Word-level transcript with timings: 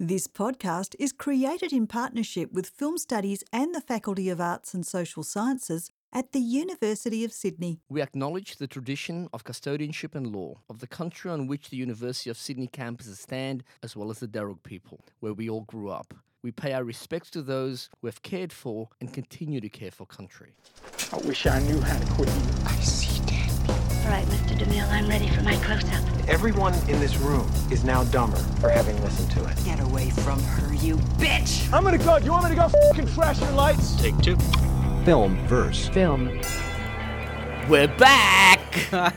This 0.00 0.28
podcast 0.28 0.94
is 1.00 1.12
created 1.12 1.72
in 1.72 1.88
partnership 1.88 2.52
with 2.52 2.68
Film 2.68 2.98
Studies 2.98 3.42
and 3.52 3.74
the 3.74 3.80
Faculty 3.80 4.28
of 4.30 4.40
Arts 4.40 4.72
and 4.72 4.86
Social 4.86 5.24
Sciences 5.24 5.90
at 6.12 6.30
the 6.30 6.38
University 6.38 7.24
of 7.24 7.32
Sydney. 7.32 7.80
We 7.88 8.00
acknowledge 8.00 8.58
the 8.58 8.68
tradition 8.68 9.28
of 9.32 9.42
custodianship 9.42 10.14
and 10.14 10.28
law 10.28 10.60
of 10.70 10.78
the 10.78 10.86
country 10.86 11.32
on 11.32 11.48
which 11.48 11.70
the 11.70 11.76
University 11.76 12.30
of 12.30 12.38
Sydney 12.38 12.68
campuses 12.68 13.16
stand, 13.16 13.64
as 13.82 13.96
well 13.96 14.12
as 14.12 14.20
the 14.20 14.28
Darug 14.28 14.62
people, 14.62 15.00
where 15.18 15.34
we 15.34 15.50
all 15.50 15.62
grew 15.62 15.90
up. 15.90 16.14
We 16.44 16.52
pay 16.52 16.74
our 16.74 16.84
respects 16.84 17.30
to 17.30 17.42
those 17.42 17.90
who 18.00 18.06
have 18.06 18.22
cared 18.22 18.52
for 18.52 18.90
and 19.00 19.12
continue 19.12 19.60
to 19.60 19.68
care 19.68 19.90
for 19.90 20.06
country. 20.06 20.54
I 21.12 21.16
wish 21.26 21.44
I 21.44 21.58
knew 21.58 21.80
how 21.80 21.98
to 21.98 22.06
quit 22.12 22.28
you. 22.28 22.42
I 22.66 22.76
see 22.82 23.18
dead 23.26 23.30
people. 23.30 23.47
All 24.08 24.14
right, 24.14 24.26
Mr. 24.28 24.56
DeMille, 24.56 24.90
I'm 24.90 25.06
ready 25.06 25.28
for 25.28 25.42
my 25.42 25.54
close-up. 25.56 26.02
Everyone 26.28 26.72
in 26.88 26.98
this 26.98 27.18
room 27.18 27.46
is 27.70 27.84
now 27.84 28.04
dumber 28.04 28.38
for 28.58 28.70
having 28.70 28.98
listened 29.02 29.30
to 29.32 29.44
it. 29.44 29.62
Get 29.66 29.80
away 29.80 30.08
from 30.08 30.42
her, 30.42 30.72
you 30.76 30.96
bitch! 31.18 31.70
I'm 31.74 31.84
gonna 31.84 31.98
go. 31.98 32.18
Do 32.18 32.24
You 32.24 32.30
want 32.30 32.44
me 32.44 32.50
to 32.52 32.56
go 32.56 32.70
fucking 32.70 33.08
trash 33.08 33.38
your 33.38 33.50
lights? 33.50 34.00
Take 34.00 34.16
two. 34.22 34.38
Film 35.04 35.36
verse. 35.46 35.88
Film. 35.88 36.40
We're 37.68 37.94
back! 37.98 38.72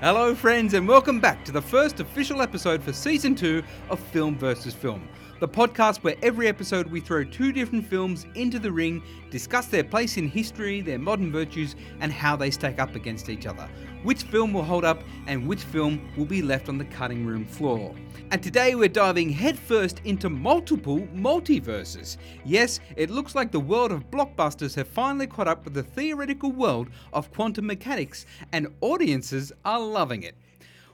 Hello, 0.00 0.34
friends, 0.34 0.74
and 0.74 0.88
welcome 0.88 1.20
back 1.20 1.44
to 1.44 1.52
the 1.52 1.62
first 1.62 2.00
official 2.00 2.42
episode 2.42 2.82
for 2.82 2.92
season 2.92 3.36
two 3.36 3.62
of 3.90 4.00
Film 4.00 4.34
versus 4.36 4.74
Film, 4.74 5.08
the 5.42 5.48
podcast 5.48 6.04
where 6.04 6.14
every 6.22 6.46
episode 6.46 6.86
we 6.86 7.00
throw 7.00 7.24
two 7.24 7.50
different 7.50 7.84
films 7.84 8.26
into 8.36 8.60
the 8.60 8.70
ring, 8.70 9.02
discuss 9.28 9.66
their 9.66 9.82
place 9.82 10.16
in 10.16 10.28
history, 10.28 10.80
their 10.80 11.00
modern 11.00 11.32
virtues, 11.32 11.74
and 11.98 12.12
how 12.12 12.36
they 12.36 12.48
stack 12.48 12.78
up 12.78 12.94
against 12.94 13.28
each 13.28 13.44
other. 13.44 13.68
Which 14.04 14.22
film 14.22 14.52
will 14.52 14.62
hold 14.62 14.84
up, 14.84 15.02
and 15.26 15.48
which 15.48 15.64
film 15.64 16.08
will 16.16 16.26
be 16.26 16.42
left 16.42 16.68
on 16.68 16.78
the 16.78 16.84
cutting 16.84 17.26
room 17.26 17.44
floor. 17.44 17.92
And 18.30 18.40
today 18.40 18.76
we're 18.76 18.88
diving 18.88 19.30
headfirst 19.30 20.00
into 20.04 20.30
multiple 20.30 21.00
multiverses. 21.12 22.18
Yes, 22.44 22.78
it 22.94 23.10
looks 23.10 23.34
like 23.34 23.50
the 23.50 23.58
world 23.58 23.90
of 23.90 24.12
blockbusters 24.12 24.76
have 24.76 24.86
finally 24.86 25.26
caught 25.26 25.48
up 25.48 25.64
with 25.64 25.74
the 25.74 25.82
theoretical 25.82 26.52
world 26.52 26.86
of 27.12 27.32
quantum 27.32 27.66
mechanics, 27.66 28.26
and 28.52 28.72
audiences 28.80 29.52
are 29.64 29.80
loving 29.80 30.22
it. 30.22 30.36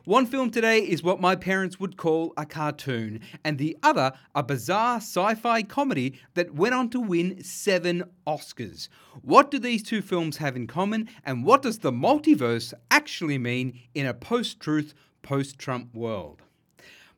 One 0.08 0.24
film 0.24 0.50
today 0.50 0.78
is 0.78 1.02
what 1.02 1.20
my 1.20 1.36
parents 1.36 1.78
would 1.78 1.98
call 1.98 2.32
a 2.34 2.46
cartoon, 2.46 3.20
and 3.44 3.58
the 3.58 3.76
other 3.82 4.12
a 4.34 4.42
bizarre 4.42 4.96
sci 5.02 5.34
fi 5.34 5.62
comedy 5.62 6.18
that 6.32 6.54
went 6.54 6.74
on 6.74 6.88
to 6.92 6.98
win 6.98 7.44
seven 7.44 8.04
Oscars. 8.26 8.88
What 9.20 9.50
do 9.50 9.58
these 9.58 9.82
two 9.82 10.00
films 10.00 10.38
have 10.38 10.56
in 10.56 10.66
common, 10.66 11.10
and 11.26 11.44
what 11.44 11.60
does 11.60 11.80
the 11.80 11.92
multiverse 11.92 12.72
actually 12.90 13.36
mean 13.36 13.78
in 13.94 14.06
a 14.06 14.14
post 14.14 14.60
truth, 14.60 14.94
post 15.20 15.58
Trump 15.58 15.94
world? 15.94 16.40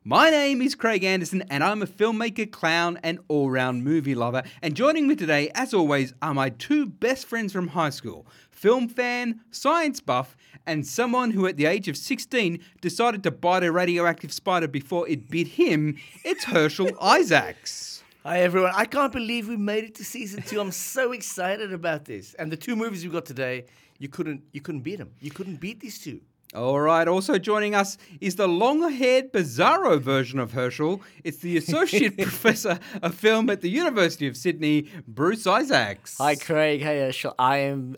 My 0.02 0.30
name 0.30 0.60
is 0.60 0.74
Craig 0.74 1.04
Anderson, 1.04 1.44
and 1.48 1.62
I'm 1.62 1.82
a 1.82 1.86
filmmaker, 1.86 2.50
clown, 2.50 2.98
and 3.02 3.20
all 3.28 3.50
round 3.50 3.84
movie 3.84 4.14
lover. 4.14 4.42
And 4.62 4.74
joining 4.74 5.06
me 5.06 5.14
today, 5.14 5.50
as 5.54 5.72
always, 5.74 6.14
are 6.22 6.34
my 6.34 6.48
two 6.48 6.86
best 6.86 7.26
friends 7.26 7.52
from 7.52 7.68
high 7.68 7.90
school 7.90 8.26
film 8.60 8.88
fan, 8.88 9.40
science 9.50 10.00
buff, 10.00 10.36
and 10.66 10.86
someone 10.86 11.30
who, 11.30 11.46
at 11.46 11.56
the 11.56 11.64
age 11.64 11.88
of 11.88 11.96
16, 11.96 12.62
decided 12.82 13.22
to 13.22 13.30
bite 13.30 13.64
a 13.64 13.72
radioactive 13.72 14.30
spider 14.30 14.68
before 14.68 15.08
it 15.08 15.30
bit 15.30 15.48
him. 15.48 15.96
It's 16.24 16.44
Herschel 16.44 16.90
Isaacs. 17.00 18.02
Hi 18.22 18.40
everyone! 18.40 18.72
I 18.74 18.84
can't 18.84 19.14
believe 19.14 19.48
we 19.48 19.56
made 19.56 19.84
it 19.84 19.94
to 19.94 20.04
season 20.04 20.42
two. 20.42 20.60
I'm 20.60 20.72
so 20.72 21.12
excited 21.12 21.72
about 21.72 22.04
this. 22.04 22.34
And 22.34 22.52
the 22.52 22.56
two 22.56 22.76
movies 22.76 23.02
we 23.02 23.10
got 23.10 23.24
today, 23.24 23.64
you 23.98 24.10
couldn't 24.10 24.42
you 24.52 24.60
couldn't 24.60 24.82
beat 24.82 24.96
them. 24.96 25.12
You 25.20 25.30
couldn't 25.30 25.56
beat 25.58 25.80
these 25.80 25.98
two. 25.98 26.20
All 26.52 26.80
right, 26.80 27.06
also 27.08 27.38
joining 27.38 27.74
us 27.76 27.96
is 28.20 28.34
the 28.34 28.48
long 28.48 28.90
haired 28.90 29.32
bizarro 29.32 30.00
version 30.00 30.38
of 30.38 30.52
Herschel. 30.52 31.00
It's 31.22 31.38
the 31.38 31.56
Associate 31.56 32.14
Professor 32.18 32.78
of 33.02 33.14
Film 33.14 33.48
at 33.48 33.60
the 33.62 33.70
University 33.70 34.26
of 34.26 34.36
Sydney, 34.36 34.90
Bruce 35.06 35.46
Isaacs. 35.46 36.18
Hi 36.18 36.34
Craig. 36.34 36.82
Hey 36.82 36.98
Herschel. 36.98 37.34
I 37.38 37.58
am 37.58 37.96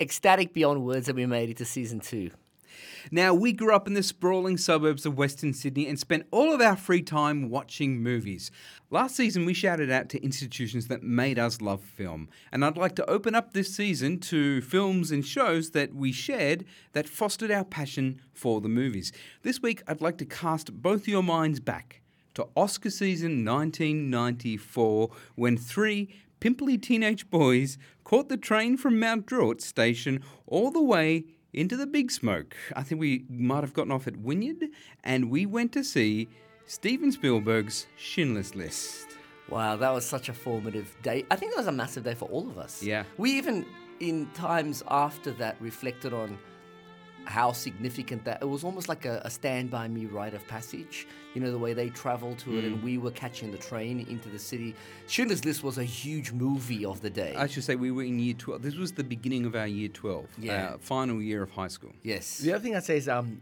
ecstatic 0.00 0.52
beyond 0.52 0.84
words 0.84 1.06
that 1.06 1.16
we 1.16 1.26
made 1.26 1.50
it 1.50 1.56
to 1.58 1.64
season 1.64 2.00
two. 2.00 2.30
Now, 3.10 3.34
we 3.34 3.52
grew 3.52 3.74
up 3.74 3.86
in 3.86 3.94
the 3.94 4.02
sprawling 4.02 4.56
suburbs 4.56 5.04
of 5.04 5.18
Western 5.18 5.52
Sydney 5.52 5.86
and 5.86 5.98
spent 5.98 6.26
all 6.30 6.52
of 6.52 6.60
our 6.60 6.76
free 6.76 7.02
time 7.02 7.50
watching 7.50 8.02
movies. 8.02 8.50
Last 8.90 9.16
season, 9.16 9.44
we 9.44 9.54
shouted 9.54 9.90
out 9.90 10.08
to 10.10 10.22
institutions 10.22 10.88
that 10.88 11.02
made 11.02 11.38
us 11.38 11.60
love 11.60 11.82
film, 11.82 12.28
and 12.50 12.64
I'd 12.64 12.78
like 12.78 12.96
to 12.96 13.10
open 13.10 13.34
up 13.34 13.52
this 13.52 13.74
season 13.74 14.18
to 14.20 14.60
films 14.62 15.10
and 15.10 15.24
shows 15.24 15.70
that 15.70 15.94
we 15.94 16.12
shared 16.12 16.64
that 16.92 17.08
fostered 17.08 17.50
our 17.50 17.64
passion 17.64 18.20
for 18.32 18.60
the 18.60 18.68
movies. 18.68 19.12
This 19.42 19.60
week, 19.60 19.82
I'd 19.86 20.00
like 20.00 20.18
to 20.18 20.24
cast 20.24 20.72
both 20.72 21.06
your 21.06 21.22
minds 21.22 21.60
back 21.60 22.00
to 22.34 22.48
Oscar 22.56 22.90
season 22.90 23.44
1994 23.44 25.10
when 25.36 25.56
three 25.56 26.08
pimply 26.40 26.76
teenage 26.76 27.30
boys 27.30 27.78
caught 28.14 28.28
the 28.28 28.36
train 28.36 28.76
from 28.76 29.00
Mount 29.00 29.26
Druitt 29.26 29.60
station 29.60 30.22
all 30.46 30.70
the 30.70 30.80
way 30.80 31.24
into 31.52 31.76
the 31.76 31.84
big 31.84 32.12
smoke. 32.12 32.54
I 32.76 32.84
think 32.84 33.00
we 33.00 33.24
might 33.28 33.64
have 33.64 33.74
gotten 33.74 33.90
off 33.90 34.06
at 34.06 34.16
Wynyard, 34.18 34.68
and 35.02 35.32
we 35.32 35.46
went 35.46 35.72
to 35.72 35.82
see 35.82 36.28
Steven 36.64 37.10
Spielberg's 37.10 37.88
Schindler's 37.96 38.54
List. 38.54 39.08
Wow, 39.48 39.74
that 39.74 39.90
was 39.92 40.06
such 40.06 40.28
a 40.28 40.32
formative 40.32 40.96
day. 41.02 41.24
I 41.28 41.34
think 41.34 41.54
that 41.54 41.58
was 41.58 41.66
a 41.66 41.72
massive 41.72 42.04
day 42.04 42.14
for 42.14 42.26
all 42.26 42.48
of 42.48 42.56
us. 42.56 42.84
Yeah. 42.84 43.02
We 43.18 43.32
even, 43.32 43.66
in 43.98 44.28
times 44.32 44.84
after 44.86 45.32
that, 45.32 45.56
reflected 45.58 46.12
on 46.12 46.38
how 47.24 47.52
significant 47.52 48.24
that 48.24 48.38
it 48.42 48.44
was 48.44 48.64
almost 48.64 48.88
like 48.88 49.04
a, 49.06 49.20
a 49.24 49.30
stand 49.30 49.70
by 49.70 49.88
me 49.88 50.06
rite 50.06 50.34
of 50.34 50.46
passage 50.46 51.06
you 51.34 51.40
know 51.40 51.50
the 51.50 51.58
way 51.58 51.72
they 51.72 51.88
traveled 51.88 52.38
to 52.38 52.58
it 52.58 52.64
and 52.64 52.82
we 52.82 52.98
were 52.98 53.10
catching 53.10 53.50
the 53.50 53.58
train 53.58 54.00
into 54.08 54.28
the 54.28 54.38
city 54.38 54.74
schindler's 55.06 55.44
list 55.44 55.62
was 55.64 55.78
a 55.78 55.84
huge 55.84 56.32
movie 56.32 56.84
of 56.84 57.00
the 57.00 57.10
day 57.10 57.34
I 57.36 57.46
should 57.46 57.64
say 57.64 57.74
we 57.76 57.90
were 57.90 58.02
in 58.04 58.18
year 58.18 58.34
12. 58.34 58.62
This 58.62 58.76
was 58.76 58.92
the 58.92 59.04
beginning 59.04 59.44
of 59.46 59.54
our 59.56 59.66
year 59.66 59.88
12, 59.88 60.26
Yeah. 60.38 60.72
our 60.72 60.78
final 60.78 61.20
year 61.22 61.42
of 61.42 61.50
high 61.50 61.68
school. 61.68 61.92
yes 62.02 62.38
The 62.38 62.52
other 62.52 62.62
thing 62.62 62.76
I'd 62.76 62.84
say 62.84 62.96
is 62.98 63.08
um, 63.08 63.40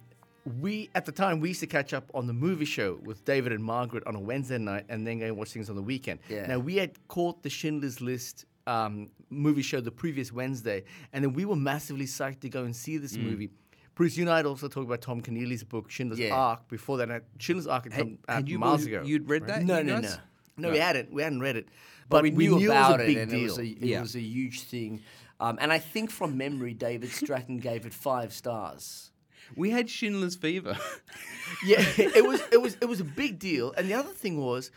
we 0.60 0.90
at 0.94 1.04
the 1.06 1.12
time 1.12 1.38
we 1.40 1.48
used 1.48 1.60
to 1.60 1.66
catch 1.66 1.92
up 1.92 2.04
on 2.14 2.26
the 2.26 2.32
movie 2.32 2.64
show 2.64 2.98
with 3.04 3.24
David 3.24 3.52
and 3.52 3.62
Margaret 3.62 4.02
on 4.06 4.16
a 4.16 4.20
Wednesday 4.20 4.58
night, 4.58 4.84
and 4.88 5.06
then 5.06 5.20
go 5.20 5.26
and 5.26 5.36
watch 5.36 5.50
things 5.52 5.70
on 5.70 5.76
the 5.76 5.82
weekend. 5.82 6.18
Yeah. 6.28 6.46
Now 6.46 6.58
we 6.58 6.76
had 6.76 6.92
caught 7.08 7.42
the 7.44 7.50
Schindler's 7.50 8.00
List 8.00 8.46
um, 8.66 9.08
movie 9.30 9.62
show 9.62 9.80
the 9.80 9.92
previous 9.92 10.32
Wednesday, 10.32 10.82
and 11.12 11.22
then 11.24 11.32
we 11.32 11.44
were 11.44 11.54
massively 11.56 12.06
psyched 12.06 12.40
to 12.40 12.48
go 12.48 12.64
and 12.64 12.74
see 12.74 12.96
this 12.98 13.16
movie. 13.16 13.50
Bruce, 13.94 14.16
you 14.16 14.22
and 14.24 14.30
I 14.30 14.38
had 14.38 14.46
also 14.46 14.68
talked 14.68 14.86
about 14.86 15.00
Tom 15.02 15.20
Keneally's 15.20 15.64
book 15.64 15.90
Schindler's 15.90 16.18
Yeah. 16.18 16.34
Ark 16.34 16.68
before 16.68 16.96
that. 16.98 17.10
and 17.10 17.22
Schindler's 17.38 17.66
Ark 17.66 17.84
had 17.84 17.92
come 17.92 18.18
out 18.28 18.34
had 18.36 18.48
you 18.48 18.58
miles 18.58 18.84
ago. 18.86 19.02
You'd 19.04 19.28
read 19.28 19.46
that? 19.46 19.62
no 19.64 19.78
you 19.78 19.84
no 19.84 20.00
guys? 20.00 20.18
no 20.56 20.68
no, 20.68 20.70
we 20.72 20.78
hadn't. 20.78 21.12
We 21.12 21.22
hadn't 21.22 21.40
read 21.40 21.56
it, 21.56 21.68
but, 22.08 22.22
we 22.22 22.30
knew, 22.30 22.58
it 22.58 22.64
about 22.66 22.92
was 22.98 23.00
a 23.02 23.06
big 23.06 23.16
it 23.16 23.20
and 23.22 23.30
deal. 23.30 23.40
it 23.40 23.44
was 23.44 23.58
a, 23.58 23.64
it 23.66 23.78
Yeah. 23.82 24.00
was 24.00 24.14
a 24.16 24.20
huge 24.20 24.62
thing 24.62 25.00
um, 25.40 25.58
and 25.60 25.72
I 25.72 25.78
think 25.78 26.10
from 26.10 26.36
memory 26.36 26.72
David 26.74 27.10
Stratton 27.10 27.58
gave 27.58 27.84
it 27.86 27.92
five 27.94 28.32
stars 28.32 29.10
We 29.56 29.70
had 29.70 29.90
Schindler's 29.90 30.36
Fever. 30.36 30.76
yeah, 31.66 31.84
it 31.98 32.24
was 32.26 32.40
it 32.52 32.60
was 32.62 32.76
it 32.80 32.86
was 32.86 33.00
a 33.00 33.04
big 33.04 33.38
deal. 33.38 33.72
And 33.76 33.86
the 33.88 33.94
other 33.94 34.10
thing 34.10 34.38
was 34.38 34.70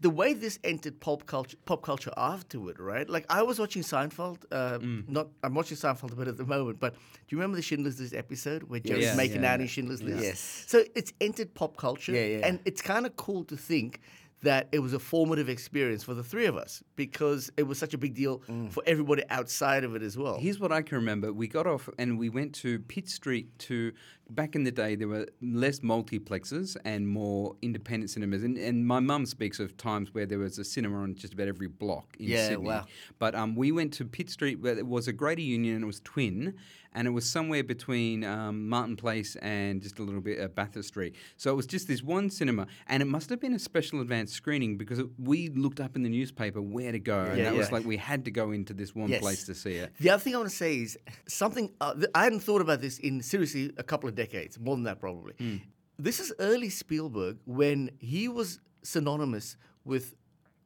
the 0.00 0.10
way 0.10 0.32
this 0.32 0.58
entered 0.64 0.98
pop 1.00 1.26
culture 1.26 1.56
pop 1.66 1.82
culture 1.82 2.12
afterward, 2.16 2.80
right? 2.80 3.08
Like 3.08 3.26
I 3.28 3.42
was 3.42 3.58
watching 3.58 3.82
Seinfeld. 3.82 4.38
Uh, 4.50 4.78
Mm. 4.78 5.08
Not 5.08 5.28
I'm 5.42 5.54
watching 5.54 5.76
Seinfeld 5.76 6.12
a 6.12 6.16
bit 6.16 6.28
at 6.28 6.36
the 6.38 6.44
moment, 6.46 6.80
but 6.80 6.94
do 6.94 7.00
you 7.28 7.38
remember 7.38 7.56
the 7.56 7.62
Schindler's 7.62 8.00
List 8.00 8.14
episode 8.14 8.62
where 8.64 8.80
Joe's 8.80 9.00
Yes. 9.00 9.16
making 9.16 9.42
Yeah, 9.42 9.52
out 9.52 9.58
yeah. 9.58 9.64
in 9.64 9.68
Schindler's 9.68 10.02
List? 10.02 10.22
Yes. 10.22 10.64
So 10.66 10.84
it's 10.94 11.12
entered 11.20 11.52
pop 11.54 11.76
culture, 11.76 12.12
Yeah, 12.12 12.38
yeah. 12.38 12.46
and 12.46 12.60
it's 12.64 12.80
kind 12.80 13.04
of 13.06 13.16
cool 13.16 13.44
to 13.44 13.56
think 13.56 14.00
that 14.42 14.68
it 14.72 14.78
was 14.78 14.94
a 14.94 14.98
formative 14.98 15.48
experience 15.50 16.02
for 16.02 16.14
the 16.14 16.22
three 16.22 16.46
of 16.46 16.56
us 16.56 16.82
because 16.96 17.50
it 17.58 17.64
was 17.64 17.78
such 17.78 17.92
a 17.94 17.98
big 17.98 18.14
deal 18.14 18.38
Mm. 18.48 18.70
for 18.72 18.82
everybody 18.86 19.22
outside 19.28 19.84
of 19.84 19.94
it 19.94 20.02
as 20.02 20.16
well. 20.16 20.38
Here's 20.38 20.58
what 20.58 20.72
I 20.72 20.80
can 20.82 20.96
remember. 20.96 21.30
We 21.32 21.46
got 21.46 21.66
off 21.66 21.88
and 21.98 22.18
we 22.18 22.30
went 22.30 22.54
to 22.56 22.78
Pitt 22.78 23.08
Street 23.08 23.46
to 23.60 23.92
back 24.30 24.54
in 24.54 24.62
the 24.64 24.70
day 24.70 24.94
there 24.94 25.08
were 25.08 25.26
less 25.42 25.80
multiplexes 25.80 26.76
and 26.84 27.06
more 27.06 27.56
independent 27.62 28.10
cinemas. 28.10 28.42
And, 28.44 28.56
and 28.56 28.86
my 28.86 29.00
mum 29.00 29.26
speaks 29.26 29.60
of 29.60 29.76
times 29.76 30.14
where 30.14 30.24
there 30.26 30.38
was 30.38 30.58
a 30.58 30.64
cinema 30.64 31.02
on 31.02 31.14
just 31.16 31.34
about 31.34 31.48
every 31.48 31.66
block 31.68 32.16
in 32.18 32.28
Yeah, 32.28 32.48
Sydney. 32.48 32.66
wow. 32.66 32.86
But 33.18 33.34
um, 33.34 33.54
we 33.54 33.72
went 33.72 33.92
to 33.94 34.04
Pitt 34.04 34.30
Street 34.30 34.60
where 34.60 34.78
it 34.78 34.86
was 34.86 35.08
a 35.08 35.12
Greater 35.12 35.42
Union 35.42 35.74
and 35.76 35.84
it 35.84 35.86
was 35.86 36.00
twin 36.00 36.54
and 36.92 37.06
it 37.06 37.10
was 37.10 37.28
somewhere 37.28 37.62
between 37.62 38.24
um, 38.24 38.68
Martin 38.68 38.96
Place 38.96 39.36
and 39.36 39.80
just 39.80 39.98
a 39.98 40.02
little 40.02 40.20
bit 40.20 40.38
of 40.38 40.54
Bathurst 40.54 40.88
Street. 40.88 41.14
So 41.36 41.50
it 41.50 41.54
was 41.54 41.66
just 41.66 41.86
this 41.88 42.02
one 42.02 42.30
cinema 42.30 42.66
and 42.88 43.02
it 43.02 43.06
must 43.06 43.30
have 43.30 43.40
been 43.40 43.54
a 43.54 43.58
special 43.58 44.00
advanced 44.00 44.34
screening 44.34 44.76
because 44.76 44.98
it, 44.98 45.06
we 45.18 45.48
looked 45.50 45.80
up 45.80 45.94
in 45.96 46.02
the 46.02 46.08
newspaper 46.08 46.60
where 46.60 46.92
to 46.92 46.98
go 46.98 47.20
and 47.20 47.38
Yeah, 47.38 47.44
that 47.50 47.54
was 47.54 47.70
like 47.72 47.84
we 47.84 47.96
had 47.96 48.24
to 48.24 48.30
go 48.30 48.50
into 48.50 48.74
this 48.74 48.94
one 48.94 49.08
Yes. 49.08 49.20
place 49.20 49.44
to 49.46 49.54
see 49.54 49.72
it. 49.74 49.92
The 50.00 50.10
other 50.10 50.20
thing 50.20 50.34
I 50.34 50.38
want 50.38 50.50
to 50.50 50.56
say 50.56 50.76
is 50.78 50.98
something 51.28 51.72
uh, 51.80 51.94
th- 51.94 52.06
I 52.14 52.24
hadn't 52.24 52.40
thought 52.40 52.60
about 52.60 52.80
this 52.80 52.98
in 52.98 53.22
seriously 53.22 53.72
a 53.76 53.82
couple 53.82 54.08
of 54.08 54.14
decades, 54.14 54.58
more 54.58 54.74
than 54.74 54.84
that 54.84 54.98
probably. 55.00 55.34
Hmm. 55.38 55.56
This 55.98 56.18
is 56.18 56.32
early 56.38 56.70
Spielberg 56.70 57.38
when 57.44 57.90
he 57.98 58.26
was 58.28 58.58
synonymous 58.82 59.56
with 59.84 60.14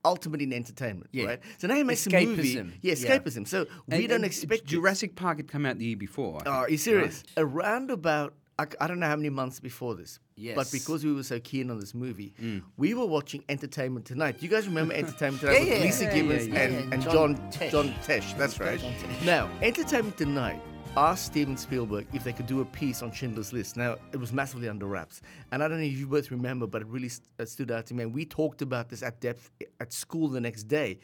ultimate 0.05 0.43
in 0.43 0.53
entertainment, 0.53 1.09
Yeah. 1.13 1.25
right? 1.27 1.41
So 1.59 1.67
now 1.69 1.75
he 1.77 1.85
makes 1.85 2.07
a 2.07 2.11
movie, 2.11 2.55
Escapism. 2.57 2.73
yeah, 2.83 2.95
Yeah. 2.97 3.19
escapism. 3.19 3.49
So 3.49 3.67
we 3.87 3.97
And- 3.97 4.09
don't 4.09 4.17
and 4.17 4.25
expect. 4.25 4.67
Jurassic 4.67 5.15
Park 5.17 5.39
had 5.39 5.49
come 5.49 5.65
out 5.67 5.79
the 5.79 5.85
year 5.87 5.97
before. 5.97 6.41
I 6.47 6.49
Oh, 6.49 6.53
are 6.53 6.71
you 6.71 6.77
serious? 6.79 7.23
Around 7.37 7.91
about 7.91 8.35
I, 8.57 8.67
I 8.81 8.87
don't 8.87 9.01
know 9.01 9.09
how 9.09 9.17
many 9.17 9.31
months 9.31 9.59
before 9.59 9.97
this, 9.97 10.21
Yes. 10.37 10.55
but 10.55 10.71
because 10.71 11.05
we 11.05 11.13
were 11.13 11.25
so 11.25 11.41
keen 11.41 11.73
on 11.73 11.81
this 11.81 11.93
movie, 11.93 12.35
Mm. 12.41 12.63
we 12.77 12.95
were 12.95 13.05
watching 13.05 13.43
Entertainment 13.49 14.07
Tonight. 14.07 14.37
You 14.45 14.49
guys 14.49 14.69
remember 14.69 14.95
Entertainment 14.95 15.41
Tonight 15.41 15.59
with 15.59 15.69
yeah, 15.71 15.79
Lisa 15.85 16.05
yeah, 16.05 16.15
Gibbons 16.15 16.47
yeah, 16.47 16.55
yeah, 16.55 16.61
and, 16.61 16.73
yeah. 16.75 16.95
and 16.95 17.03
John 17.03 17.13
John 17.35 17.37
Tesh. 17.51 17.71
John 17.73 17.89
Tesh? 18.07 18.39
That's 18.39 18.61
right. 18.61 18.79
Tesh. 18.79 19.25
Now, 19.27 19.51
Entertainment 19.61 20.17
Tonight 20.17 20.63
asked 20.97 21.27
Steven 21.27 21.57
Spielberg 21.57 22.07
if 22.13 22.23
they 22.23 22.33
could 22.33 22.47
do 22.47 22.61
a 22.61 22.65
piece 22.65 23.03
on 23.03 23.11
Schindler's 23.11 23.53
List. 23.53 23.77
Now, 23.77 23.97
it 24.13 24.17
was 24.17 24.33
massively 24.33 24.69
under 24.69 24.87
wraps, 24.87 25.23
and 25.51 25.63
I 25.63 25.69
don't 25.69 25.79
know 25.79 25.85
if 25.85 25.99
you 25.99 26.07
both 26.07 26.31
remember, 26.31 26.67
but 26.67 26.83
it 26.83 26.89
really 26.89 27.09
st- 27.09 27.29
uh, 27.39 27.45
stood 27.45 27.71
out 27.71 27.87
to 27.87 27.95
me. 27.95 28.05
And 28.05 28.15
we 28.15 28.25
talked 28.25 28.63
about 28.63 28.89
this 28.89 29.03
at 29.03 29.21
depth 29.21 29.51
at 29.81 29.93
school 29.93 30.29
the 30.29 30.41
next 30.41 30.65
day, 30.65 30.99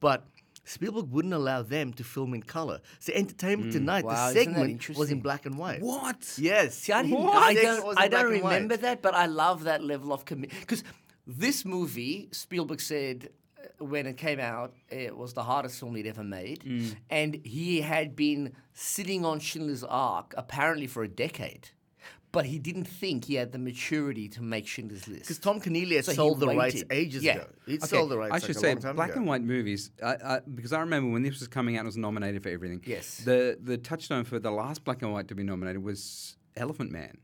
but. 0.00 0.24
Spielberg 0.68 1.12
wouldn't 1.12 1.32
allow 1.32 1.62
them 1.62 1.92
to 1.92 2.02
film 2.02 2.34
in 2.34 2.42
color. 2.42 2.80
So 2.98 3.12
Entertainment 3.12 3.70
Tonight, 3.72 4.04
Wow, 4.04 4.32
the 4.32 4.34
segment 4.34 4.88
was 4.96 5.12
in 5.12 5.20
black 5.20 5.46
and 5.46 5.56
white. 5.56 5.80
What? 5.80 6.34
Yes. 6.38 6.74
See, 6.74 6.92
I, 6.92 7.02
didn't? 7.02 7.24
I 7.24 7.54
don't, 7.54 7.96
I 7.96 8.08
don't 8.08 8.32
remember 8.32 8.76
that, 8.78 9.00
but 9.00 9.14
I 9.14 9.26
love 9.26 9.62
that 9.62 9.84
level 9.84 10.12
of 10.12 10.24
commitment. 10.24 10.58
Because 10.58 10.82
this 11.24 11.64
movie, 11.64 12.30
Spielberg 12.32 12.80
said 12.80 13.28
uh, 13.28 13.45
when 13.78 14.06
it 14.06 14.16
came 14.16 14.40
out, 14.40 14.74
it 14.88 15.16
was 15.16 15.34
the 15.34 15.42
hardest 15.42 15.78
film 15.80 15.94
he'd 15.96 16.06
ever 16.06 16.24
made. 16.24 16.60
Mm. 16.64 16.96
And 17.10 17.34
he 17.44 17.80
had 17.82 18.16
been 18.16 18.52
sitting 18.72 19.24
on 19.24 19.38
Schindler's 19.40 19.84
Ark 19.84 20.34
apparently 20.36 20.86
for 20.86 21.02
a 21.02 21.08
decade. 21.08 21.68
But 22.32 22.44
he 22.44 22.58
didn't 22.58 22.84
think 22.84 23.24
he 23.26 23.34
had 23.36 23.52
the 23.52 23.58
maturity 23.58 24.28
to 24.30 24.42
make 24.42 24.66
Schindler's 24.66 25.08
List. 25.08 25.22
Because 25.22 25.38
Tom 25.38 25.58
Keneally 25.58 25.96
had 25.96 26.04
So 26.04 26.12
sold 26.12 26.40
the 26.40 26.48
rights 26.48 26.84
ages 26.90 27.22
Yeah. 27.22 27.36
ago. 27.36 27.46
He'd 27.64 27.82
Okay, 27.82 27.86
sold 27.86 28.10
the 28.10 28.18
rights 28.18 28.34
I 28.34 28.38
should 28.40 28.48
like, 28.48 28.56
a 28.56 28.60
say 28.60 28.68
long 28.74 28.78
time 28.82 28.96
black 28.96 29.10
ago. 29.10 29.20
and 29.20 29.26
white 29.28 29.42
movies, 29.42 29.90
I, 30.02 30.16
I, 30.22 30.40
because 30.54 30.72
I 30.74 30.80
remember 30.80 31.10
when 31.10 31.22
this 31.22 31.38
was 31.38 31.48
coming 31.48 31.78
out, 31.78 31.84
it 31.84 31.86
was 31.86 31.96
nominated 31.96 32.42
for 32.42 32.50
everything. 32.50 32.82
Yes. 32.84 33.18
The 33.24 33.56
the 33.62 33.78
touchstone 33.78 34.24
for 34.24 34.38
the 34.38 34.50
last 34.50 34.84
black 34.84 35.00
and 35.02 35.12
white 35.14 35.28
to 35.28 35.34
be 35.34 35.44
nominated 35.44 35.82
was 35.82 36.36
Elephant 36.56 36.90
Man. 36.90 37.16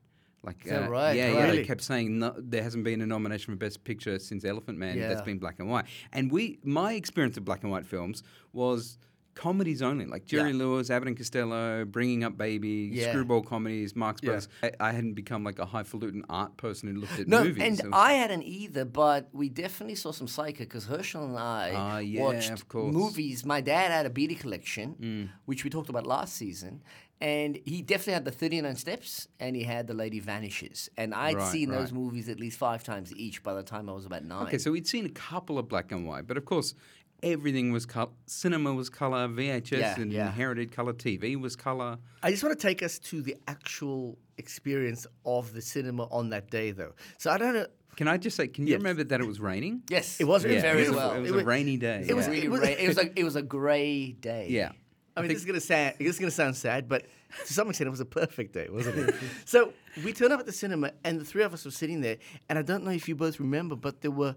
Like, 0.44 0.66
uh, 0.70 0.88
right? 0.88 1.14
Yeah, 1.16 1.32
yeah. 1.32 1.46
They 1.52 1.64
kept 1.64 1.82
saying 1.82 2.18
no, 2.18 2.34
there 2.36 2.62
hasn't 2.62 2.82
been 2.82 3.00
a 3.00 3.06
nomination 3.06 3.52
for 3.54 3.56
Best 3.56 3.84
Picture 3.84 4.18
since 4.18 4.44
Elephant 4.44 4.78
Man. 4.78 4.98
That's 5.08 5.22
been 5.22 5.38
black 5.38 5.60
and 5.60 5.70
white. 5.70 5.84
And 6.12 6.32
we, 6.32 6.58
my 6.64 6.94
experience 6.94 7.36
of 7.36 7.44
black 7.44 7.62
and 7.62 7.70
white 7.70 7.86
films 7.86 8.22
was 8.52 8.98
comedies 9.34 9.82
only, 9.82 10.04
like 10.06 10.26
Jerry 10.26 10.50
Yeah. 10.50 10.56
Lewis, 10.58 10.90
Abbott 10.90 11.08
and 11.08 11.16
Costello, 11.16 11.84
Bringing 11.84 12.22
Up 12.24 12.36
Baby, 12.36 12.90
Yeah. 12.92 13.10
screwball 13.10 13.42
comedies, 13.42 13.96
Marx 13.96 14.20
Yeah. 14.22 14.26
Brothers. 14.30 14.48
I, 14.62 14.72
I 14.80 14.92
hadn't 14.92 15.14
become 15.14 15.42
like 15.44 15.58
a 15.58 15.66
highfalutin 15.66 16.24
art 16.28 16.56
person 16.56 16.94
who 16.94 17.00
looked 17.00 17.18
at 17.18 17.28
No, 17.28 17.44
movies. 17.44 17.62
and 17.62 17.72
was- 17.78 17.90
I 17.92 18.12
hadn't 18.14 18.42
either, 18.42 18.84
but 18.84 19.28
we 19.32 19.48
definitely 19.48 19.94
saw 19.94 20.12
some 20.12 20.28
Psycho 20.28 20.64
because 20.64 20.86
Herschel 20.86 21.24
and 21.24 21.36
I 21.38 21.72
Ah, 21.74 21.98
yeah, 21.98 22.20
watched 22.22 22.74
movies. 22.74 23.44
My 23.44 23.60
dad 23.60 23.90
had 23.90 24.06
a 24.06 24.10
beatty 24.10 24.34
collection, 24.34 25.30
which 25.46 25.64
we 25.64 25.70
talked 25.70 25.88
about 25.88 26.06
last 26.06 26.34
season, 26.34 26.82
and 27.20 27.58
he 27.64 27.82
definitely 27.82 28.14
had 28.14 28.24
the 28.24 28.32
39 28.32 28.74
Steps 28.76 29.28
and 29.38 29.54
he 29.54 29.62
had 29.62 29.86
The 29.86 29.94
Lady 29.94 30.18
Vanishes. 30.18 30.90
And 30.96 31.14
I'd 31.14 31.36
Right, 31.36 31.52
seen 31.52 31.70
those 31.70 31.92
movies 31.92 32.28
at 32.28 32.40
least 32.40 32.58
five 32.58 32.82
times 32.82 33.14
each 33.14 33.42
by 33.44 33.54
the 33.54 33.62
time 33.62 33.88
I 33.88 33.92
was 33.92 34.04
about 34.06 34.24
nine. 34.24 34.46
Okay, 34.48 34.58
so 34.58 34.72
we'd 34.72 34.88
seen 34.88 35.06
a 35.06 35.10
couple 35.10 35.56
of 35.58 35.68
black 35.68 35.92
and 35.92 36.04
white, 36.06 36.26
but 36.26 36.36
of 36.36 36.44
course, 36.44 36.74
everything 37.22 37.72
was 37.72 37.86
color. 37.86 38.10
Cinema 38.26 38.72
was 38.74 38.90
color, 38.90 39.28
VHS 39.28 39.78
Yeah, 39.78 40.00
and 40.00 40.12
yeah. 40.12 40.26
inherited 40.26 40.72
color, 40.72 40.92
TV 40.92 41.36
was 41.40 41.56
color. 41.56 41.98
I 42.22 42.30
just 42.30 42.42
want 42.42 42.58
to 42.58 42.66
take 42.66 42.82
us 42.82 42.98
to 43.00 43.22
the 43.22 43.36
actual 43.48 44.18
experience 44.38 45.06
of 45.24 45.52
the 45.52 45.62
cinema 45.62 46.04
on 46.10 46.30
that 46.30 46.50
day, 46.50 46.70
though. 46.72 46.92
So 47.18 47.30
I 47.30 47.38
don't 47.38 47.54
know. 47.54 47.66
Can 47.96 48.08
I 48.08 48.16
just 48.16 48.36
say, 48.36 48.48
can 48.48 48.66
you 48.66 48.72
Yes. 48.72 48.78
remember 48.78 49.04
that 49.04 49.20
it 49.20 49.26
was 49.26 49.38
raining? 49.38 49.82
yes, 49.90 50.18
It 50.18 50.24
was- 50.24 50.44
it 50.44 50.52
was 50.54 50.62
very 50.62 50.88
well. 50.90 51.12
It 51.12 51.20
was 51.20 51.30
It 51.30 51.42
a 51.42 51.44
rainy 51.44 51.76
day. 51.76 52.06
it 52.08 52.14
was- 52.14 52.26
yeah. 52.26 52.32
really 52.32 52.44
it 52.46 52.50
was- 52.50 52.62
it 52.62 52.88
was 52.88 52.98
a 52.98 53.18
it 53.20 53.24
was 53.24 53.36
a 53.36 53.42
grey 53.42 54.12
day. 54.12 54.46
yeah. 54.50 54.72
I 55.14 55.20
mean, 55.20 55.28
this 55.28 55.36
is 55.38 55.44
gonna 55.44 55.60
sound 55.60 55.96
this 55.98 56.08
is 56.14 56.18
gonna 56.18 56.30
sound 56.30 56.56
sad, 56.56 56.88
but 56.88 57.04
to 57.46 57.52
some 57.52 57.68
extent, 57.68 57.86
it 57.88 57.90
was 57.90 58.00
a 58.00 58.06
perfect 58.06 58.54
day, 58.54 58.68
wasn't 58.70 58.96
it? 59.10 59.14
so 59.44 59.74
we 60.02 60.14
turned 60.14 60.32
up 60.32 60.40
at 60.40 60.46
the 60.46 60.52
cinema, 60.52 60.92
and 61.04 61.20
the 61.20 61.24
three 61.24 61.42
of 61.42 61.52
us 61.52 61.66
were 61.66 61.70
sitting 61.70 62.00
there, 62.00 62.16
and 62.48 62.58
I 62.58 62.62
don't 62.62 62.82
know 62.82 62.92
if 62.92 63.06
you 63.10 63.14
both 63.14 63.38
remember, 63.38 63.76
but 63.76 64.00
there 64.00 64.10
were 64.10 64.34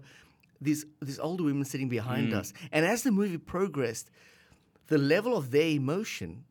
these 0.60 0.84
these 1.02 1.18
older 1.18 1.44
women 1.44 1.64
sitting 1.64 1.88
behind 1.88 2.32
us, 2.32 2.52
and 2.72 2.84
as 2.86 3.02
the 3.02 3.10
movie 3.10 3.38
progressed, 3.38 4.10
the 4.88 4.98
level 4.98 5.36
of 5.36 5.50
their 5.50 5.68
emotion 5.68 6.44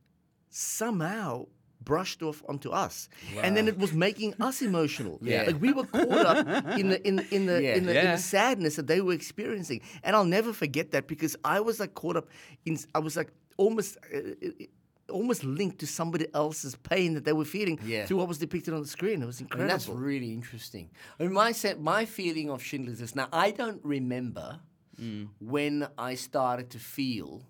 somehow 0.49 1.45
brushed 1.83 2.23
off 2.23 2.41
onto 2.49 2.69
us, 2.71 3.09
and 3.43 3.55
then 3.55 3.67
it 3.67 3.77
was 3.77 3.93
making 3.93 4.33
us 4.41 4.61
emotional. 4.61 5.19
Yeah. 5.21 5.43
like 5.47 5.61
we 5.61 5.71
were 5.73 5.85
caught 5.85 6.25
up 6.25 6.79
in 6.79 6.89
the 6.89 7.07
in 7.07 7.19
in 7.31 7.45
the 7.45 7.61
Yeah. 7.61 7.75
in, 7.75 7.85
the, 7.85 7.99
in 7.99 8.11
the 8.11 8.17
sadness 8.17 8.75
that 8.77 8.87
they 8.87 9.01
were 9.01 9.13
experiencing, 9.13 9.81
and 10.03 10.15
I'll 10.15 10.25
never 10.25 10.53
forget 10.53 10.91
that 10.91 11.07
because 11.07 11.35
I 11.43 11.59
was 11.59 11.79
like 11.79 11.93
caught 11.93 12.15
up 12.17 12.27
in. 12.65 12.77
I 12.95 12.99
was 12.99 13.15
like 13.17 13.31
almost. 13.57 13.97
Uh, 14.13 14.17
uh, 14.17 14.49
Almost 15.09 15.43
linked 15.43 15.79
to 15.79 15.87
somebody 15.87 16.25
else's 16.33 16.75
pain 16.75 17.13
that 17.13 17.25
they 17.25 17.33
were 17.33 17.45
feeling 17.45 17.79
Yeah. 17.85 18.05
through 18.05 18.17
what 18.17 18.27
was 18.27 18.39
depicted 18.39 18.73
on 18.73 18.81
the 18.81 18.87
screen. 18.87 19.21
It 19.21 19.25
was 19.25 19.37
I 19.39 19.43
mean, 19.43 19.45
incredible. 19.51 19.69
that's 19.73 19.87
really 19.87 20.31
interesting. 20.33 20.89
I 21.19 21.23
mean, 21.23 21.33
my 21.33 21.51
set, 21.51 21.79
my 21.79 22.05
feeling 22.05 22.49
of 22.49 22.63
Schindler's 22.63 23.01
List. 23.01 23.15
Now, 23.15 23.27
I 23.31 23.51
don't 23.51 23.83
remember 23.83 24.61
Mm. 24.99 25.27
when 25.39 25.87
I 25.97 26.15
started 26.15 26.69
to 26.71 26.79
feel 26.79 27.43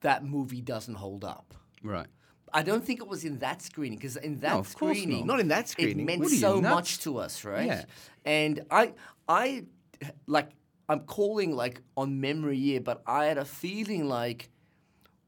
that 0.00 0.24
movie 0.24 0.60
doesn't 0.60 0.96
hold 0.96 1.24
up. 1.24 1.54
Right. 1.82 2.06
I 2.52 2.62
don't 2.62 2.84
think 2.84 3.00
it 3.00 3.08
was 3.08 3.24
in 3.24 3.38
that 3.38 3.62
screening 3.62 3.98
because 3.98 4.16
in 4.16 4.40
that 4.40 4.52
of 4.56 4.68
screening, 4.68 5.20
not. 5.20 5.34
Not 5.34 5.40
in 5.40 5.48
that 5.48 5.68
screening, 5.68 5.90
it 5.90 5.92
screening. 5.94 6.06
meant 6.06 6.20
What 6.20 6.30
are 6.30 6.34
you, 6.34 6.40
so 6.40 6.60
nuts? 6.60 6.74
much 6.74 6.98
to 7.04 7.18
us, 7.18 7.44
right? 7.44 7.66
Yeah. 7.66 7.84
And 8.26 8.64
I, 8.70 8.92
I, 9.28 9.64
like, 10.26 10.50
I'm 10.88 11.00
calling 11.00 11.52
like 11.56 11.80
on 11.96 12.20
memory 12.20 12.58
here, 12.58 12.80
but 12.80 13.02
I 13.06 13.24
had 13.26 13.38
a 13.38 13.44
feeling 13.44 14.06
like 14.08 14.50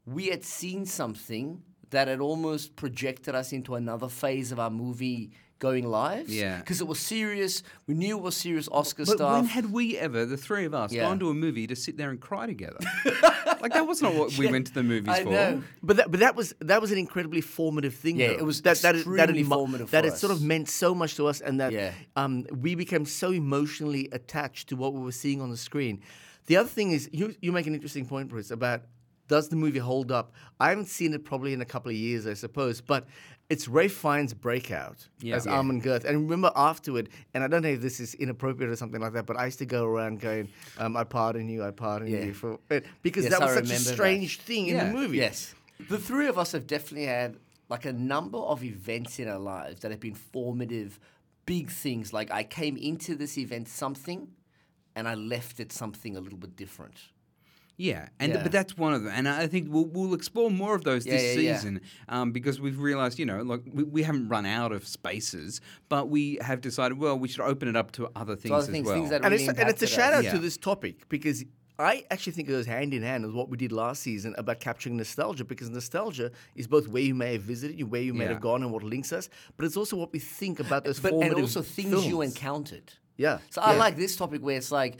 we 0.06 0.26
had 0.26 0.44
seen 0.44 0.86
something 0.86 1.62
that 1.90 2.08
had 2.08 2.20
almost 2.20 2.76
projected 2.76 3.34
us 3.34 3.52
into 3.52 3.74
another 3.74 4.08
phase 4.08 4.50
of 4.52 4.58
our 4.58 4.70
movie 4.70 5.30
going 5.60 5.86
live. 5.86 6.28
Yeah. 6.28 6.58
Because 6.58 6.80
it 6.80 6.86
was 6.88 6.98
serious. 6.98 7.62
We 7.86 7.94
knew 7.94 8.18
it 8.18 8.22
was 8.22 8.36
serious 8.36 8.68
Oscar 8.70 9.04
But 9.06 9.16
stuff. 9.16 9.32
when 9.34 9.44
had 9.46 9.72
we 9.72 9.96
ever, 9.96 10.26
the 10.26 10.36
three 10.36 10.64
of 10.66 10.74
us, 10.74 10.92
Yeah. 10.92 11.02
gone 11.02 11.18
to 11.20 11.30
a 11.30 11.34
movie 11.34 11.66
to 11.68 11.76
sit 11.76 11.96
there 11.96 12.10
and 12.10 12.20
cry 12.20 12.46
together? 12.46 12.78
like 13.62 13.72
that 13.72 13.86
was 13.86 14.02
not 14.02 14.14
what 14.14 14.36
we 14.36 14.46
went 14.50 14.66
to 14.66 14.74
the 14.74 14.82
movies 14.82 15.08
I 15.08 15.22
for. 15.22 15.30
know. 15.30 15.62
But 15.82 15.96
that, 15.98 16.10
but 16.10 16.20
that 16.20 16.34
was 16.36 16.54
that 16.60 16.82
was 16.82 16.90
an 16.92 16.98
incredibly 16.98 17.40
formative 17.40 17.94
thing. 17.94 18.18
Yeah, 18.18 18.28
though. 18.28 18.32
it 18.40 18.44
was 18.44 18.60
that 18.62 18.78
that 18.78 18.96
it, 18.96 19.06
that 19.16 19.30
it, 19.30 19.46
formative 19.46 19.90
that 19.92 20.02
for 20.04 20.08
it 20.10 20.16
sort 20.16 20.32
of 20.32 20.42
meant 20.42 20.68
so 20.68 20.94
much 20.94 21.14
to 21.16 21.28
us, 21.28 21.40
and 21.40 21.60
that 21.60 21.72
Yeah. 21.72 21.92
um, 22.16 22.44
we 22.52 22.74
became 22.74 23.06
so 23.06 23.30
emotionally 23.30 24.08
attached 24.12 24.68
to 24.70 24.76
what 24.76 24.92
we 24.92 25.00
were 25.00 25.12
seeing 25.12 25.40
on 25.40 25.50
the 25.50 25.56
screen. 25.56 26.02
The 26.46 26.56
other 26.58 26.68
thing 26.68 26.90
is, 26.90 27.08
you 27.12 27.34
you 27.40 27.52
make 27.52 27.66
an 27.66 27.74
interesting 27.74 28.04
point, 28.06 28.28
Bruce, 28.28 28.50
about 28.50 28.82
does 29.28 29.48
the 29.48 29.56
movie 29.56 29.78
hold 29.78 30.12
up? 30.12 30.32
I 30.60 30.68
haven't 30.70 30.86
seen 30.86 31.12
it 31.14 31.24
probably 31.24 31.52
in 31.52 31.60
a 31.60 31.64
couple 31.64 31.90
of 31.90 31.96
years, 31.96 32.26
I 32.26 32.34
suppose, 32.34 32.80
but. 32.80 33.06
It's 33.50 33.68
Ralph 33.68 33.92
Fiennes' 33.92 34.32
breakout 34.32 35.06
Yeah. 35.20 35.36
as 35.36 35.44
Yeah. 35.44 35.58
Amon 35.58 35.78
Goeth. 35.78 36.06
And 36.06 36.18
remember 36.22 36.50
afterward, 36.56 37.10
and 37.34 37.44
I 37.44 37.46
don't 37.46 37.60
know 37.60 37.68
if 37.68 37.82
this 37.82 38.00
is 38.00 38.14
inappropriate 38.14 38.72
or 38.72 38.74
something 38.76 39.02
like 39.02 39.12
that, 39.12 39.26
but 39.26 39.36
I 39.36 39.44
used 39.44 39.58
to 39.58 39.66
go 39.66 39.84
around 39.84 40.20
going, 40.20 40.48
um, 40.78 40.96
I 40.96 41.04
pardon 41.04 41.50
you, 41.50 41.62
I 41.62 41.70
pardon 41.70 42.08
Yeah. 42.08 42.24
you. 42.24 42.32
for 42.32 42.58
Because 43.02 43.24
Yes, 43.24 43.32
that 43.34 43.40
was 43.42 43.50
I 43.50 43.54
such 43.56 43.64
a 43.64 43.68
remember 43.68 43.84
that. 43.90 43.94
strange 43.94 44.40
thing 44.40 44.68
in 44.68 44.78
the 44.78 44.86
movie. 44.98 45.18
Yes. 45.18 45.54
The 45.90 45.98
three 45.98 46.26
of 46.26 46.38
us 46.38 46.52
have 46.52 46.66
definitely 46.66 47.04
had 47.04 47.36
like 47.68 47.84
a 47.84 47.92
number 47.92 48.38
of 48.38 48.64
events 48.64 49.18
in 49.18 49.28
our 49.28 49.38
lives 49.38 49.80
that 49.82 49.90
have 49.90 50.00
been 50.00 50.14
formative, 50.14 50.98
big 51.44 51.68
things. 51.70 52.14
Like 52.14 52.30
I 52.30 52.44
came 52.44 52.78
into 52.78 53.14
this 53.14 53.36
event 53.36 53.68
something 53.68 54.28
and 54.96 55.06
I 55.06 55.14
left 55.16 55.60
it 55.60 55.70
something 55.70 56.16
a 56.16 56.20
little 56.20 56.38
bit 56.38 56.56
different. 56.56 56.96
Yeah, 57.76 58.08
and 58.20 58.32
Yeah. 58.32 58.42
but 58.42 58.52
that's 58.52 58.76
one 58.78 58.94
of 58.94 59.02
them, 59.02 59.12
and 59.14 59.28
I 59.28 59.48
think 59.48 59.66
we'll, 59.68 59.86
we'll 59.86 60.14
explore 60.14 60.48
more 60.50 60.76
of 60.76 60.84
those 60.84 61.04
Yeah, 61.04 61.14
this 61.14 61.36
yeah, 61.36 61.40
yeah. 61.42 61.56
season 61.56 61.80
um, 62.08 62.30
because 62.30 62.60
we've 62.60 62.78
realised, 62.78 63.18
you 63.18 63.26
know, 63.26 63.42
like 63.42 63.62
we, 63.72 63.82
we 63.82 64.02
haven't 64.04 64.28
run 64.28 64.46
out 64.46 64.70
of 64.70 64.86
spaces, 64.86 65.60
but 65.88 66.08
we 66.08 66.38
have 66.40 66.60
decided, 66.60 66.98
well, 66.98 67.18
we 67.18 67.26
should 67.26 67.40
open 67.40 67.66
it 67.66 67.74
up 67.76 67.90
to 67.92 68.08
other 68.14 68.36
things 68.36 68.52
other 68.52 68.62
as 68.62 68.68
things- 68.68 68.86
well. 68.86 68.94
things 68.94 69.10
that 69.10 69.22
and 69.24 69.32
really 69.32 69.44
it's, 69.46 69.58
and 69.58 69.68
it's 69.68 69.82
a 69.82 69.86
shout 69.88 70.12
us. 70.12 70.18
out 70.18 70.24
Yeah. 70.24 70.32
to 70.34 70.38
this 70.38 70.56
topic 70.56 71.08
because 71.08 71.44
I 71.76 72.04
actually 72.12 72.34
think 72.34 72.48
it 72.48 72.52
goes 72.52 72.66
hand 72.66 72.94
in 72.94 73.02
hand 73.02 73.26
with 73.26 73.34
what 73.34 73.48
we 73.48 73.56
did 73.56 73.72
last 73.72 74.02
season 74.02 74.36
about 74.38 74.60
capturing 74.60 74.96
nostalgia 74.96 75.44
because 75.44 75.68
nostalgia 75.70 76.30
is 76.54 76.68
both 76.68 76.86
where 76.86 77.02
you 77.02 77.16
may 77.16 77.32
have 77.32 77.42
visited, 77.42 77.82
where 77.90 78.00
you 78.02 78.14
may 78.14 78.26
Yeah. 78.26 78.30
have 78.34 78.40
gone, 78.40 78.62
and 78.62 78.70
what 78.70 78.84
links 78.84 79.12
us, 79.12 79.28
but 79.56 79.66
it's 79.66 79.76
also 79.76 79.96
what 79.96 80.12
we 80.12 80.20
think 80.20 80.60
about 80.60 80.84
those 80.84 81.00
But 81.00 81.14
and 81.14 81.34
also 81.34 81.62
things 81.62 82.06
you 82.06 82.20
encountered. 82.20 82.92
Yeah. 83.16 83.38
So 83.50 83.60
I 83.60 83.76
like 83.76 83.96
this 83.96 84.14
topic 84.16 84.40
where 84.42 84.56
it's 84.56 84.70
like, 84.70 84.96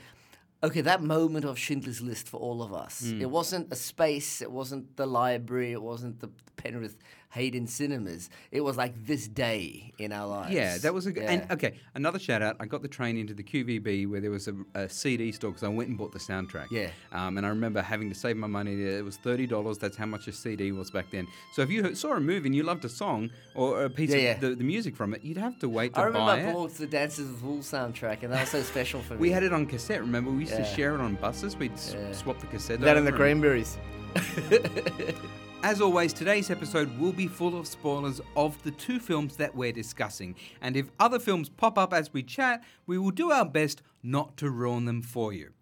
okay, 0.63 0.81
that 0.81 1.03
moment 1.03 1.45
of 1.45 1.57
Schindler's 1.57 2.01
List 2.01 2.27
for 2.27 2.37
all 2.37 2.61
of 2.61 2.73
us. 2.73 3.03
Mm. 3.05 3.21
It 3.21 3.29
wasn't 3.29 3.71
a 3.71 3.75
space, 3.75 4.41
it 4.41 4.51
wasn't 4.51 4.97
the 4.97 5.05
library, 5.05 5.71
it 5.71 5.81
wasn't 5.81 6.19
the 6.19 6.29
Penrith 6.55 6.97
Hayden 7.35 7.67
cinemas. 7.67 8.29
It 8.51 8.61
was 8.61 8.77
like 8.77 9.05
this 9.05 9.27
day 9.27 9.93
in 9.99 10.11
our 10.11 10.25
lives. 10.27 10.53
Yeah, 10.53 10.77
that 10.77 10.93
was 10.93 11.05
a 11.05 11.11
good. 11.11 11.23
Yeah. 11.23 11.31
And 11.31 11.51
okay, 11.51 11.75
another 11.93 12.17
shout 12.17 12.41
out. 12.41 12.55
I 12.59 12.65
got 12.65 12.81
the 12.81 12.87
train 12.87 13.17
into 13.17 13.33
the 13.33 13.43
QVB 13.43 14.09
where 14.09 14.21
there 14.21 14.31
was 14.31 14.47
a, 14.47 14.55
a 14.73 14.89
CD 14.89 15.31
store 15.33 15.51
because 15.51 15.63
I 15.63 15.67
went 15.67 15.89
and 15.89 15.97
bought 15.97 16.13
the 16.13 16.19
soundtrack. 16.19 16.67
Yeah. 16.71 16.89
Um, 17.11 17.37
and 17.37 17.45
I 17.45 17.49
remember 17.49 17.81
having 17.81 18.09
to 18.09 18.15
save 18.15 18.37
my 18.37 18.47
money. 18.47 18.81
It 18.81 19.03
was 19.03 19.17
thirty 19.17 19.45
dollars. 19.47 19.77
That's 19.77 19.97
how 19.97 20.05
much 20.05 20.27
a 20.27 20.31
CD 20.31 20.71
was 20.71 20.89
back 20.91 21.11
then. 21.11 21.27
So 21.53 21.61
if 21.61 21.69
you 21.69 21.93
saw 21.95 22.13
a 22.15 22.19
movie 22.19 22.47
and 22.47 22.55
you 22.55 22.63
loved 22.63 22.85
a 22.85 22.89
song 22.89 23.29
or 23.53 23.83
a 23.83 23.89
piece 23.89 24.11
Yeah, 24.11 24.15
of 24.17 24.23
yeah. 24.23 24.37
The, 24.39 24.55
the 24.55 24.63
music 24.63 24.95
from 24.95 25.13
it, 25.13 25.23
you'd 25.23 25.37
have 25.37 25.59
to 25.59 25.69
wait 25.69 25.93
to 25.93 25.99
I 25.99 26.03
remember 26.05 26.31
I 26.31 26.37
it. 26.39 26.53
bought 26.53 26.71
the 26.75 26.87
Dances 26.87 27.27
with 27.29 27.41
Wolves 27.43 27.69
soundtrack, 27.71 28.23
and 28.23 28.31
that 28.31 28.41
was 28.41 28.49
so 28.49 28.61
special 28.63 29.01
for 29.01 29.13
me. 29.15 29.19
We 29.19 29.31
had 29.31 29.43
it 29.43 29.51
on 29.53 29.65
cassette. 29.65 29.99
Remember, 29.99 30.31
we 30.31 30.41
used 30.41 30.55
to 30.55 30.63
share 30.65 30.95
it 30.95 31.01
on 31.01 31.15
buses. 31.15 31.55
We'd 31.57 31.73
s- 31.73 31.95
swap 32.13 32.39
the 32.39 32.47
cassette. 32.47 32.79
that 32.81 32.95
and 32.97 33.05
the 33.05 33.11
cranberries. 33.11 33.77
As 35.65 35.81
always, 35.81 36.13
today's 36.13 36.51
episode 36.51 36.95
will 36.99 37.11
be 37.11 37.25
full 37.25 37.57
of 37.57 37.65
spoilers 37.65 38.21
of 38.35 38.61
the 38.61 38.69
two 38.69 38.99
films 38.99 39.35
that 39.37 39.55
we're 39.55 39.71
discussing, 39.71 40.35
and 40.61 40.77
if 40.77 40.91
other 40.99 41.17
films 41.17 41.49
pop 41.49 41.79
up 41.79 41.91
as 41.91 42.13
we 42.13 42.21
chat, 42.21 42.63
we 42.85 42.99
will 42.99 43.09
do 43.09 43.31
our 43.31 43.45
best 43.45 43.81
not 44.03 44.37
to 44.37 44.51
ruin 44.51 44.85
them 44.85 45.01
for 45.01 45.33
you. 45.33 45.53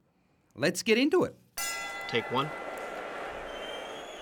Let's 0.58 0.84
get 0.84 0.98
into 0.98 1.24
it. 1.24 1.38
Take 2.10 2.30
one. 2.34 2.50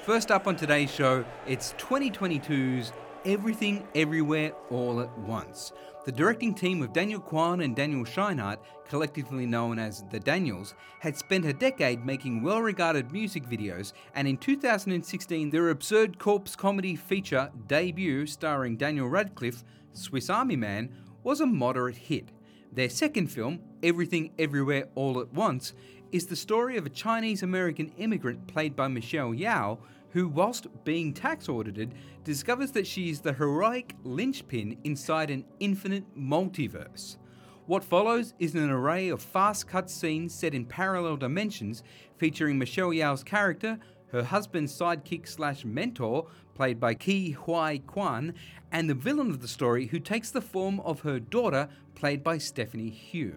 First 0.04 0.30
up 0.30 0.46
on 0.46 0.56
today's 0.56 0.92
show, 0.92 1.26
it's 1.48 1.74
2022's 1.80 2.94
Everything 3.24 3.88
Everywhere 3.94 4.54
All 4.72 5.00
at 5.00 5.16
Once. 5.20 5.74
The 6.06 6.12
directing 6.12 6.56
team 6.56 6.82
of 6.82 6.92
Daniel 6.92 7.20
Kwan 7.20 7.62
and 7.62 7.76
Daniel 7.76 8.04
Scheinert, 8.04 8.58
collectively 8.90 9.46
known 9.46 9.78
as 9.78 10.04
the 10.10 10.20
Daniels, 10.20 10.74
had 11.00 11.16
spent 11.16 11.46
a 11.46 11.54
decade 11.54 12.04
making 12.04 12.42
well 12.42 12.62
regarded 12.62 13.12
music 13.12 13.44
videos, 13.46 13.94
and 14.16 14.28
in 14.28 14.38
2016, 14.38 15.52
their 15.52 15.70
absurd 15.70 16.18
corpse 16.18 16.56
comedy 16.56 16.96
feature 16.96 17.52
debut, 17.68 18.26
starring 18.26 18.76
Daniel 18.76 19.08
Radcliffe, 19.08 19.64
Swiss 19.94 20.28
Army 20.28 20.56
Man, 20.56 20.90
was 21.22 21.42
a 21.42 21.46
moderate 21.46 21.98
hit. 21.98 22.30
Their 22.74 22.90
second 22.90 23.28
film, 23.28 23.60
Everything 23.84 24.32
Everywhere 24.40 24.88
All 24.96 25.20
at 25.20 25.32
Once, 25.32 25.74
is 26.12 26.26
the 26.26 26.36
story 26.36 26.76
of 26.76 26.88
a 26.88 26.90
Chinese 26.90 27.44
American 27.44 27.92
immigrant 28.00 28.48
played 28.48 28.76
by 28.76 28.88
Michelle 28.88 29.32
Yeoh 29.32 29.78
who, 30.12 30.28
whilst 30.28 30.68
being 30.84 31.14
tax 31.14 31.48
audited, 31.50 31.94
discovers 32.24 32.72
that 32.72 32.88
she 32.88 33.10
is 33.10 33.22
the 33.22 33.34
heroic 33.34 33.96
linchpin 34.04 34.78
inside 34.84 35.30
an 35.30 35.46
infinite 35.60 36.04
multiverse. 36.18 37.18
What 37.66 37.84
follows 37.84 38.34
is 38.40 38.56
an 38.56 38.70
array 38.70 39.10
of 39.10 39.22
fast 39.22 39.68
cut 39.68 39.90
scenes 39.90 40.34
set 40.34 40.54
in 40.54 40.66
parallel 40.66 41.18
dimensions 41.18 41.84
featuring 42.18 42.58
Michelle 42.58 42.90
Yeoh's 42.90 43.24
character, 43.24 43.80
her 44.12 44.24
husband's 44.24 44.78
sidekick 44.78 45.28
slash 45.28 45.64
mentor, 45.64 46.28
played 46.54 46.80
by 46.80 46.94
Ke 46.94 47.34
Huy 47.34 47.80
Quan, 47.80 48.34
and 48.72 48.90
the 48.90 48.94
villain 48.94 49.30
of 49.30 49.42
the 49.42 49.48
story, 49.48 49.88
who 49.88 50.00
takes 50.00 50.32
the 50.32 50.42
form 50.42 50.82
of 50.82 51.02
her 51.02 51.20
daughter, 51.20 51.70
played 51.96 52.24
by 52.24 52.38
Stephanie 52.38 52.92
Hsu. 52.92 53.36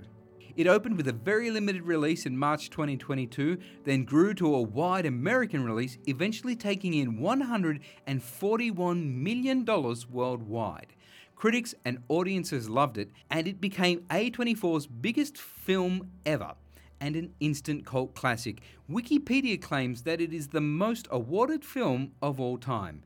It 0.57 0.69
opened 0.69 0.97
with 0.97 1.09
a 1.09 1.13
very 1.13 1.51
limited 1.51 1.83
release 1.83 2.27
in 2.27 2.39
March 2.39 2.71
2022, 2.71 3.59
then 3.83 4.05
grew 4.05 4.35
to 4.35 4.55
a 4.55 4.63
wide 4.63 5.05
American 5.05 5.65
release, 5.65 5.99
eventually 6.07 6.55
taking 6.55 6.95
in 6.95 7.19
$141 7.19 9.15
million 9.15 9.65
worldwide. 9.65 10.95
Critics 11.35 11.75
and 11.85 12.05
audiences 12.09 12.71
loved 12.71 12.99
it, 12.99 13.11
and 13.31 13.49
it 13.49 13.61
became 13.61 14.03
A24's 14.11 14.87
biggest 14.87 15.37
film 15.37 16.11
ever 16.25 16.55
and 17.01 17.17
an 17.17 17.35
instant 17.41 17.85
cult 17.85 18.15
classic. 18.15 18.63
Wikipedia 18.89 19.61
claims 19.61 20.03
that 20.03 20.21
it 20.21 20.33
is 20.33 20.49
the 20.49 20.61
most 20.61 21.09
awarded 21.11 21.65
film 21.65 22.13
of 22.23 22.41
all 22.41 22.59
time. 22.59 23.03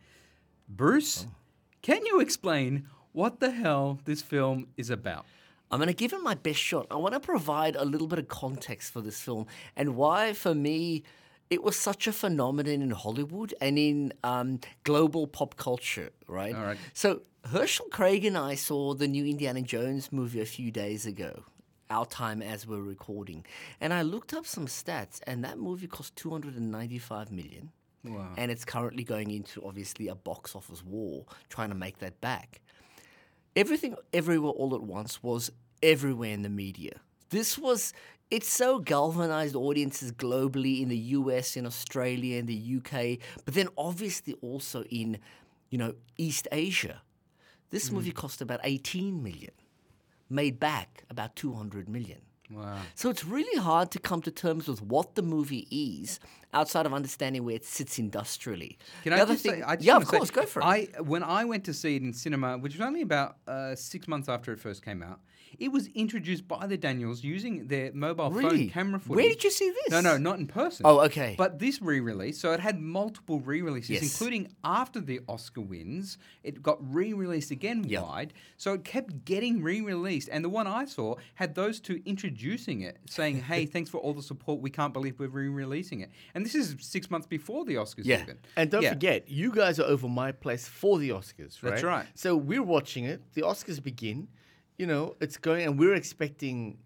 Bruce, 0.68 1.24
oh. 1.26 1.34
can 1.80 2.04
you 2.04 2.20
explain 2.20 2.86
what 3.12 3.40
the 3.40 3.52
hell 3.52 4.00
this 4.04 4.20
film 4.20 4.66
is 4.76 4.90
about? 4.90 5.24
I'm 5.70 5.78
going 5.78 5.88
to 5.88 5.94
give 5.94 6.12
it 6.12 6.22
my 6.22 6.34
best 6.34 6.58
shot. 6.60 6.86
I 6.90 6.96
want 6.96 7.14
to 7.14 7.20
provide 7.20 7.76
a 7.76 7.84
little 7.84 8.06
bit 8.06 8.18
of 8.18 8.28
context 8.28 8.92
for 8.92 9.00
this 9.00 9.20
film 9.20 9.46
and 9.76 9.96
why, 9.96 10.32
for 10.32 10.54
me, 10.54 11.02
it 11.50 11.62
was 11.62 11.76
such 11.76 12.06
a 12.06 12.12
phenomenon 12.12 12.82
in 12.82 12.90
Hollywood 12.90 13.54
and 13.60 13.78
in 13.78 14.12
um, 14.22 14.60
global 14.84 15.26
pop 15.26 15.56
culture, 15.56 16.10
right? 16.26 16.54
All 16.54 16.64
right. 16.64 16.78
So 16.92 17.22
Herschel 17.44 17.86
Craig 17.90 18.24
and 18.24 18.36
I 18.36 18.54
saw 18.54 18.94
the 18.94 19.08
new 19.08 19.24
Indiana 19.24 19.62
Jones 19.62 20.12
movie 20.12 20.40
a 20.40 20.46
few 20.46 20.70
days 20.70 21.06
ago, 21.06 21.44
our 21.90 22.04
time 22.04 22.42
as 22.42 22.66
we're 22.66 22.82
recording, 22.82 23.46
and 23.80 23.94
I 23.94 24.02
looked 24.02 24.34
up 24.34 24.46
some 24.46 24.66
stats, 24.66 25.20
and 25.26 25.42
that 25.44 25.58
movie 25.58 25.86
cost 25.86 26.16
295 26.16 27.32
million. 27.32 27.70
Wow. 28.04 28.28
And 28.36 28.50
it's 28.50 28.64
currently 28.64 29.02
going 29.02 29.30
into 29.30 29.64
obviously 29.66 30.08
a 30.08 30.14
box 30.14 30.54
office 30.54 30.84
war, 30.84 31.24
trying 31.48 31.70
to 31.70 31.74
make 31.74 31.98
that 31.98 32.20
back. 32.20 32.60
Everything 33.58 33.96
Everywhere 34.12 34.52
All 34.52 34.72
at 34.76 34.82
Once 34.82 35.20
was 35.20 35.50
everywhere 35.82 36.30
in 36.30 36.42
the 36.42 36.48
media. 36.48 36.92
This 37.30 37.58
was, 37.58 37.92
it 38.30 38.44
so 38.44 38.78
galvanized 38.78 39.56
audiences 39.56 40.12
globally 40.12 40.80
in 40.80 40.88
the 40.88 40.96
US, 41.18 41.56
in 41.56 41.66
Australia, 41.66 42.38
in 42.38 42.46
the 42.46 42.76
UK, 42.76 43.18
but 43.44 43.54
then 43.54 43.68
obviously 43.76 44.34
also 44.42 44.84
in, 44.84 45.18
you 45.70 45.78
know, 45.78 45.94
East 46.16 46.46
Asia. 46.52 47.02
This 47.70 47.90
mm. 47.90 47.94
movie 47.94 48.12
cost 48.12 48.40
about 48.40 48.60
18 48.62 49.24
million, 49.24 49.50
made 50.30 50.60
back 50.60 51.02
about 51.10 51.34
200 51.34 51.88
million. 51.88 52.20
Wow. 52.50 52.78
So 52.94 53.10
it's 53.10 53.24
really 53.24 53.60
hard 53.60 53.90
to 53.90 53.98
come 53.98 54.22
to 54.22 54.30
terms 54.30 54.68
with 54.68 54.80
what 54.82 55.14
the 55.16 55.22
movie 55.22 55.66
is 55.70 56.18
outside 56.54 56.86
of 56.86 56.94
understanding 56.94 57.44
where 57.44 57.56
it 57.56 57.64
sits 57.64 57.98
industrially. 57.98 58.78
Can 59.02 59.12
The 59.12 59.18
I 59.18 59.22
other 59.22 59.34
just 59.34 59.44
thing- 59.44 59.56
say? 59.56 59.62
I 59.62 59.76
just 59.76 59.84
yeah, 59.86 59.96
of 59.96 60.06
say, 60.06 60.16
course, 60.16 60.30
go 60.30 60.46
for 60.46 60.60
it. 60.60 60.64
I 60.64 60.88
when 61.02 61.22
I 61.22 61.44
went 61.44 61.64
to 61.64 61.74
see 61.74 61.96
it 61.96 62.02
in 62.02 62.12
cinema, 62.14 62.56
which 62.58 62.72
was 62.74 62.80
only 62.80 63.02
about 63.02 63.36
uh, 63.46 63.74
six 63.74 64.08
months 64.08 64.28
after 64.28 64.52
it 64.52 64.60
first 64.60 64.82
came 64.84 65.02
out, 65.02 65.20
it 65.58 65.68
was 65.72 65.88
introduced 65.94 66.46
by 66.48 66.66
the 66.66 66.76
Daniels 66.76 67.22
using 67.24 67.66
their 67.68 67.92
mobile 67.92 68.30
Really? 68.30 68.48
phone 68.66 68.68
camera 68.70 69.00
footage. 69.00 69.16
Where 69.16 69.28
did 69.28 69.44
you 69.44 69.50
see 69.50 69.70
this? 69.70 69.90
No, 69.90 70.00
no, 70.00 70.16
not 70.18 70.38
in 70.38 70.46
person. 70.46 70.84
Oh, 70.86 71.00
okay. 71.06 71.34
But 71.38 71.58
this 71.58 71.80
re-release, 71.82 72.38
so 72.38 72.52
it 72.52 72.60
had 72.60 72.80
multiple 72.80 73.40
re-releases, 73.40 73.90
Yes. 73.90 74.02
including 74.02 74.48
after 74.64 75.00
the 75.00 75.20
Oscar 75.28 75.60
wins, 75.60 76.18
it 76.42 76.62
got 76.62 76.78
re-released 76.94 77.50
again 77.50 77.84
Yep. 77.84 78.02
wide. 78.02 78.32
So 78.56 78.74
it 78.74 78.84
kept 78.84 79.24
getting 79.24 79.62
re-released, 79.62 80.28
and 80.30 80.44
the 80.44 80.48
one 80.48 80.66
I 80.66 80.84
saw 80.84 81.16
had 81.36 81.54
those 81.54 81.80
two 81.80 82.02
introducing 82.04 82.80
it, 82.82 82.98
saying, 83.08 83.42
"Hey, 83.42 83.66
thanks 83.74 83.90
for 83.90 83.98
all 83.98 84.14
the 84.14 84.22
support. 84.22 84.60
We 84.60 84.70
can't 84.70 84.92
believe 84.92 85.18
we're 85.18 85.28
re-releasing 85.28 86.00
it." 86.00 86.10
And 86.34 86.44
this 86.44 86.54
is 86.54 86.76
six 86.80 87.10
months 87.10 87.26
before 87.26 87.64
the 87.64 87.74
Oscars. 87.74 88.04
Yeah. 88.04 88.22
even. 88.22 88.38
And 88.56 88.70
don't 88.70 88.82
Yeah. 88.82 88.90
forget, 88.90 89.28
you 89.30 89.52
guys 89.52 89.78
are 89.78 89.84
over 89.84 90.08
my 90.08 90.32
place 90.32 90.66
for 90.68 90.98
the 90.98 91.10
Oscars, 91.10 91.62
right? 91.62 91.70
That's 91.70 91.82
right. 91.82 92.06
So 92.14 92.36
we're 92.36 92.62
watching 92.62 93.04
it. 93.04 93.22
The 93.34 93.42
Oscars 93.42 93.82
begin. 93.82 94.28
You 94.78 94.86
know, 94.86 95.16
it's 95.20 95.36
going, 95.36 95.66
and 95.66 95.78
we're 95.78 95.94
expecting, 95.94 96.78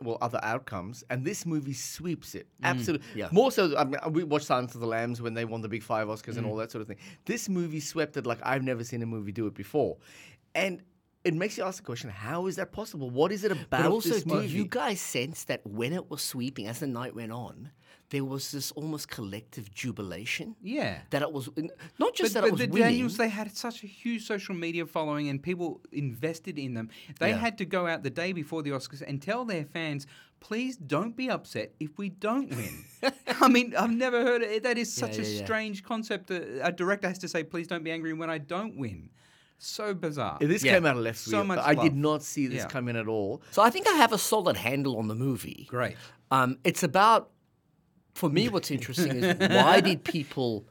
well, 0.00 0.18
other 0.20 0.40
outcomes. 0.42 1.04
And 1.10 1.24
this 1.24 1.46
movie 1.46 1.74
sweeps 1.74 2.34
it. 2.34 2.46
Mm, 2.62 2.70
Absolutely. 2.70 3.06
Yeah. 3.14 3.28
More 3.30 3.52
so, 3.52 3.76
I 3.76 3.84
mean, 3.84 4.00
we 4.10 4.24
watched 4.24 4.46
Silence 4.46 4.74
of 4.74 4.80
the 4.80 4.86
Lambs 4.86 5.20
when 5.20 5.34
they 5.34 5.44
won 5.44 5.60
the 5.60 5.68
big 5.68 5.82
five 5.82 6.08
Oscars 6.08 6.36
and 6.36 6.46
mm. 6.46 6.48
all 6.48 6.56
that 6.56 6.70
sort 6.70 6.82
of 6.82 6.88
thing. 6.88 6.98
This 7.26 7.48
movie 7.48 7.80
swept 7.80 8.16
it 8.16 8.26
like 8.26 8.38
I've 8.42 8.62
never 8.62 8.84
seen 8.84 9.02
a 9.02 9.06
movie 9.06 9.32
do 9.32 9.46
it 9.46 9.54
before. 9.54 9.98
And 10.54 10.82
it 11.24 11.34
makes 11.34 11.58
you 11.58 11.64
ask 11.64 11.78
the 11.78 11.86
question, 11.86 12.08
how 12.08 12.46
is 12.46 12.56
that 12.56 12.70
possible? 12.70 13.10
What 13.10 13.32
is 13.32 13.42
it 13.42 13.50
about 13.50 13.68
But 13.68 13.86
also, 13.86 14.14
movie? 14.24 14.46
you 14.46 14.64
guys 14.64 15.00
sense 15.00 15.44
that 15.44 15.66
when 15.66 15.92
it 15.92 16.08
was 16.08 16.22
sweeping, 16.22 16.68
as 16.68 16.78
the 16.78 16.86
night 16.86 17.16
went 17.16 17.32
on, 17.32 17.72
there 18.10 18.24
was 18.24 18.50
this 18.52 18.70
almost 18.72 19.08
collective 19.08 19.72
jubilation? 19.74 20.54
Yeah. 20.62 20.98
That 21.10 21.22
it 21.22 21.32
was 21.32 21.48
not 21.98 22.14
just 22.14 22.34
but, 22.34 22.40
that 22.42 22.46
it 22.46 22.50
but 22.50 22.52
was 22.52 22.60
the 22.60 22.66
winning. 22.68 22.88
Daniels, 22.88 23.16
they 23.16 23.28
had 23.28 23.56
such 23.56 23.82
a 23.82 23.86
huge 23.86 24.24
social 24.26 24.54
media 24.54 24.86
following 24.86 25.28
and 25.28 25.42
people 25.42 25.80
invested 25.92 26.58
in 26.58 26.74
them. 26.74 26.88
They 27.18 27.30
Yeah. 27.30 27.36
had 27.38 27.58
to 27.58 27.64
go 27.64 27.86
out 27.86 28.02
the 28.02 28.10
day 28.10 28.32
before 28.32 28.62
the 28.62 28.70
Oscars 28.70 29.02
and 29.06 29.20
tell 29.20 29.44
their 29.44 29.64
fans, 29.64 30.06
please 30.40 30.76
don't 30.76 31.16
be 31.16 31.28
upset 31.30 31.72
if 31.80 31.98
we 31.98 32.10
don't 32.10 32.50
win. 32.50 32.84
I 33.40 33.48
mean, 33.48 33.74
I've 33.76 33.90
never 33.90 34.22
heard 34.22 34.42
it. 34.42 34.62
That 34.62 34.78
is 34.78 34.92
such 34.92 35.18
a 35.18 35.22
yeah, 35.22 35.28
yeah. 35.28 35.44
strange 35.44 35.82
concept. 35.82 36.30
A, 36.30 36.66
a 36.66 36.70
director 36.72 37.08
has 37.08 37.18
to 37.18 37.28
say, 37.28 37.42
please 37.42 37.66
don't 37.66 37.82
be 37.82 37.90
angry 37.90 38.12
when 38.12 38.30
I 38.30 38.38
don't 38.38 38.76
win. 38.76 39.10
So 39.58 39.94
bizarre. 39.94 40.36
This 40.40 40.62
Yeah. 40.62 40.74
came 40.74 40.84
out 40.86 40.96
of 40.96 41.02
left 41.02 41.18
field. 41.18 41.30
So 41.32 41.36
field. 41.38 41.48
much 41.48 41.58
I 41.60 41.72
love. 41.72 41.84
did 41.84 41.96
not 41.96 42.22
see 42.22 42.46
this 42.46 42.58
Yeah. 42.58 42.66
coming 42.68 42.96
at 42.96 43.08
all. 43.08 43.42
so 43.50 43.62
I 43.62 43.70
think 43.70 43.88
I 43.88 43.94
have 43.94 44.12
a 44.12 44.18
solid 44.18 44.56
handle 44.56 44.98
on 44.98 45.08
the 45.08 45.14
movie. 45.14 45.66
Great. 45.70 45.96
Um, 46.30 46.58
it's 46.62 46.82
about, 46.82 47.30
for 48.16 48.30
me, 48.30 48.48
what's 48.48 48.70
interesting 48.70 49.16
is 49.16 49.50
why 49.50 49.80
did 49.80 50.02
people 50.02 50.64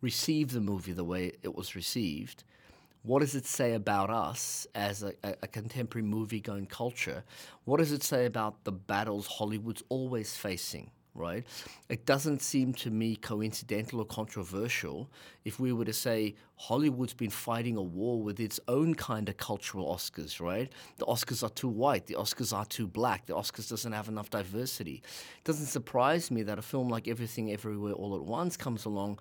receive 0.00 0.52
the 0.52 0.60
movie 0.60 0.92
the 0.92 1.04
way 1.04 1.32
it 1.42 1.54
was 1.54 1.74
received? 1.74 2.44
What 3.02 3.20
does 3.20 3.34
it 3.34 3.46
say 3.46 3.72
about 3.72 4.10
us 4.10 4.66
as 4.74 5.02
a, 5.02 5.14
a, 5.24 5.46
contemporary 5.46 6.06
movie 6.06 6.40
going 6.40 6.66
culture? 6.66 7.24
What 7.64 7.78
does 7.78 7.92
it 7.92 8.02
say 8.02 8.26
about 8.26 8.64
the 8.64 8.72
battles 8.72 9.26
Hollywood's 9.26 9.82
always 9.88 10.36
facing? 10.36 10.90
Right? 11.12 11.44
It 11.88 12.06
doesn't 12.06 12.40
seem 12.40 12.72
to 12.74 12.90
me 12.90 13.16
coincidental 13.16 13.98
or 14.00 14.04
controversial 14.04 15.10
if 15.44 15.58
we 15.58 15.72
were 15.72 15.84
to 15.84 15.92
say 15.92 16.36
Hollywood's 16.54 17.14
been 17.14 17.30
fighting 17.30 17.76
a 17.76 17.82
war 17.82 18.22
with 18.22 18.38
its 18.38 18.60
own 18.68 18.94
kind 18.94 19.28
of 19.28 19.36
cultural 19.36 19.92
Oscars, 19.92 20.40
right? 20.40 20.72
The 20.98 21.06
Oscars 21.06 21.42
are 21.42 21.50
too 21.50 21.68
white, 21.68 22.06
the 22.06 22.14
Oscars 22.14 22.56
are 22.56 22.64
too 22.64 22.86
black, 22.86 23.26
the 23.26 23.34
Oscars 23.34 23.68
doesn't 23.68 23.92
have 23.92 24.08
enough 24.08 24.30
diversity. 24.30 25.02
It 25.38 25.44
doesn't 25.44 25.66
surprise 25.66 26.30
me 26.30 26.42
that 26.44 26.58
a 26.58 26.62
film 26.62 26.88
like 26.88 27.08
Everything 27.08 27.50
Everywhere 27.50 27.94
All 27.94 28.14
at 28.14 28.22
Once 28.22 28.56
comes 28.56 28.84
along 28.84 29.18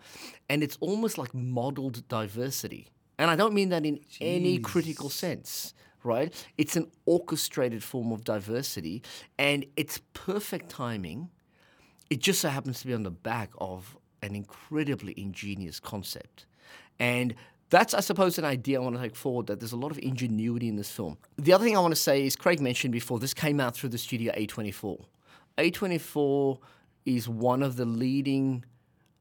and 0.47 0.61
it's 0.61 0.77
almost 0.81 1.17
like 1.17 1.33
modeled 1.33 2.07
diversity. 2.07 2.87
And 3.17 3.31
I 3.31 3.35
don't 3.35 3.53
mean 3.53 3.69
that 3.69 3.85
in 3.85 3.99
any 4.21 4.59
critical 4.59 5.09
sense, 5.09 5.73
right? 6.03 6.33
It's 6.57 6.75
an 6.75 6.91
orchestrated 7.05 7.83
form 7.83 8.11
of 8.11 8.23
diversity 8.23 9.01
and 9.37 9.65
it's 9.75 9.99
perfect 10.13 10.69
timing. 10.69 11.29
It 12.09 12.19
just 12.19 12.41
so 12.41 12.49
happens 12.49 12.79
to 12.81 12.87
be 12.87 12.93
on 12.93 13.03
the 13.03 13.11
back 13.11 13.51
of 13.57 13.97
an 14.21 14.35
incredibly 14.35 15.13
ingenious 15.17 15.79
concept. 15.79 16.45
And 16.99 17.35
that's, 17.69 17.93
I 17.93 17.99
suppose, 17.99 18.37
an 18.37 18.45
idea 18.45 18.79
I 18.79 18.83
want 18.83 18.95
to 18.95 19.01
take 19.01 19.15
forward 19.15 19.47
that 19.47 19.59
there's 19.59 19.71
a 19.71 19.77
lot 19.77 19.91
of 19.91 19.99
ingenuity 19.99 20.67
in 20.67 20.75
this 20.75 20.91
film. 20.91 21.17
The 21.37 21.53
other 21.53 21.63
thing 21.63 21.77
I 21.77 21.79
want 21.79 21.93
to 21.93 21.99
say 21.99 22.25
is 22.25 22.35
Craig 22.35 22.59
mentioned 22.59 22.91
before, 22.91 23.19
this 23.19 23.33
came 23.33 23.59
out 23.59 23.75
through 23.75 23.89
the 23.89 23.97
studio 23.97 24.33
A24. 24.33 25.05
A24 25.57 26.59
is 27.05 27.29
one 27.29 27.61
of 27.61 27.75
the 27.75 27.85
leading 27.85 28.65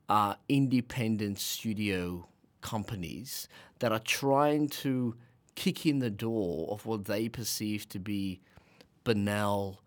uh, 0.08 0.34
independent 0.48 1.38
studio 1.38 2.26
companies 2.60 3.48
that 3.80 3.92
are 3.92 4.00
trying 4.00 4.68
to 4.68 5.14
kick 5.54 5.84
in 5.84 5.98
the 5.98 6.10
door 6.10 6.68
of 6.70 6.86
what 6.86 7.04
they 7.04 7.28
perceive 7.28 7.88
to 7.90 7.98
be 7.98 8.40
banal, 9.04 9.80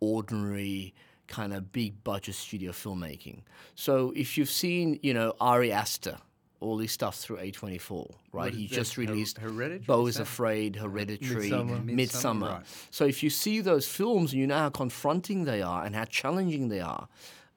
ordinary, 0.00 0.94
kind 1.30 1.54
of 1.54 1.72
big 1.72 2.04
budget 2.04 2.34
studio 2.34 2.72
filmmaking. 2.72 3.38
So 3.74 4.12
if 4.14 4.36
you've 4.36 4.50
seen, 4.50 4.98
you 5.02 5.14
know, 5.14 5.32
Ari 5.40 5.72
Aster, 5.72 6.18
all 6.60 6.76
his 6.78 6.92
stuff 6.92 7.16
through 7.16 7.38
A24, 7.38 8.12
right? 8.32 8.52
He 8.52 8.66
just 8.66 8.94
Her- 8.96 9.00
released 9.00 9.38
Hereditary, 9.38 9.78
Beau 9.86 10.06
is? 10.06 10.18
Afraid, 10.18 10.76
Hereditary, 10.76 11.48
Midsommar. 11.48 11.84
Midsummer. 11.84 11.94
Midsummer, 11.94 12.48
right. 12.48 12.66
So 12.90 13.06
if 13.06 13.22
you 13.22 13.30
see 13.30 13.62
those 13.62 13.88
films 13.88 14.32
and 14.32 14.40
you 14.42 14.46
know 14.46 14.58
how 14.58 14.68
confronting 14.68 15.44
they 15.44 15.62
are 15.62 15.84
and 15.86 15.94
how 15.96 16.04
challenging 16.04 16.68
they 16.68 16.80
are, 16.80 17.08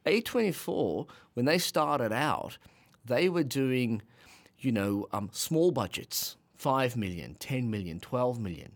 A24, 0.05 1.07
when 1.33 1.45
they 1.45 1.57
started 1.57 2.11
out, 2.13 2.57
they 3.05 3.27
were 3.29 3.43
doing, 3.43 4.01
you 4.59 4.71
know, 4.71 5.07
um, 5.11 5.29
small 5.33 5.71
budgets, 5.71 6.37
5 6.57 6.95
million, 6.95 7.35
10 7.39 7.69
million, 7.69 7.99
12 7.99 8.39
million. 8.39 8.73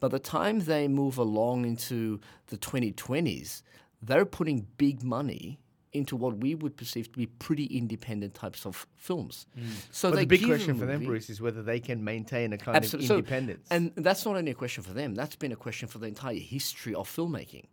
By 0.00 0.08
the 0.08 0.18
time 0.18 0.60
they 0.60 0.88
move 0.88 1.16
along 1.16 1.64
into 1.64 2.20
the 2.48 2.58
2020s, 2.58 3.62
they're 4.02 4.24
putting 4.26 4.66
big 4.76 5.02
money 5.02 5.58
into 5.92 6.16
what 6.16 6.38
we 6.38 6.54
would 6.54 6.74
perceive 6.76 7.12
to 7.12 7.18
be 7.18 7.26
pretty 7.26 7.64
independent 7.66 8.32
types 8.32 8.64
of 8.64 8.86
films. 8.96 9.46
Mm. 9.58 9.64
So 9.90 10.08
But 10.10 10.16
they 10.16 10.22
the 10.22 10.26
big 10.38 10.44
question 10.46 10.74
for 10.78 10.86
them, 10.86 11.04
Bruce, 11.04 11.28
is 11.28 11.40
whether 11.42 11.62
they 11.62 11.80
can 11.80 12.02
maintain 12.02 12.52
a 12.54 12.58
kind 12.58 12.76
Absolutely. 12.76 13.04
of 13.04 13.08
So- 13.08 13.16
independence. 13.18 13.68
and 13.70 13.92
that's 13.96 14.24
not 14.24 14.36
only 14.36 14.52
a 14.52 14.54
question 14.54 14.82
for 14.82 14.94
them, 14.94 15.14
that's 15.14 15.36
been 15.36 15.52
a 15.52 15.56
question 15.56 15.88
for 15.88 15.98
the 15.98 16.06
entire 16.06 16.34
history 16.38 16.94
of 16.94 17.08
filmmaking. 17.14 17.66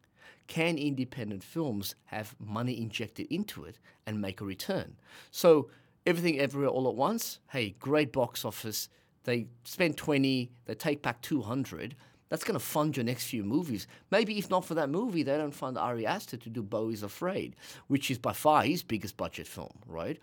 Can 0.48 0.78
independent 0.78 1.44
films 1.44 1.96
have 2.06 2.36
money 2.40 2.80
injected 2.82 3.28
into 3.30 3.64
it 3.64 3.80
and 4.06 4.20
make 4.20 4.42
a 4.42 4.46
return? 4.46 4.98
So, 5.32 5.70
everything 6.06 6.40
everywhere 6.40 6.70
all 6.70 6.90
at 6.90 6.96
once, 6.96 7.40
hey, 7.52 7.76
great 7.80 8.12
box 8.12 8.44
office. 8.44 8.90
They 9.24 9.48
spend 9.64 9.96
20, 9.96 10.52
they 10.66 10.74
take 10.76 11.02
back 11.02 11.22
200. 11.22 11.96
That's 12.30 12.44
going 12.44 12.60
to 12.60 12.66
fund 12.66 12.96
your 12.96 13.04
next 13.04 13.26
few 13.26 13.44
movies. 13.44 13.88
Maybe 14.12 14.38
if 14.38 14.50
not 14.50 14.66
for 14.66 14.76
that 14.76 14.90
movie, 14.90 15.24
they 15.24 15.36
don't 15.38 15.52
fund 15.52 15.78
Ari 15.78 16.06
Aster 16.06 16.38
to 16.38 16.50
do 16.50 16.62
Beau 16.62 16.90
is 16.90 17.04
Afraid, 17.04 17.56
which 17.88 18.12
is 18.12 18.18
by 18.18 18.34
far 18.34 18.64
his 18.64 18.84
biggest 18.84 19.18
budget 19.18 19.48
film, 19.48 19.74
right? 19.88 20.22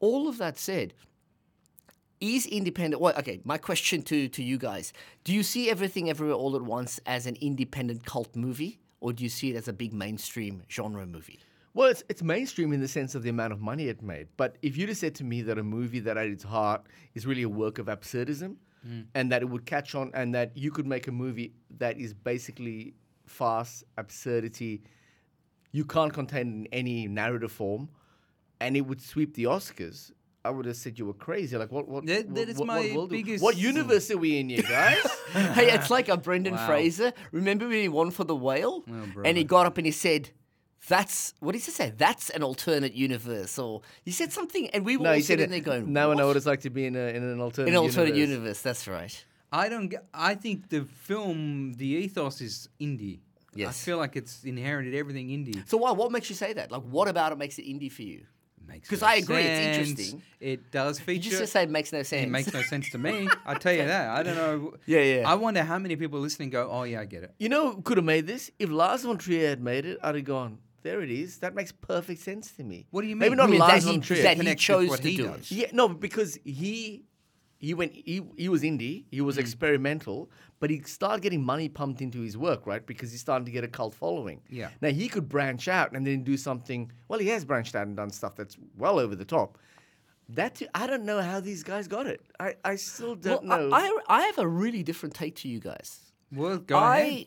All 0.00 0.28
of 0.28 0.38
that 0.38 0.58
said, 0.58 0.94
is 2.20 2.46
independent 2.46 3.00
well 3.00 3.14
okay 3.16 3.40
my 3.44 3.56
question 3.56 4.02
to 4.02 4.28
to 4.28 4.42
you 4.42 4.58
guys 4.58 4.92
do 5.22 5.32
you 5.32 5.44
see 5.44 5.70
everything 5.70 6.10
everywhere 6.10 6.34
all 6.34 6.56
at 6.56 6.62
once 6.62 6.98
as 7.06 7.26
an 7.26 7.36
independent 7.40 8.04
cult 8.04 8.34
movie 8.34 8.80
or 9.00 9.12
do 9.12 9.22
you 9.22 9.28
see 9.30 9.50
it 9.50 9.56
as 9.56 9.68
a 9.68 9.72
big 9.72 9.92
mainstream 9.92 10.62
genre 10.68 11.06
movie 11.06 11.38
Well, 11.74 11.90
it's, 11.90 12.02
it's 12.08 12.22
mainstream 12.22 12.72
in 12.72 12.80
the 12.80 12.88
sense 12.88 13.14
of 13.14 13.22
the 13.22 13.30
amount 13.30 13.52
of 13.52 13.60
money 13.60 13.86
it 13.86 14.02
made. 14.02 14.26
But 14.36 14.56
if 14.62 14.76
you'd 14.76 14.88
have 14.88 14.98
said 14.98 15.14
to 15.16 15.24
me 15.24 15.42
that 15.42 15.58
a 15.58 15.62
movie 15.62 16.00
that 16.00 16.16
at 16.16 16.26
its 16.26 16.42
heart 16.42 16.82
is 17.14 17.24
really 17.24 17.44
a 17.44 17.48
work 17.48 17.78
of 17.78 17.86
absurdism 17.86 18.56
Mm. 18.86 19.06
and 19.14 19.32
that 19.32 19.42
it 19.42 19.46
would 19.46 19.66
catch 19.66 19.94
on 19.96 20.10
and 20.14 20.34
that 20.34 20.56
you 20.56 20.70
could 20.70 20.86
make 20.86 21.08
a 21.08 21.12
movie 21.12 21.52
that 21.78 21.98
is 21.98 22.14
basically 22.14 22.94
farce, 23.26 23.82
absurdity, 23.96 24.82
you 25.72 25.84
can't 25.84 26.12
contain 26.12 26.46
in 26.48 26.68
any 26.72 27.08
narrative 27.08 27.50
form, 27.52 27.88
and 28.60 28.76
it 28.76 28.82
would 28.82 29.00
sweep 29.02 29.34
the 29.34 29.44
Oscars, 29.44 30.12
I 30.44 30.50
would 30.50 30.64
have 30.66 30.76
said 30.76 30.98
you 30.98 31.04
were 31.06 31.12
crazy. 31.12 31.56
Like, 31.56 31.72
what? 31.72 31.88
What? 31.88 32.06
That- 32.06 32.26
what, 32.26 32.34
that 32.36 32.48
is 32.48 32.56
what, 32.56 32.66
my 32.68 32.82
what 32.90 33.08
biggest- 33.10 33.42
What 33.42 33.56
universe 33.56 34.10
are 34.10 34.16
we 34.16 34.38
in, 34.38 34.48
you 34.48 34.62
guys? 34.62 35.04
hey 35.32 35.70
it's 35.72 35.90
like 35.90 36.08
a 36.08 36.16
brendan 36.16 36.54
Wow. 36.54 36.66
fraser 36.66 37.12
remember 37.32 37.68
when 37.68 37.82
he 37.82 37.88
won 37.88 38.10
for 38.10 38.24
the 38.24 38.34
whale 38.36 38.82
Oh, 38.88 39.22
and 39.26 39.36
he 39.36 39.44
got 39.44 39.66
up 39.66 39.76
and 39.76 39.84
he 39.86 39.92
said 39.92 40.30
that's 40.86 41.34
what 41.40 41.52
did 41.52 41.62
he 41.62 41.70
say 41.70 41.92
that's 41.96 42.30
an 42.30 42.42
alternate 42.42 42.94
universe 42.94 43.58
or 43.58 43.82
he 44.04 44.10
said 44.10 44.32
something 44.32 44.68
and 44.70 44.84
we 44.84 44.96
were 44.96 45.04
no, 45.04 45.14
all 45.14 45.20
sitting 45.20 45.46
it. 45.46 45.50
there 45.50 45.60
going 45.60 45.92
Now 45.92 46.10
I 46.10 46.14
know 46.14 46.26
"What?" 46.26 46.28
what 46.28 46.36
it's 46.36 46.46
like 46.46 46.60
to 46.60 46.70
be 46.70 46.86
in, 46.86 46.94
a, 46.96 47.00
in 47.08 47.22
an 47.22 47.40
alternate 47.40 47.68
in 47.68 47.74
an 47.74 47.80
alternate 47.80 48.14
universe. 48.14 48.30
universe 48.30 48.62
that's 48.62 48.88
right 48.88 49.24
I 49.50 49.70
don't. 49.70 49.88
Get, 49.88 50.04
I 50.12 50.34
think 50.34 50.68
the 50.68 50.84
film, 50.84 51.72
the 51.72 51.86
ethos 51.86 52.42
is 52.42 52.68
indie. 52.78 53.20
Yes. 53.54 53.68
I 53.68 53.72
feel 53.72 53.96
like 53.96 54.14
it's 54.14 54.44
inherited 54.44 54.94
everything 54.94 55.28
indie. 55.28 55.66
so 55.66 55.78
why 55.78 55.90
what 55.92 56.12
makes 56.12 56.28
you 56.28 56.36
say 56.36 56.52
that 56.52 56.70
like 56.70 56.82
what 56.82 57.08
about 57.08 57.32
it 57.32 57.38
makes 57.38 57.58
it 57.58 57.64
indie 57.66 57.90
for 57.90 58.02
you 58.02 58.24
Makes 58.66 58.90
'Cause 58.90 59.00
no 59.00 59.06
I 59.06 59.14
agree, 59.14 59.40
it's 59.40 59.78
interesting. 59.78 60.22
It 60.40 60.70
does 60.70 61.00
feature. 61.00 61.30
you 61.30 61.38
just 61.38 61.52
say 61.54 61.62
it 61.62 61.70
makes 61.70 61.90
no 61.90 62.02
sense 62.02 62.26
It 62.26 62.30
makes 62.30 62.52
no 62.52 62.60
sense 62.60 62.90
to 62.90 62.98
me. 62.98 63.26
I 63.46 63.54
tell 63.54 63.72
you 63.72 63.86
that. 63.94 64.10
I 64.10 64.22
don't 64.22 64.36
know. 64.36 64.74
Yeah, 64.84 65.00
yeah. 65.00 65.22
I 65.26 65.34
wonder 65.36 65.62
how 65.62 65.78
many 65.78 65.96
people 65.96 66.20
listening 66.20 66.50
go, 66.50 66.68
"Oh 66.70 66.82
yeah, 66.82 67.00
I 67.00 67.06
get 67.06 67.22
it." 67.22 67.32
You 67.38 67.48
know 67.48 67.72
who 67.72 67.80
could 67.80 67.96
have 67.96 68.04
made 68.04 68.26
this? 68.26 68.50
If 68.58 68.68
Lars 68.68 69.04
von 69.04 69.16
Trier 69.16 69.48
had 69.48 69.62
made 69.62 69.86
it, 69.86 69.96
I'd 70.02 70.16
have 70.16 70.24
gone, 70.26 70.58
there 70.88 71.02
it 71.02 71.10
is. 71.10 71.38
That 71.38 71.54
makes 71.54 71.72
perfect 71.72 72.20
sense 72.20 72.52
to 72.52 72.64
me. 72.64 72.86
What 72.90 73.02
do 73.02 73.08
you 73.08 73.16
mean? 73.16 73.20
Maybe 73.20 73.30
mean? 73.30 73.36
not 73.38 73.46
You 73.48 73.50
mean 73.52 73.60
Lars 73.60 73.84
that 73.84 73.90
he- 73.90 73.96
von 73.96 74.00
Trier. 74.00 74.22
that 74.22 74.36
he 74.36 74.40
Connects 74.42 74.68
with 74.68 74.76
chose 74.78 74.88
what 74.88 75.02
to 75.02 75.10
he 75.10 75.16
do 75.16 75.26
does. 75.28 75.50
it. 75.50 75.56
yeah, 75.60 75.66
no, 75.72 75.88
because 75.88 76.38
he 76.44 77.04
he 77.58 77.74
went 77.74 77.92
he, 77.92 78.22
he 78.36 78.48
was 78.48 78.62
indie, 78.62 79.04
he 79.10 79.20
was 79.20 79.36
mm. 79.36 79.40
experimental, 79.40 80.30
but 80.60 80.70
he 80.70 80.80
started 80.82 81.20
getting 81.22 81.42
money 81.44 81.68
pumped 81.68 82.00
into 82.00 82.20
his 82.20 82.36
work, 82.38 82.66
right? 82.66 82.84
Because 82.86 83.10
he's 83.10 83.20
starting 83.20 83.44
to 83.46 83.50
get 83.52 83.64
a 83.64 83.68
cult 83.68 83.94
following. 83.94 84.40
Yeah. 84.48 84.70
Now 84.80 84.90
he 84.90 85.08
could 85.08 85.28
branch 85.28 85.68
out 85.68 85.92
and 85.94 86.06
then 86.06 86.22
do 86.24 86.36
something. 86.36 86.90
Well, 87.08 87.18
he 87.18 87.28
has 87.28 87.44
branched 87.44 87.74
out 87.74 87.86
and 87.86 87.96
done 87.96 88.10
stuff 88.10 88.34
that's 88.36 88.56
well 88.76 88.98
over 88.98 89.14
the 89.16 89.24
top. 89.24 89.58
That 90.30 90.56
too, 90.56 90.68
I 90.74 90.86
don't 90.86 91.04
know 91.04 91.20
how 91.22 91.40
these 91.40 91.62
guys 91.62 91.88
got 91.88 92.06
it. 92.06 92.20
I, 92.38 92.54
I 92.64 92.76
still 92.76 93.14
don't 93.14 93.46
Well, 93.46 93.68
know. 93.68 93.74
I, 93.74 93.80
I, 94.08 94.18
I 94.18 94.20
have 94.28 94.38
a 94.38 94.46
really 94.46 94.82
different 94.82 95.14
take 95.14 95.36
to 95.36 95.48
you 95.48 95.58
guys. 95.58 96.00
Well, 96.30 96.58
go 96.58 96.76
I 96.76 96.98
ahead. 96.98 97.24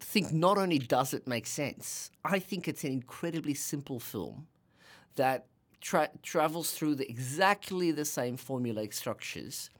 Think 0.00 0.32
not 0.32 0.58
only 0.58 0.78
does 0.78 1.14
it 1.14 1.26
make 1.26 1.46
sense, 1.46 2.10
I 2.24 2.38
think 2.38 2.68
it's 2.68 2.84
an 2.84 2.92
incredibly 2.92 3.54
simple 3.54 3.98
film 4.00 4.46
that 5.16 5.46
tra- 5.80 6.10
travels 6.22 6.72
through 6.72 6.96
the, 6.96 7.08
exactly 7.08 7.90
the 7.92 8.04
same 8.04 8.36
formulaic 8.36 8.92
structures 8.92 9.70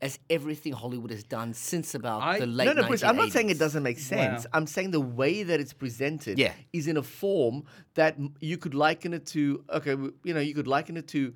as 0.00 0.18
everything 0.30 0.72
Hollywood 0.72 1.10
has 1.10 1.24
done 1.24 1.52
since 1.54 1.94
about 1.94 2.22
I- 2.22 2.38
the 2.38 2.46
late 2.46 2.66
no, 2.66 2.72
no, 2.72 2.86
Bruce, 2.86 3.02
I'm 3.02 3.16
not 3.16 3.32
saying 3.32 3.50
it 3.50 3.58
doesn't 3.58 3.82
make 3.82 3.98
sense. 3.98 4.44
Wow. 4.44 4.50
I'm 4.54 4.66
saying 4.66 4.92
the 4.92 5.00
way 5.00 5.42
that 5.42 5.58
it's 5.60 5.72
presented 5.72 6.38
Yeah. 6.38 6.52
is 6.72 6.86
in 6.86 6.96
a 6.96 7.02
form 7.02 7.64
that 7.94 8.16
you 8.40 8.56
could 8.58 8.74
liken 8.74 9.12
it 9.12 9.26
to, 9.26 9.64
okay, 9.70 9.96
you 10.22 10.34
know, 10.34 10.40
you 10.40 10.54
could 10.54 10.68
liken 10.68 10.96
it 10.96 11.08
to 11.08 11.34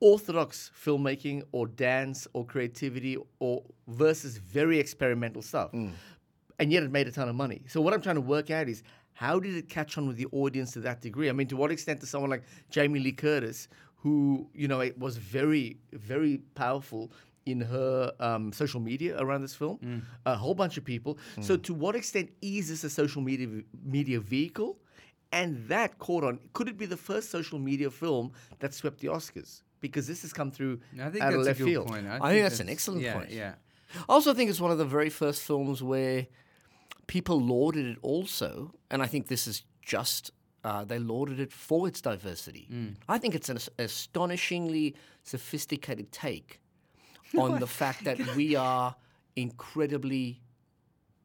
orthodox 0.00 0.70
filmmaking 0.82 1.42
or 1.52 1.66
dance 1.66 2.26
or 2.32 2.44
creativity 2.46 3.18
or 3.38 3.62
versus 3.86 4.38
very 4.38 4.78
experimental 4.78 5.42
stuff. 5.42 5.70
Mm. 5.72 5.92
And 6.60 6.70
yet 6.70 6.82
it 6.82 6.92
made 6.92 7.08
a 7.08 7.12
ton 7.12 7.28
of 7.28 7.34
money. 7.34 7.62
So 7.68 7.80
what 7.80 7.94
I'm 7.94 8.02
trying 8.02 8.16
to 8.16 8.20
work 8.20 8.50
out 8.50 8.68
is 8.68 8.82
how 9.14 9.40
did 9.40 9.56
it 9.56 9.68
catch 9.68 9.98
on 9.98 10.06
with 10.06 10.16
the 10.16 10.26
audience 10.32 10.72
to 10.72 10.80
that 10.80 11.00
degree? 11.00 11.28
I 11.28 11.32
mean, 11.32 11.48
to 11.48 11.56
what 11.56 11.70
extent 11.70 12.00
does 12.00 12.10
someone 12.10 12.30
like 12.30 12.44
Jamie 12.70 13.00
Lee 13.00 13.12
Curtis, 13.12 13.68
who, 13.96 14.48
you 14.54 14.68
know, 14.68 14.80
it 14.80 14.98
was 14.98 15.16
very, 15.16 15.78
very 15.92 16.38
powerful 16.54 17.10
in 17.46 17.60
her 17.60 18.12
um, 18.20 18.52
social 18.52 18.80
media 18.80 19.18
around 19.18 19.42
this 19.42 19.54
film, 19.54 20.02
a 20.26 20.36
whole 20.36 20.54
bunch 20.54 20.76
of 20.76 20.84
people. 20.84 21.18
So 21.40 21.56
to 21.56 21.74
what 21.74 21.96
extent 21.96 22.30
is 22.42 22.68
this 22.68 22.84
a 22.84 22.90
social 22.90 23.22
media 23.22 23.62
media 23.84 24.20
vehicle? 24.20 24.78
And 25.32 25.68
that 25.68 25.98
caught 25.98 26.24
on. 26.24 26.40
Could 26.52 26.68
it 26.68 26.76
be 26.76 26.86
the 26.86 26.96
first 26.96 27.30
social 27.30 27.58
media 27.58 27.88
film 27.90 28.32
that 28.58 28.74
swept 28.74 28.98
the 29.00 29.08
Oscars? 29.08 29.62
Because 29.80 30.06
this 30.06 30.22
has 30.22 30.32
come 30.32 30.50
through 30.50 30.80
I 30.94 31.08
think 31.08 31.22
out 31.22 31.32
that's 31.32 31.34
of 31.34 31.40
a 31.40 31.44
left 31.44 31.58
good 31.58 31.64
field. 31.66 31.86
point. 31.86 32.06
I 32.06 32.32
think 32.32 32.42
that's 32.42 32.60
an 32.60 32.68
excellent 32.68 33.02
yeah, 33.02 33.14
point. 33.14 33.30
Yeah. 33.30 33.54
I 33.94 34.12
also 34.12 34.34
think 34.34 34.50
it's 34.50 34.60
one 34.60 34.72
of 34.72 34.78
the 34.78 34.84
very 34.84 35.08
first 35.08 35.42
films 35.42 35.82
where 35.82 36.26
people 37.10 37.40
lauded 37.40 37.86
it 37.86 37.98
also, 38.02 38.72
and 38.88 39.02
I 39.02 39.06
think 39.06 39.26
this 39.26 39.48
is 39.48 39.64
just, 39.82 40.30
uh, 40.62 40.84
they 40.84 41.00
lauded 41.00 41.40
it 41.40 41.52
for 41.52 41.88
its 41.88 42.00
diversity. 42.00 42.68
Mm. 42.72 42.94
I 43.08 43.18
think 43.18 43.34
it's 43.34 43.48
an 43.48 43.58
astonishingly 43.80 44.94
sophisticated 45.24 46.12
take 46.12 46.60
on 47.36 47.58
the 47.58 47.66
fact 47.66 48.04
that 48.04 48.36
we 48.36 48.54
are 48.54 48.94
incredibly 49.34 50.40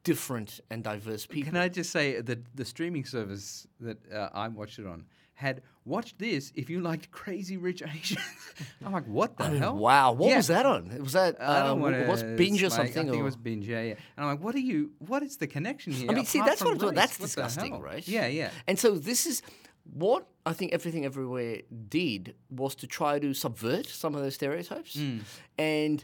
different 0.03 0.59
and 0.71 0.83
diverse 0.83 1.27
people. 1.27 1.51
Can 1.51 1.61
I 1.61 1.69
just 1.69 1.91
say 1.91 2.19
that 2.19 2.39
the 2.55 2.65
streaming 2.65 3.05
service 3.05 3.67
that 3.79 3.99
uh, 4.11 4.29
I 4.33 4.47
watched 4.47 4.79
it 4.79 4.87
on 4.87 5.05
had 5.35 5.61
watched 5.83 6.17
this 6.17 6.51
if 6.55 6.69
you 6.69 6.79
liked 6.81 7.11
Crazy 7.11 7.57
Rich 7.57 7.83
Asians. 7.83 8.21
I'm 8.85 8.91
like, 8.93 9.05
what 9.05 9.37
the 9.37 9.43
I 9.43 9.49
mean, 9.51 9.61
hell? 9.61 9.77
wow, 9.77 10.13
what 10.13 10.29
Yeah. 10.29 10.37
was 10.37 10.47
that 10.47 10.65
on? 10.65 10.97
Was 11.01 11.13
that 11.13 11.35
I 11.41 11.43
uh, 11.43 11.67
don't 11.67 11.81
want 11.81 11.93
w- 11.93 12.09
was 12.11 12.23
binge 12.23 12.63
or 12.63 12.67
I 12.67 12.69
something? 12.69 12.93
think 12.93 13.09
it 13.09 13.19
or- 13.19 13.23
was 13.23 13.35
binge. 13.35 13.67
Yeah, 13.67 13.81
yeah. 13.81 13.95
And 14.15 14.25
I'm 14.25 14.27
like, 14.27 14.39
what 14.41 14.55
are 14.55 14.59
you? 14.59 14.91
What 14.99 15.23
is 15.23 15.37
the 15.37 15.47
connection 15.47 15.91
here? 15.93 16.09
I 16.09 16.13
mean, 16.13 16.25
see, 16.25 16.39
that's 16.39 16.61
what 16.63 16.71
I'm 16.71 16.79
talking- 16.79 16.95
that's 16.95 17.19
What 17.19 17.25
disgusting, 17.25 17.79
right? 17.81 18.07
Yeah, 18.07 18.27
yeah. 18.27 18.49
And 18.67 18.79
so 18.79 18.95
this 18.97 19.25
is 19.25 19.41
what 19.93 20.25
I 20.45 20.53
think 20.53 20.73
Everything 20.73 21.05
Everywhere 21.05 21.61
did 21.89 22.35
was 22.49 22.73
to 22.75 22.87
try 22.87 23.19
to 23.19 23.33
subvert 23.33 23.87
some 23.87 24.15
of 24.15 24.21
those 24.21 24.35
stereotypes. 24.35 24.95
Hmm. 24.97 25.19
And 25.57 26.03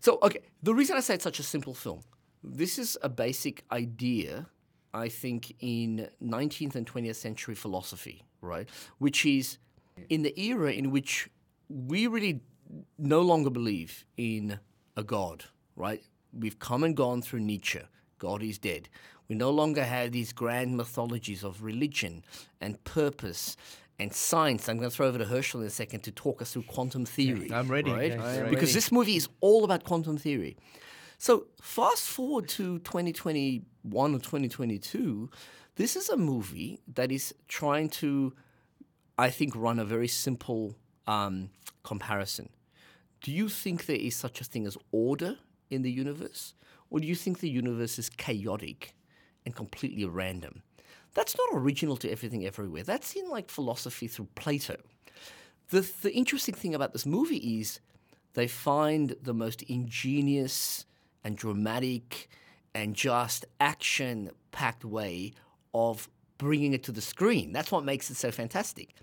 so, 0.00 0.18
okay, 0.22 0.40
the 0.62 0.74
reason 0.74 0.96
I 0.96 1.00
say 1.00 1.14
it's 1.14 1.24
such 1.24 1.40
a 1.40 1.42
simple 1.42 1.74
film, 1.74 2.00
this 2.44 2.78
is 2.78 2.96
a 3.02 3.08
basic 3.08 3.64
idea, 3.72 4.46
I 4.96 5.08
think, 5.08 5.54
in 5.60 6.08
19th 6.22 6.74
and 6.74 6.86
20th 6.86 7.16
century 7.16 7.54
philosophy, 7.54 8.24
right? 8.40 8.68
Which 8.98 9.26
is 9.26 9.58
in 10.08 10.22
the 10.22 10.38
era 10.40 10.72
in 10.72 10.90
which 10.90 11.28
we 11.68 12.06
really 12.06 12.40
no 12.98 13.20
longer 13.20 13.50
believe 13.50 14.04
in 14.16 14.58
a 14.96 15.02
God, 15.02 15.44
right? 15.76 16.02
We've 16.32 16.58
come 16.58 16.82
and 16.84 16.96
gone 16.96 17.22
through 17.22 17.40
Nietzsche. 17.40 17.80
God 18.18 18.42
is 18.42 18.58
dead. 18.58 18.88
We 19.28 19.36
no 19.36 19.50
longer 19.50 19.84
have 19.84 20.12
these 20.12 20.32
grand 20.32 20.76
mythologies 20.76 21.42
of 21.44 21.62
religion 21.62 22.24
and 22.60 22.82
purpose 22.84 23.56
and 23.98 24.12
science. 24.12 24.68
I'm 24.68 24.78
going 24.78 24.90
to 24.90 24.94
throw 24.94 25.08
over 25.08 25.18
to 25.18 25.24
Herschel 25.24 25.60
in 25.60 25.66
a 25.66 25.70
second 25.70 26.00
to 26.00 26.12
talk 26.12 26.42
us 26.42 26.52
through 26.52 26.62
quantum 26.62 27.04
theory. 27.06 27.50
I'm 27.52 27.68
ready. 27.68 27.90
Right? 27.90 28.12
Okay, 28.12 28.22
I 28.22 28.34
am 28.36 28.50
because 28.50 28.68
ready. 28.68 28.72
this 28.72 28.92
movie 28.92 29.16
is 29.16 29.28
all 29.40 29.64
about 29.64 29.84
quantum 29.84 30.18
theory. 30.18 30.56
So 31.18 31.46
fast 31.60 32.06
forward 32.08 32.48
to 32.50 32.78
2021 32.80 34.14
or 34.14 34.18
2022, 34.18 35.30
this 35.76 35.96
is 35.96 36.08
a 36.08 36.16
movie 36.16 36.80
that 36.94 37.10
is 37.10 37.34
trying 37.48 37.88
to, 37.90 38.34
I 39.18 39.30
think, 39.30 39.54
run 39.56 39.78
a 39.78 39.84
very 39.84 40.08
simple 40.08 40.74
um, 41.06 41.50
comparison. 41.82 42.50
Do 43.22 43.32
you 43.32 43.48
think 43.48 43.86
there 43.86 43.96
is 43.96 44.14
such 44.14 44.40
a 44.40 44.44
thing 44.44 44.66
as 44.66 44.76
order 44.92 45.36
in 45.70 45.82
the 45.82 45.90
universe? 45.90 46.54
Or 46.90 47.00
do 47.00 47.06
you 47.06 47.14
think 47.14 47.40
the 47.40 47.48
universe 47.48 47.98
is 47.98 48.08
chaotic 48.08 48.94
and 49.44 49.54
completely 49.54 50.04
random? 50.04 50.62
That's 51.14 51.36
not 51.36 51.48
original 51.52 51.96
to 51.98 52.10
everything 52.10 52.44
everywhere. 52.44 52.82
That's 52.82 53.14
in 53.14 53.28
like 53.30 53.48
philosophy 53.48 54.06
through 54.06 54.28
Plato. 54.34 54.76
The, 55.70 55.80
the 56.02 56.14
interesting 56.14 56.54
thing 56.54 56.74
about 56.74 56.92
this 56.92 57.06
movie 57.06 57.58
is 57.58 57.80
they 58.34 58.46
find 58.46 59.16
the 59.20 59.34
most 59.34 59.62
ingenious 59.62 60.84
and 61.26 61.36
dramatic 61.36 62.28
and 62.72 62.94
just 62.94 63.44
action 63.58 64.30
packed 64.52 64.84
way 64.84 65.32
of 65.74 66.08
bringing 66.38 66.72
it 66.72 66.84
to 66.84 66.92
the 66.92 67.00
screen. 67.00 67.52
That's 67.52 67.72
what 67.72 67.84
makes 67.84 68.10
it 68.10 68.16
so 68.16 68.30
fantastic. 68.30 68.94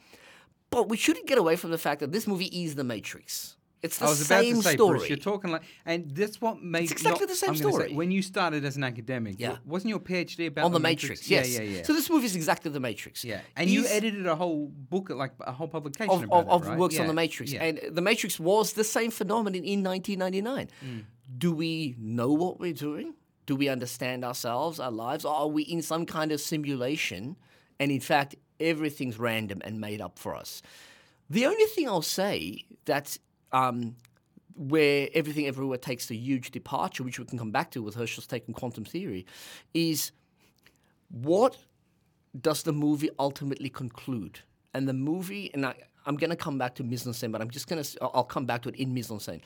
But 0.69 0.87
we 0.87 0.95
shouldn't 0.95 1.27
get 1.27 1.37
away 1.37 1.57
from 1.57 1.71
the 1.71 1.77
fact 1.77 1.99
that 1.99 2.11
this 2.13 2.25
movie 2.25 2.45
is 2.45 2.75
The 2.75 2.83
Matrix. 2.83 3.57
It's 3.81 3.97
the 3.97 4.05
I 4.05 4.09
was 4.09 4.25
about 4.25 4.43
same 4.43 4.55
to 4.55 4.61
say, 4.61 4.71
story. 4.75 4.99
Bruce, 4.99 5.09
you're 5.09 5.17
talking 5.17 5.51
like, 5.51 5.63
and 5.85 6.09
that's 6.15 6.39
what 6.39 6.63
made 6.63 6.89
exactly 6.89 7.25
the 7.25 7.35
same 7.35 7.49
I'm 7.49 7.55
gonna 7.57 7.71
say, 7.73 7.79
story. 7.79 7.93
when 7.93 8.11
you 8.11 8.21
started 8.21 8.63
as 8.63 8.77
an 8.77 8.85
academic, 8.85 9.35
Yeah. 9.37 9.57
wasn't 9.65 9.89
your 9.89 9.99
PhD 9.99 10.47
about 10.47 10.63
on 10.63 10.71
the 10.71 10.79
Matrix, 10.79 11.29
yes. 11.29 11.49
Yeah, 11.49 11.63
yeah, 11.63 11.77
yeah. 11.77 11.83
So 11.83 11.91
this 11.91 12.09
movie 12.09 12.25
is 12.27 12.35
exactly 12.37 12.71
the 12.71 12.79
Matrix. 12.79 13.25
yeah, 13.25 13.41
and 13.57 13.69
you 13.69 13.85
edited 13.87 14.25
a 14.25 14.37
whole 14.37 14.67
book, 14.67 15.09
like 15.09 15.33
a 15.41 15.51
whole 15.51 15.67
publication 15.67 16.13
of, 16.13 16.23
about 16.23 16.45
of, 16.45 16.61
of 16.61 16.63
it, 16.65 16.69
right? 16.69 16.79
works 16.79 16.97
on 16.97 17.07
the 17.07 17.13
Matrix, 17.13 17.51
yeah. 17.51 17.61
and 17.65 17.81
the 17.91 18.01
Matrix 18.01 18.39
was 18.39 18.71
the 18.71 18.85
same 18.85 19.11
phenomenon 19.11 19.65
in 19.65 19.83
1999. 19.83 20.69
Mm. 20.81 21.03
Do 21.37 21.51
we 21.51 21.95
know 21.97 22.31
what 22.31 22.59
we're 22.59 22.73
doing? 22.73 23.15
Do 23.45 23.55
we 23.55 23.69
understand 23.69 24.23
ourselves, 24.23 24.79
our 24.79 24.91
lives? 24.91 25.25
Or 25.25 25.33
are 25.33 25.47
we 25.47 25.63
in 25.63 25.81
some 25.81 26.05
kind 26.05 26.31
of 26.31 26.39
simulation? 26.39 27.35
And 27.79 27.91
in 27.91 27.99
fact, 27.99 28.35
everything's 28.59 29.19
random 29.19 29.61
and 29.63 29.79
made 29.79 30.01
up 30.01 30.19
for 30.19 30.35
us. 30.35 30.61
The 31.29 31.45
only 31.45 31.65
thing 31.65 31.87
I'll 31.87 32.01
say 32.01 32.65
that's 32.85 33.19
um, 33.51 33.95
where 34.55 35.09
everything 35.13 35.47
everywhere 35.47 35.77
takes 35.77 36.09
a 36.11 36.15
huge 36.15 36.51
departure, 36.51 37.03
which 37.03 37.19
we 37.19 37.25
can 37.25 37.37
come 37.37 37.51
back 37.51 37.71
to 37.71 37.81
with 37.81 37.95
Herschel's 37.95 38.27
take 38.27 38.43
on 38.47 38.53
quantum 38.53 38.85
theory, 38.85 39.25
is 39.73 40.11
what 41.09 41.57
does 42.39 42.63
the 42.63 42.73
movie 42.73 43.09
ultimately 43.19 43.69
conclude? 43.69 44.39
And 44.73 44.87
the 44.87 44.93
movie, 44.93 45.51
and 45.53 45.65
I, 45.65 45.75
I'm 46.05 46.17
going 46.17 46.29
to 46.29 46.35
come 46.35 46.57
back 46.57 46.75
to 46.75 46.83
mise 46.83 47.05
en 47.05 47.13
scène, 47.13 47.31
but 47.31 47.41
I'm 47.41 47.49
just 47.49 47.67
going 47.67 47.81
to, 47.81 47.97
I'll 48.01 48.23
come 48.23 48.45
back 48.45 48.63
to 48.63 48.69
it 48.69 48.75
in 48.75 48.93
mise 48.93 49.11
en 49.11 49.17
scène. 49.17 49.41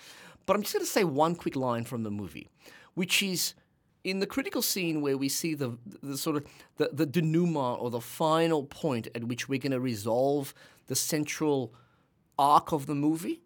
But 0.47 0.55
I'm 0.55 0.63
just 0.63 0.73
going 0.73 0.85
to 0.85 0.91
say 0.91 1.03
one 1.03 1.35
quick 1.35 1.55
line 1.55 1.83
from 1.83 2.01
the 2.01 2.09
movie, 2.09 2.49
which 2.95 3.21
is 3.21 3.53
in 4.03 4.19
the 4.19 4.25
critical 4.25 4.61
scene 4.61 5.01
where 5.01 5.17
we 5.17 5.27
see 5.27 5.53
the, 5.53 5.77
the 6.01 6.17
sort 6.17 6.37
of 6.37 6.45
the, 6.77 6.89
the 6.93 7.05
denouement 7.05 7.81
or 7.81 7.91
the 7.91 8.01
final 8.01 8.63
point 8.63 9.09
at 9.13 9.25
which 9.25 9.49
we're 9.49 9.59
going 9.59 9.73
to 9.73 9.79
resolve 9.79 10.53
the 10.87 10.95
central 10.95 11.73
arc 12.39 12.71
of 12.71 12.85
the 12.85 12.95
movie. 12.95 13.41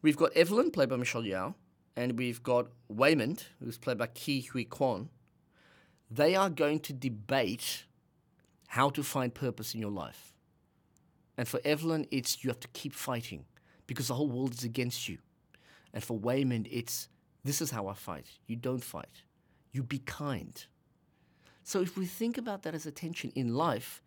We've 0.00 0.16
got 0.16 0.32
Evelyn, 0.32 0.70
played 0.70 0.88
by 0.88 0.96
Michelle 0.96 1.22
Yeoh, 1.22 1.54
and 1.94 2.18
we've 2.18 2.42
got 2.42 2.68
Waymond, 2.90 3.44
who's 3.62 3.76
played 3.76 3.98
by 3.98 4.06
Ke 4.06 4.46
Huy 4.50 4.64
Quan. 4.64 5.10
They 6.10 6.34
are 6.34 6.48
going 6.48 6.80
to 6.80 6.94
debate 6.94 7.84
how 8.68 8.88
to 8.90 9.02
find 9.02 9.34
purpose 9.34 9.74
in 9.74 9.80
your 9.80 9.90
life. 9.90 10.32
And 11.36 11.46
for 11.46 11.60
Evelyn, 11.62 12.06
it's 12.10 12.42
you 12.42 12.48
have 12.48 12.60
to 12.60 12.68
keep 12.68 12.94
fighting 12.94 13.44
because 13.86 14.08
the 14.08 14.14
whole 14.14 14.30
world 14.30 14.54
is 14.54 14.64
against 14.64 15.08
you. 15.08 15.18
And 15.94 16.02
for 16.02 16.18
Waymond, 16.18 16.68
it's 16.70 17.08
this 17.44 17.60
is 17.60 17.70
how 17.70 17.86
I 17.88 17.94
fight. 17.94 18.26
You 18.46 18.56
don't 18.56 18.84
fight. 18.84 19.22
You 19.72 19.82
be 19.82 19.98
kind. 19.98 20.64
So 21.62 21.80
if 21.82 21.96
we 21.96 22.06
think 22.06 22.38
about 22.38 22.62
that 22.62 22.74
as 22.74 22.86
a 22.86 22.90
tension 22.90 23.30
in 23.34 23.54
life, 23.54 24.02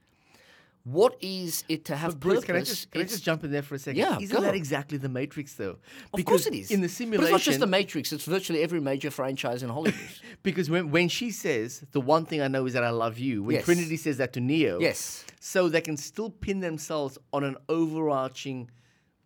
what 0.83 1.15
is 1.21 1.63
it 1.69 1.85
to 1.85 1.95
have 1.95 2.13
But 2.13 2.19
Bruce, 2.21 2.33
purpose? 2.39 2.45
can 2.47 2.55
I 2.55 2.59
just 2.61 2.91
can 2.91 3.01
I 3.01 3.03
just 3.05 3.23
jump 3.23 3.43
in 3.43 3.51
there 3.51 3.61
for 3.61 3.75
a 3.75 3.79
second? 3.79 3.99
Yeah, 3.99 4.17
isn't 4.19 4.35
go. 4.35 4.41
that 4.41 4.55
exactly 4.55 4.97
the 4.97 5.09
Matrix 5.09 5.53
though? 5.53 5.77
Of 6.11 6.25
course 6.25 6.47
it 6.47 6.55
is. 6.55 6.71
In 6.71 6.81
the 6.81 6.87
But 6.87 6.91
simulation, 6.91 7.23
it's 7.25 7.31
not 7.31 7.41
just 7.41 7.59
the 7.59 7.67
Matrix. 7.67 8.11
It's 8.11 8.25
virtually 8.25 8.63
every 8.63 8.81
major 8.81 9.11
franchise 9.11 9.61
in 9.61 9.69
Hollywood. 9.69 9.99
because 10.43 10.71
when 10.71 10.89
when 10.89 11.07
she 11.07 11.29
says 11.29 11.85
the 11.91 12.01
one 12.01 12.25
thing 12.25 12.41
I 12.41 12.47
know 12.47 12.65
is 12.65 12.73
that 12.73 12.83
I 12.83 12.89
love 12.89 13.19
you, 13.19 13.43
when 13.43 13.55
Yes. 13.57 13.65
Trinity 13.65 13.95
says 13.95 14.17
that 14.17 14.33
to 14.33 14.39
Neo, 14.39 14.79
yes. 14.79 15.23
so 15.39 15.69
they 15.69 15.81
can 15.81 15.97
still 15.97 16.31
pin 16.31 16.61
themselves 16.61 17.19
on 17.31 17.43
an 17.43 17.57
overarching 17.69 18.69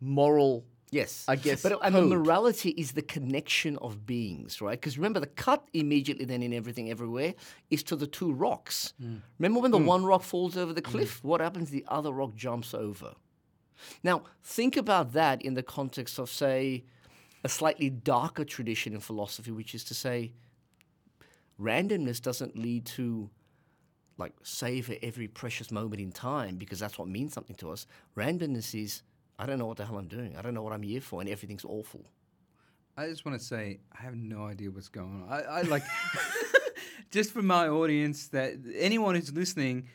moral. 0.02 0.66
Yes, 0.96 1.26
I 1.28 1.36
guess, 1.36 1.62
But 1.62 1.78
and 1.84 1.94
the 1.94 2.04
morality 2.04 2.70
is 2.70 2.94
the 2.94 3.02
connection 3.02 3.78
of 3.80 4.06
beings, 4.06 4.62
right? 4.62 4.80
Because 4.80 4.98
remember, 4.98 5.20
the 5.20 5.28
cut 5.28 5.68
immediately 5.74 6.24
then 6.24 6.42
in 6.42 6.54
everything 6.54 6.90
everywhere 6.90 7.34
is 7.70 7.84
to 7.84 7.98
the 7.98 8.08
two 8.08 8.32
rocks. 8.32 8.94
Mm. 9.04 9.20
Remember 9.38 9.60
when 9.60 9.72
the 9.72 9.78
mm. 9.78 9.88
one 9.88 10.06
rock 10.06 10.24
falls 10.24 10.56
over 10.56 10.72
the 10.72 10.82
mm. 10.82 10.92
cliff? 10.92 11.22
What 11.22 11.42
happens? 11.42 11.70
The 11.70 11.84
other 11.90 12.14
rock 12.14 12.34
jumps 12.36 12.74
over. 12.74 13.14
Now 14.04 14.24
think 14.42 14.78
about 14.78 15.12
that 15.12 15.42
in 15.42 15.56
the 15.56 15.64
context 15.64 16.18
of, 16.18 16.30
say, 16.30 16.86
a 17.44 17.50
slightly 17.50 17.90
darker 17.90 18.46
tradition 18.46 18.94
in 18.94 19.02
philosophy, 19.02 19.52
which 19.52 19.76
is 19.76 19.84
to 19.86 19.94
say, 19.94 20.32
randomness 21.60 22.22
doesn't 22.22 22.58
lead 22.58 22.86
to 22.86 23.30
like 24.18 24.32
savor 24.44 24.96
every 25.04 25.28
precious 25.28 25.72
moment 25.72 26.02
in 26.02 26.14
time 26.14 26.56
because 26.56 26.80
that's 26.80 26.98
what 26.98 27.10
means 27.10 27.34
something 27.34 27.58
to 27.58 27.70
us. 27.70 27.86
Randomness 28.16 28.82
is 28.82 29.02
I 29.38 29.46
don't 29.46 29.60
know 29.60 29.66
what 29.66 29.78
the 29.78 29.86
hell 29.86 29.98
I'm 29.98 30.08
doing. 30.08 30.36
I 30.38 30.42
don't 30.42 30.54
know 30.54 30.64
what 30.64 30.74
I'm 30.74 30.84
here 30.84 31.02
for, 31.02 31.22
and 31.22 31.30
everything's 31.30 31.66
awful. 31.66 32.06
I 32.98 33.08
just 33.08 33.26
want 33.26 33.38
to 33.38 33.46
say 33.46 33.80
I 33.98 34.04
have 34.04 34.16
no 34.16 34.46
idea 34.46 34.72
what's 34.72 34.88
going 34.88 35.24
on. 35.24 35.30
I, 35.30 35.42
I 35.42 35.62
like 35.64 35.84
just 37.12 37.32
for 37.32 37.42
my 37.42 37.68
audience 37.68 38.28
that 38.30 38.54
anyone 38.74 39.16
who's 39.16 39.34
listening 39.34 39.88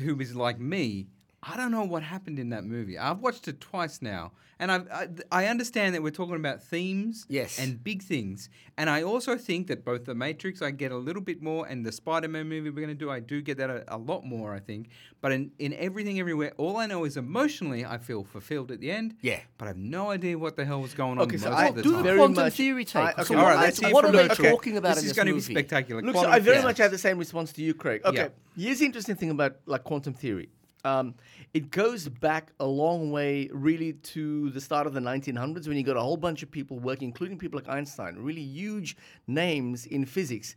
who 0.00 0.18
is 0.20 0.34
like 0.34 0.58
me, 0.58 1.06
I 1.46 1.56
don't 1.58 1.70
know 1.70 1.84
what 1.84 2.02
happened 2.02 2.38
in 2.38 2.48
that 2.50 2.64
movie. 2.64 2.96
I've 2.96 3.18
watched 3.18 3.48
it 3.48 3.60
twice 3.60 4.00
now, 4.00 4.32
and 4.58 4.72
I've, 4.72 4.88
I 4.90 5.08
I 5.30 5.46
understand 5.46 5.94
that 5.94 6.02
we're 6.02 6.10
talking 6.10 6.36
about 6.36 6.62
themes, 6.62 7.26
Yes. 7.28 7.58
and 7.58 7.82
big 7.84 8.02
things, 8.02 8.48
and 8.78 8.88
I 8.88 9.02
also 9.02 9.36
think 9.36 9.66
that 9.66 9.84
both 9.84 10.06
the 10.06 10.14
Matrix 10.14 10.62
I 10.62 10.70
get 10.70 10.90
a 10.90 10.96
little 10.96 11.20
bit 11.20 11.42
more, 11.42 11.66
and 11.66 11.84
the 11.84 11.92
Spider-Man 11.92 12.48
movie 12.48 12.70
we're 12.70 12.76
going 12.86 12.88
to 12.98 13.04
do 13.06 13.10
I 13.10 13.20
do 13.20 13.42
get 13.42 13.58
that 13.58 13.68
a, 13.68 13.84
a 13.88 13.98
lot 13.98 14.24
more. 14.24 14.54
I 14.54 14.58
think, 14.60 14.88
but 15.20 15.32
in 15.32 15.50
in 15.58 15.74
everything 15.74 16.18
everywhere, 16.18 16.52
all 16.56 16.78
I 16.78 16.86
know 16.86 17.04
is 17.04 17.16
emotionally 17.18 17.84
I 17.84 17.98
feel 17.98 18.24
fulfilled 18.24 18.70
at 18.70 18.80
the 18.80 18.90
end. 18.90 19.14
Yeah. 19.20 19.40
but 19.58 19.66
I 19.66 19.68
have 19.68 19.76
no 19.76 20.10
idea 20.10 20.38
what 20.38 20.56
the 20.56 20.64
hell 20.64 20.80
was 20.80 20.94
going 20.94 21.18
on 21.18 21.24
Okay, 21.26 21.36
so 21.36 21.50
most 21.50 21.58
I 21.58 21.66
of 21.68 21.74
the 21.74 21.82
do 21.82 21.92
time. 21.92 22.02
the 22.04 22.14
quantum 22.16 22.44
much- 22.44 22.54
theory 22.56 22.84
take. 22.86 23.02
I- 23.18 23.22
okay, 23.22 23.34
what 23.34 23.44
All 23.44 23.50
right, 23.50 23.56
are 23.58 23.62
let's 23.64 23.80
they, 23.80 23.86
hear 23.88 23.94
what 23.94 24.04
are 24.06 24.12
they 24.12 24.28
talking 24.28 24.78
about 24.78 24.94
This 24.94 25.04
is 25.04 25.10
this 25.10 25.16
going 25.16 25.28
to 25.28 25.34
be 25.34 25.40
spectacular. 25.42 26.00
Look, 26.00 26.16
so 26.16 26.26
I 26.26 26.38
very 26.38 26.56
theory. 26.56 26.64
much 26.68 26.78
have 26.78 26.90
the 26.90 26.98
same 27.08 27.18
response 27.18 27.52
to 27.52 27.62
you, 27.62 27.74
Craig. 27.74 28.00
Okay, 28.06 28.30
Yeah. 28.56 28.64
here's 28.64 28.78
the 28.78 28.86
interesting 28.86 29.16
thing 29.16 29.28
about 29.30 29.56
like 29.66 29.84
quantum 29.84 30.14
theory. 30.14 30.48
Um, 30.84 31.14
it 31.54 31.70
goes 31.70 32.08
back 32.08 32.52
a 32.60 32.66
long 32.66 33.10
way, 33.10 33.48
really, 33.52 33.94
to 33.94 34.50
the 34.50 34.60
start 34.60 34.86
of 34.86 34.92
the 34.92 35.00
1900s 35.00 35.66
when 35.66 35.76
you 35.76 35.82
got 35.82 35.96
a 35.96 36.00
whole 36.00 36.18
bunch 36.18 36.42
of 36.42 36.50
people 36.50 36.78
working, 36.78 37.08
including 37.08 37.38
people 37.38 37.58
like 37.58 37.68
Einstein, 37.68 38.16
really 38.18 38.42
huge 38.42 38.96
names 39.26 39.86
in 39.86 40.04
physics, 40.04 40.56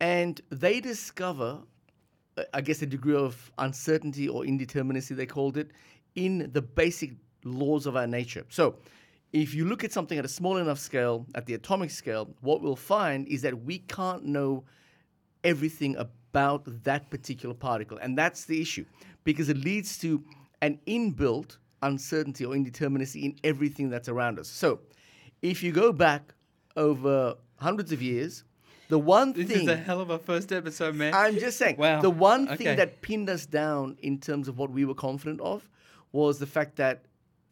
and 0.00 0.40
they 0.50 0.80
discover, 0.80 1.60
uh, 2.36 2.42
I 2.52 2.60
guess, 2.60 2.82
a 2.82 2.86
degree 2.86 3.16
of 3.16 3.50
uncertainty 3.58 4.28
or 4.28 4.42
indeterminacy 4.42 5.16
they 5.16 5.26
called 5.26 5.56
it 5.56 5.70
in 6.14 6.50
the 6.52 6.62
basic 6.62 7.12
laws 7.44 7.86
of 7.86 7.96
our 7.96 8.06
nature. 8.06 8.44
So. 8.48 8.76
If 9.34 9.54
you 9.54 9.64
look 9.64 9.82
at 9.82 9.92
something 9.92 10.18
at 10.18 10.26
a 10.26 10.28
small 10.28 10.58
enough 10.58 10.78
scale, 10.78 11.24
at 11.34 11.46
the 11.46 11.54
atomic 11.54 11.90
scale, 11.90 12.28
what 12.42 12.60
we'll 12.60 12.76
find 12.76 13.26
is 13.28 13.40
that 13.40 13.64
we 13.64 13.78
can't 13.78 14.26
know 14.26 14.64
everything 15.42 15.96
about 15.96 16.10
that 16.32 17.10
particular 17.10 17.54
particle. 17.54 17.98
And 17.98 18.16
that's 18.16 18.44
the 18.44 18.60
issue 18.60 18.84
because 19.24 19.48
it 19.48 19.58
leads 19.58 19.98
to 19.98 20.22
an 20.60 20.78
inbuilt 20.86 21.56
uncertainty 21.82 22.44
or 22.44 22.54
indeterminacy 22.54 23.22
in 23.24 23.36
everything 23.44 23.90
that's 23.90 24.08
around 24.08 24.38
us. 24.38 24.48
So 24.48 24.80
if 25.42 25.62
you 25.62 25.72
go 25.72 25.92
back 25.92 26.34
over 26.76 27.34
hundreds 27.56 27.92
of 27.92 28.00
years, 28.00 28.44
the 28.88 28.98
one 28.98 29.32
This 29.32 29.48
thing 29.48 29.62
is 29.62 29.68
a 29.68 29.76
hell 29.76 30.00
of 30.00 30.10
a 30.10 30.18
first 30.18 30.52
episode, 30.52 30.94
man. 30.94 31.14
I'm 31.14 31.38
just 31.38 31.58
saying, 31.58 31.76
Wow. 31.76 32.00
the 32.02 32.10
one 32.10 32.48
Okay. 32.48 32.56
thing 32.56 32.76
that 32.76 33.02
pinned 33.02 33.28
us 33.30 33.46
down 33.46 33.96
in 34.02 34.18
terms 34.18 34.48
of 34.48 34.58
what 34.58 34.70
we 34.70 34.84
were 34.84 34.94
confident 34.94 35.40
of 35.40 35.68
was 36.12 36.38
the 36.38 36.46
fact 36.46 36.76
that, 36.76 37.04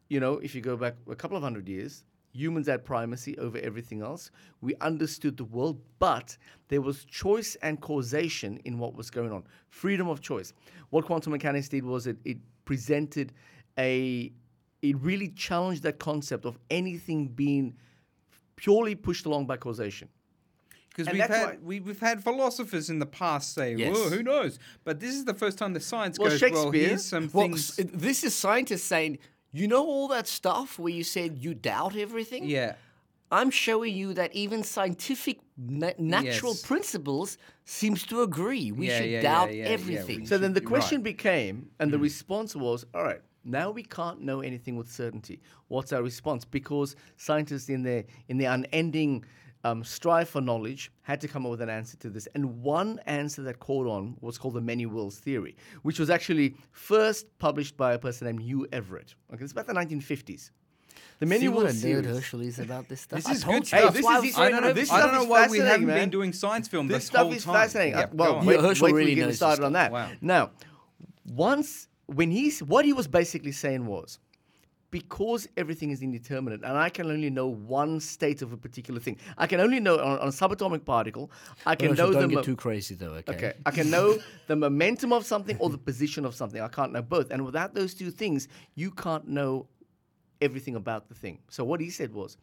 you 0.08 0.20
know, 0.20 0.34
if 0.34 0.54
you 0.54 0.60
go 0.60 0.76
back 0.76 0.94
a 1.10 1.16
couple 1.16 1.36
of 1.36 1.42
hundred 1.42 1.68
years, 1.68 2.04
humans 2.32 2.66
had 2.68 2.84
primacy 2.84 3.36
over 3.38 3.58
everything 3.58 4.02
else. 4.02 4.30
We 4.60 4.74
understood 4.80 5.36
the 5.36 5.44
world, 5.44 5.80
but 5.98 6.36
there 6.68 6.80
was 6.80 7.04
choice 7.04 7.56
and 7.62 7.80
causation 7.80 8.58
in 8.64 8.78
what 8.78 8.94
was 8.94 9.10
going 9.10 9.32
on. 9.32 9.44
Freedom 9.68 10.08
of 10.08 10.20
choice. 10.20 10.52
What 10.90 11.04
quantum 11.06 11.32
mechanics 11.32 11.68
did 11.68 11.84
was 11.84 12.06
it, 12.06 12.16
it 12.24 12.38
presented 12.64 13.32
a, 13.78 14.32
it 14.82 14.96
really 15.00 15.28
challenged 15.30 15.82
that 15.82 15.98
concept 15.98 16.44
of 16.44 16.58
anything 16.70 17.28
being 17.28 17.74
purely 18.56 18.94
pushed 18.94 19.26
along 19.26 19.46
by 19.46 19.56
causation. 19.56 20.08
Because 20.90 21.12
we've 21.12 21.22
had 21.22 21.30
why- 21.30 21.58
we, 21.62 21.80
we've 21.80 22.00
had 22.00 22.22
philosophers 22.22 22.90
in 22.90 22.98
the 22.98 23.06
past 23.06 23.54
say, 23.54 23.74
Yes. 23.76 23.94
"Well, 23.94 24.10
who 24.10 24.22
knows?" 24.24 24.58
But 24.82 24.98
this 24.98 25.14
is 25.14 25.24
the 25.24 25.34
first 25.34 25.56
time 25.56 25.72
the 25.72 25.78
science 25.80 26.18
Well, 26.18 26.30
goes, 26.30 26.42
"Well, 26.42 26.50
Shakespeare- 26.64 26.88
here's 26.88 27.04
some 27.04 27.30
Well, 27.32 27.44
things." 27.46 27.76
this 27.76 28.24
is 28.24 28.34
scientists 28.34 28.82
saying, 28.84 29.18
you 29.52 29.66
know 29.68 29.84
all 29.84 30.08
that 30.08 30.26
stuff 30.26 30.78
where 30.78 30.92
you 30.92 31.04
said 31.04 31.38
you 31.38 31.54
doubt 31.54 31.96
everything? 31.96 32.44
yeah, 32.44 32.74
I'm 33.32 33.50
showing 33.50 33.94
you 33.94 34.12
that 34.14 34.34
even 34.34 34.62
scientific 34.64 35.38
na- 35.56 35.92
natural 35.98 36.52
Yes. 36.52 36.62
principles 36.66 37.38
seems 37.64 38.04
to 38.06 38.22
agree. 38.22 38.72
We 38.72 38.88
Yeah, 38.88 38.98
should 38.98 39.10
yeah, 39.10 39.16
yeah, 39.16 39.22
doubt 39.22 39.54
yeah, 39.54 39.64
yeah, 39.64 39.70
everything. 39.70 40.20
we 40.20 40.26
So 40.26 40.38
then 40.38 40.52
the 40.52 40.60
question 40.60 40.98
right. 40.98 41.04
became, 41.04 41.70
and 41.78 41.92
the 41.92 41.96
hmm. 41.96 42.02
response 42.02 42.56
was, 42.56 42.84
all 42.94 43.04
right, 43.04 43.20
now 43.44 43.70
we 43.70 43.82
can't 43.84 44.20
know 44.20 44.40
anything 44.40 44.76
with 44.76 44.90
certainty. 44.90 45.40
What's 45.68 45.92
our 45.92 46.02
response? 46.02 46.44
Because 46.44 46.96
scientists, 47.16 47.68
in 47.68 47.82
their 47.82 48.04
in 48.28 48.38
their 48.38 48.50
unending 48.52 49.24
um, 49.64 49.84
strive 49.84 50.28
for 50.28 50.40
knowledge, 50.40 50.90
had 51.02 51.20
to 51.20 51.28
come 51.28 51.44
up 51.44 51.50
with 51.50 51.60
an 51.60 51.68
answer 51.68 51.96
to 51.98 52.08
this. 52.10 52.26
And 52.34 52.62
one 52.62 52.98
answer 53.06 53.42
that 53.42 53.58
caught 53.58 53.86
on 53.86 54.16
was 54.20 54.38
called 54.38 54.54
the 54.54 54.60
many 54.60 54.86
worlds 54.86 55.18
theory, 55.18 55.56
which 55.82 55.98
was 55.98 56.08
actually 56.10 56.54
first 56.72 57.26
published 57.38 57.76
by 57.76 57.92
a 57.92 57.98
person 57.98 58.26
named 58.26 58.40
Hugh 58.42 58.66
Everett. 58.72 59.14
Okay, 59.34 59.42
it's 59.44 59.52
about 59.52 59.66
the 59.66 59.74
1950s. 59.74 60.50
The 61.18 61.26
many 61.26 61.42
See 61.42 61.48
what 61.48 61.60
a 61.60 61.64
worlds 61.64 61.84
ned 61.84 62.02
theory. 62.04 62.14
Herschel 62.16 62.40
is 62.40 62.58
about 62.58 62.88
this 62.88 63.02
stuff. 63.02 63.18
this 63.18 63.26
I 63.26 63.32
is 63.32 63.42
told 63.42 63.54
good 63.56 63.62
you. 63.62 63.66
stuff. 63.66 63.80
Hey, 63.80 63.90
this 63.92 64.04
Why 64.04 64.14
is 64.16 64.20
was 64.22 64.24
his- 64.30 64.38
I 64.38 64.40
I 64.40 64.44
don't 64.44 64.52
don't 64.52 64.62
know. 64.62 64.68
know. 64.68 64.74
This 64.74 64.90
I 64.90 65.00
don't 65.02 65.14
know 65.14 65.22
is 65.22 65.28
why 65.28 65.48
we 65.48 65.58
haven't 65.58 65.86
man. 65.86 65.96
been 65.98 66.10
doing 66.10 66.32
science 66.32 66.66
film 66.68 66.88
This 66.88 66.96
this 66.98 67.06
stuff 67.06 67.22
whole 67.24 67.32
is 67.34 67.44
time. 67.44 67.54
fascinating. 67.54 67.92
Yeah, 67.94 68.00
Uh, 68.04 68.08
well, 68.14 68.32
go 68.32 68.38
on. 68.38 68.46
wait, 68.46 68.54
Yeah, 68.56 68.62
Herschel 68.62 68.84
wait 68.86 68.90
till 68.92 68.96
really 68.96 69.14
get 69.14 69.26
knows 69.26 69.36
started 69.36 69.64
on 69.64 69.72
that. 69.74 69.92
Wow. 69.92 70.10
Now, 70.22 70.50
once 71.26 71.88
when 72.06 72.30
he's 72.30 72.60
what 72.62 72.84
he 72.84 72.92
was 72.92 73.06
basically 73.06 73.52
saying 73.52 73.86
was 73.86 74.18
because 74.90 75.48
everything 75.56 75.90
is 75.90 76.02
indeterminate 76.02 76.62
and 76.62 76.76
I 76.76 76.88
can 76.88 77.10
only 77.10 77.30
know 77.30 77.46
one 77.46 78.00
state 78.00 78.42
of 78.42 78.52
a 78.52 78.56
particular 78.56 79.00
thing. 79.00 79.18
I 79.38 79.46
can 79.46 79.60
only 79.60 79.80
know 79.80 79.98
on, 79.98 80.18
on 80.18 80.28
a 80.28 80.32
subatomic 80.32 80.84
particle. 80.84 81.30
I 81.64 81.76
can 81.76 81.94
know 81.94 82.12
don't 82.12 82.28
the 82.28 82.36
get 82.36 82.44
too 82.44 82.56
crazy 82.56 82.94
though, 82.94 83.12
okay? 83.12 83.34
Okay, 83.34 83.52
I 83.66 83.70
can 83.70 83.90
know 83.90 84.18
the 84.46 84.56
momentum 84.56 85.12
of 85.12 85.24
something 85.24 85.56
or 85.58 85.70
the 85.70 85.78
position 85.78 86.24
of 86.24 86.34
something. 86.34 86.60
I 86.60 86.68
can't 86.68 86.92
know 86.92 87.02
both. 87.02 87.30
And 87.30 87.44
without 87.44 87.74
those 87.74 87.94
two 87.94 88.10
things, 88.10 88.48
you 88.74 88.90
can't 88.90 89.28
know 89.28 89.66
everything 90.40 90.74
about 90.74 91.08
the 91.08 91.14
thing. 91.14 91.38
So 91.48 91.64
what 91.64 91.80
he 91.80 91.90
said 91.90 92.12
was, 92.12 92.36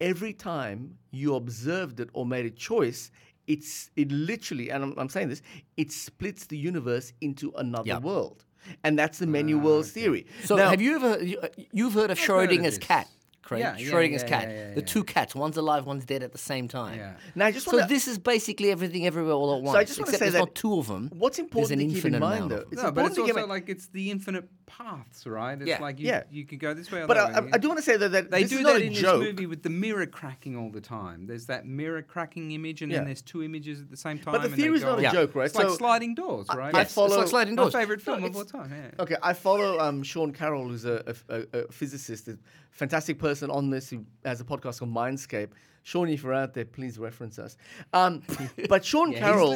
every 0.00 0.32
time 0.32 0.98
you 1.10 1.34
observed 1.36 2.00
it 2.00 2.08
or 2.12 2.26
made 2.26 2.46
a 2.46 2.50
choice, 2.50 3.10
it's 3.46 3.90
it 3.94 4.10
literally, 4.10 4.70
and 4.70 4.82
I'm, 4.82 4.94
I'm 4.98 5.08
saying 5.08 5.28
this, 5.28 5.42
it 5.76 5.92
splits 5.92 6.46
the 6.46 6.56
universe 6.56 7.12
into 7.20 7.52
another 7.56 7.88
Yeah. 7.88 7.98
world, 7.98 8.44
and 8.82 8.98
that's 8.98 9.18
the 9.18 9.26
many 9.26 9.54
worlds 9.54 9.90
theory. 9.90 10.26
So 10.44 10.56
Now- 10.56 10.70
have 10.70 10.80
you 10.80 10.94
ever 10.96 11.22
you, 11.24 11.38
uh, 11.38 11.48
you've 11.72 11.94
heard 11.94 12.10
of 12.10 12.18
heard 12.18 12.50
of 12.50 12.50
Schrodinger's 12.50 12.78
this. 12.78 12.86
cat, 12.86 13.08
Craig? 13.44 13.60
Yeah, 13.60 13.76
yeah, 13.76 13.90
Schrodinger's 13.90 14.22
yeah, 14.22 14.28
cat. 14.28 14.48
yeah, 14.48 14.54
yeah, 14.68 14.74
the 14.74 14.80
yeah. 14.80 14.86
two 14.86 15.04
cats, 15.04 15.34
one's 15.34 15.56
alive, 15.56 15.84
one's 15.86 16.04
dead 16.04 16.22
at 16.22 16.32
the 16.32 16.38
same 16.38 16.66
time. 16.68 16.98
Yeah. 16.98 17.12
Now 17.34 17.46
I 17.46 17.52
just 17.52 17.66
So 17.68 17.76
want 17.76 17.88
this 17.88 18.08
is 18.08 18.18
basically 18.18 18.70
everything 18.70 19.06
everywhere 19.06 19.34
all 19.34 19.54
at 19.56 19.62
once. 19.62 19.74
So 19.74 19.78
I 19.78 19.84
just 19.84 19.98
wanna 20.00 20.10
except 20.12 20.24
say 20.24 20.30
that 20.30 20.38
not 20.38 20.54
two 20.54 20.78
of 20.78 20.86
them. 20.88 21.10
what's 21.14 21.38
important 21.38 21.80
to 21.80 21.86
keep 21.86 21.90
in 21.90 22.14
infinite 22.14 22.20
mind, 22.20 22.50
though. 22.50 22.64
It's 22.72 22.82
no, 22.82 22.90
but 22.90 23.04
important 23.04 23.10
it's 23.10 23.18
also 23.20 23.34
get 23.34 23.48
like 23.48 23.68
it's 23.68 23.86
the 23.88 24.10
infinite 24.10 24.48
paths, 24.66 25.26
right? 25.26 25.58
It's 25.60 25.68
Yeah. 25.68 25.80
like 25.80 26.00
you, 26.00 26.06
Yeah. 26.08 26.22
you 26.30 26.44
can 26.46 26.58
go 26.58 26.72
this 26.74 26.90
way 26.90 27.02
or 27.02 27.06
But 27.06 27.14
that 27.18 27.36
I, 27.36 27.40
way. 27.40 27.50
I, 27.52 27.56
I 27.56 27.58
do 27.58 27.68
want 27.68 27.78
to 27.78 27.84
say 27.84 27.96
that, 27.98 28.08
that 28.12 28.30
They 28.30 28.42
this 28.42 28.50
do 28.50 28.58
is 28.58 28.64
that 28.64 28.72
not 28.72 28.80
in 28.82 28.92
joke. 28.94 29.20
this 29.20 29.28
movie 29.32 29.46
with 29.46 29.62
the 29.62 29.70
mirror 29.70 30.06
cracking 30.06 30.56
all 30.56 30.70
the 30.70 30.80
time. 30.80 31.26
There's 31.26 31.46
that 31.46 31.66
mirror 31.66 32.00
cracking 32.02 32.52
image, 32.52 32.80
and 32.82 32.90
Yeah. 32.90 32.98
then 32.98 33.06
there's 33.06 33.22
two 33.22 33.42
images 33.42 33.80
at 33.82 33.90
the 33.90 33.96
same 33.96 34.18
time. 34.18 34.32
But 34.32 34.38
the 34.42 34.44
and 34.48 34.54
they 34.56 34.62
theory's 34.62 34.82
go 34.82 34.96
not 34.96 35.04
a 35.04 35.10
joke, 35.12 35.34
right? 35.34 35.44
It's 35.46 35.54
like 35.54 35.68
sliding 35.70 36.14
doors, 36.14 36.46
right? 36.48 36.74
I 36.74 36.78
Yes, 36.78 36.88
it's 36.88 36.96
like 36.96 37.10
follow- 37.10 37.26
sliding 37.26 37.54
My 37.56 37.62
doors. 37.64 37.74
favorite 37.74 37.98
No, 38.06 38.12
film 38.14 38.24
of 38.24 38.36
all 38.36 38.44
time. 38.44 38.72
Okay, 38.98 39.16
I 39.22 39.32
follow 39.34 39.78
um, 39.80 40.02
Sean 40.02 40.32
Carroll, 40.32 40.68
who's 40.68 40.86
a, 40.86 41.14
a, 41.28 41.36
a, 41.36 41.58
a 41.64 41.72
physicist, 41.72 42.28
a 42.28 42.38
fantastic 42.70 43.18
person 43.18 43.33
on 43.42 43.70
this 43.70 43.90
who 43.90 44.04
has 44.24 44.40
a 44.40 44.44
podcast 44.44 44.78
called 44.80 44.94
Mindscape. 44.94 45.50
Sean, 45.82 46.08
if 46.08 46.22
you're 46.22 46.32
out 46.32 46.54
there, 46.54 46.64
please 46.64 46.98
reference 46.98 47.38
us. 47.38 47.56
Um, 47.92 48.22
but 48.68 48.84
Sean 48.84 49.12
Yeah, 49.12 49.18
Carroll 49.18 49.50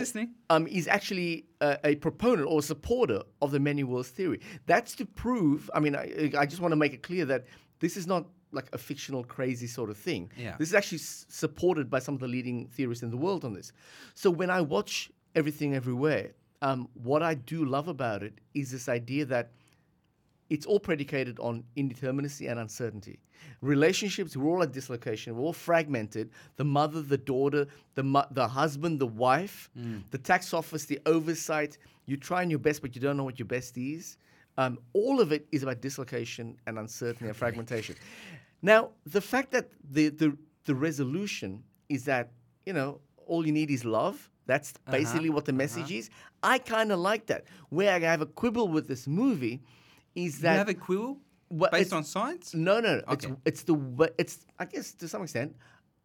um, 0.51 0.67
is 0.67 0.87
actually 0.87 1.47
a, 1.61 1.79
a 1.85 1.95
proponent 1.97 2.47
or 2.49 2.61
supporter 2.63 3.23
of 3.41 3.51
the 3.51 3.59
many 3.59 3.83
worlds 3.83 4.11
theory. 4.11 4.41
That's 4.67 4.95
to 4.97 5.07
prove, 5.07 5.71
I 5.75 5.81
mean, 5.81 5.97
I, 5.97 6.31
I 6.37 6.45
just 6.45 6.61
want 6.61 6.73
to 6.73 6.77
make 6.77 6.93
it 6.93 7.03
clear 7.03 7.25
that 7.25 7.47
this 7.81 7.97
is 7.97 8.07
not 8.07 8.27
like 8.53 8.69
a 8.73 8.79
fictional, 8.79 9.25
crazy 9.25 9.67
sort 9.67 9.89
of 9.91 9.97
thing. 9.97 10.31
Yeah. 10.37 10.57
This 10.59 10.69
is 10.69 10.75
actually 10.75 10.99
s- 10.99 11.25
supported 11.29 11.91
by 11.91 11.99
some 11.99 12.15
of 12.15 12.21
the 12.21 12.29
leading 12.29 12.69
theorists 12.69 13.03
in 13.03 13.11
the 13.11 13.17
world 13.17 13.45
on 13.45 13.55
this. 13.55 13.73
So 14.15 14.31
when 14.31 14.51
I 14.51 14.61
watch 14.61 15.11
Everything 15.35 15.75
Everywhere, 15.75 16.33
um, 16.63 16.89
what 16.95 17.23
I 17.23 17.35
do 17.35 17.65
love 17.65 17.89
about 17.89 18.23
it 18.23 18.35
is 18.55 18.71
this 18.71 18.89
idea 18.89 19.25
that 19.27 19.53
it's 20.51 20.67
all 20.67 20.81
predicated 20.81 21.39
on 21.41 21.65
indeterminacy 21.77 22.51
and 22.51 22.59
uncertainty. 22.59 23.21
Relationships, 23.61 24.37
we're 24.37 24.49
all 24.49 24.63
at 24.63 24.73
dislocation. 24.73 25.37
We're 25.37 25.45
all 25.45 25.53
fragmented. 25.53 26.31
The 26.57 26.65
mother, 26.65 27.03
the 27.03 27.19
daughter, 27.19 27.67
the 27.95 28.03
mu- 28.03 28.31
the 28.31 28.47
husband, 28.47 29.01
the 29.01 29.07
wife, 29.07 29.71
mm. 29.79 30.03
the 30.11 30.19
tax 30.19 30.55
office, 30.55 30.85
the 30.85 31.01
oversight. 31.07 31.79
You're 32.07 32.19
trying 32.19 32.51
your 32.51 32.59
best, 32.59 32.83
but 32.83 32.95
you 32.95 33.01
don't 33.01 33.17
know 33.17 33.25
what 33.25 33.39
your 33.39 33.47
best 33.47 33.77
is. 33.77 34.17
Um, 34.57 34.79
all 34.93 35.21
of 35.21 35.33
it 35.33 35.47
is 35.53 35.63
about 35.63 35.81
dislocation 35.81 36.57
and 36.67 36.79
uncertainty 36.79 37.27
and 37.27 37.37
fragmentation. 37.37 37.97
Now, 38.61 38.91
the 39.07 39.21
fact 39.21 39.53
that 39.53 39.71
the, 39.89 40.09
the 40.09 40.37
the 40.65 40.75
resolution 40.75 41.63
is 41.89 42.05
that 42.05 42.33
you 42.67 42.73
know 42.73 43.01
all 43.27 43.47
you 43.47 43.53
need 43.53 43.71
is 43.71 43.85
love. 43.85 44.31
That's 44.47 44.71
uh-huh. 44.71 44.97
basically 44.99 45.31
what 45.31 45.45
the 45.45 45.53
uh-huh. 45.53 45.59
message 45.59 45.93
is. 45.93 46.11
I 46.43 46.59
kind 46.59 46.91
of 46.93 46.99
like 46.99 47.27
that. 47.27 47.45
Where 47.69 47.95
I 47.95 47.99
have 48.01 48.21
a 48.21 48.27
quibble 48.27 48.69
with 48.69 48.89
this 48.89 49.07
movie 49.07 49.61
is 50.15 50.41
that. 50.41 50.53
you 50.53 50.59
have 50.59 50.69
a 50.69 50.75
quill 50.75 51.19
Well, 51.51 51.71
based 51.73 51.93
on 51.93 52.05
science. 52.05 52.55
no, 52.55 52.81
no, 52.81 52.97
no. 52.97 53.03
Okay. 53.15 53.29
It's 53.29 53.37
it's 53.47 53.63
the 53.63 53.75
wa- 53.75 54.09
it's 54.19 54.47
I 54.59 54.65
guess 54.67 54.93
to 54.95 55.09
some 55.09 55.23
extent. 55.23 55.57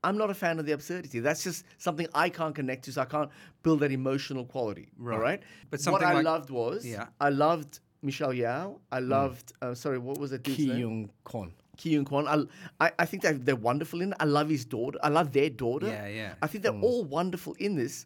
I'm 0.06 0.18
not 0.18 0.30
a 0.30 0.34
fan 0.34 0.60
of 0.60 0.66
the 0.66 0.74
absurdity. 0.74 1.20
That's 1.22 1.44
just 1.44 1.64
something 1.78 2.08
I 2.14 2.28
can't 2.30 2.54
connect 2.54 2.84
to, 2.86 2.92
so 2.92 3.02
I 3.02 3.06
can't 3.06 3.30
build 3.64 3.80
that 3.82 3.92
emotional 3.92 4.44
quality. 4.46 4.90
All 5.00 5.06
Right. 5.08 5.20
right. 5.22 5.42
But 5.70 5.80
what 5.80 5.82
something 5.82 6.08
I 6.08 6.14
like- 6.14 6.26
loved 6.26 6.50
was 6.50 6.86
Yeah. 6.86 7.08
I 7.22 7.30
loved 7.30 7.80
Michelle 8.02 8.34
Yeoh. 8.34 8.80
I 8.92 9.00
loved 9.00 9.54
uh, 9.62 9.74
sorry, 9.74 9.98
what 10.00 10.18
was 10.18 10.32
it? 10.34 10.44
Ki 10.44 10.66
Young 10.82 11.10
Kwon. 11.26 11.52
Ki 11.78 11.96
Yoon 11.96 12.04
Kwon. 12.06 12.28
I, 12.28 12.86
I 12.86 12.92
I 13.00 13.06
think 13.06 13.24
they're, 13.24 13.34
they're 13.48 13.56
wonderful 13.72 14.02
in 14.02 14.12
it. 14.12 14.18
I 14.20 14.26
love 14.26 14.50
his 14.50 14.66
daughter. 14.66 15.00
I 15.02 15.10
love 15.10 15.32
their 15.32 15.50
daughter. 15.50 15.88
Yeah, 15.88 16.08
yeah. 16.08 16.34
I 16.42 16.48
think 16.48 16.64
they're 16.64 16.82
all 16.90 17.04
wonderful 17.06 17.54
in 17.60 17.76
this. 17.76 18.06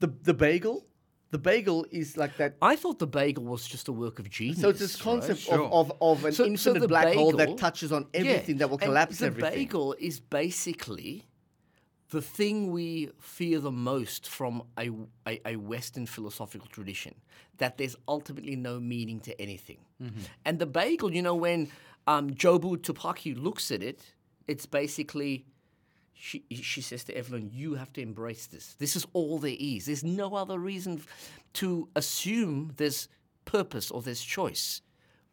The 0.00 0.08
the 0.22 0.34
bagel, 0.34 0.86
the 1.30 1.38
bagel 1.38 1.84
is 1.90 2.16
like 2.16 2.36
that. 2.38 2.56
I 2.62 2.74
thought 2.76 2.98
the 2.98 3.06
bagel 3.06 3.44
was 3.44 3.66
just 3.66 3.88
a 3.88 3.92
work 3.92 4.18
of 4.18 4.30
genius. 4.30 4.60
So 4.60 4.70
it's 4.70 4.78
this 4.80 4.94
right? 4.96 5.04
concept 5.04 5.40
Sure. 5.40 5.62
of, 5.62 5.90
of, 5.90 5.92
of 6.00 6.24
an 6.24 6.32
So- 6.32 6.44
so 6.44 6.46
infinite 6.46 6.80
the 6.80 6.88
black 6.88 7.14
hole 7.14 7.32
that 7.32 7.58
touches 7.58 7.92
on 7.92 8.06
Yeah, 8.14 8.20
everything 8.20 8.56
that 8.58 8.70
will 8.70 8.78
collapse 8.78 9.18
the 9.18 9.26
everything. 9.26 9.50
The 9.50 9.56
bagel 9.56 9.94
is 9.98 10.20
basically 10.20 11.24
the 12.10 12.22
thing 12.22 12.72
we 12.72 13.10
fear 13.20 13.60
the 13.60 13.70
most 13.70 14.26
from 14.26 14.62
a, 14.78 14.90
a, 15.26 15.40
a 15.52 15.56
Western 15.56 16.06
philosophical 16.06 16.66
tradition 16.68 17.14
that 17.58 17.76
there's 17.76 17.96
ultimately 18.06 18.56
no 18.56 18.80
meaning 18.80 19.20
to 19.20 19.38
anything. 19.40 19.78
Mm-hmm. 20.02 20.20
And 20.46 20.58
the 20.58 20.66
bagel, 20.66 21.12
you 21.12 21.20
know, 21.20 21.34
when 21.34 21.70
um, 22.06 22.30
Jobu 22.30 22.78
Tupaki 22.78 23.36
looks 23.36 23.70
at 23.70 23.82
it, 23.82 24.00
it's 24.46 24.64
basically. 24.64 25.44
She, 26.20 26.44
she 26.50 26.80
says 26.80 27.04
to 27.04 27.16
Evelyn, 27.16 27.50
You 27.52 27.74
have 27.74 27.92
to 27.92 28.00
embrace 28.00 28.46
this. 28.46 28.74
This 28.78 28.96
is 28.96 29.06
all 29.12 29.38
there 29.38 29.56
is. 29.58 29.86
There's 29.86 30.02
no 30.04 30.34
other 30.34 30.58
reason 30.58 31.02
to 31.54 31.88
assume 31.94 32.72
there's 32.76 33.08
purpose 33.44 33.90
or 33.90 34.02
there's 34.02 34.20
choice. 34.22 34.82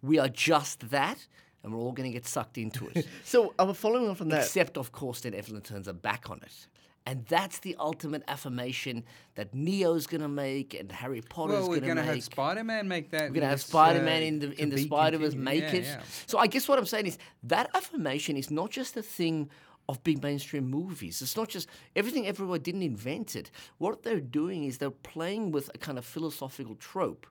We 0.02 0.20
are 0.20 0.30
just 0.30 0.92
that, 0.92 1.26
and 1.64 1.74
we're 1.74 1.80
all 1.80 1.92
going 1.92 2.10
to 2.10 2.14
get 2.14 2.28
sucked 2.28 2.58
into 2.60 2.88
it. 2.94 3.08
So 3.24 3.54
I'm 3.58 3.74
following 3.74 4.08
on 4.10 4.16
from 4.16 4.30
that. 4.30 4.44
Except, 4.44 4.78
of 4.78 4.92
course, 4.92 5.22
then 5.22 5.34
Evelyn 5.34 5.62
turns 5.62 5.88
her 5.88 5.94
back 5.94 6.30
on 6.30 6.38
it. 6.44 6.68
And 7.08 7.24
that's 7.28 7.60
the 7.60 7.76
ultimate 7.80 8.24
affirmation 8.28 9.04
that 9.36 9.54
Neo's 9.54 10.08
going 10.08 10.22
to 10.22 10.28
make 10.28 10.74
and 10.74 10.92
Harry 10.92 11.22
Potter's 11.22 11.54
Well, 11.60 11.70
we're 11.70 11.80
going 11.80 11.82
to 11.82 11.86
going 11.88 11.98
to 11.98 12.04
make. 12.04 12.16
have 12.16 12.24
Spider-Man 12.24 12.88
make 12.88 13.12
that. 13.12 13.30
We're 13.30 13.36
gonna 13.36 13.48
have 13.50 13.62
Spider 13.62 14.02
Man 14.02 14.24
uh, 14.24 14.26
in 14.26 14.40
the 14.40 14.62
in 14.62 14.70
the 14.72 14.78
Spider 14.80 15.18
Verse 15.20 15.34
continued. 15.34 15.64
make 15.64 15.74
Yeah, 15.74 15.80
it. 15.80 15.84
yeah. 15.84 16.02
So 16.26 16.40
I 16.40 16.48
guess 16.48 16.68
what 16.68 16.80
I'm 16.80 16.86
saying 16.88 17.06
is 17.06 17.20
that 17.44 17.70
affirmation 17.76 18.38
is 18.38 18.50
not 18.50 18.72
just 18.72 18.98
a 18.98 19.04
thing 19.04 19.52
of 19.88 20.04
big 20.04 20.22
mainstream 20.24 20.70
movies. 20.70 21.22
It's 21.22 21.36
not 21.36 21.50
just 21.50 21.70
everything 21.96 22.28
everywhere 22.28 22.60
didn't 22.60 22.84
invent 22.84 23.36
it. 23.36 23.52
What 23.78 24.04
they're 24.04 24.20
doing 24.20 24.64
is 24.64 24.78
they're 24.78 24.90
playing 24.92 25.52
with 25.52 25.70
a 25.74 25.78
kind 25.78 25.98
of 25.98 26.06
philosophical 26.06 26.76
trope. 26.76 27.28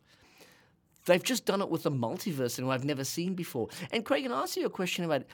They've 1.06 1.22
just 1.22 1.44
done 1.44 1.60
it 1.60 1.68
with 1.68 1.84
a 1.86 1.90
multiverse 1.90 2.58
and 2.58 2.70
I've 2.70 2.84
never 2.84 3.04
seen 3.04 3.34
before. 3.34 3.68
And 3.92 4.04
Craig, 4.04 4.22
can 4.22 4.32
I 4.32 4.42
answer 4.42 4.60
your 4.60 4.70
question 4.70 5.04
about 5.04 5.24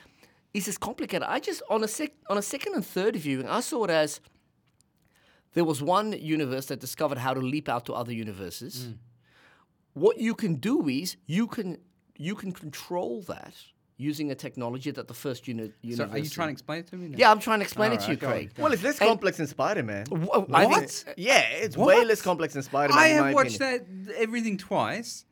is 0.53 0.65
this 0.65 0.77
complicated? 0.77 1.23
I 1.23 1.39
just 1.39 1.61
on 1.69 1.83
a 1.83 1.87
sec 1.87 2.11
on 2.29 2.37
a 2.37 2.41
second 2.41 2.75
and 2.75 2.85
third 2.85 3.15
viewing, 3.15 3.47
I 3.47 3.61
saw 3.61 3.85
it 3.85 3.89
as 3.89 4.19
there 5.53 5.63
was 5.63 5.81
one 5.81 6.11
universe 6.13 6.65
that 6.67 6.79
discovered 6.79 7.17
how 7.17 7.33
to 7.33 7.39
leap 7.39 7.69
out 7.69 7.85
to 7.85 7.93
other 7.93 8.13
universes. 8.13 8.87
Mm. 8.87 8.97
What 9.93 10.17
you 10.17 10.33
can 10.33 10.55
do 10.55 10.87
is 10.87 11.15
you 11.25 11.47
can 11.47 11.77
you 12.17 12.35
can 12.35 12.51
control 12.51 13.21
that 13.23 13.53
using 14.01 14.31
a 14.31 14.35
technology 14.35 14.89
that 14.91 15.07
the 15.07 15.13
first 15.13 15.47
unit. 15.47 15.73
So 15.95 16.05
are 16.05 16.17
you 16.17 16.29
trying 16.29 16.47
to 16.49 16.51
explain 16.53 16.79
it 16.79 16.87
to 16.87 16.95
me? 16.95 17.09
Now? 17.09 17.17
Yeah, 17.17 17.31
I'm 17.31 17.39
trying 17.39 17.59
to 17.59 17.63
explain 17.63 17.91
it 17.93 17.99
to 18.01 18.11
you, 18.11 18.17
Alright, 18.17 18.23
on, 18.23 18.29
Craig. 18.47 18.51
well, 18.57 18.73
it's 18.73 18.83
less 18.83 18.99
And- 18.99 19.07
complex 19.09 19.37
than 19.37 19.47
Spider-Man. 19.47 20.05
Wh- 20.07 20.39
I 20.53 20.65
think- 20.65 20.71
What? 20.71 21.05
Yeah, 21.17 21.39
it's 21.65 21.77
way 21.77 22.03
less 22.03 22.21
complex 22.21 22.53
than 22.55 22.63
Spider-Man. 22.63 22.99
I 23.03 23.07
in 23.07 23.15
have 23.17 23.25
my 23.25 23.33
watched 23.33 23.55
opinion. 23.57 24.05
that 24.05 24.15
everything 24.15 24.57
twice, 24.57 25.25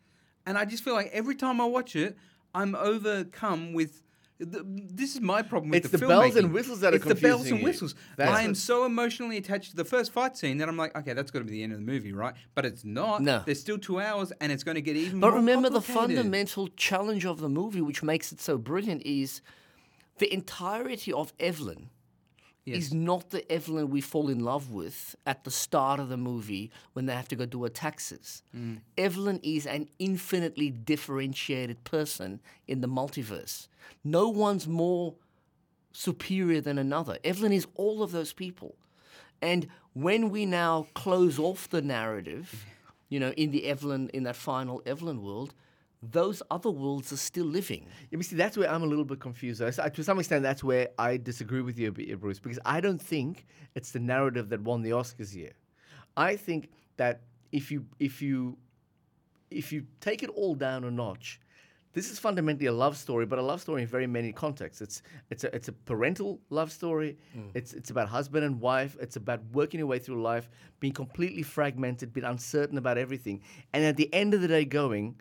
and 0.45 0.58
I 0.58 0.65
just 0.65 0.84
feel 0.84 0.93
like 0.93 1.10
every 1.12 1.36
time 1.36 1.60
I 1.60 1.65
watch 1.65 1.95
it, 1.95 2.15
I'm 2.53 2.75
overcome 2.75 3.73
with 3.73 4.03
the, 4.39 4.63
this 4.65 5.15
is 5.15 5.21
my 5.21 5.41
problem 5.41 5.69
with 5.69 5.84
It's 5.84 5.91
the, 5.91 5.97
the 5.97 6.08
bells 6.08 6.36
and 6.38 6.54
whistles 6.54 6.80
that 6.80 6.93
are 6.93 6.95
It's 6.95 7.06
the 7.06 7.15
bells 7.15 7.52
and 7.52 7.62
whistles. 7.62 7.93
I 8.17 8.43
am 8.43 8.56
so 8.56 8.86
emotionally 8.86 9.38
attached 9.38 9.71
to 9.71 9.75
the 9.75 9.84
first 9.84 10.13
fight 10.13 10.38
scene 10.38 10.58
that 10.60 10.69
I'm 10.69 10.78
like, 10.78 10.97
okay, 10.97 11.13
that's 11.13 11.30
got 11.30 11.39
to 11.39 11.45
be 11.45 11.52
the 11.52 11.63
end 11.63 11.73
of 11.73 11.80
the 11.80 11.86
movie, 11.86 12.13
right? 12.13 12.34
But 12.56 12.65
it's 12.65 12.86
not. 12.86 13.21
No. 13.21 13.43
There's 13.45 13.60
still 13.60 13.78
two 13.78 13.99
hours, 13.99 14.32
and 14.39 14.52
it's 14.52 14.63
going 14.63 14.75
to 14.75 14.82
get 14.82 14.95
even 14.95 15.19
more. 15.19 15.32
But 15.32 15.36
remember, 15.36 15.69
the 15.69 15.82
fundamental 15.82 16.69
challenge 16.69 17.25
of 17.25 17.39
the 17.41 17.49
movie, 17.49 17.82
which 17.82 18.02
makes 18.02 18.32
it 18.32 18.39
so 18.39 18.58
brilliant, 18.58 19.04
is 19.04 19.41
the 20.19 20.34
entirety 20.34 21.12
of 21.12 21.34
Evelyn 21.39 21.89
is 22.65 22.93
not 22.93 23.32
the 23.32 23.50
Evelyn 23.52 23.89
we 23.89 24.02
fall 24.02 24.30
in 24.30 24.43
love 24.43 24.72
with 24.72 25.15
at 25.26 25.43
the 25.43 25.52
start 25.52 26.00
of 26.00 26.10
the 26.10 26.17
movie 26.17 26.72
when 26.93 27.06
they 27.06 27.15
have 27.15 27.28
to 27.30 27.36
go 27.36 27.45
do 27.45 27.63
her 27.63 27.69
taxes. 27.69 28.43
Mm. 28.56 28.80
Evelyn 28.98 29.39
is 29.43 29.65
an 29.65 29.89
infinitely 29.98 30.69
differentiated 30.69 31.84
person 31.84 32.39
in 32.67 32.82
the 32.82 32.88
multiverse. 32.88 33.67
No 34.04 34.30
one's 34.30 34.67
more 34.67 35.15
superior 35.91 36.62
than 36.62 36.78
another. 36.78 37.17
Evelyn 37.24 37.52
is 37.52 37.67
all 37.76 38.04
of 38.04 38.12
those 38.12 38.34
people. 38.34 38.76
And 39.41 39.67
when 39.93 40.30
we 40.30 40.45
now 40.45 40.88
close 40.93 41.39
off 41.39 41.69
the 41.69 41.82
narrative, 41.82 42.65
you 43.10 43.19
know, 43.19 43.32
in 43.32 43.52
the 43.52 43.65
Evelyn, 43.65 44.10
in 44.10 44.24
that 44.24 44.36
final 44.36 44.82
Evelyn 44.86 45.24
world, 45.24 45.54
those 46.01 46.41
other 46.49 46.69
worlds 46.71 47.12
are 47.12 47.17
still 47.17 47.45
living. 47.45 47.85
Yeah, 48.09 48.17
but 48.17 48.25
see, 48.25 48.35
that's 48.35 48.57
where 48.57 48.69
I'm 48.69 48.83
a 48.83 48.85
little 48.85 49.05
bit 49.05 49.19
confused. 49.19 49.62
I- 49.62 49.89
to 49.89 50.03
some 50.03 50.19
extent, 50.19 50.43
that's 50.43 50.63
where 50.63 50.89
I 50.97 51.17
disagree 51.17 51.62
with 51.62 51.77
you 51.77 51.91
Bruce, 51.91 52.39
because 52.39 52.59
I 52.65 52.79
don't 52.79 53.01
think 53.01 53.45
it's 53.75 53.91
the 53.91 53.99
narrative 53.99 54.49
that 54.49 54.62
won 54.62 54.81
the 54.81 54.91
Oscars 54.91 55.33
here. 55.33 55.51
I 56.15 56.35
think 56.35 56.69
that 56.97 57.21
if 57.51 57.71
you 57.71 57.85
if 57.99 58.21
you 58.21 58.57
if 59.51 59.71
you 59.71 59.85
take 59.99 60.23
it 60.23 60.29
all 60.29 60.55
down 60.55 60.83
a 60.83 60.91
notch, 60.91 61.39
this 61.93 62.12
is 62.12 62.19
fundamentally 62.19 62.67
a 62.67 62.71
love 62.71 62.95
story, 62.95 63.25
but 63.25 63.39
a 63.39 63.41
love 63.41 63.62
story 63.62 63.81
in 63.81 63.88
very 63.88 64.07
many 64.07 64.31
contexts. 64.31 64.81
It's 64.81 65.01
it's 65.29 65.43
a 65.43 65.55
it's 65.55 65.67
a 65.67 65.73
parental 65.73 66.39
love 66.49 66.71
story. 66.71 67.17
Mm. 67.35 67.51
It's 67.55 67.73
it's 67.73 67.89
about 67.89 68.07
husband 68.09 68.45
and 68.45 68.62
wife. 68.62 68.95
It's 69.01 69.15
about 69.15 69.41
working 69.51 69.79
your 69.79 69.88
way 69.88 69.99
through 69.99 70.21
life, 70.21 70.49
being 70.79 70.93
completely 70.93 71.43
fragmented, 71.43 72.13
being 72.13 72.25
uncertain 72.25 72.77
about 72.77 72.97
everything, 72.97 73.41
and 73.73 73.83
at 73.83 73.97
the 73.97 74.13
end 74.13 74.33
of 74.33 74.41
the 74.41 74.47
day, 74.47 74.65
going, 74.65 75.15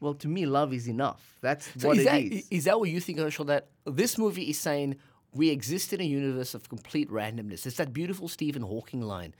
well, 0.00 0.14
to 0.14 0.28
me, 0.28 0.46
love 0.46 0.72
is 0.72 0.88
enough. 0.88 1.36
That's 1.40 1.68
So 1.80 1.88
what 1.88 1.98
is 1.98 2.04
it 2.06 2.10
that, 2.10 2.22
is. 2.22 2.48
is 2.50 2.64
that 2.64 2.78
what 2.80 2.88
you 2.90 3.00
think, 3.00 3.18
Herschel? 3.18 3.44
That 3.46 3.68
this 3.84 4.18
movie 4.18 4.44
is 4.50 4.58
saying 4.58 4.96
we 5.32 5.50
exist 5.50 5.92
in 5.92 6.00
a 6.00 6.04
universe 6.04 6.54
of 6.54 6.68
complete 6.68 7.08
randomness. 7.10 7.66
It's 7.66 7.76
that 7.76 7.92
beautiful 7.92 8.28
Stephen 8.28 8.62
Hawking 8.62 9.02
line. 9.02 9.34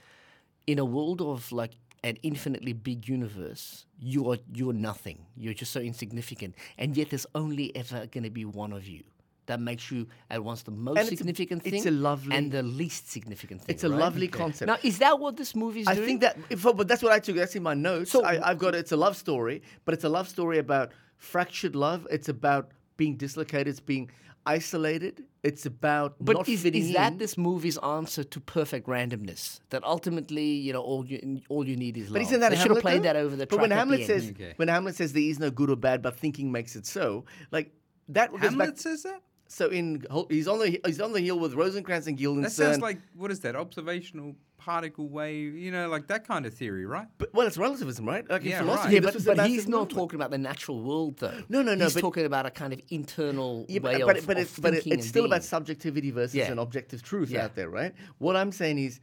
In 0.66 0.78
a 0.78 0.84
world 0.84 1.20
of 1.20 1.50
like 1.52 1.72
an 2.04 2.16
infinitely 2.22 2.72
big 2.72 3.08
universe, 3.08 3.86
you 3.98 4.30
are 4.30 4.38
you're 4.52 4.72
nothing. 4.72 5.26
You're 5.36 5.54
just 5.54 5.72
so 5.72 5.80
insignificant, 5.80 6.54
and 6.78 6.96
yet 6.96 7.10
there's 7.10 7.26
only 7.34 7.74
ever 7.74 8.06
going 8.06 8.24
to 8.24 8.30
be 8.30 8.44
one 8.44 8.72
of 8.72 8.86
you. 8.86 9.02
That 9.46 9.60
makes 9.60 9.90
you 9.90 10.06
at 10.30 10.44
once 10.44 10.62
the 10.62 10.70
most 10.70 10.98
And 10.98 11.08
it's 11.08 11.14
a- 11.14 11.16
significant 11.16 11.62
it's 11.66 11.82
thing 11.82 11.88
a 11.88 11.96
lovely- 11.96 12.36
and 12.36 12.52
the 12.52 12.62
least 12.62 13.10
significant 13.10 13.62
thing. 13.62 13.74
It's 13.74 13.82
a 13.84 13.90
right? 13.90 13.98
lovely 13.98 14.28
concept. 14.28 14.68
Now, 14.68 14.78
is 14.82 14.98
that 14.98 15.18
what 15.18 15.36
this 15.36 15.56
movie 15.56 15.80
is 15.80 15.88
I 15.88 15.94
doing? 15.94 16.06
think 16.06 16.20
that, 16.20 16.38
if, 16.50 16.62
but 16.62 16.86
that's 16.86 17.02
what 17.02 17.10
I 17.12 17.18
took. 17.18 17.36
That's 17.36 17.56
in 17.56 17.62
my 17.62 17.74
notes. 17.74 18.10
So- 18.12 18.24
I, 18.24 18.50
I've 18.50 18.58
got 18.58 18.74
it's 18.76 18.92
a 18.92 18.96
love 18.96 19.16
story, 19.16 19.62
but 19.84 19.94
it's 19.94 20.04
a 20.04 20.08
love 20.08 20.28
story 20.28 20.58
about 20.58 20.92
fractured 21.16 21.74
love. 21.74 22.06
It's 22.10 22.28
about 22.28 22.70
being 22.96 23.16
dislocated. 23.16 23.66
It's 23.68 23.80
being 23.80 24.10
isolated. 24.46 25.24
It's 25.42 25.64
about 25.66 26.16
But 26.20 26.36
not 26.36 26.48
is, 26.48 26.62
fitting 26.62 26.82
is 26.82 26.92
that 26.94 27.12
in. 27.12 27.18
this 27.18 27.36
movie's 27.38 27.78
answer 27.78 28.22
to 28.24 28.40
perfect 28.40 28.86
randomness? 28.86 29.60
That 29.70 29.82
ultimately, 29.84 30.44
you 30.52 30.72
know, 30.72 30.82
all 30.82 31.04
you 31.06 31.40
all 31.48 31.66
you 31.66 31.76
need 31.76 31.96
is 31.96 32.04
love. 32.08 32.14
But 32.14 32.22
isn't 32.22 32.40
that 32.40 32.50
they 32.50 32.56
should 32.56 32.70
have 32.72 32.80
played 32.80 33.00
though? 33.00 33.04
that 33.04 33.16
over 33.16 33.36
the 33.36 33.46
But 33.46 33.56
track 33.56 33.60
when 33.62 33.72
at 33.72 33.74
the 33.74 33.78
Hamlet 33.78 34.00
end. 34.00 34.06
says 34.06 34.30
Okay. 34.30 34.52
when 34.56 34.68
Hamlet 34.68 34.94
says 34.96 35.12
there 35.12 35.22
is 35.22 35.38
no 35.38 35.50
good 35.50 35.70
or 35.70 35.76
bad, 35.76 36.02
but 36.02 36.16
thinking 36.16 36.52
makes 36.52 36.76
it 36.76 36.86
so, 36.86 37.24
like 37.50 37.72
that 38.08 38.30
Hamlet 38.36 38.70
back. 38.70 38.78
says 38.78 39.02
that. 39.04 39.22
So 39.52 39.66
in 39.68 40.06
he's 40.28 40.46
on 40.46 40.60
the 40.60 40.80
he's 40.86 41.00
on 41.00 41.12
the 41.12 41.20
hill 41.20 41.38
with 41.38 41.54
Rosencrantz 41.54 42.06
and 42.06 42.16
Guildenstern. 42.16 42.66
That 42.66 42.72
sounds 42.74 42.82
like 42.82 42.98
what 43.16 43.32
is 43.32 43.40
that? 43.40 43.56
Observational 43.56 44.36
particle 44.58 45.08
wave, 45.08 45.56
you 45.56 45.72
know, 45.72 45.88
like 45.88 46.06
that 46.06 46.24
kind 46.24 46.46
of 46.46 46.54
theory, 46.54 46.84
right? 46.86 47.06
But, 47.18 47.32
well, 47.34 47.46
it's 47.46 47.56
relativism, 47.56 48.06
right? 48.06 48.28
Like 48.28 48.42
in 48.42 48.48
Yeah, 48.50 48.58
philosophy, 48.58 48.84
right. 48.96 49.02
yeah, 49.04 49.10
but, 49.12 49.36
but 49.36 49.48
he's 49.48 49.66
not 49.66 49.78
movement. 49.78 49.90
talking 49.98 50.16
about 50.16 50.30
the 50.30 50.36
natural 50.38 50.82
world, 50.82 51.16
though. 51.18 51.42
No, 51.48 51.62
no, 51.62 51.74
no, 51.74 51.84
He's 51.86 51.94
but- 51.94 52.00
talking 52.02 52.26
about 52.26 52.44
a 52.44 52.50
kind 52.50 52.74
of 52.74 52.80
internal 52.90 53.64
Yeah, 53.70 53.80
way 53.80 53.98
but, 54.02 54.06
but, 54.06 54.16
of, 54.18 54.26
but, 54.26 54.36
of 54.36 54.42
it's, 54.42 54.58
but 54.58 54.74
it- 54.74 54.76
thinking 54.82 54.92
it's 54.92 55.02
and 55.04 55.08
still 55.08 55.24
about 55.24 55.44
subjectivity 55.44 56.10
versus 56.10 56.34
Yeah. 56.34 56.52
an 56.52 56.58
objective 56.58 57.02
truth 57.02 57.30
Yeah. 57.30 57.44
out 57.44 57.54
there, 57.56 57.70
right? 57.70 57.94
What 58.18 58.36
I'm 58.36 58.52
saying 58.52 58.78
is, 58.78 59.00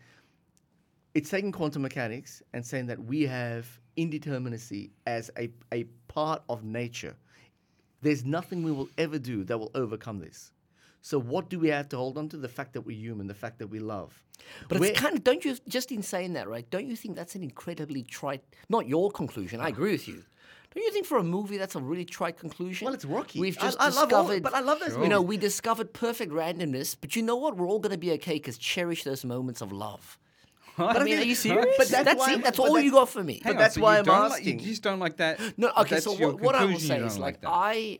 it's 1.16 1.32
taking 1.32 1.52
quantum 1.52 1.82
mechanics 1.82 2.44
and 2.54 2.64
saying 2.64 2.86
that 2.86 3.04
we 3.04 3.24
have 3.24 3.66
indeterminacy 3.98 4.92
as 5.08 5.32
a, 5.40 5.50
a 5.74 5.86
part 6.08 6.44
of 6.50 6.64
nature. 6.64 7.16
There's 8.02 8.24
nothing 8.26 8.64
we 8.64 8.72
will 8.72 8.90
ever 8.98 9.18
do 9.20 9.44
that 9.46 9.58
will 9.58 9.72
overcome 9.76 10.20
this. 10.20 10.52
So 11.02 11.20
what 11.20 11.50
do 11.50 11.58
we 11.60 11.70
have 11.70 11.88
to 11.90 11.98
hold 11.98 12.18
on 12.18 12.28
to? 12.30 12.38
The 12.38 12.50
fact 12.50 12.74
that 12.74 12.82
we're 12.82 12.98
human, 12.98 13.28
the 13.28 13.34
fact 13.34 13.60
that 13.60 13.68
we 13.68 13.80
love. 13.80 14.22
But 14.68 14.80
We're- 14.80 14.92
it's 14.92 15.00
kind 15.00 15.16
of 15.16 15.24
don't 15.24 15.44
you 15.46 15.56
just 15.68 15.92
in 15.92 16.04
saying 16.04 16.34
that, 16.34 16.48
right? 16.50 16.70
Don't 16.70 16.88
you 16.88 16.96
think 16.96 17.16
that's 17.16 17.36
an 17.36 17.44
incredibly 17.44 18.04
trite? 18.04 18.44
Not 18.70 18.88
your 18.88 19.10
conclusion. 19.12 19.62
I 19.62 19.70
agree 19.70 19.92
with 19.94 20.08
you. 20.08 20.24
Don't 20.76 20.84
you 20.84 20.92
think 20.92 21.06
for 21.08 21.18
a 21.18 21.24
movie 21.24 21.58
that's 21.58 21.76
a 21.76 21.80
really 21.80 22.06
trite 22.06 22.38
conclusion? 22.38 22.86
Well, 22.86 22.94
it's 22.94 23.06
Rocky. 23.06 23.40
We've 23.40 23.58
I- 23.58 23.62
just 23.62 23.80
I 23.80 23.86
love 23.86 23.98
all- 23.98 24.24
discovered, 24.24 24.44
but 24.44 24.54
I 24.54 24.60
love 24.60 24.80
those 24.80 24.96
You 24.98 25.08
know, 25.08 25.22
we 25.22 25.38
discovered 25.38 25.94
perfect 25.94 26.32
randomness, 26.32 26.96
but 27.00 27.16
you 27.16 27.24
know 27.24 27.36
what? 27.38 27.56
We're 27.58 27.68
all 27.68 27.80
going 27.80 27.94
to 27.94 27.98
be 27.98 28.12
okay 28.14 28.34
because 28.34 28.58
cherish 28.58 29.04
those 29.04 29.24
moments 29.24 29.62
of 29.62 29.72
love. 29.72 30.20
But 30.78 30.98
I 30.98 31.04
mean, 31.04 31.18
are 31.20 31.24
you 31.24 31.36
serious? 31.36 31.66
But 31.78 31.88
that's 31.90 32.06
that's 32.06 32.20
why 32.20 32.28
it. 32.28 32.32
I'm- 32.34 32.42
That's 32.42 32.58
but 32.58 32.68
all 32.68 32.76
that- 32.76 32.84
you 32.84 32.92
got 32.92 33.10
for 33.10 33.24
me. 33.24 33.42
But 33.44 33.58
that's 33.58 33.78
why 33.78 33.98
I'm 33.98 34.06
don't 34.06 34.32
asking. 34.32 34.58
Like, 34.58 34.66
you 34.66 34.70
just 34.72 34.84
don't 34.84 35.00
like 35.00 35.18
that. 35.18 35.40
No, 35.58 35.72
okay. 35.78 35.90
that's 35.96 36.04
So 36.06 36.14
your 36.14 36.32
what, 36.34 36.42
what 36.42 36.56
I 36.56 36.62
will 36.62 36.68
conclusion, 36.70 36.88
say 36.88 37.00
you 37.00 37.06
is 37.06 37.14
don't 37.14 37.22
like 37.22 37.42
that. 37.42 37.50
I, 37.52 38.00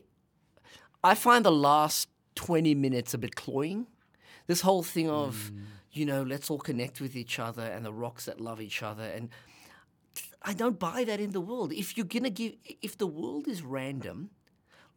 I 1.02 1.14
find 1.14 1.44
the 1.44 1.52
last 1.52 2.08
twenty 2.34 2.74
minutes 2.74 3.14
a 3.14 3.18
bit 3.18 3.34
cloying. 3.36 3.86
This 4.46 4.60
whole 4.62 4.82
thing 4.82 5.10
of, 5.10 5.50
Mm. 5.52 5.60
you 5.92 6.06
know, 6.06 6.22
let's 6.22 6.50
all 6.50 6.58
connect 6.58 7.00
with 7.00 7.14
each 7.16 7.38
other 7.38 7.62
and 7.62 7.84
the 7.84 7.92
rocks 7.92 8.24
that 8.26 8.40
love 8.40 8.60
each 8.60 8.82
other, 8.82 9.04
and 9.04 9.28
I 10.42 10.54
don't 10.54 10.78
buy 10.78 11.04
that 11.04 11.20
in 11.20 11.32
the 11.32 11.40
world. 11.40 11.72
If 11.72 11.96
you're 11.96 12.06
gonna 12.06 12.30
give, 12.30 12.54
if 12.80 12.96
the 12.96 13.06
world 13.06 13.48
is 13.48 13.62
random. 13.62 14.30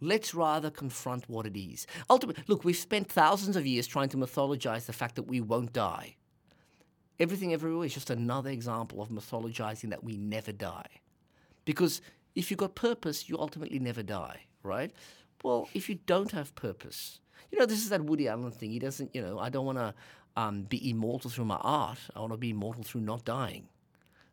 Let's 0.04 0.34
rather 0.34 0.72
confront 0.72 1.30
what 1.30 1.46
it 1.46 1.56
is. 1.56 1.86
Ultimately, 2.10 2.44
look, 2.48 2.64
we've 2.66 2.76
spent 2.76 3.08
thousands 3.08 3.56
of 3.56 3.68
years 3.68 3.86
trying 3.86 4.10
to 4.10 4.18
mythologize 4.18 4.88
the 4.88 4.94
fact 4.94 5.14
that 5.14 5.28
we 5.28 5.42
won't 5.42 5.74
die. 5.74 6.16
Everything 7.22 7.54
Everywhere 7.54 7.86
is 7.86 7.94
just 7.94 8.10
another 8.10 8.50
example 8.50 9.00
of 9.00 9.10
mythologizing 9.10 9.92
that 9.92 10.04
we 10.04 10.18
never 10.18 10.52
die. 10.52 10.88
Because 11.66 12.02
if 12.34 12.50
you've 12.50 12.58
got 12.58 12.74
purpose, 12.74 13.30
you 13.30 13.38
ultimately 13.38 13.78
never 13.78 14.02
die, 14.02 14.40
right? 14.64 14.92
Well, 15.44 15.70
if 15.76 15.88
you 15.88 16.00
don't 16.08 16.32
have 16.32 16.56
purpose, 16.56 17.20
you 17.52 17.60
know, 17.60 17.68
this 17.68 17.84
is 17.84 17.90
that 17.90 18.04
Woody 18.04 18.28
Allen 18.28 18.50
thing. 18.50 18.72
He 18.72 18.80
doesn't, 18.80 19.14
you 19.14 19.22
know, 19.22 19.38
I 19.38 19.50
don't 19.50 19.68
want 19.68 19.78
to 19.78 19.94
um, 20.36 20.64
be 20.64 20.90
immortal 20.90 21.30
through 21.30 21.46
my 21.46 21.60
art. 21.62 22.00
I 22.16 22.22
want 22.22 22.34
to 22.34 22.38
be 22.38 22.50
immortal 22.50 22.82
through 22.82 23.02
not 23.02 23.24
dying. 23.24 23.68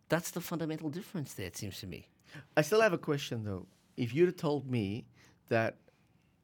That's 0.08 0.30
the 0.30 0.40
fundamental 0.40 0.88
difference 0.88 1.34
there, 1.34 1.46
it 1.46 1.58
seems 1.58 1.80
to 1.80 1.86
me. 1.86 2.08
I 2.56 2.62
still 2.62 2.80
have 2.80 2.94
a 2.94 2.98
question 2.98 3.44
though. 3.44 3.66
If 3.98 4.14
you'd 4.14 4.28
have 4.28 4.36
told 4.36 4.70
me 4.70 5.04
that 5.50 5.76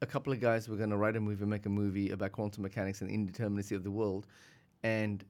a 0.03 0.07
couple 0.07 0.31
of 0.31 0.41
guys 0.41 0.69
were 0.69 0.77
going 0.77 0.91
to 0.91 0.99
write 0.99 1.17
a 1.17 1.21
movie, 1.21 1.47
make 1.47 1.65
a 1.65 1.71
movie 1.71 2.11
about 2.11 2.33
quantum 2.33 2.63
mechanics 2.63 3.01
and 3.01 3.11
indeterminacy 3.11 3.75
of 3.75 3.83
the 3.83 3.91
world, 3.91 4.27
and 4.83 5.25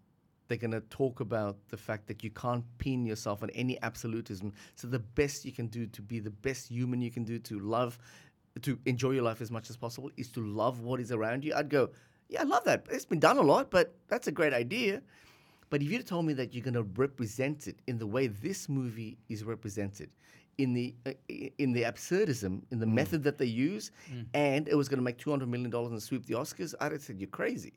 they're 0.48 0.58
going 0.58 0.70
to 0.72 0.80
talk 0.82 1.20
about 1.20 1.56
the 1.68 1.76
fact 1.76 2.06
that 2.08 2.22
you 2.22 2.30
can't 2.30 2.64
pin 2.78 3.06
yourself 3.06 3.42
on 3.42 3.50
any 3.50 3.80
absolutism. 3.82 4.52
So 4.76 4.88
the 4.88 4.98
best 4.98 5.44
you 5.44 5.52
can 5.52 5.68
do 5.68 5.86
to 5.86 6.02
be 6.02 6.20
the 6.20 6.30
best 6.30 6.68
human 6.68 7.00
you 7.00 7.10
can 7.10 7.24
do 7.24 7.38
to 7.38 7.58
love, 7.58 7.98
to 8.62 8.78
enjoy 8.84 9.12
your 9.12 9.22
life 9.22 9.40
as 9.40 9.50
much 9.50 9.70
as 9.70 9.76
possible, 9.76 10.10
is 10.16 10.30
to 10.32 10.40
love 10.40 10.80
what 10.80 11.00
is 11.00 11.12
around 11.12 11.44
you. 11.44 11.54
I'd 11.54 11.70
go, 11.70 11.90
yeah, 12.28 12.42
I 12.42 12.44
love 12.44 12.64
that. 12.64 12.86
It's 12.90 13.06
been 13.06 13.20
done 13.20 13.38
a 13.38 13.42
lot, 13.42 13.70
but 13.70 13.94
that's 14.08 14.26
a 14.28 14.32
great 14.32 14.52
idea. 14.52 15.02
But 15.70 15.82
if 15.82 15.90
you'd 15.90 15.98
have 15.98 16.06
told 16.06 16.26
me 16.26 16.34
that 16.34 16.54
you're 16.54 16.62
going 16.62 16.74
to 16.74 16.82
represent 17.00 17.66
it 17.66 17.76
in 17.86 17.98
the 17.98 18.06
way 18.06 18.26
this 18.26 18.68
movie 18.68 19.18
is 19.28 19.44
represented, 19.44 20.10
in 20.58 20.72
the 20.72 20.94
uh, 21.04 21.10
in 21.58 21.72
the 21.72 21.82
absurdism, 21.82 22.62
in 22.70 22.78
the 22.78 22.86
method 22.86 23.24
that 23.24 23.38
they 23.38 23.46
use, 23.46 23.90
and 24.34 24.68
it 24.68 24.76
was 24.76 24.88
going 24.88 24.98
to 24.98 25.02
make 25.02 25.18
two 25.18 25.30
hundred 25.30 25.48
million 25.48 25.68
dollars 25.68 25.90
and 25.90 26.00
sweep 26.00 26.26
the 26.26 26.34
Oscars, 26.34 26.74
I'd 26.80 26.92
have 26.92 27.02
said 27.02 27.18
you're 27.18 27.28
crazy. 27.28 27.72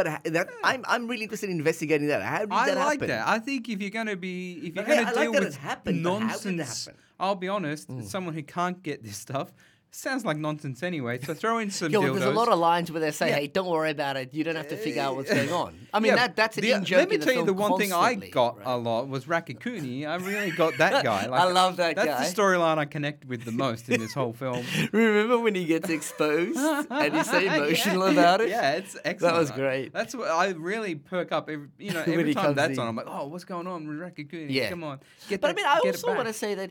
But 0.00 0.06
I- 0.06 0.30
that 0.30 0.48
I'm 0.64 0.82
I'm 0.88 1.06
really 1.08 1.24
interested 1.24 1.50
in 1.50 1.58
investigating 1.58 2.08
that. 2.08 2.22
How 2.22 2.38
did 2.40 2.52
I 2.52 2.66
that 2.68 2.76
like 2.78 3.00
happen? 3.00 3.08
that. 3.08 3.28
I 3.28 3.38
think 3.38 3.68
if 3.68 3.82
you're 3.82 3.90
going 3.90 4.06
to 4.06 4.16
be, 4.16 4.52
if 4.64 4.74
you're 4.74 4.84
going 4.84 4.98
to 5.06 5.12
like 5.12 5.14
deal 5.30 5.34
it 5.34 5.44
with 5.44 5.56
happened, 5.58 6.02
but 6.02 6.10
how 6.10 6.18
did 6.38 6.46
it 6.46 6.56
nonsense, 6.56 6.84
happen? 6.86 7.00
I'll 7.18 7.34
be 7.34 7.48
honest. 7.48 7.88
Hmm. 7.88 8.00
Someone 8.00 8.32
who 8.32 8.42
can't 8.42 8.82
get 8.82 9.04
this 9.04 9.16
stuff 9.18 9.52
sounds 9.92 10.24
like 10.24 10.36
nonsense 10.36 10.82
anyway. 10.82 11.18
So 11.20 11.34
throw 11.34 11.58
in 11.58 11.70
some 11.70 11.90
Yeah, 11.92 11.98
dildos. 11.98 12.02
well, 12.02 12.12
there's 12.14 12.24
a 12.26 12.30
lot 12.30 12.48
of 12.48 12.58
lines 12.58 12.90
where 12.92 13.00
they 13.00 13.10
say, 13.10 13.28
Yeah. 13.30 13.36
"Hey, 13.36 13.46
don't 13.48 13.68
worry 13.68 13.90
about 13.90 14.16
it. 14.16 14.32
You 14.32 14.44
don't 14.44 14.56
have 14.56 14.68
to 14.68 14.76
figure 14.76 15.02
out 15.02 15.16
what's 15.16 15.32
going 15.32 15.52
on." 15.52 15.78
I 15.92 16.00
mean, 16.00 16.10
Yeah, 16.10 16.16
that 16.16 16.36
that's 16.36 16.56
an 16.58 16.62
the- 16.62 16.70
in 16.72 16.84
joke. 16.84 16.98
Let 16.98 17.08
me 17.08 17.14
in 17.16 17.20
tell 17.20 17.32
you, 17.32 17.38
film 17.38 17.46
the 17.46 17.52
one 17.54 17.78
thing 17.78 17.92
I 17.92 17.96
constantly, 18.14 18.30
got 18.30 18.58
right? 18.58 18.66
a 18.66 18.76
lot 18.76 19.08
was 19.08 19.24
Raccacoonie. 19.26 20.06
I 20.06 20.16
really 20.16 20.50
got 20.52 20.76
that 20.78 21.02
guy. 21.04 21.24
I 21.30 21.44
love 21.50 21.76
that 21.78 21.96
guy. 21.96 22.04
that's 22.06 22.20
guy. 22.20 22.28
the 22.28 22.34
storyline 22.58 22.78
I 22.78 22.84
connect 22.84 23.24
with 23.24 23.44
the 23.44 23.52
most 23.52 23.88
in 23.88 24.00
this 24.00 24.14
whole 24.14 24.32
film. 24.32 24.64
Remember 24.92 25.38
when 25.38 25.54
he 25.54 25.64
gets 25.64 25.88
exposed 25.90 26.56
and 26.58 27.14
he's 27.14 27.30
so 27.30 27.38
emotional 27.38 28.02
about 28.04 28.40
it? 28.40 28.48
Yeah, 28.50 28.72
it's 28.72 28.96
excellent. 29.04 29.34
That 29.34 29.40
was 29.40 29.50
great. 29.50 29.92
That's 29.92 30.14
what 30.14 30.28
I 30.28 30.48
really 30.50 30.94
perk 30.94 31.32
up. 31.32 31.50
Every, 31.50 31.68
you 31.78 31.92
know, 31.92 32.02
When 32.02 32.12
every 32.20 32.28
he 32.28 32.34
time 32.34 32.44
comes 32.44 32.56
that's 32.56 32.72
in. 32.74 32.78
on, 32.78 32.88
I'm 32.88 32.96
like, 32.96 33.06
oh, 33.08 33.26
what's 33.26 33.44
going 33.44 33.66
on 33.66 33.86
with 33.88 33.98
Raccacoonie? 33.98 34.46
Yeah. 34.50 34.68
Come 34.70 34.84
on, 34.84 35.00
get 35.28 35.40
But 35.40 35.48
I 35.48 35.52
that- 35.52 35.56
mean, 35.56 35.66
I 35.66 35.74
get 35.82 35.94
it 35.94 36.04
also 36.04 36.14
want 36.14 36.28
to 36.28 36.32
say 36.32 36.54
that 36.54 36.70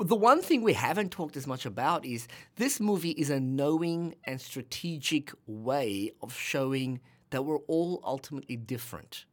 the 0.00 0.16
one 0.16 0.42
thing 0.42 0.62
we 0.62 0.72
haven't 0.72 1.10
talked 1.10 1.36
as 1.36 1.46
much 1.46 1.66
about 1.66 2.04
is 2.04 2.26
this 2.56 2.80
movie 2.80 3.10
is 3.10 3.30
a 3.30 3.40
knowing 3.40 4.14
and 4.24 4.40
strategic 4.40 5.32
way 5.46 6.12
of 6.22 6.34
showing 6.34 7.00
that 7.30 7.44
we're 7.44 7.58
all 7.68 8.00
ultimately 8.04 8.56
different. 8.56 9.24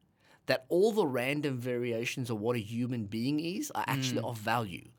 That 0.47 0.65
all 0.69 0.91
the 0.91 1.05
random 1.05 1.59
variations 1.59 2.29
of 2.29 2.39
what 2.39 2.55
a 2.55 2.59
human 2.59 3.05
being 3.05 3.39
is 3.39 3.71
are 3.75 3.83
actually 3.87 4.21
mm. 4.21 4.29
of 4.29 4.37
value. 4.37 4.89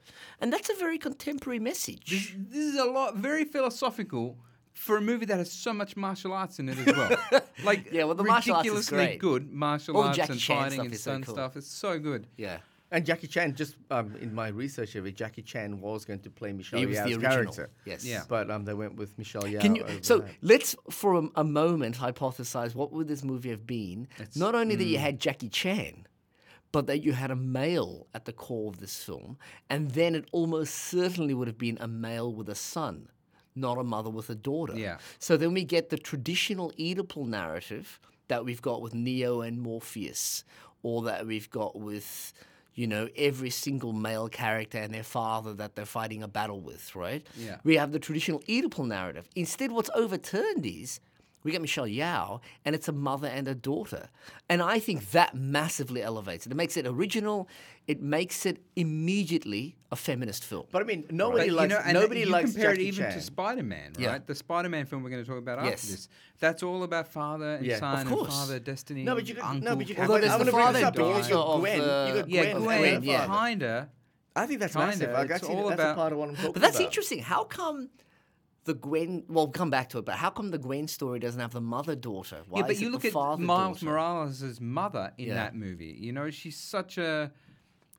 And 0.40 0.52
that's 0.52 0.70
a 0.70 0.74
very 0.74 0.96
contemporary 0.96 1.58
message. 1.58 2.36
This 2.38 2.64
is 2.66 2.76
a 2.76 2.84
lot, 2.84 3.16
very 3.16 3.44
philosophical 3.44 4.38
for 4.72 4.96
a 4.96 5.00
movie 5.00 5.26
that 5.26 5.38
has 5.38 5.50
so 5.50 5.72
much 5.72 5.96
martial 5.96 6.32
arts 6.32 6.58
in 6.58 6.68
it 6.68 6.78
as 6.78 6.96
well. 6.96 7.42
like, 7.64 7.92
Yeah, 7.92 8.04
well, 8.04 8.14
the 8.14 8.22
martial 8.22 8.54
arts 8.56 8.66
is 8.66 8.72
ridiculously 8.72 8.96
great. 8.96 9.18
good 9.18 9.52
martial 9.52 9.96
All 9.96 10.04
arts 10.04 10.16
Jackie 10.16 10.32
and 10.32 10.40
Chan 10.40 10.70
fighting 10.70 10.80
and 10.86 10.96
so 10.96 11.20
cool. 11.20 11.34
stuff. 11.34 11.56
It's 11.56 11.66
so 11.66 11.98
good. 11.98 12.28
yeah. 12.36 12.58
And 12.92 13.06
Jackie 13.06 13.28
Chan, 13.28 13.54
just 13.54 13.76
um, 13.90 14.16
in 14.20 14.34
my 14.34 14.48
research 14.48 14.96
of 14.96 15.06
it, 15.06 15.16
Jackie 15.16 15.42
Chan 15.42 15.80
was 15.80 16.04
going 16.04 16.18
to 16.20 16.30
play 16.30 16.52
Michelle 16.52 16.80
He 16.80 16.86
was 16.86 16.96
the 16.96 17.02
original. 17.14 17.20
character. 17.20 17.70
Yes. 17.84 18.04
Yeah. 18.04 18.24
But 18.28 18.50
um, 18.50 18.64
they 18.64 18.74
went 18.74 18.96
with 18.96 19.16
Michelle 19.16 19.42
Yeoh. 19.42 19.60
Can 19.60 19.76
you? 19.76 19.84
over 19.84 20.02
So 20.02 20.18
that. 20.18 20.30
let's, 20.42 20.74
for 20.90 21.14
a, 21.14 21.28
a 21.36 21.44
moment, 21.44 21.96
hypothesize 21.96 22.74
what 22.74 22.92
would 22.92 23.06
this 23.06 23.22
movie 23.22 23.50
have 23.50 23.66
been? 23.66 24.08
Not 24.34 24.56
only 24.56 24.74
that 24.74 24.84
you 24.84 24.98
mm. 24.98 25.02
had 25.02 25.20
Jackie 25.20 25.48
Chan, 25.48 26.06
but 26.72 26.86
that 26.86 27.02
you 27.02 27.12
had 27.12 27.30
a 27.30 27.36
male 27.36 28.06
at 28.14 28.24
the 28.24 28.32
core 28.32 28.70
of 28.70 28.80
this 28.80 29.02
film, 29.02 29.38
and 29.68 29.90
then 29.92 30.14
it 30.14 30.26
almost 30.32 30.74
certainly 30.74 31.34
would 31.34 31.48
have 31.48 31.58
been 31.58 31.78
a 31.80 31.88
male 31.88 32.32
with 32.32 32.48
a 32.48 32.54
son, 32.54 33.08
not 33.54 33.78
a 33.78 33.84
mother 33.84 34.10
with 34.10 34.30
a 34.30 34.34
daughter. 34.34 34.76
Yeah. 34.76 34.98
So 35.18 35.36
then 35.36 35.52
we 35.52 35.64
get 35.64 35.90
the 35.90 35.98
traditional 35.98 36.72
Oedipal 36.78 37.26
narrative 37.26 38.00
that 38.28 38.44
we've 38.44 38.62
got 38.62 38.82
with 38.82 38.94
Neo 38.94 39.40
and 39.40 39.60
Morpheus, 39.60 40.44
or 40.82 41.02
that 41.02 41.26
we've 41.26 41.50
got 41.50 41.78
with. 41.78 42.32
You 42.74 42.86
know, 42.86 43.08
every 43.16 43.50
single 43.50 43.92
male 43.92 44.28
character 44.28 44.78
and 44.78 44.94
their 44.94 45.02
father 45.02 45.52
that 45.54 45.74
they're 45.74 45.84
fighting 45.84 46.22
a 46.22 46.28
battle 46.28 46.60
with, 46.60 46.94
right? 46.94 47.26
Yeah. 47.36 47.56
We 47.64 47.76
have 47.76 47.92
the 47.92 47.98
traditional 47.98 48.40
Oedipal 48.40 48.86
narrative. 48.86 49.28
Instead, 49.34 49.72
what's 49.72 49.90
overturned 49.94 50.64
is 50.64 51.00
we 51.42 51.52
get 51.52 51.60
Michelle 51.60 51.86
Yeoh, 51.86 52.40
and 52.64 52.74
it's 52.74 52.88
a 52.88 52.92
mother 52.92 53.28
and 53.28 53.48
a 53.48 53.54
daughter. 53.54 54.08
And 54.48 54.60
I 54.62 54.78
think 54.78 55.10
that 55.12 55.34
massively 55.34 56.02
elevates 56.02 56.46
it. 56.46 56.52
It 56.52 56.56
makes 56.56 56.76
it 56.76 56.86
original. 56.86 57.48
It 57.86 58.00
makes 58.02 58.44
it 58.46 58.58
immediately 58.76 59.76
a 59.90 59.96
feminist 59.96 60.44
film. 60.44 60.66
But 60.70 60.82
I 60.82 60.84
mean, 60.84 61.04
nobody 61.10 61.46
you 61.46 61.52
likes 61.52 61.70
know, 61.70 61.80
and 61.84 61.94
nobody 61.94 62.20
you 62.20 62.26
likes 62.26 62.52
compare 62.52 62.72
Jackie 62.72 62.84
it 62.84 62.88
even 62.88 63.04
Chan. 63.06 63.12
to 63.14 63.20
Spider-Man, 63.22 63.86
right? 63.96 63.98
Yeah. 63.98 64.18
The 64.24 64.34
Spider-Man 64.34 64.86
film 64.86 65.02
we're 65.02 65.10
going 65.10 65.24
to 65.24 65.28
talk 65.28 65.38
about 65.38 65.64
Yes. 65.64 65.72
after 65.82 65.86
this. 65.92 66.08
That's 66.38 66.62
all 66.62 66.82
about 66.82 67.08
father 67.08 67.54
and 67.56 67.66
Yeah. 67.66 67.74
Of 67.74 67.80
son 67.80 67.98
and 68.00 68.08
course. 68.10 68.28
father, 68.28 68.58
destiny. 68.60 69.02
No, 69.04 69.14
but 69.14 69.26
you 69.28 69.34
could, 69.34 69.42
uncle, 69.44 69.64
no, 69.70 69.76
but 69.76 69.88
you 69.88 69.94
could. 69.94 70.02
Although 70.02 70.14
I 70.16 70.20
there's 70.20 70.30
wanna 70.32 70.44
the 70.44 70.50
bring 70.52 70.64
father 70.64 70.84
up 70.84 70.94
because 70.94 71.28
daughter 71.28 71.28
you 71.28 71.34
got 71.34 71.46
of 71.54 71.60
Gwen. 71.60 71.78
the- 71.78 71.84
you 71.84 72.20
got 72.20 72.28
Yeah, 72.30 72.42
Gwen. 72.42 72.56
as 72.56 72.62
Gwen, 72.62 73.02
yeah. 73.02 73.26
father. 73.26 73.48
kinda. 73.48 73.88
I 74.36 74.46
think 74.46 74.60
that's 74.60 74.72
Kinda. 74.74 74.86
massive. 74.86 75.10
Like, 75.12 75.24
It's 75.24 75.32
actually, 75.34 75.54
all 75.56 75.68
that's 75.68 75.80
about- 75.80 75.92
a 75.92 75.94
part 75.96 76.12
of 76.12 76.18
what 76.18 76.28
I'm 76.28 76.36
talking 76.36 76.52
But 76.52 76.62
that's 76.62 76.76
about. 76.76 76.86
interesting. 76.86 77.18
How 77.22 77.44
come 77.44 77.88
the 78.64 78.74
Gwen? 78.74 79.24
Well, 79.28 79.46
we'll 79.46 79.52
come 79.52 79.70
back 79.70 79.88
to 79.90 79.98
it. 79.98 80.04
But 80.04 80.16
how 80.16 80.30
come 80.30 80.50
the 80.50 80.58
Gwen 80.58 80.86
story 80.88 81.18
doesn't 81.18 81.40
have 81.40 81.52
the 81.52 81.60
mother 81.60 81.94
daughter? 81.94 82.42
Why 82.48 82.60
yeah, 82.60 82.66
but 82.66 82.72
is 82.72 82.82
you 82.82 82.90
look 82.90 83.04
at 83.04 83.12
Miles 83.14 83.80
daughter? 83.80 83.84
Morales' 83.86 84.60
mother 84.60 85.12
in 85.18 85.28
Yeah. 85.28 85.34
that 85.34 85.54
movie. 85.54 85.96
You 85.98 86.12
know, 86.12 86.30
she's 86.30 86.56
such 86.58 86.98
a 86.98 87.30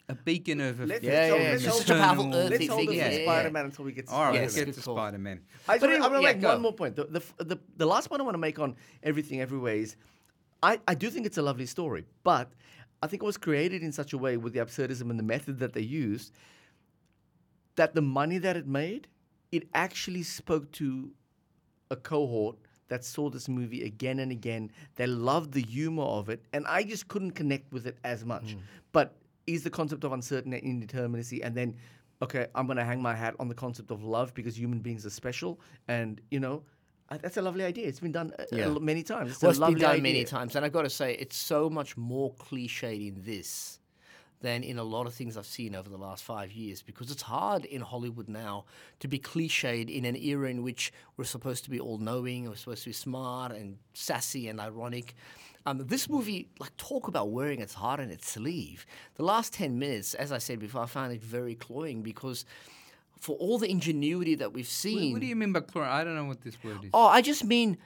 a 0.09 0.16
beacon 0.16 0.59
of 0.59 0.82
a 0.82 0.86
Let's, 0.86 1.03
Yeah, 1.05 1.12
let's, 1.12 1.30
hold- 1.30 1.41
yeah, 1.41 1.51
let's 1.51 1.66
hold 1.66 1.82
such 1.82 1.89
a 1.89 1.93
powerful 1.99 2.26
let's 2.30 2.68
hold 2.68 2.80
figure. 2.82 2.93
it 2.93 2.97
Yeah, 2.97 3.09
yeah. 3.20 3.26
Spider-Man 3.26 3.66
until 3.66 3.86
we 3.86 3.91
get 3.93 4.07
to 4.07 4.14
All 4.14 4.24
right, 4.26 4.34
Yes, 4.34 4.57
let's 4.57 4.66
get 4.66 4.74
to. 4.76 4.82
Spider-Man. 4.82 5.39
I 5.70 5.74
just 5.78 5.82
But 5.82 5.82
wanna, 5.82 5.93
anyway, 5.93 6.05
I'm 6.05 6.12
going 6.12 6.22
yeah, 6.24 6.30
to 6.30 6.36
make 6.36 6.41
go. 6.41 6.47
one 6.49 6.62
more 6.62 6.74
point. 6.74 6.95
The, 6.97 7.05
the, 7.05 7.43
the, 7.45 7.59
the 7.78 7.86
last 7.86 8.09
point 8.09 8.20
I 8.20 8.26
want 8.26 8.34
to 8.34 8.39
make 8.39 8.59
on 8.59 8.76
everything, 9.03 9.39
everywhere 9.39 9.76
is 9.76 9.95
I, 10.62 10.80
I 10.88 10.95
do 10.95 11.09
think 11.09 11.26
it's 11.26 11.38
a 11.38 11.41
lovely 11.41 11.66
story, 11.66 12.05
but 12.24 12.51
I 13.01 13.07
think 13.07 13.24
it 13.24 13.26
was 13.26 13.38
created 13.38 13.84
in 13.84 13.93
such 13.93 14.12
a 14.12 14.18
way 14.18 14.36
with 14.36 14.51
the 14.53 14.59
absurdism 14.59 15.09
and 15.09 15.18
the 15.18 15.24
method 15.24 15.59
that 15.59 15.72
they 15.74 15.82
used 15.82 16.34
that 17.78 17.95
the 17.95 18.01
money 18.01 18.38
that 18.38 18.57
it 18.57 18.68
made, 18.68 19.07
it 19.52 19.68
actually 19.74 20.24
spoke 20.24 20.72
to 20.74 21.12
a 21.89 21.95
cohort 21.95 22.58
that 22.88 23.04
saw 23.06 23.30
this 23.30 23.47
movie 23.47 23.84
again 23.84 24.20
and 24.20 24.32
again. 24.32 24.72
They 24.95 25.08
loved 25.08 25.54
the 25.54 25.62
humor 25.62 26.04
of 26.04 26.30
it, 26.30 26.43
and 26.54 26.66
I 26.68 26.84
just 26.84 27.08
couldn't 27.08 27.32
connect 27.32 27.72
with 27.72 27.86
it 27.88 27.97
as 28.04 28.26
much. 28.26 28.58
But 28.91 29.16
is 29.47 29.64
the 29.64 29.70
concept 29.70 30.04
of 30.04 30.12
uncertainty 30.14 30.60
and 30.64 30.84
indeterminacy, 30.89 31.39
and 31.43 31.56
then, 31.56 31.76
okay, 32.22 32.47
I'm 32.56 32.66
going 32.66 32.78
to 32.78 32.84
hang 32.86 33.02
my 33.02 33.14
hat 33.16 33.36
on 33.39 33.47
the 33.47 33.56
concept 33.56 33.91
of 33.91 34.04
love 34.04 34.34
because 34.34 34.58
human 34.58 34.80
beings 34.80 35.06
are 35.06 35.10
special, 35.10 35.60
and 35.88 36.22
you 36.32 36.39
know, 36.39 36.64
that's 37.10 37.38
a 37.38 37.41
lovely 37.41 37.66
idea. 37.66 37.88
It's 37.88 37.99
been 37.99 38.12
done 38.14 38.32
uh, 38.39 38.43
Yeah. 38.52 38.70
many 38.80 39.04
times. 39.04 39.32
It's 39.34 39.41
Well, 39.41 39.49
a 39.49 39.52
it's 39.52 39.60
lovely 39.60 39.76
been 39.76 39.82
done 39.82 39.91
idea. 39.95 40.04
many 40.04 40.24
times, 40.24 40.56
and 40.56 40.64
I've 40.66 40.72
got 40.72 40.84
to 40.84 40.89
say, 40.89 41.16
it's 41.16 41.36
so 41.36 41.70
much 41.70 41.97
more 41.97 42.34
cliched 42.36 43.08
in 43.10 43.22
this 43.24 43.80
than 44.41 44.63
in 44.63 44.77
a 44.77 44.83
lot 44.83 45.07
of 45.07 45.13
things 45.13 45.37
I've 45.37 45.45
seen 45.45 45.75
over 45.75 45.89
the 45.89 45.97
last 45.97 46.23
five 46.23 46.51
years 46.51 46.81
because 46.81 47.11
it's 47.11 47.21
hard 47.21 47.65
in 47.65 47.81
Hollywood 47.81 48.27
now 48.27 48.65
to 48.99 49.07
be 49.07 49.19
cliched 49.19 49.89
in 49.89 50.05
an 50.05 50.15
era 50.15 50.49
in 50.49 50.63
which 50.63 50.91
we're 51.17 51.25
supposed 51.25 51.63
to 51.65 51.69
be 51.69 51.79
all 51.79 51.97
knowing, 51.97 52.47
we're 52.49 52.55
supposed 52.55 52.83
to 52.83 52.89
be 52.89 52.93
smart 52.93 53.51
and 53.51 53.77
sassy 53.93 54.47
and 54.47 54.59
ironic. 54.59 55.15
Um, 55.65 55.85
this 55.85 56.09
movie, 56.09 56.47
like, 56.59 56.75
talk 56.77 57.07
about 57.07 57.29
wearing 57.29 57.61
its 57.61 57.75
heart 57.75 57.99
on 57.99 58.09
its 58.09 58.29
sleeve. 58.31 58.85
The 59.15 59.23
last 59.23 59.53
10 59.53 59.77
minutes, 59.77 60.15
as 60.15 60.31
I 60.31 60.39
said 60.39 60.59
before, 60.59 60.81
I 60.81 60.85
found 60.87 61.13
it 61.13 61.21
very 61.21 61.53
cloying 61.53 62.01
because 62.01 62.45
for 63.19 63.35
all 63.35 63.59
the 63.59 63.69
ingenuity 63.69 64.33
that 64.35 64.53
we've 64.53 64.67
seen. 64.67 65.13
what 65.13 65.21
do 65.21 65.27
you 65.27 65.35
mean 65.35 65.53
by 65.53 65.59
chlorine? 65.59 65.89
I 65.89 66.03
don't 66.03 66.15
know 66.15 66.25
what 66.25 66.41
this 66.41 66.61
word 66.63 66.83
is. 66.83 66.89
Oh, 66.93 67.05
I 67.05 67.21
just 67.21 67.45
mean 67.45 67.77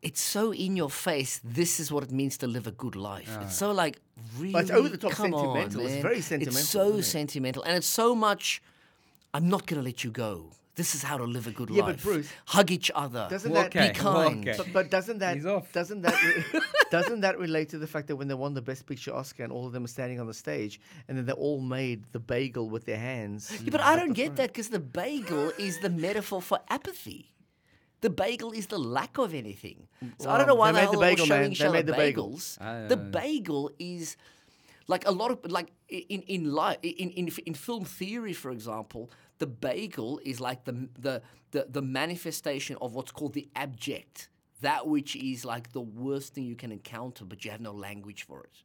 it's 0.00 0.20
so 0.20 0.52
in 0.54 0.76
your 0.76 0.88
face. 0.88 1.40
This 1.44 1.78
is 1.78 1.92
what 1.92 2.04
it 2.04 2.10
means 2.10 2.38
to 2.38 2.46
live 2.46 2.66
a 2.66 2.70
good 2.70 2.96
life. 2.96 3.36
It's 3.42 3.56
so 3.56 3.72
like 3.72 4.00
really 4.38 4.52
But 4.52 4.62
it's 4.62 4.70
over 4.70 4.88
the 4.88 4.96
top 4.98 5.12
come 5.12 5.34
on, 5.34 5.40
sentimental. 5.44 5.86
It's 5.86 6.02
very 6.02 6.20
sentimental, 6.20 6.58
It's 6.60 6.68
so 6.68 6.88
isn't 6.88 7.00
it? 7.00 7.02
sentimental, 7.04 7.62
and 7.64 7.76
it's 7.76 7.86
so 7.86 8.14
much. 8.14 8.62
I'm 9.34 9.48
not 9.48 9.66
gonna 9.66 9.82
let 9.82 10.04
you 10.04 10.10
go. 10.10 10.50
This 10.74 10.94
is 10.94 11.02
how 11.02 11.16
to 11.18 11.24
live 11.24 11.48
a 11.48 11.50
good 11.50 11.70
Yeah, 11.70 11.82
but 11.82 11.86
life. 11.96 12.02
Bruce, 12.04 12.28
hug 12.46 12.70
each 12.70 12.88
other. 12.94 13.26
doesn't 13.28 13.50
Well, 13.50 13.62
that 13.64 13.74
okay, 13.76 13.92
be 13.92 14.00
well, 14.04 14.14
kind. 14.28 14.48
okay. 14.48 14.56
But, 14.56 14.72
but 14.72 14.90
doesn't 14.92 15.18
that 15.18 15.34
He's 15.34 15.44
off. 15.44 15.72
doesn't 15.72 16.02
that 16.02 16.14
re- 16.22 16.60
doesn't 16.92 17.20
that 17.22 17.36
relate 17.36 17.68
to 17.70 17.78
the 17.78 17.86
fact 17.88 18.06
that 18.06 18.14
when 18.16 18.28
they 18.28 18.34
won 18.34 18.54
the 18.54 18.62
Best 18.62 18.86
Picture 18.86 19.12
Oscar 19.12 19.42
and 19.42 19.52
all 19.52 19.66
of 19.66 19.72
them 19.72 19.84
are 19.84 19.88
standing 19.88 20.20
on 20.20 20.28
the 20.28 20.34
stage 20.34 20.80
and 21.08 21.18
then 21.18 21.26
they 21.26 21.32
all 21.32 21.60
made 21.60 22.04
the 22.12 22.20
bagel 22.20 22.70
with 22.70 22.84
their 22.86 22.96
hands? 22.96 23.50
Yeah, 23.60 23.70
but 23.72 23.80
mm. 23.80 23.86
I 23.86 23.96
don't 23.96 24.12
get 24.12 24.36
that 24.36 24.50
because 24.52 24.68
the 24.68 24.78
bagel 24.78 25.50
is 25.58 25.80
the 25.80 25.90
metaphor 25.90 26.40
for 26.40 26.60
apathy. 26.70 27.32
The 28.00 28.10
bagel 28.10 28.52
is 28.52 28.66
the 28.68 28.78
lack 28.78 29.18
of 29.18 29.34
anything. 29.34 29.88
So 30.20 30.30
I 30.30 30.38
don't 30.38 30.46
know 30.46 30.54
why 30.54 30.70
they 30.72 30.80
they 30.80 30.86
made 30.86 30.92
the 30.94 30.98
bagel, 31.00 31.26
showing 31.26 31.40
man. 31.42 31.52
each 31.52 31.58
They 31.58 31.66
other 31.66 31.78
made 31.78 31.86
the 31.86 31.92
bagel. 31.92 32.30
bagels. 32.30 32.60
I 32.60 32.86
the 32.86 32.96
bagel 32.96 33.70
is 33.78 34.16
like 34.86 35.06
a 35.06 35.10
lot 35.10 35.30
of 35.32 35.38
like 35.50 35.72
in 35.88 36.22
in 36.22 36.52
life 36.52 36.78
in, 36.82 37.10
in 37.10 37.28
in 37.46 37.54
film 37.54 37.84
theory, 37.84 38.32
for 38.32 38.50
example, 38.50 39.10
the 39.38 39.46
bagel 39.46 40.20
is 40.24 40.40
like 40.40 40.64
the 40.64 40.88
the 40.98 41.22
the, 41.50 41.66
the 41.68 41.82
manifestation 41.82 42.76
of 42.80 42.94
what's 42.94 43.10
called 43.10 43.32
the 43.34 43.48
abject, 43.56 44.28
that 44.60 44.86
which 44.86 45.16
is 45.16 45.44
like 45.44 45.72
the 45.72 45.80
worst 45.80 46.34
thing 46.34 46.44
you 46.44 46.56
can 46.56 46.70
encounter, 46.72 47.24
but 47.24 47.44
you 47.44 47.50
have 47.50 47.60
no 47.60 47.72
language 47.72 48.22
for 48.24 48.44
it. 48.44 48.62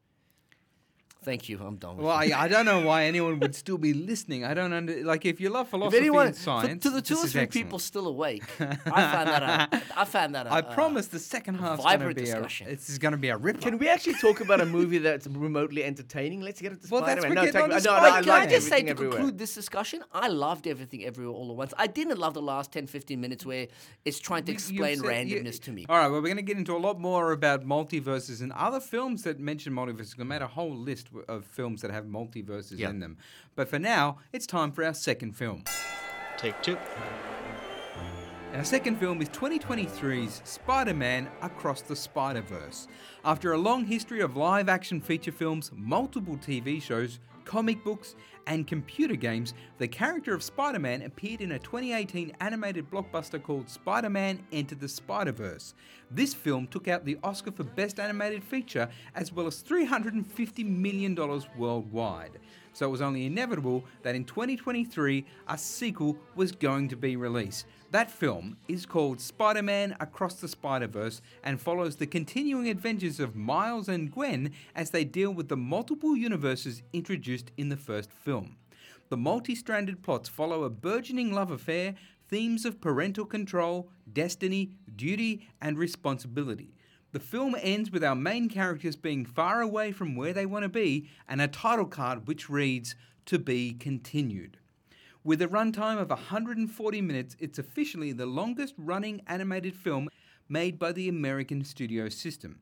Thank 1.24 1.50
you. 1.50 1.60
I'm 1.66 1.78
done. 1.78 1.98
With 1.98 2.06
Well, 2.06 2.20
it. 2.20 2.32
I, 2.34 2.44
I 2.44 2.48
don't 2.48 2.66
know 2.66 2.82
why 2.82 3.06
anyone 3.06 3.40
would 3.40 3.56
still 3.56 3.78
be 3.78 3.94
listening. 3.94 4.44
I 4.46 4.54
don't 4.54 4.74
under 4.74 5.04
like 5.04 5.26
if 5.26 5.40
you 5.42 5.50
love 5.50 5.70
philosophy 5.70 5.98
if 5.98 6.02
anyone, 6.02 6.28
and 6.28 6.36
science. 6.36 6.84
to 6.84 6.90
the 6.90 7.02
two 7.02 7.16
or 7.16 7.18
three 7.28 7.42
excellent. 7.42 7.52
people 7.52 7.80
still 7.80 8.08
awake, 8.08 8.44
I 8.60 8.76
found 9.16 9.28
that. 9.30 9.44
A, 9.74 9.82
I 10.02 10.06
found 10.06 10.36
that. 10.36 10.48
A, 10.48 10.52
I 10.52 10.60
uh, 10.60 10.74
promise 10.74 11.08
the 11.08 11.20
second 11.20 11.56
half's 11.56 11.82
going 11.84 11.94
to 11.94 11.98
vibrant 12.00 12.16
be 12.18 12.22
a, 12.24 12.26
discussion. 12.26 12.68
this 12.68 12.90
is 12.90 12.98
going 12.98 13.14
to 13.14 13.18
be 13.18 13.30
a 13.30 13.38
ripper. 13.38 13.60
Can 13.62 13.78
we 13.78 13.88
actually 13.90 14.16
talk 14.16 14.42
about 14.42 14.62
a 14.62 14.66
movie 14.66 14.98
that's 15.00 15.28
remotely 15.28 15.84
entertaining? 15.84 16.42
Let's 16.42 16.62
get 16.62 16.74
into 16.74 16.88
Well, 16.90 17.02
that's 17.02 17.22
Spider-Man. 17.22 17.30
what 17.30 17.36
no, 17.36 17.52
getting 17.52 17.54
take, 17.54 17.64
on 17.64 17.70
no, 17.70 17.78
to 17.80 17.84
no, 17.84 17.98
Spider- 17.98 18.16
I 18.16 18.22
Can 18.22 18.30
I 18.32 18.46
just 18.52 18.68
say 18.68 18.82
to 18.84 18.90
everywhere. 18.90 19.18
conclude 19.18 19.38
this 19.38 19.54
discussion, 19.56 20.04
I 20.14 20.28
loved 20.28 20.68
everything 20.68 21.04
everywhere 21.06 21.34
all 21.34 21.50
at 21.52 21.56
once. 21.56 21.74
I 21.78 21.88
didn't 21.88 22.18
love 22.20 22.34
the 22.34 22.42
last 22.42 22.72
10, 22.72 22.88
15 22.88 23.20
minutes 23.22 23.46
where 23.46 23.68
it's 24.06 24.20
trying 24.20 24.44
to 24.46 24.52
You- 24.52 24.56
explain 24.56 24.98
said- 24.98 25.28
you- 25.30 25.38
randomness 25.42 25.60
to 25.62 25.72
me. 25.72 25.86
All 25.90 25.98
right, 25.98 26.08
well, 26.08 26.22
we're 26.22 26.28
going 26.28 26.38
to 26.38 26.42
get 26.44 26.58
into 26.58 26.76
a 26.76 26.78
lot 26.88 27.00
more 27.00 27.32
about 27.32 27.66
multiverses 27.66 28.42
and 28.42 28.52
other 28.54 28.80
films 28.80 29.24
that 29.24 29.40
mention 29.40 29.74
multiverses. 29.74 30.20
I 30.20 30.24
made 30.24 30.42
a 30.42 30.48
whole 30.48 30.76
list 30.76 31.08
w- 31.08 31.13
of 31.28 31.46
films 31.46 31.82
that 31.82 31.92
have 31.92 32.06
multiverses 32.06 32.78
Yeah. 32.80 32.90
in 32.90 33.00
them. 33.00 33.18
But 33.56 33.68
for 33.70 33.80
now, 33.80 34.18
it's 34.32 34.46
time 34.48 34.72
for 34.72 34.84
our 34.84 34.94
second 34.94 35.34
film. 35.38 35.64
Take 36.38 36.62
two. 36.62 36.78
Our 38.54 38.64
second 38.64 38.98
film 39.00 39.20
is 39.22 39.30
2023's 39.30 40.42
Spider 40.44 40.94
Man 40.94 41.28
Across 41.42 41.84
the 41.84 41.96
Spider 41.96 42.42
Verse. 42.42 42.88
After 43.26 43.52
a 43.54 43.58
long 43.58 43.86
history 43.86 44.22
of 44.22 44.36
live 44.38 44.70
action 44.70 45.02
feature 45.02 45.32
films, 45.32 45.72
multiple 45.76 46.38
TV 46.38 46.80
shows, 46.80 47.20
comic 47.46 47.84
books, 47.84 48.16
and 48.48 48.68
computer 48.68 49.16
games, 49.16 49.54
the 49.78 49.88
character 49.88 50.34
of 50.34 50.44
Spider 50.44 50.80
Man 50.80 51.02
appeared 51.02 51.42
in 51.42 51.54
a 51.54 51.60
2018 51.60 52.36
animated 52.40 52.90
blockbuster 52.90 53.42
called 53.42 53.70
Spider 53.70 54.10
Man 54.10 54.40
Enter 54.52 54.76
the 54.76 54.88
Spider 54.88 55.32
Verse. 55.32 55.74
This 56.12 56.34
film 56.34 56.68
took 56.68 56.88
out 56.88 57.06
the 57.06 57.18
Oscar 57.24 57.52
for 57.52 57.64
Best 57.64 58.00
Animated 58.00 58.44
Feature 58.44 58.90
as 59.16 59.32
well 59.32 59.48
as 59.48 59.64
$350 59.64 60.66
million 60.66 61.16
worldwide 61.58 62.40
so 62.74 62.88
it 62.88 62.92
was 62.92 63.02
only 63.02 63.26
inevitable 63.26 63.86
that 64.02 64.16
in 64.16 64.26
2023 64.26 65.26
a 65.48 65.58
sequel 65.58 66.18
was 66.36 66.52
going 66.52 66.90
to 66.90 66.96
be 66.96 67.16
released. 67.16 67.66
That 67.92 68.10
film 68.10 68.58
is 68.68 68.88
called 68.88 69.22
Spider 69.22 69.62
Man 69.62 69.96
Across 70.00 70.36
the 70.36 70.48
Spider 70.48 70.88
Verse 70.88 71.22
and 71.44 71.62
follows 71.62 71.96
the 71.96 72.08
continuing 72.08 72.68
adventures 72.68 73.20
of 73.20 73.36
Miles 73.36 73.88
and 73.88 74.12
Gwen 74.12 74.52
as 74.76 74.90
they 74.90 75.04
deal 75.04 75.32
with 75.32 75.48
the 75.48 75.58
multiple 75.58 76.18
universes 76.18 76.82
introduced 76.92 77.52
in 77.56 77.70
the 77.70 77.78
first 77.78 78.12
film. 78.12 78.58
The 79.10 79.18
multi 79.18 79.54
stranded 79.54 80.02
plots 80.02 80.28
follow 80.28 80.64
a 80.64 80.72
burgeoning 80.72 81.32
love 81.34 81.52
affair, 81.52 81.94
themes 82.28 82.66
of 82.66 82.82
parental 82.82 83.26
control, 83.26 83.90
destiny, 84.12 84.72
duty, 84.96 85.48
and 85.62 85.78
responsibility. 85.78 86.74
The 87.14 87.20
film 87.20 87.56
ends 87.62 87.92
with 87.92 88.04
our 88.04 88.16
main 88.16 88.50
characters 88.50 88.96
being 88.96 89.24
far 89.24 89.62
away 89.62 89.92
from 89.92 90.16
where 90.16 90.34
they 90.34 90.48
want 90.48 90.64
to 90.64 90.70
be 90.70 91.08
and 91.30 91.40
a 91.40 91.48
title 91.48 91.86
card 91.86 92.28
which 92.28 92.50
reads, 92.50 92.96
To 93.28 93.38
be 93.38 93.74
continued. 93.74 94.58
With 95.24 95.40
a 95.40 95.48
runtime 95.48 96.00
of 96.00 96.10
140 96.10 97.02
minutes, 97.02 97.38
it's 97.40 97.60
officially 97.60 98.14
the 98.14 98.26
longest 98.26 98.74
running 98.80 99.22
animated 99.28 99.76
film 99.76 100.10
made 100.50 100.80
by 100.80 100.92
the 100.92 101.08
American 101.08 101.64
studio 101.64 102.10
system. 102.10 102.62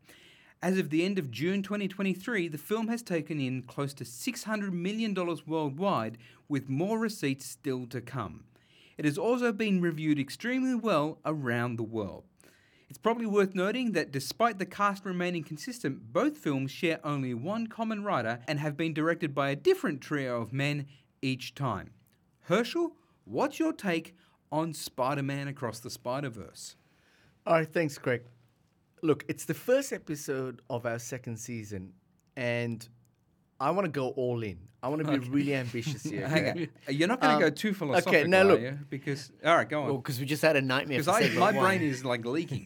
As 0.61 0.77
of 0.77 0.89
the 0.89 1.05
end 1.05 1.17
of 1.17 1.31
June 1.31 1.63
2023, 1.63 2.49
the 2.49 2.57
film 2.57 2.89
has 2.89 3.01
taken 3.01 3.39
in 3.39 3.61
close 3.61 3.93
to 3.93 4.03
$600 4.03 4.73
million 4.73 5.15
worldwide, 5.47 6.17
with 6.49 6.67
more 6.67 6.99
receipts 6.99 7.45
still 7.45 7.87
to 7.87 8.01
come. 8.01 8.43
It 8.97 9.05
has 9.05 9.17
also 9.17 9.53
been 9.53 9.79
reviewed 9.79 10.19
extremely 10.19 10.75
well 10.75 11.19
around 11.25 11.77
the 11.77 11.83
world. 11.83 12.25
It's 12.91 12.97
probably 12.97 13.25
worth 13.25 13.55
noting 13.55 13.93
that 13.93 14.11
despite 14.11 14.59
the 14.59 14.65
cast 14.65 15.05
remaining 15.05 15.45
consistent, 15.45 16.11
both 16.11 16.37
films 16.37 16.71
share 16.71 16.99
only 17.05 17.33
one 17.33 17.67
common 17.67 18.03
writer 18.03 18.39
and 18.49 18.59
have 18.59 18.75
been 18.75 18.93
directed 18.93 19.33
by 19.33 19.49
a 19.49 19.55
different 19.55 20.01
trio 20.01 20.41
of 20.41 20.51
men 20.51 20.87
each 21.21 21.55
time. 21.55 21.91
Herschel, 22.41 22.97
what's 23.23 23.59
your 23.59 23.71
take 23.71 24.13
on 24.51 24.73
Spider 24.73 25.23
Man 25.23 25.47
Across 25.47 25.79
the 25.79 25.89
Spider 25.89 26.27
Verse? 26.27 26.75
All 27.47 27.53
right, 27.53 27.65
thanks, 27.65 27.97
Craig. 27.97 28.23
Look, 29.01 29.23
it's 29.29 29.45
the 29.45 29.53
first 29.53 29.93
episode 29.93 30.61
of 30.69 30.85
our 30.85 30.99
second 30.99 31.37
season, 31.37 31.93
and 32.35 32.89
I 33.61 33.69
want 33.71 33.85
to 33.85 33.91
go 33.91 34.09
all 34.09 34.41
in. 34.43 34.57
I 34.83 34.87
want 34.87 35.05
to 35.05 35.11
be 35.11 35.19
really 35.29 35.53
ambitious 35.63 36.01
here. 36.03 36.27
Hang 36.27 36.49
on. 36.49 36.67
You're 36.89 37.07
not 37.07 37.21
going 37.21 37.37
to 37.39 37.45
Um, 37.45 37.49
go 37.51 37.55
too 37.63 37.73
philosophical, 37.75 38.27
now 38.27 38.41
are 38.41 38.45
look. 38.45 38.89
Because, 38.89 39.31
all 39.45 39.55
right, 39.57 39.69
go 39.69 39.81
Well, 39.83 39.91
on. 39.91 39.97
because 39.97 40.19
we 40.19 40.25
just 40.25 40.41
had 40.41 40.55
a 40.55 40.61
nightmare. 40.61 40.97
Because 40.97 41.05
for 41.05 41.11
I, 41.13 41.21
segment 41.21 41.39
my 41.39 41.51
one. 41.51 41.63
brain 41.65 41.81
is 41.83 42.03
like 42.03 42.25
leaking. 42.25 42.65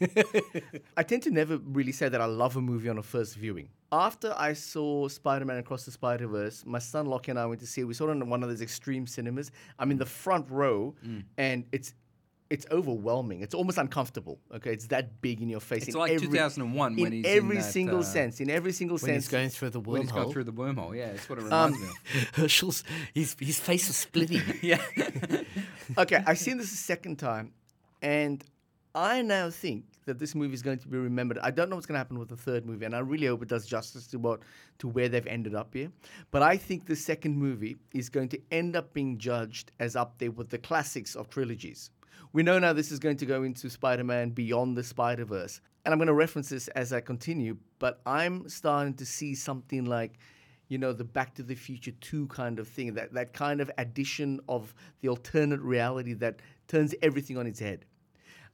I 0.98 1.04
tend 1.04 1.24
to 1.24 1.32
never 1.32 1.58
really 1.58 1.92
say 1.92 2.08
that 2.08 2.22
I 2.22 2.26
love 2.26 2.56
a 2.56 2.62
movie 2.62 2.88
on 2.88 2.98
a 2.98 3.04
first 3.04 3.36
viewing. 3.36 3.68
After 3.92 4.34
I 4.38 4.54
saw 4.54 5.10
Spider 5.10 5.44
Man 5.44 5.58
Across 5.58 5.84
the 5.86 5.92
Spider 5.92 6.28
Verse, 6.28 6.64
my 6.66 6.80
son 6.80 7.06
Lockie 7.06 7.32
and 7.32 7.40
I 7.40 7.46
went 7.48 7.60
to 7.62 7.68
see 7.68 7.82
it. 7.82 7.84
We 7.84 7.94
saw 7.94 8.08
it 8.08 8.12
in 8.12 8.30
one 8.30 8.44
of 8.44 8.50
those 8.50 8.62
extreme 8.62 9.06
cinemas. 9.08 9.52
I'm 9.78 9.92
in 9.92 9.98
the 9.98 10.06
front 10.06 10.50
row, 10.50 10.96
Mm. 11.06 11.24
and 11.38 11.66
it's 11.74 11.94
it's 12.50 12.66
overwhelming. 12.72 13.42
It's 13.42 13.56
almost 13.56 13.78
uncomfortable. 13.78 14.40
Okay, 14.54 14.72
it's 14.74 14.88
that 14.88 15.22
big 15.22 15.42
in 15.42 15.50
your 15.50 15.60
face. 15.60 15.84
It's 15.88 15.96
in 15.96 16.00
like 16.00 16.12
every, 16.12 16.28
2001 16.28 16.96
when 16.96 17.06
in 17.08 17.12
he's 17.12 17.26
in 17.26 17.38
every 17.38 17.58
that, 17.58 17.64
single 17.64 18.00
uh, 18.00 18.04
sense. 18.04 18.40
In 18.40 18.50
every 18.50 18.72
single 18.72 18.96
when 18.98 19.06
sense. 19.12 19.26
he's 19.26 19.32
going 19.32 19.50
through 19.50 19.72
the 19.72 19.80
when 19.80 20.02
he's 20.04 20.12
gone 20.12 20.28
wormhole. 20.28 20.32
through 20.32 20.44
the 20.44 20.54
wormhole, 20.54 20.96
yeah, 20.96 21.06
it's 21.08 21.28
what 21.28 21.40
it 21.40 21.52
Um, 21.52 21.74
reminds 21.74 21.80
me 21.80 21.88
of. 21.88 22.30
Herschel's 22.36 22.84
his 23.14 23.36
his 23.40 23.60
face 23.60 23.90
is 23.90 23.98
splitting. 23.98 24.42
Yeah. 24.62 24.82
okay, 25.98 26.24
I've 26.26 26.38
seen 26.40 26.58
this 26.58 26.72
a 26.72 26.78
second 26.78 27.18
time, 27.18 27.52
and 28.02 28.44
I 28.94 29.22
now 29.22 29.50
think 29.50 29.86
that 30.06 30.20
this 30.20 30.36
movie 30.36 30.54
is 30.54 30.62
going 30.62 30.78
to 30.80 30.88
be 30.88 30.98
remembered. 30.98 31.40
I 31.40 31.50
don't 31.52 31.70
know 31.70 31.76
what's 31.76 31.88
going 31.88 31.96
to 31.96 32.00
happen 32.00 32.20
with 32.20 32.30
the 32.30 32.38
third 32.38 32.66
movie, 32.66 32.86
and 32.86 32.96
I 32.96 33.00
really 33.00 33.28
hope 33.28 33.42
it 33.42 33.50
does 33.50 33.66
justice 33.66 34.08
to 34.08 34.20
what 34.20 34.42
to 34.80 34.88
where 34.88 35.10
they've 35.10 35.26
ended 35.28 35.56
up 35.56 35.74
here. 35.74 35.92
But 36.32 36.44
I 36.44 36.58
think 36.58 36.86
the 36.86 36.96
second 36.96 37.38
movie 37.38 37.76
is 37.94 38.10
going 38.10 38.30
to 38.30 38.40
end 38.52 38.76
up 38.76 38.94
being 38.94 39.18
judged 39.18 39.72
as 39.80 39.96
up 39.96 40.20
there 40.20 40.32
with 40.32 40.50
the 40.50 40.58
classics 40.60 41.16
of 41.16 41.30
trilogies. 41.30 41.90
We 42.34 42.44
know 42.44 42.60
now 42.60 42.74
this 42.74 42.92
is 42.92 43.00
going 43.00 43.18
to 43.18 43.26
go 43.26 43.44
into 43.44 43.70
Spider-Man 43.70 44.32
Beyond 44.32 44.76
the 44.76 44.84
Spider-Verse, 44.84 45.62
and 45.86 45.92
I'm 45.92 46.00
going 46.00 46.08
to 46.08 46.14
reference 46.14 46.50
this 46.50 46.68
as 46.70 46.92
I 46.92 47.02
continue. 47.02 47.58
But 47.80 48.02
I'm 48.06 48.50
starting 48.50 48.94
to 48.96 49.06
see 49.06 49.36
something 49.36 49.86
like 49.86 50.20
you 50.68 50.78
know, 50.78 50.94
the 50.94 51.04
Back 51.04 51.36
to 51.36 51.44
the 51.44 51.56
Future 51.56 51.92
2 52.02 52.28
kind 52.28 52.60
of 52.60 52.68
thing, 52.68 52.94
that, 52.96 53.14
that 53.14 53.34
kind 53.34 53.62
of 53.62 53.70
addition 53.78 54.40
of 54.50 54.74
the 55.02 55.10
alternate 55.10 55.62
reality 55.62 56.14
that 56.14 56.40
turns 56.68 56.96
everything 57.02 57.38
on 57.38 57.46
its 57.48 57.60
head. 57.60 57.86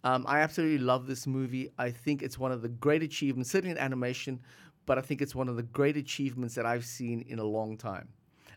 Um, 0.03 0.25
I 0.27 0.39
absolutely 0.39 0.79
love 0.79 1.07
this 1.07 1.27
movie. 1.27 1.69
I 1.77 1.91
think 1.91 2.21
it's 2.21 2.37
one 2.37 2.51
of 2.51 2.61
the 2.61 2.69
great 2.69 3.03
achievements, 3.03 3.51
certainly 3.51 3.71
in 3.71 3.77
animation, 3.77 4.41
but 4.85 4.97
I 4.97 5.01
think 5.01 5.21
it's 5.21 5.35
one 5.35 5.47
of 5.47 5.55
the 5.55 5.63
great 5.63 5.95
achievements 5.95 6.55
that 6.55 6.65
I've 6.65 6.85
seen 6.85 7.23
in 7.27 7.39
a 7.39 7.43
long 7.43 7.77
time. 7.77 8.09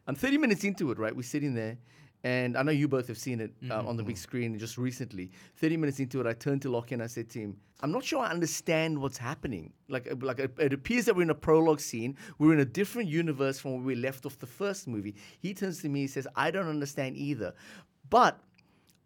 I'm 0.06 0.14
30 0.14 0.38
minutes 0.38 0.64
into 0.64 0.90
it, 0.90 0.98
right? 0.98 1.14
We're 1.14 1.22
sitting 1.22 1.54
there, 1.54 1.78
and 2.24 2.56
I 2.56 2.62
know 2.62 2.72
you 2.72 2.88
both 2.88 3.06
have 3.08 3.18
seen 3.18 3.38
it 3.38 3.52
uh, 3.70 3.86
on 3.86 3.98
the 3.98 4.02
big 4.02 4.16
screen 4.16 4.58
just 4.58 4.78
recently. 4.78 5.30
30 5.56 5.76
minutes 5.76 6.00
into 6.00 6.22
it, 6.22 6.26
I 6.26 6.32
turned 6.32 6.62
to 6.62 6.70
Lockie 6.70 6.94
and 6.94 7.02
I 7.02 7.06
said 7.06 7.28
to 7.30 7.38
him, 7.38 7.56
I'm 7.82 7.92
not 7.92 8.02
sure 8.02 8.20
I 8.20 8.30
understand 8.30 8.98
what's 8.98 9.18
happening. 9.18 9.74
Like, 9.88 10.10
uh, 10.10 10.16
like 10.22 10.38
it, 10.38 10.54
it 10.58 10.72
appears 10.72 11.04
that 11.04 11.14
we're 11.14 11.22
in 11.22 11.30
a 11.30 11.34
prologue 11.34 11.80
scene. 11.80 12.16
We're 12.38 12.54
in 12.54 12.60
a 12.60 12.64
different 12.64 13.10
universe 13.10 13.58
from 13.58 13.72
where 13.72 13.82
we 13.82 13.94
left 13.94 14.24
off 14.24 14.38
the 14.38 14.46
first 14.46 14.88
movie. 14.88 15.14
He 15.38 15.52
turns 15.52 15.82
to 15.82 15.90
me, 15.90 16.00
he 16.00 16.06
says, 16.06 16.26
I 16.34 16.50
don't 16.50 16.68
understand 16.68 17.18
either. 17.18 17.52
But 18.08 18.40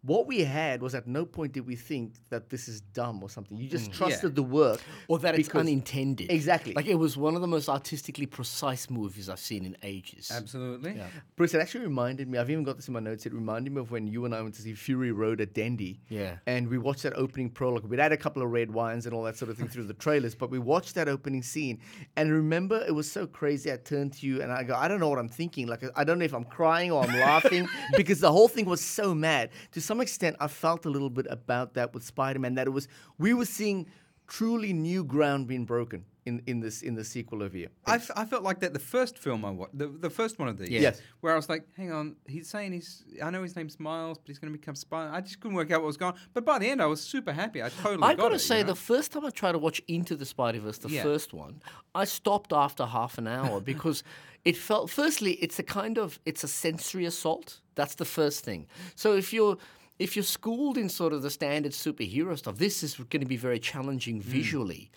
what 0.02 0.26
we 0.28 0.44
had 0.44 0.80
was 0.80 0.94
at 0.94 1.08
no 1.08 1.24
point 1.24 1.52
did 1.52 1.66
we 1.66 1.74
think 1.74 2.14
that 2.30 2.50
this 2.50 2.68
is 2.68 2.80
dumb 2.80 3.20
or 3.22 3.28
something. 3.28 3.56
You 3.56 3.68
just 3.68 3.90
mm, 3.90 3.94
trusted 3.94 4.36
the 4.36 4.44
work. 4.44 4.80
Or 5.08 5.18
that 5.18 5.36
it's 5.36 5.48
unintended. 5.50 6.30
Exactly. 6.30 6.72
Like 6.72 6.86
it 6.86 6.94
was 6.94 7.16
one 7.16 7.34
of 7.34 7.40
the 7.40 7.48
most 7.48 7.68
artistically 7.68 8.26
precise 8.26 8.88
movies 8.90 9.28
I've 9.28 9.40
seen 9.40 9.64
in 9.64 9.76
ages. 9.82 10.30
Absolutely. 10.32 11.00
Bruce, 11.34 11.54
it 11.54 11.60
actually 11.60 11.84
reminded 11.84 12.28
me, 12.28 12.38
I've 12.38 12.48
even 12.48 12.62
got 12.62 12.76
this 12.76 12.86
in 12.86 12.94
my 12.94 13.00
notes, 13.00 13.26
it 13.26 13.34
reminded 13.34 13.72
me 13.72 13.80
of 13.80 13.90
when 13.90 14.06
you 14.06 14.24
and 14.24 14.34
I 14.34 14.40
went 14.40 14.54
to 14.54 14.62
see 14.62 14.74
Fury 14.74 15.10
Road 15.10 15.40
at 15.40 15.52
Dendy. 15.52 16.00
Yeah. 16.08 16.36
And 16.46 16.68
we 16.68 16.78
watched 16.78 17.02
that 17.02 17.14
opening 17.14 17.50
prologue. 17.50 17.84
We'd 17.84 17.98
had 17.98 18.12
a 18.12 18.16
couple 18.16 18.42
of 18.42 18.50
red 18.50 18.70
wines 18.70 19.04
and 19.04 19.14
all 19.14 19.24
that 19.24 19.36
sort 19.36 19.50
of 19.50 19.58
thing 19.58 19.66
through 19.66 19.84
the 19.84 19.94
trailers, 19.94 20.36
but 20.36 20.48
we 20.48 20.60
watched 20.60 20.94
that 20.94 21.08
opening 21.08 21.42
scene. 21.42 21.80
And 22.16 22.30
remember, 22.30 22.84
it 22.86 22.92
was 22.92 23.10
so 23.10 23.26
crazy. 23.26 23.72
I 23.72 23.76
turned 23.78 24.12
to 24.14 24.26
you 24.26 24.42
and 24.42 24.52
I 24.52 24.62
go, 24.62 24.76
I 24.76 24.86
don't 24.86 25.00
know 25.00 25.08
what 25.08 25.18
I'm 25.18 25.28
thinking. 25.28 25.66
Like, 25.66 25.82
I 25.96 26.04
don't 26.04 26.20
know 26.20 26.24
if 26.24 26.34
I'm 26.34 26.44
crying 26.44 26.92
or 26.92 27.02
I'm 27.02 27.18
laughing 27.18 27.68
because 27.96 28.20
the 28.20 28.30
whole 28.30 28.46
thing 28.46 28.64
was 28.64 28.80
so 28.80 29.12
mad. 29.12 29.50
To 29.72 29.80
some 29.88 30.00
extent, 30.06 30.36
I 30.46 30.48
felt 30.64 30.86
a 30.86 30.90
little 30.96 31.10
bit 31.18 31.26
about 31.38 31.68
that 31.74 31.88
with 31.94 32.02
Spider 32.04 32.38
Man, 32.38 32.54
that 32.56 32.66
it 32.66 32.74
was, 32.78 32.86
we 33.18 33.30
were 33.34 33.46
seeing 33.58 33.86
truly 34.26 34.72
new 34.72 35.02
ground 35.04 35.46
being 35.48 35.64
broken 35.64 36.04
in, 36.26 36.42
in 36.46 36.60
this 36.60 36.82
in 36.82 36.94
the 36.94 37.02
sequel 37.04 37.40
of 37.42 37.54
here. 37.54 37.68
I, 37.86 37.94
f- 37.94 38.10
I 38.14 38.24
felt 38.26 38.42
like 38.48 38.58
that 38.60 38.74
the 38.74 38.78
first 38.94 39.16
film 39.16 39.42
I 39.44 39.50
watched, 39.50 39.78
the, 39.78 39.86
the 39.88 40.10
first 40.10 40.38
one 40.38 40.48
of 40.48 40.58
these, 40.58 40.68
Yes. 40.68 41.00
where 41.22 41.32
I 41.32 41.36
was 41.36 41.48
like, 41.48 41.62
hang 41.74 41.90
on, 41.92 42.16
he's 42.26 42.46
saying 42.50 42.72
he's, 42.72 42.90
I 43.24 43.30
know 43.30 43.42
his 43.42 43.56
name's 43.56 43.80
Miles, 43.80 44.18
but 44.18 44.28
he's 44.28 44.38
going 44.38 44.52
to 44.52 44.58
become 44.58 44.74
Spider. 44.74 45.10
I 45.14 45.22
just 45.22 45.40
couldn't 45.40 45.56
work 45.56 45.70
out 45.70 45.80
what 45.80 45.86
was 45.86 45.96
going 45.96 46.12
on. 46.12 46.18
But 46.34 46.44
by 46.44 46.58
the 46.58 46.68
end, 46.68 46.82
I 46.82 46.86
was 46.94 47.00
super 47.00 47.32
happy. 47.32 47.62
I 47.62 47.70
totally 47.70 48.02
I 48.02 48.12
got 48.14 48.18
gotta 48.24 48.34
it, 48.34 48.40
say, 48.40 48.58
you 48.58 48.64
know? 48.64 48.74
the 48.74 48.80
first 48.90 49.12
time 49.12 49.24
I 49.24 49.30
tried 49.30 49.52
to 49.52 49.58
watch 49.66 49.80
Into 49.88 50.14
the 50.16 50.26
Spider 50.26 50.60
Verse, 50.60 50.76
the 50.78 50.90
Yeah. 50.90 51.02
first 51.02 51.32
one, 51.32 51.62
I 51.94 52.04
stopped 52.04 52.52
after 52.52 52.84
half 52.84 53.16
an 53.16 53.26
hour 53.26 53.60
because 53.72 54.02
it 54.44 54.56
felt. 54.56 54.90
Firstly, 54.90 55.32
it's 55.44 55.58
a 55.58 55.62
kind 55.62 55.96
of 55.98 56.20
it's 56.26 56.44
a 56.44 56.48
sensory 56.48 57.06
assault. 57.06 57.60
That's 57.76 57.94
the 57.94 58.04
first 58.04 58.44
thing. 58.44 58.66
So 58.96 59.14
if 59.14 59.32
you're 59.32 59.56
if 59.98 60.14
you're 60.14 60.22
schooled 60.22 60.78
in 60.78 60.88
sort 60.88 61.12
of 61.12 61.22
the 61.22 61.30
standard 61.30 61.72
superhero 61.72 62.36
stuff, 62.38 62.56
this 62.56 62.82
is 62.82 62.94
going 62.94 63.20
to 63.20 63.26
be 63.26 63.36
very 63.36 63.58
challenging 63.58 64.20
visually. 64.20 64.90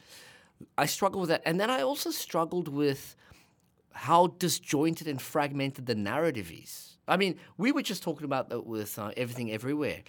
I 0.78 0.86
struggle 0.86 1.22
with 1.22 1.30
that, 1.30 1.42
and 1.46 1.60
then 1.60 1.70
I 1.70 1.82
also 1.82 2.12
struggled 2.12 2.68
with 2.68 3.16
how 3.94 4.28
disjointed 4.28 5.08
and 5.08 5.22
fragmented 5.22 5.86
the 5.86 5.96
narrative 5.96 6.52
is. 6.52 6.98
I 7.08 7.18
mean, 7.18 7.38
we 7.58 7.72
were 7.72 7.82
just 7.82 8.04
talking 8.04 8.26
about 8.26 8.50
that 8.50 8.66
with 8.66 8.98
uh, 8.98 9.12
everything 9.18 9.52
everywhere. 9.52 10.04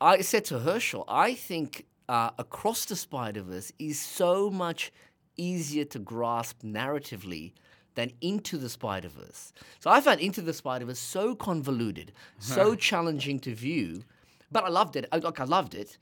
I 0.00 0.22
said 0.22 0.44
to 0.46 0.60
Herschel, 0.60 1.04
I 1.06 1.34
think 1.34 1.86
uh, 2.08 2.30
Across 2.38 2.86
the 2.86 2.96
Spider 2.96 3.42
Verse 3.42 3.72
is 3.78 4.00
so 4.00 4.50
much 4.50 4.92
easier 5.36 5.84
to 5.86 5.98
grasp 5.98 6.62
narratively 6.62 7.52
than 7.94 8.12
Into 8.20 8.56
the 8.56 8.68
Spider 8.68 9.08
Verse. 9.08 9.52
So 9.80 9.90
I 9.90 10.00
found 10.00 10.20
Into 10.20 10.42
the 10.42 10.52
Spider 10.52 10.86
Verse 10.86 10.98
so 10.98 11.34
convoluted, 11.34 12.12
so 12.38 12.74
challenging 12.90 13.38
to 13.40 13.54
view, 13.54 14.04
but 14.50 14.64
I 14.64 14.68
loved 14.68 14.96
it. 14.96 15.06
I, 15.12 15.18
like 15.18 15.40
I 15.40 15.44
loved 15.44 15.74
it. 15.74 15.98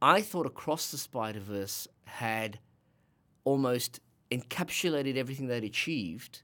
I 0.00 0.20
thought 0.22 0.46
Across 0.46 0.90
the 0.90 0.98
Spider 0.98 1.40
Verse 1.40 1.88
had 2.04 2.58
almost 3.44 4.00
encapsulated 4.30 5.16
everything 5.16 5.46
they'd 5.46 5.64
achieved 5.64 6.42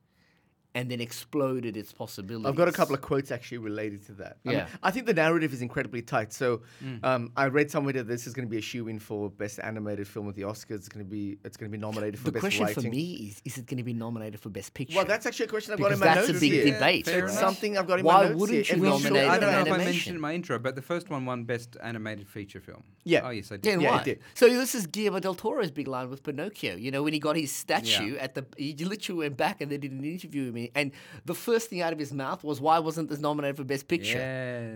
and 0.76 0.90
then 0.90 1.00
exploded 1.00 1.76
its 1.76 1.92
possibilities. 1.92 2.46
I've 2.46 2.56
got 2.56 2.66
a 2.68 2.72
couple 2.72 2.94
of 2.94 3.00
quotes 3.00 3.30
actually 3.30 3.58
related 3.58 4.04
to 4.06 4.12
that. 4.14 4.38
I, 4.44 4.48
mean, 4.48 4.58
Yeah. 4.58 4.66
I 4.82 4.90
think 4.90 5.06
the 5.06 5.14
narrative 5.14 5.52
is 5.52 5.62
incredibly 5.62 6.02
tight. 6.02 6.32
So 6.32 6.62
Mm. 6.84 7.04
um, 7.04 7.32
I 7.36 7.46
read 7.46 7.70
somewhere 7.70 7.92
that 7.94 8.08
this 8.08 8.26
is 8.26 8.34
going 8.34 8.46
to 8.46 8.50
be 8.50 8.58
a 8.58 8.62
shoe 8.62 8.88
in 8.88 8.98
for 8.98 9.30
best 9.30 9.60
animated 9.60 10.08
film 10.08 10.28
at 10.28 10.34
the 10.34 10.42
Oscars. 10.42 10.76
It's 10.78 10.88
going 10.88 11.04
to 11.04 11.10
be 11.10 11.38
it's 11.44 11.56
going 11.56 11.70
to 11.70 11.76
be 11.76 11.80
nominated 11.80 12.18
for 12.18 12.24
The 12.26 12.32
best 12.32 12.40
question 12.42 12.66
writing. 12.66 12.82
for 12.82 12.88
me 12.90 13.12
is: 13.28 13.42
Is 13.44 13.58
it 13.58 13.66
going 13.66 13.78
to 13.78 13.84
be 13.84 13.92
nominated 13.94 14.40
for 14.40 14.48
Best 14.50 14.74
Picture? 14.74 14.96
well, 14.96 15.04
that's 15.04 15.26
actually 15.26 15.46
a 15.46 15.48
question 15.48 15.72
I've 15.72 15.78
because 15.78 15.98
got 16.00 16.06
in 16.08 16.08
my 16.10 16.14
that's 16.16 16.28
notes 16.28 16.38
a 16.38 16.40
big 16.40 16.52
here. 16.52 16.72
debate. 16.74 17.04
fair 17.06 17.24
It's 17.24 17.32
enough. 17.32 17.40
something 17.44 17.78
I've 17.78 17.86
got 17.86 17.98
in 18.00 18.04
Why 18.04 18.14
my 18.14 18.22
notes 18.24 18.34
Why 18.34 18.40
wouldn't 18.40 18.68
you 18.68 18.72
And 18.74 18.82
Well, 18.82 18.98
sure, 18.98 19.10
nominate 19.10 19.30
I 19.30 19.38
don't 19.38 19.52
know 19.52 19.60
if 19.60 19.80
I 19.80 19.84
mentioned 19.84 20.14
in 20.16 20.20
my 20.20 20.34
intro, 20.34 20.58
but 20.58 20.74
the 20.74 20.82
first 20.82 21.08
one 21.10 21.24
won 21.24 21.44
Best 21.44 21.76
Animated 21.82 22.28
Feature 22.28 22.60
Film. 22.60 22.82
Yeah. 23.04 23.20
Oh, 23.24 23.30
yes, 23.30 23.52
I 23.52 23.56
did. 23.56 23.62
Then 23.64 23.80
Yeah, 23.80 24.00
it 24.00 24.04
did. 24.04 24.18
So 24.34 24.48
this 24.48 24.74
is 24.74 24.86
Guillermo 24.86 25.20
del 25.20 25.34
Toro's 25.34 25.70
big 25.70 25.86
line 25.88 26.10
with 26.10 26.22
Pinocchio. 26.22 26.74
You 26.76 26.90
know, 26.90 27.02
when 27.02 27.12
he 27.12 27.18
got 27.20 27.36
his 27.36 27.52
statue 27.52 28.16
at 28.16 28.34
the, 28.34 28.44
he 28.56 28.74
literally 28.84 29.20
went 29.20 29.36
back 29.36 29.60
and 29.60 29.70
they 29.70 29.78
did 29.78 29.92
an 29.92 30.04
interview 30.04 30.46
with 30.46 30.54
me, 30.64 30.70
and 30.74 30.92
the 31.24 31.34
first 31.34 31.70
thing 31.70 31.80
out 31.82 31.92
of 31.92 31.98
his 31.98 32.12
mouth 32.12 32.42
was, 32.44 32.60
"Why 32.60 32.78
wasn't 32.78 33.08
this 33.08 33.18
nominated 33.18 33.56
for 33.56 33.64
Best 33.64 33.88
Picture?" 33.88 34.18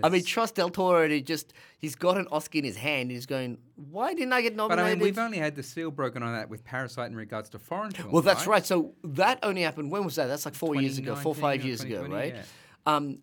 I 0.03 0.09
mean, 0.09 0.25
trust 0.25 0.55
del 0.55 0.71
Toro 0.71 1.09
to 1.09 1.21
just 1.21 1.53
he's 1.79 1.95
got 1.95 2.17
an 2.17 2.27
Oscar 2.31 2.59
in 2.59 2.65
his 2.65 2.77
hand. 2.77 3.03
and 3.03 3.11
He's 3.13 3.27
going, 3.27 3.59
"Why 3.77 4.15
didn't 4.15 4.33
I 4.33 4.43
get 4.43 4.55
nominated?" 4.55 4.85
But? 4.85 4.91
I 4.91 4.95
mean, 4.95 5.03
we've 5.03 5.19
only 5.19 5.39
had 5.39 5.55
the 5.57 5.63
seal 5.63 5.91
broken 5.91 6.23
on 6.23 6.33
that 6.35 6.49
with 6.49 6.65
Parasite 6.65 7.11
in 7.11 7.17
regards 7.17 7.49
to 7.51 7.59
foreign 7.59 7.91
films. 7.93 8.13
well, 8.13 8.23
that's 8.23 8.47
right. 8.47 8.65
So 8.65 8.95
that 9.05 9.39
only 9.43 9.63
happened. 9.63 9.91
When 9.91 10.05
was 10.05 10.17
that? 10.17 10.27
That's 10.27 10.45
like 10.45 10.55
four 10.55 10.75
years 10.77 10.99
ago, 10.99 11.15
four 11.15 11.35
2019 11.35 11.41
five 11.43 11.67
years 11.67 11.81
ago, 11.83 12.07
right? 12.15 12.35
yeah. 12.35 12.43
Um, 12.87 13.19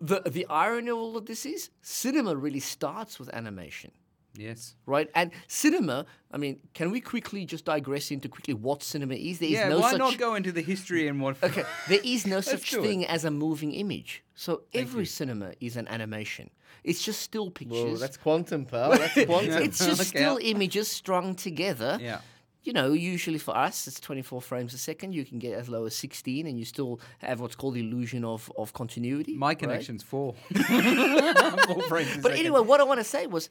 the 0.00 0.20
the 0.26 0.46
irony 0.46 0.90
of 0.90 0.96
all 0.98 1.16
of 1.16 1.26
this 1.26 1.46
is 1.46 1.70
cinema 1.80 2.36
really 2.36 2.60
starts 2.60 3.18
with 3.18 3.28
animation 3.34 3.92
Yes. 4.38 4.74
right? 4.86 5.08
And 5.14 5.30
cinema, 5.48 6.06
I 6.32 6.36
mean, 6.38 6.60
can 6.74 6.90
we 6.90 7.00
quickly 7.00 7.44
just 7.44 7.64
digress 7.64 8.10
into 8.10 8.28
quickly 8.28 8.54
what 8.54 8.82
cinema 8.82 9.14
is? 9.14 9.38
There 9.38 9.48
is 9.48 9.54
Yeah, 9.54 9.68
no 9.68 9.80
why 9.80 9.90
such 9.92 9.98
not 9.98 10.18
go 10.18 10.34
into 10.34 10.52
the 10.52 10.62
history 10.62 11.08
and 11.08 11.20
what? 11.20 11.36
Okay, 11.42 11.64
there 11.88 12.00
is 12.04 12.26
no 12.26 12.40
such 12.52 12.70
do 12.70 12.80
it. 12.80 12.86
thing 12.86 13.06
as 13.06 13.24
a 13.24 13.30
moving 13.30 13.72
image. 13.72 14.22
So 14.34 14.62
every 14.74 15.06
cinema 15.06 15.52
is 15.60 15.76
an 15.76 15.88
animation. 15.88 16.50
It's 16.84 17.02
just 17.02 17.20
still 17.22 17.50
pictures. 17.50 17.82
Whoa, 17.82 17.96
that's 17.96 18.16
quantum, 18.16 18.64
pal. 18.66 18.90
That's 18.90 19.14
quantum. 19.26 19.62
it's 19.62 19.78
just 19.84 20.00
Okay. 20.00 20.18
still 20.18 20.38
images 20.40 20.88
strung 20.88 21.34
together. 21.34 21.98
Yeah. 22.00 22.20
You 22.62 22.72
know, 22.72 22.92
usually 22.92 23.38
for 23.38 23.56
us, 23.56 23.86
it's 23.86 24.00
24 24.00 24.42
frames 24.42 24.74
a 24.74 24.78
second. 24.78 25.12
You 25.14 25.24
can 25.24 25.38
get 25.38 25.52
as 25.54 25.68
low 25.68 25.84
as 25.86 25.94
16, 25.94 26.48
and 26.48 26.58
you 26.58 26.64
still 26.64 26.98
have 27.18 27.38
what's 27.40 27.54
called 27.54 27.74
the 27.74 27.80
illusion 27.80 28.24
of, 28.24 28.50
of 28.58 28.72
continuity. 28.72 29.36
My 29.36 29.48
right? 29.48 29.58
connection's 29.58 30.02
four. 30.02 30.34
Four 30.52 31.82
frames 31.82 32.16
a 32.16 32.20
But 32.20 32.32
second. 32.32 32.38
anyway, 32.38 32.60
what 32.60 32.80
I 32.80 32.84
want 32.84 32.98
to 33.00 33.04
say 33.04 33.26
was, 33.28 33.48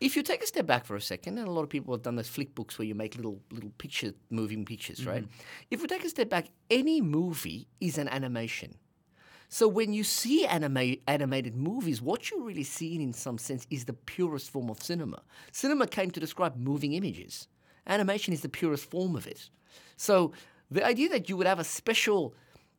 if 0.00 0.16
you 0.16 0.22
take 0.22 0.42
a 0.42 0.46
step 0.46 0.66
back 0.66 0.84
for 0.86 0.96
a 0.96 1.00
second, 1.00 1.38
and 1.38 1.46
a 1.46 1.50
lot 1.50 1.62
of 1.62 1.68
people 1.68 1.94
have 1.94 2.02
done 2.02 2.16
those 2.16 2.28
flick 2.28 2.54
books 2.54 2.78
where 2.78 2.86
you 2.86 2.94
make 2.94 3.16
little 3.16 3.40
little 3.50 3.70
picture 3.78 4.12
moving 4.30 4.64
pictures, 4.64 5.06
right? 5.06 5.22
Mm-hmm. 5.22 5.66
If 5.70 5.82
we 5.82 5.88
take 5.88 6.04
a 6.04 6.08
step 6.08 6.30
back, 6.30 6.48
any 6.70 7.00
movie 7.00 7.68
is 7.80 7.98
an 7.98 8.08
animation. 8.08 8.76
So 9.48 9.66
when 9.66 9.92
you 9.92 10.04
see 10.04 10.46
anima- 10.46 10.96
animated 11.08 11.56
movies, 11.56 12.00
what 12.00 12.30
you're 12.30 12.42
really 12.42 12.62
seeing 12.62 13.02
in 13.02 13.12
some 13.12 13.36
sense 13.36 13.66
is 13.68 13.84
the 13.84 13.92
purest 13.92 14.50
form 14.50 14.70
of 14.70 14.80
cinema. 14.80 15.22
Cinema 15.50 15.86
came 15.88 16.10
to 16.12 16.20
describe 16.20 16.56
moving 16.56 16.92
images. 16.92 17.48
Animation 17.86 18.32
is 18.32 18.42
the 18.42 18.48
purest 18.48 18.88
form 18.88 19.16
of 19.16 19.26
it. 19.26 19.50
So 19.96 20.32
the 20.70 20.86
idea 20.86 21.08
that 21.08 21.28
you 21.28 21.36
would 21.36 21.48
have 21.48 21.58
a 21.58 21.64
special 21.64 22.34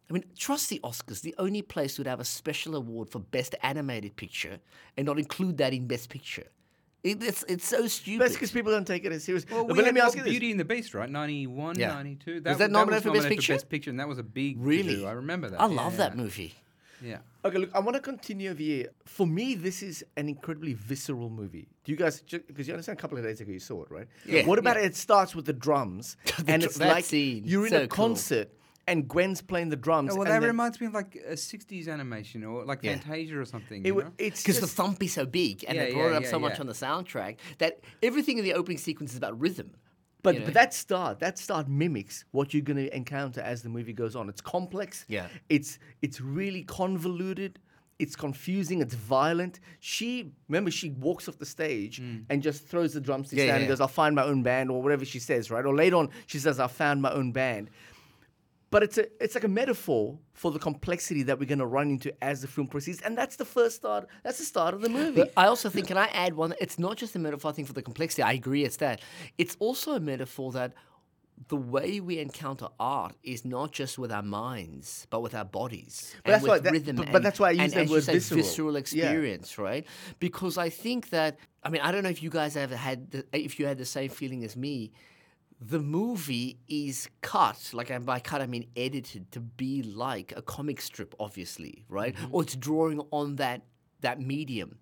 I 0.09 0.13
mean, 0.13 0.25
trust 0.37 0.69
the 0.69 0.81
Oscars, 0.83 1.21
the 1.21 1.33
only 1.37 1.61
place 1.61 1.97
would 1.97 2.07
have 2.07 2.19
a 2.19 2.25
special 2.25 2.75
award 2.75 3.09
for 3.09 3.19
best 3.19 3.55
animated 3.63 4.17
picture 4.17 4.59
and 4.97 5.05
not 5.05 5.17
include 5.17 5.57
that 5.59 5.73
in 5.73 5.87
best 5.87 6.09
picture. 6.09 6.47
It, 7.03 7.23
it's, 7.23 7.43
it's 7.47 7.67
so 7.67 7.87
stupid. 7.87 8.21
That's 8.21 8.33
because 8.33 8.51
people 8.51 8.71
don't 8.71 8.85
take 8.85 9.05
it 9.05 9.11
as 9.11 9.23
serious. 9.23 9.43
Well, 9.49 9.65
but 9.65 9.75
we 9.75 9.81
let 9.83 9.93
me 9.93 10.01
ask 10.01 10.15
you 10.15 10.23
this. 10.23 10.29
Beauty 10.31 10.51
and 10.51 10.59
the 10.59 10.65
Beast, 10.65 10.93
right? 10.93 11.09
91, 11.09 11.79
Yeah. 11.79 11.93
92. 11.93 12.33
Was 12.33 12.43
that 12.43 12.57
w- 12.57 12.71
nominated 12.71 13.03
for 13.03 13.09
Best 13.09 13.23
nominated 13.23 13.37
Picture? 13.39 13.53
Best 13.53 13.69
Picture, 13.69 13.89
and 13.89 13.99
that 13.99 14.07
was 14.07 14.19
a 14.19 14.23
big 14.23 14.57
Really? 14.59 14.93
to-do. 14.95 15.05
I 15.07 15.13
remember 15.13 15.49
that. 15.49 15.59
I 15.59 15.67
Yeah, 15.67 15.73
love 15.75 15.93
yeah. 15.93 15.97
that 15.97 16.15
movie. 16.17 16.53
Yeah. 17.03 17.17
Okay, 17.43 17.57
look, 17.57 17.71
I 17.73 17.79
want 17.79 17.95
to 17.95 18.01
continue 18.01 18.51
over 18.51 18.61
here. 18.61 18.89
For 19.05 19.25
me, 19.25 19.55
this 19.55 19.81
is 19.81 20.05
an 20.15 20.29
incredibly 20.29 20.73
visceral 20.73 21.31
movie. 21.31 21.67
Do 21.83 21.91
you 21.91 21.97
guys, 21.97 22.21
because 22.21 22.67
you 22.67 22.75
understand 22.75 22.99
a 22.99 23.01
couple 23.01 23.17
of 23.17 23.23
days 23.23 23.41
ago 23.41 23.51
you 23.51 23.57
saw 23.59 23.81
it, 23.81 23.89
right? 23.89 24.07
Yeah, 24.27 24.45
What 24.45 24.59
about 24.59 24.75
yeah. 24.75 24.83
it? 24.83 24.91
It 24.91 24.95
starts 24.95 25.33
with 25.35 25.45
the 25.45 25.53
drums, 25.53 26.17
The 26.25 26.33
and 26.51 26.61
dr- 26.61 26.63
it's 26.65 26.77
that 26.77 26.91
like 26.93 27.05
scene, 27.05 27.41
you're 27.47 27.65
in 27.65 27.71
so 27.71 27.81
a 27.83 27.87
cool. 27.87 28.05
Concert, 28.85 28.91
and 28.99 29.07
Gwen's 29.07 29.41
playing 29.41 29.69
the 29.69 29.75
drums. 29.75 30.11
Oh, 30.13 30.17
well, 30.17 30.31
and 30.31 30.41
that 30.43 30.47
reminds 30.47 30.79
me 30.81 30.87
of 30.87 30.93
like 30.93 31.15
a 31.27 31.33
60s 31.33 31.87
animation 31.87 32.43
or 32.43 32.65
like 32.65 32.79
Yeah. 32.81 32.97
Fantasia 32.97 33.39
or 33.39 33.45
something. 33.45 33.81
it, 33.83 33.87
you 33.87 33.95
wa- 33.95 34.01
know? 34.03 34.11
it's 34.17 34.41
Because 34.41 34.55
the 34.59 34.67
just- 34.67 34.75
thump 34.75 35.01
is 35.03 35.13
so 35.13 35.25
big 35.25 35.63
and 35.67 35.75
Yeah, 35.75 35.85
they 35.85 35.93
brought 35.93 36.05
yeah, 36.05 36.11
it 36.11 36.15
up 36.17 36.23
yeah, 36.23 36.29
so 36.29 36.39
much 36.39 36.53
yeah. 36.55 36.61
on 36.61 36.67
the 36.67 36.73
soundtrack 36.73 37.37
that 37.59 37.79
everything 38.01 38.37
in 38.37 38.43
the 38.43 38.53
opening 38.53 38.77
sequence 38.77 39.11
is 39.11 39.17
about 39.17 39.39
rhythm. 39.39 39.71
But, 40.23 40.35
you 40.35 40.39
know? 40.41 40.45
but 40.45 40.53
that 40.53 40.73
start, 40.73 41.19
that 41.19 41.39
start 41.39 41.67
mimics 41.67 42.25
what 42.31 42.53
you're 42.53 42.61
going 42.61 42.77
to 42.77 42.95
encounter 42.95 43.41
as 43.41 43.63
the 43.63 43.69
movie 43.69 43.93
goes 43.93 44.15
on. 44.15 44.29
It's 44.29 44.41
complex. 44.41 45.05
Yeah. 45.07 45.27
It's 45.49 45.79
it's 46.03 46.21
really 46.21 46.63
convoluted. 46.63 47.59
It's 47.97 48.15
confusing. 48.15 48.81
It's 48.81 48.95
violent. 48.95 49.59
She 49.79 50.31
remember 50.47 50.71
she 50.71 50.89
walks 50.91 51.27
off 51.27 51.37
the 51.37 51.45
stage 51.45 51.97
hmm. 51.97 52.19
and 52.29 52.41
just 52.41 52.67
throws 52.67 52.93
the 52.93 53.01
drumsticks 53.01 53.39
Yeah, 53.39 53.45
down 53.45 53.47
yeah, 53.47 53.55
and 53.55 53.63
yeah. 53.63 53.69
goes, 53.69 53.81
"I'll 53.81 53.87
find 53.87 54.15
my 54.15 54.23
own 54.23 54.41
band" 54.43 54.71
or 54.71 54.81
whatever 54.81 55.05
she 55.05 55.19
says, 55.19 55.51
right? 55.51 55.65
Or 55.65 55.75
later 55.75 55.97
on, 55.97 56.09
she 56.25 56.39
says, 56.39 56.59
"I 56.59 56.67
found 56.67 57.01
my 57.01 57.11
own 57.11 57.31
band." 57.31 57.69
But 58.71 58.83
it's 58.83 58.97
a 58.97 59.05
it's 59.23 59.35
like 59.35 59.43
a 59.43 59.49
metaphor 59.49 60.17
for 60.33 60.49
the 60.51 60.57
complexity 60.59 61.23
that 61.23 61.37
we're 61.39 61.45
going 61.45 61.59
to 61.59 61.65
run 61.65 61.89
into 61.91 62.11
as 62.23 62.41
the 62.41 62.47
film 62.47 62.67
proceeds, 62.67 63.01
and 63.01 63.17
that's 63.17 63.35
the 63.35 63.45
first 63.45 63.75
start. 63.75 64.07
That's 64.23 64.39
the 64.39 64.45
start 64.45 64.73
of 64.73 64.81
the 64.81 64.89
movie. 64.89 65.17
But 65.21 65.33
I 65.37 65.45
also 65.47 65.69
think, 65.69 65.87
can 65.87 65.97
I 65.97 66.07
add 66.07 66.33
one? 66.35 66.53
It's 66.59 66.79
not 66.79 66.95
just 66.97 67.15
a 67.15 67.19
metaphor 67.19 67.51
thing 67.53 67.65
for 67.65 67.73
the 67.73 67.81
complexity. 67.83 68.23
I 68.23 68.31
agree, 68.33 68.63
it's 68.63 68.77
that. 68.77 69.01
It's 69.37 69.55
also 69.59 69.91
a 69.91 69.99
metaphor 69.99 70.53
that 70.53 70.73
the 71.49 71.57
way 71.57 71.99
we 71.99 72.19
encounter 72.19 72.67
art 72.79 73.15
is 73.23 73.43
not 73.43 73.71
just 73.73 73.97
with 73.99 74.11
our 74.11 74.21
minds, 74.23 75.05
but 75.09 75.21
with 75.21 75.33
our 75.35 75.43
bodies. 75.43 76.15
But 76.23 76.31
that's 76.31 76.43
and 76.43 76.49
why 76.49 76.55
with 76.55 76.63
that- 76.63 76.71
rhythm. 76.73 76.95
but- 76.95 77.05
but 77.07 77.15
and- 77.17 77.25
that's 77.25 77.39
why 77.41 77.47
I 77.49 77.51
use 77.51 77.61
and, 77.63 77.73
that 77.73 77.85
you 77.87 77.91
word 77.91 78.03
visceral. 78.03 78.37
visceral 78.41 78.73
Yeah. 78.73 78.79
experience, 78.79 79.57
right? 79.57 79.85
Because 80.19 80.57
I 80.57 80.69
think 80.69 81.09
that 81.09 81.37
I 81.63 81.69
mean 81.69 81.81
I 81.81 81.91
don't 81.91 82.03
know 82.03 82.09
if 82.09 82.23
you 82.23 82.29
guys 82.29 82.55
ever 82.55 82.77
had 82.77 83.11
the, 83.11 83.25
if 83.33 83.59
you 83.59 83.65
had 83.65 83.77
the 83.79 83.85
same 83.85 84.09
feeling 84.09 84.43
as 84.45 84.55
me. 84.55 84.91
The 85.63 85.79
movie 85.79 86.57
is 86.67 87.07
cut, 87.21 87.69
like 87.71 87.91
and 87.91 88.05
by 88.05 88.19
cut 88.19 88.41
I 88.41 88.47
mean 88.47 88.65
edited, 88.75 89.31
to 89.33 89.39
be 89.39 89.83
like 89.83 90.33
a 90.35 90.41
comic 90.41 90.81
strip, 90.81 91.13
obviously, 91.19 91.85
right? 91.87 92.15
Mm-hmm. 92.15 92.35
Or 92.35 92.41
it's 92.41 92.55
drawing 92.55 93.01
on 93.11 93.35
that 93.35 93.61
that 94.01 94.19
medium. 94.19 94.79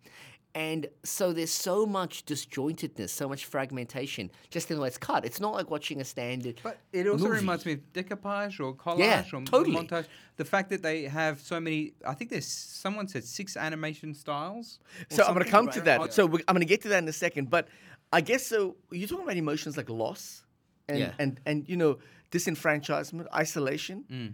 And 0.55 0.88
so 1.03 1.32
there's 1.32 1.51
so 1.51 1.86
much 1.86 2.25
disjointedness, 2.25 3.09
so 3.09 3.30
much 3.30 3.45
fragmentation, 3.45 4.32
just 4.49 4.71
in 4.71 4.77
the 4.77 4.82
way 4.82 4.88
it's 4.88 4.97
cut. 4.97 5.23
It's 5.23 5.39
not 5.39 5.53
like 5.53 5.69
watching 5.69 6.01
a 6.01 6.03
standard. 6.03 6.59
But 6.63 6.80
it 6.91 7.07
also 7.07 7.25
movie. 7.25 7.39
reminds 7.39 7.65
me 7.65 7.73
of 7.73 7.93
decoupage 7.93 8.59
or 8.59 8.73
collage 8.73 8.99
Yeah, 8.99 9.23
or 9.32 9.43
totally. 9.43 9.75
montage. 9.75 10.07
The 10.38 10.45
fact 10.45 10.71
that 10.71 10.82
they 10.82 11.03
have 11.03 11.39
so 11.39 11.59
many, 11.59 11.93
I 12.05 12.15
think 12.15 12.32
there's 12.32 12.47
someone 12.47 13.07
said 13.07 13.25
six 13.25 13.57
animation 13.57 14.15
styles. 14.15 14.80
So 15.09 15.23
I'm 15.23 15.34
going 15.34 15.45
to 15.45 15.51
come 15.51 15.67
to 15.69 15.80
right? 15.80 15.86
that. 15.86 16.13
So 16.13 16.25
we 16.25 16.39
I'm 16.47 16.55
going 16.55 16.61
to 16.61 16.65
get 16.65 16.82
to 16.82 16.88
that 16.89 17.03
in 17.03 17.07
a 17.07 17.13
second. 17.13 17.51
But 17.51 17.67
I 18.11 18.21
guess 18.21 18.45
so. 18.47 18.75
You're 18.91 19.07
talking 19.07 19.25
about 19.25 19.38
emotions 19.38 19.77
like 19.77 19.89
loss, 19.89 20.43
and 20.89 20.99
Yeah. 20.99 21.13
and 21.19 21.39
and 21.45 21.67
you 21.69 21.77
know 21.77 21.99
disenfranchisement, 22.31 23.27
isolation, 23.33 24.03
Mm. 24.09 24.33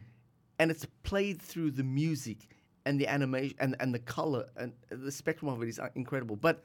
and 0.59 0.71
it's 0.71 0.85
played 1.03 1.41
through 1.41 1.71
the 1.71 1.83
music 1.83 2.39
and 2.85 2.99
the 2.99 3.07
animation 3.07 3.55
and 3.59 3.75
and 3.79 3.93
the 3.93 3.99
color 3.99 4.45
and 4.57 4.73
the 4.89 5.11
spectrum 5.11 5.49
of 5.51 5.61
it 5.63 5.69
is 5.69 5.79
uh, 5.79 5.89
incredible. 5.95 6.35
But 6.35 6.63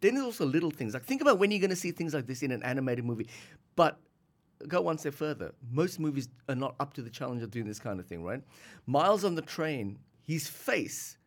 then 0.00 0.14
there's 0.14 0.26
also 0.26 0.44
little 0.46 0.70
things 0.70 0.94
like 0.94 1.04
think 1.04 1.20
about 1.22 1.38
when 1.38 1.50
you're 1.50 1.60
going 1.60 1.70
to 1.78 1.82
see 1.86 1.92
things 1.92 2.12
like 2.14 2.26
this 2.26 2.42
in 2.42 2.50
an 2.52 2.62
animated 2.62 3.04
movie, 3.04 3.28
but. 3.76 3.98
Go 4.68 4.80
one 4.80 4.96
step 4.98 5.14
further. 5.14 5.52
Most 5.70 5.98
movies 6.00 6.28
are 6.48 6.54
not 6.54 6.74
up 6.80 6.94
to 6.94 7.02
the 7.02 7.10
challenge 7.10 7.42
of 7.42 7.50
doing 7.50 7.66
this 7.66 7.80
kind 7.80 7.98
of 8.00 8.06
thing, 8.06 8.22
right? 8.24 8.40
Miles 8.86 9.22
on 9.24 9.34
the 9.34 9.42
train, 9.42 9.98
his 10.22 10.46
face 10.48 11.18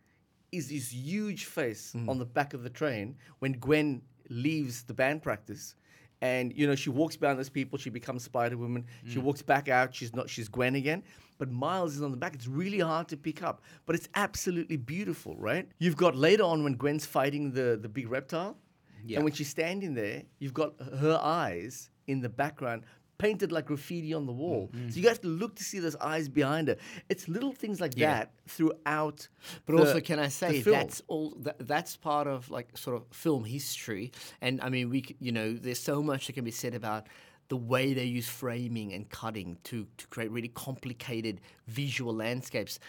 is 0.52 0.70
this 0.70 0.92
huge 0.94 1.44
face 1.46 1.92
Mm. 1.94 2.08
on 2.08 2.18
the 2.20 2.26
back 2.26 2.54
of 2.56 2.64
the 2.64 2.70
train 2.70 3.16
when 3.40 3.52
Gwen 3.60 4.02
leaves 4.30 4.84
the 4.84 4.94
band 4.94 5.22
practice. 5.22 5.76
And 6.22 6.52
you 6.56 6.66
know 6.66 6.76
she 6.76 6.90
walks 6.90 7.16
behind 7.16 7.38
those 7.38 7.50
people. 7.50 7.78
She 7.78 7.90
becomes 7.90 8.24
Spider 8.24 8.58
Woman. 8.58 8.86
She 9.06 9.20
mm. 9.20 9.24
walks 9.24 9.42
back 9.42 9.70
out. 9.70 9.94
She's 9.94 10.16
not. 10.16 10.30
She's 10.30 10.48
Gwen 10.48 10.76
again. 10.76 11.04
But 11.38 11.52
Miles 11.52 11.96
is 11.96 12.02
on 12.02 12.10
the 12.10 12.18
back. 12.18 12.34
It's 12.34 12.48
really 12.48 12.80
hard 12.80 13.08
to 13.10 13.18
pick 13.18 13.44
up, 13.44 13.62
but 13.86 13.96
it's 13.96 14.10
absolutely 14.16 14.78
beautiful, 14.78 15.36
right? 15.38 15.70
You've 15.78 15.98
got 15.98 16.16
later 16.16 16.44
on 16.44 16.64
when 16.64 16.74
Gwen's 16.74 17.06
fighting 17.06 17.52
the 17.52 17.78
the 17.80 17.90
big 17.90 18.10
reptile, 18.10 18.58
Yeah. 19.06 19.18
and 19.18 19.24
when 19.26 19.34
she's 19.34 19.50
standing 19.50 19.94
there, 19.94 20.24
you've 20.40 20.56
got 20.56 20.74
her 20.80 21.20
eyes 21.22 21.92
in 22.08 22.22
the 22.22 22.30
background 22.30 22.84
painted 23.18 23.52
like 23.52 23.66
graffiti 23.66 24.14
on 24.14 24.26
the 24.26 24.32
wall. 24.32 24.70
Mm-hmm. 24.74 24.90
So 24.90 25.00
you 25.00 25.08
have 25.08 25.22
to 25.22 25.28
look 25.28 25.56
to 25.56 25.64
see 25.64 25.80
those 25.80 25.96
eyes 25.98 26.30
behind 26.30 26.70
it. 26.70 26.80
It's 27.10 27.28
little 27.28 27.52
things 27.52 27.82
like 27.82 27.96
that 27.96 28.32
throughout. 28.48 29.28
But 29.66 29.76
the- 29.76 29.80
also, 29.80 30.00
can 30.02 30.20
I 30.20 30.28
say 30.28 30.62
that's 30.62 31.02
all? 31.08 31.34
That, 31.40 31.68
that's 31.68 31.96
part 31.96 32.28
of 32.28 32.50
like 32.50 32.78
sort 32.78 32.96
of 32.96 33.04
film 33.12 33.44
history. 33.46 34.12
And 34.42 34.62
I 34.62 34.70
mean, 34.70 34.90
we 34.90 35.04
c- 35.04 35.16
you 35.20 35.32
know, 35.32 35.54
there's 35.54 35.80
so 35.80 36.02
much 36.04 36.28
that 36.28 36.34
can 36.34 36.46
be 36.46 36.52
said 36.52 36.76
about 36.76 37.08
the 37.50 37.58
way 37.58 37.94
they 37.94 38.04
use 38.04 38.28
framing 38.28 38.94
and 38.94 39.10
cutting 39.10 39.58
to 39.66 39.88
to 39.98 40.08
create 40.08 40.32
really 40.32 40.50
complicated 40.50 41.42
visual 41.68 42.14
landscapes. 42.14 42.80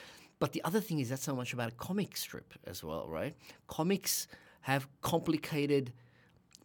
But 0.40 0.52
the 0.52 0.62
other 0.64 0.80
thing 0.80 1.00
is 1.00 1.08
that's 1.08 1.22
so 1.22 1.34
much 1.34 1.52
about 1.52 1.68
a 1.68 1.74
comic 1.74 2.16
strip 2.16 2.54
as 2.64 2.84
well, 2.84 3.08
right? 3.08 3.34
Comics 3.66 4.28
have 4.62 4.86
complicated 5.00 5.92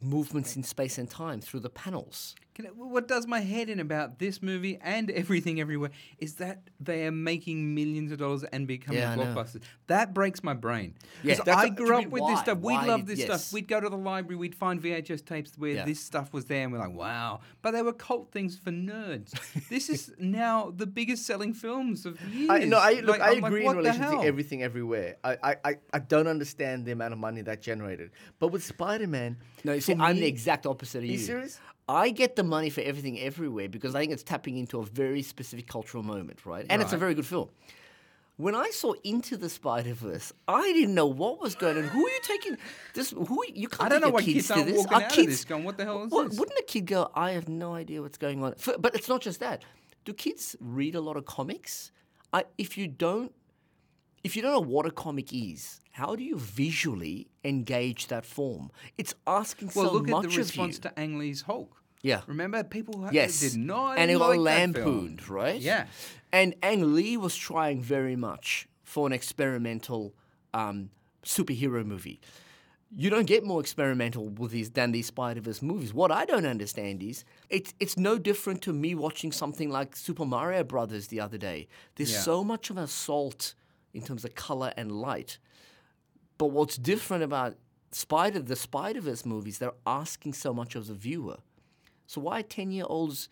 movements 0.01 0.55
in 0.55 0.63
space 0.63 0.97
and 0.97 1.09
time 1.09 1.39
through 1.41 1.61
the 1.61 1.69
panels. 1.69 2.35
Can 2.55 2.67
I- 2.67 2.69
what 2.69 3.07
does 3.07 3.25
my 3.25 3.39
head 3.39 3.67
in 3.69 3.79
about 3.79 4.19
this 4.19 4.41
movie 4.41 4.77
and 4.83 5.09
everything 5.23 5.59
everywhere 5.59 5.89
is 6.19 6.35
that 6.35 6.61
they 6.79 7.07
are 7.07 7.11
making 7.11 7.73
millions 7.73 8.11
of 8.11 8.19
dollars 8.19 8.43
and 8.43 8.67
becoming 8.67 8.99
Yeah, 9.01 9.15
blockbusters. 9.15 9.61
That 9.87 10.13
breaks 10.13 10.43
my 10.43 10.53
brain. 10.53 10.93
Yeah. 11.23 11.39
I 11.47 11.69
grew 11.69 11.87
do 11.87 11.93
up 11.95 12.05
with 12.07 12.21
why? 12.21 12.31
this 12.31 12.39
stuff. 12.41 12.59
We 12.59 12.73
Why 12.73 12.85
loved 12.85 13.07
did- 13.07 13.17
this 13.17 13.25
yes. 13.27 13.45
stuff. 13.45 13.53
We'd 13.53 13.67
go 13.67 13.79
to 13.79 13.89
the 13.89 13.97
library, 13.97 14.35
we'd 14.35 14.53
find 14.55 14.79
VHS 14.81 15.25
tapes 15.25 15.57
where 15.57 15.71
Yeah. 15.71 15.85
this 15.85 15.99
stuff 15.99 16.31
was 16.31 16.45
there, 16.45 16.63
and 16.63 16.71
we're 16.71 16.79
like, 16.79 16.93
wow. 16.93 17.39
But 17.63 17.71
they 17.71 17.81
were 17.81 17.93
cult 17.93 18.31
things 18.31 18.55
for 18.57 18.71
nerds. 18.71 19.31
this 19.69 19.89
is 19.89 20.11
now 20.19 20.71
the 20.75 20.85
biggest 20.85 21.25
selling 21.25 21.53
films 21.55 22.05
of 22.05 22.21
years. 22.33 22.49
I, 22.51 22.59
no, 22.65 22.77
I, 22.77 22.93
look, 22.99 23.17
Like, 23.17 23.21
I 23.21 23.31
I'm 23.31 23.41
like, 23.41 23.51
agree 23.51 23.63
what 23.65 23.71
in 23.71 23.83
relation 23.83 24.01
to 24.01 24.21
everything 24.23 24.61
everywhere. 24.61 25.15
I, 25.23 25.37
I, 25.43 25.55
I, 25.65 25.75
I 25.93 25.99
don't 25.99 26.27
understand 26.27 26.85
the 26.85 26.91
amount 26.91 27.13
of 27.13 27.19
money 27.19 27.41
that 27.41 27.61
generated. 27.61 28.11
But 28.39 28.49
with 28.49 28.63
Spider 28.63 29.07
Man, 29.07 29.37
No, 29.63 29.73
you 29.73 29.81
see, 29.81 29.93
I'm 29.95 30.17
the 30.17 30.27
exact 30.27 30.65
opposite 30.67 30.99
of 30.99 31.05
you 31.05 31.11
Are 31.11 31.13
you. 31.13 31.19
serious? 31.19 31.59
I 31.87 32.09
get 32.11 32.35
the 32.35 32.43
money 32.43 32.69
for 32.69 32.81
everything 32.81 33.19
everywhere 33.19 33.67
because 33.67 33.93
I 33.95 33.99
think 33.99 34.13
it's 34.13 34.23
tapping 34.23 34.57
into 34.57 34.79
a 34.79 34.85
very 34.85 35.21
specific 35.21 35.67
cultural 35.67 36.03
moment, 36.03 36.45
right? 36.45 36.65
And 36.69 36.81
it's 36.81 36.93
a 36.93 36.97
very 36.97 37.13
good 37.13 37.25
film. 37.25 37.49
When 38.37 38.55
I 38.55 38.71
saw 38.71 38.93
Into 39.03 39.37
the 39.37 39.47
Spider 39.49 39.93
Verse, 39.93 40.33
I 40.47 40.61
didn't 40.73 40.95
know 40.95 41.05
what 41.05 41.39
was 41.39 41.53
going 41.53 41.77
on. 41.77 41.83
Who 41.83 42.05
are 42.07 42.09
you 42.09 42.19
taking 42.23 42.57
this? 42.95 43.11
Who 43.11 43.43
you 43.53 43.67
can't 43.67 43.83
I 43.83 43.89
don't 43.89 44.01
take 44.01 44.07
know 44.07 44.13
why 44.13 44.21
kids 44.23 44.33
kids 44.33 44.47
to 44.47 44.53
aren't 44.55 44.65
this. 44.65 44.77
walking 44.77 44.93
Are 44.93 45.01
out 45.01 45.11
of 45.11 45.15
kids, 45.15 45.27
this 45.27 45.45
going, 45.45 45.63
"What 45.63 45.77
the 45.77 45.85
hell 45.85 46.03
is 46.03 46.11
Well, 46.11 46.27
this?" 46.27 46.39
Wouldn't 46.39 46.57
a 46.57 46.63
kid 46.63 46.87
go? 46.87 47.11
I 47.13 47.31
have 47.31 47.47
no 47.47 47.75
idea 47.75 48.01
what's 48.01 48.17
going 48.17 48.43
on. 48.43 48.55
For, 48.55 48.75
but 48.79 48.95
it's 48.95 49.07
not 49.07 49.21
just 49.21 49.39
that. 49.41 49.63
Do 50.03 50.13
kids 50.13 50.55
read 50.59 50.95
a 50.95 51.01
lot 51.01 51.15
of 51.15 51.25
comics? 51.25 51.91
I, 52.33 52.45
if 52.57 52.75
you 52.75 52.87
don't, 52.87 53.31
if 54.23 54.35
you 54.35 54.41
don't 54.41 54.51
know 54.53 54.59
what 54.59 54.85
a 54.85 54.91
comic 54.91 55.33
is, 55.33 55.79
how 55.91 56.15
do 56.15 56.23
you 56.23 56.37
visually 56.37 57.27
engage 57.43 58.07
that 58.07 58.25
form? 58.25 58.71
It's 58.97 59.13
asking 59.27 59.71
Well, 59.75 59.87
so 59.87 59.93
look 59.93 60.09
at 60.09 60.21
the 60.29 60.37
response 60.37 60.79
to 60.79 60.99
Ang 60.99 61.19
Lee's 61.19 61.41
Hulk. 61.41 61.81
Yeah. 62.01 62.21
Remember, 62.27 62.63
people 62.63 63.07
Yes. 63.11 63.39
did 63.39 63.55
not 63.57 63.97
and 63.97 64.11
it 64.11 64.17
got 64.17 64.29
like 64.29 64.39
lampooned, 64.39 65.29
right? 65.29 65.59
Yeah. 65.61 65.87
And 66.31 66.55
Ang 66.63 66.93
Lee 66.95 67.15
was 67.17 67.35
trying 67.35 67.81
very 67.81 68.15
much 68.15 68.67
for 68.83 69.07
an 69.07 69.13
experimental 69.13 70.13
um, 70.53 70.89
superhero 71.25 71.85
movie. 71.85 72.19
You 72.95 73.09
don't 73.09 73.25
get 73.25 73.43
more 73.43 73.59
experimental 73.59 74.29
with 74.29 74.51
these 74.51 74.69
than 74.71 74.91
these 74.91 75.07
Spider 75.07 75.41
Verse 75.41 75.61
movies. 75.63 75.93
What 75.93 76.11
I 76.11 76.25
don't 76.25 76.45
understand 76.45 77.01
is 77.01 77.23
it's 77.49 77.73
it's 77.79 77.97
no 77.97 78.19
different 78.19 78.61
to 78.63 78.73
me 78.73 78.93
watching 78.93 79.31
something 79.31 79.69
like 79.71 79.95
Super 79.95 80.25
Mario 80.25 80.63
Brothers 80.63 81.07
the 81.07 81.19
other 81.19 81.39
day. 81.39 81.67
There's 81.95 82.11
Yeah. 82.13 82.19
so 82.19 82.43
much 82.43 82.69
of 82.69 82.77
an 82.77 82.83
assault 82.83 83.55
in 83.93 84.01
terms 84.01 84.25
of 84.25 84.35
color 84.35 84.73
and 84.75 84.91
light. 84.91 85.37
But 86.37 86.47
what's 86.47 86.77
different 86.77 87.23
about 87.23 87.55
Spider 87.91 88.39
the 88.39 88.55
Spider 88.55 89.01
Verse 89.01 89.25
movies, 89.25 89.59
they're 89.59 89.73
asking 89.85 90.33
so 90.33 90.53
much 90.53 90.75
of 90.75 90.87
the 90.87 90.93
viewer. 90.93 91.37
So 92.07 92.21
why 92.21 92.39
are 92.39 92.43
ten 92.43 92.71
year 92.71 92.85
olds 92.87 93.29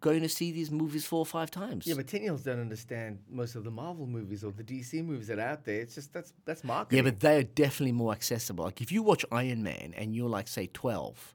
going 0.00 0.20
to 0.20 0.28
see 0.28 0.50
these 0.52 0.70
movies 0.70 1.06
four 1.06 1.20
or 1.20 1.26
five 1.26 1.50
times? 1.50 1.86
Yeah, 1.86 1.94
but 1.94 2.08
ten 2.08 2.22
year 2.22 2.32
olds 2.32 2.44
don't 2.44 2.60
understand 2.60 3.20
most 3.30 3.54
of 3.54 3.64
the 3.64 3.70
Marvel 3.70 4.06
movies 4.06 4.44
or 4.44 4.52
the 4.52 4.64
DC 4.64 5.04
movies 5.04 5.28
that 5.28 5.38
are 5.38 5.48
out 5.48 5.64
there. 5.64 5.80
It's 5.80 5.94
just 5.94 6.12
that's 6.12 6.32
that's 6.44 6.62
marketing. 6.62 6.98
Yeah, 6.98 7.10
but 7.10 7.20
they're 7.20 7.42
definitely 7.42 7.92
more 7.92 8.12
accessible. 8.12 8.64
Like 8.64 8.80
if 8.80 8.92
you 8.92 9.02
watch 9.02 9.24
Iron 9.32 9.62
Man 9.62 9.94
and 9.96 10.14
you're 10.14 10.28
like 10.28 10.48
say 10.48 10.68
twelve, 10.72 11.34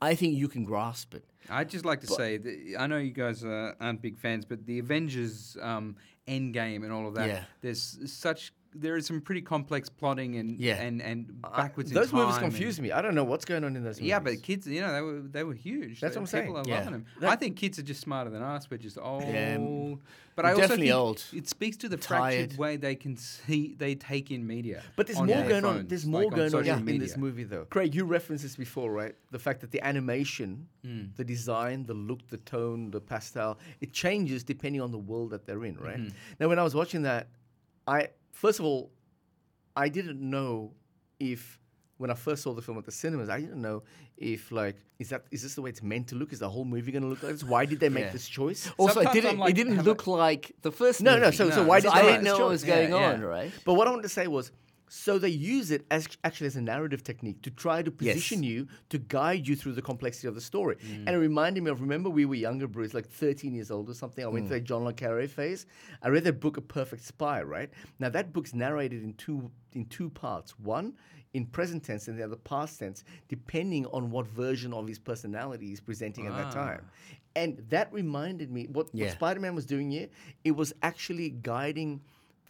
I 0.00 0.14
think 0.14 0.34
you 0.36 0.48
can 0.48 0.64
grasp 0.64 1.14
it. 1.14 1.24
I'd 1.48 1.68
just 1.68 1.84
like 1.84 2.00
to 2.02 2.06
say, 2.06 2.36
that 2.36 2.76
I 2.78 2.86
know 2.86 2.98
you 2.98 3.10
guys 3.12 3.44
uh, 3.44 3.72
aren't 3.80 4.00
big 4.02 4.18
fans, 4.18 4.44
but 4.44 4.66
the 4.66 4.78
Avengers 4.78 5.56
um, 5.60 5.96
Endgame 6.28 6.84
and 6.84 6.92
all 6.92 7.06
of 7.08 7.14
that, 7.14 7.28
Yeah. 7.28 7.44
there's 7.60 7.98
such, 8.12 8.52
there 8.74 8.96
is 8.96 9.04
some 9.06 9.20
pretty 9.20 9.42
complex 9.42 9.88
plotting 9.88 10.36
and 10.36 10.58
Yeah. 10.60 10.80
and, 10.80 11.02
and 11.02 11.42
backwards 11.42 11.90
those 11.90 12.06
in 12.12 12.16
time. 12.16 12.20
movies 12.26 12.38
confuse 12.38 12.80
me. 12.80 12.92
I 12.92 13.02
don't 13.02 13.14
know 13.16 13.24
what's 13.24 13.44
going 13.44 13.64
on 13.64 13.74
in 13.76 13.82
those 13.82 13.96
movies. 13.96 14.08
Yeah, 14.08 14.20
but 14.20 14.40
kids, 14.42 14.66
you 14.66 14.80
know, 14.80 14.92
they 14.92 15.00
were 15.00 15.20
they 15.20 15.42
were 15.44 15.54
huge. 15.54 16.00
That's 16.00 16.14
They- 16.14 16.20
what 16.20 16.32
I'm 16.34 16.42
People 16.44 16.54
saying. 16.62 16.66
are 16.66 16.68
Yeah. 16.68 16.78
loving 16.78 16.92
them. 16.92 17.06
That- 17.20 17.30
I 17.30 17.36
think 17.36 17.56
kids 17.56 17.78
are 17.78 17.82
just 17.82 18.00
smarter 18.00 18.30
than 18.30 18.42
us. 18.42 18.70
We're 18.70 18.78
just 18.78 18.96
old. 18.98 19.22
Yeah, 19.24 19.58
but 20.36 20.46
I 20.46 20.52
also 20.52 20.76
think 20.76 20.90
old. 20.92 21.22
it 21.34 21.48
speaks 21.48 21.76
to 21.78 21.88
the 21.88 21.96
Tired. 21.96 22.38
fractured 22.52 22.58
way 22.58 22.76
they 22.76 22.94
can 22.94 23.16
see 23.16 23.74
they 23.76 23.94
take 23.96 24.30
in 24.30 24.46
media. 24.46 24.82
But 24.96 25.06
there's 25.08 25.18
more 25.20 25.26
going 25.48 25.64
on. 25.64 25.86
There's 25.88 26.06
more 26.06 26.22
on 26.24 26.30
going 26.30 26.42
on 26.54 26.64
social 26.64 26.88
in, 26.88 26.98
this 26.98 27.16
movie, 27.16 27.44
though. 27.44 27.64
Craig, 27.70 27.94
you 27.94 28.04
referenced 28.04 28.44
this 28.44 28.56
before, 28.56 28.92
right? 28.92 29.14
The 29.32 29.38
fact 29.38 29.60
that 29.62 29.72
the 29.72 29.80
animation, 29.84 30.68
Hmm. 30.84 31.06
the 31.16 31.24
design, 31.24 31.84
the 31.86 31.94
look, 31.94 32.26
the 32.28 32.38
tone, 32.38 32.90
the 32.92 33.00
pastel, 33.00 33.58
it 33.80 33.92
changes 33.92 34.44
depending 34.44 34.80
on 34.80 34.92
the 34.92 34.98
world 34.98 35.30
that 35.30 35.44
they're 35.44 35.64
in, 35.64 35.76
right? 35.76 35.98
Mm-hmm. 35.98 36.16
Now, 36.38 36.48
when 36.48 36.58
I 36.58 36.62
was 36.62 36.74
watching 36.74 37.02
that, 37.02 37.28
I 37.86 38.08
first 38.32 38.58
of 38.58 38.64
all, 38.64 38.90
I 39.76 39.88
didn't 39.88 40.20
know 40.20 40.72
if 41.18 41.58
when 41.98 42.10
I 42.10 42.14
first 42.14 42.42
saw 42.42 42.54
the 42.54 42.62
film 42.62 42.78
at 42.78 42.84
the 42.86 42.92
cinemas, 42.92 43.28
I 43.28 43.40
didn't 43.40 43.60
know 43.60 43.82
if 44.16 44.50
like 44.52 44.76
is 44.98 45.10
that 45.10 45.24
is 45.30 45.42
this 45.42 45.54
the 45.54 45.62
way 45.62 45.70
it's 45.70 45.82
meant 45.82 46.08
to 46.08 46.14
look? 46.14 46.32
Is 46.32 46.38
the 46.38 46.48
whole 46.48 46.64
movie 46.64 46.92
going 46.92 47.02
to 47.02 47.08
look 47.08 47.22
like 47.22 47.32
this? 47.32 47.44
Why 47.44 47.64
did 47.66 47.80
they 47.80 47.88
make 47.88 48.04
Yeah. 48.06 48.12
this 48.12 48.28
choice? 48.28 48.70
Also, 48.78 49.00
it 49.00 49.12
didn't 49.12 49.38
like, 49.38 49.50
it 49.50 49.54
didn't 49.54 49.76
have 49.76 49.86
a- 49.86 49.88
look 49.90 50.06
like 50.06 50.52
the 50.62 50.72
first. 50.72 51.00
No, 51.02 51.16
no. 51.16 51.26
movie. 51.26 51.36
So, 51.36 51.50
so 51.50 51.62
No, 51.62 51.68
why 51.68 51.80
so 51.80 51.90
did 51.90 51.98
I 51.98 52.02
didn't 52.02 52.10
make 52.12 52.20
this 52.22 52.24
know 52.38 52.38
what 52.44 52.48
was 52.50 52.64
going 52.64 52.90
Yeah, 52.90 52.98
yeah. 53.00 53.12
on, 53.14 53.20
right? 53.22 53.52
But 53.64 53.74
what 53.74 53.86
I 53.86 53.90
wanted 53.90 54.02
to 54.02 54.08
say 54.08 54.26
was, 54.26 54.50
so 54.92 55.18
they 55.20 55.28
use 55.28 55.70
it 55.70 55.86
as 55.88 56.08
actually 56.24 56.48
as 56.48 56.56
a 56.56 56.60
narrative 56.60 57.04
technique 57.04 57.40
to 57.42 57.50
try 57.50 57.80
to 57.80 57.92
Yes. 58.00 58.14
position 58.16 58.42
you 58.42 58.66
to 58.88 58.98
guide 58.98 59.46
you 59.46 59.54
through 59.54 59.74
the 59.74 59.82
complexity 59.82 60.26
of 60.26 60.34
the 60.34 60.40
story. 60.40 60.76
Mm. 60.76 61.04
And 61.06 61.08
it 61.10 61.18
reminded 61.18 61.62
me 61.62 61.70
of 61.70 61.80
remember 61.80 62.10
we 62.10 62.24
were 62.24 62.34
younger, 62.34 62.66
Bruce, 62.66 62.92
like 62.92 63.06
13 63.08 63.54
years 63.54 63.70
old 63.70 63.88
or 63.88 63.94
something. 63.94 64.24
I 64.24 64.26
went 64.26 64.46
Mm. 64.46 64.48
through 64.48 64.56
a 64.56 64.60
John 64.60 64.82
le 64.84 64.92
Carre 64.92 65.28
phase. 65.28 65.64
I 66.02 66.08
read 66.08 66.24
that 66.24 66.40
book, 66.40 66.56
A 66.56 66.60
Perfect 66.60 67.04
Spy. 67.04 67.40
Right 67.42 67.70
now, 68.00 68.08
that 68.08 68.32
book's 68.32 68.52
narrated 68.52 69.02
in 69.04 69.14
two 69.14 69.50
in 69.72 69.84
two 69.86 70.10
parts. 70.10 70.58
One 70.58 70.94
in 71.34 71.46
present 71.46 71.84
tense 71.84 72.08
and 72.08 72.18
the 72.18 72.24
other 72.24 72.34
past 72.34 72.80
tense, 72.80 73.04
depending 73.28 73.86
on 73.86 74.10
what 74.10 74.26
version 74.26 74.72
of 74.72 74.88
his 74.88 74.98
personality 74.98 75.66
he's 75.68 75.78
presenting 75.80 76.26
at 76.26 76.32
that 76.36 76.50
time. 76.52 76.84
And 77.36 77.58
that 77.68 77.92
reminded 77.92 78.50
me 78.50 78.66
what, 78.66 78.88
Yeah. 78.92 79.04
what 79.04 79.12
Spider-Man 79.14 79.54
was 79.54 79.64
doing 79.64 79.92
here. 79.92 80.08
It 80.42 80.50
was 80.56 80.72
actually 80.82 81.30
guiding 81.30 82.00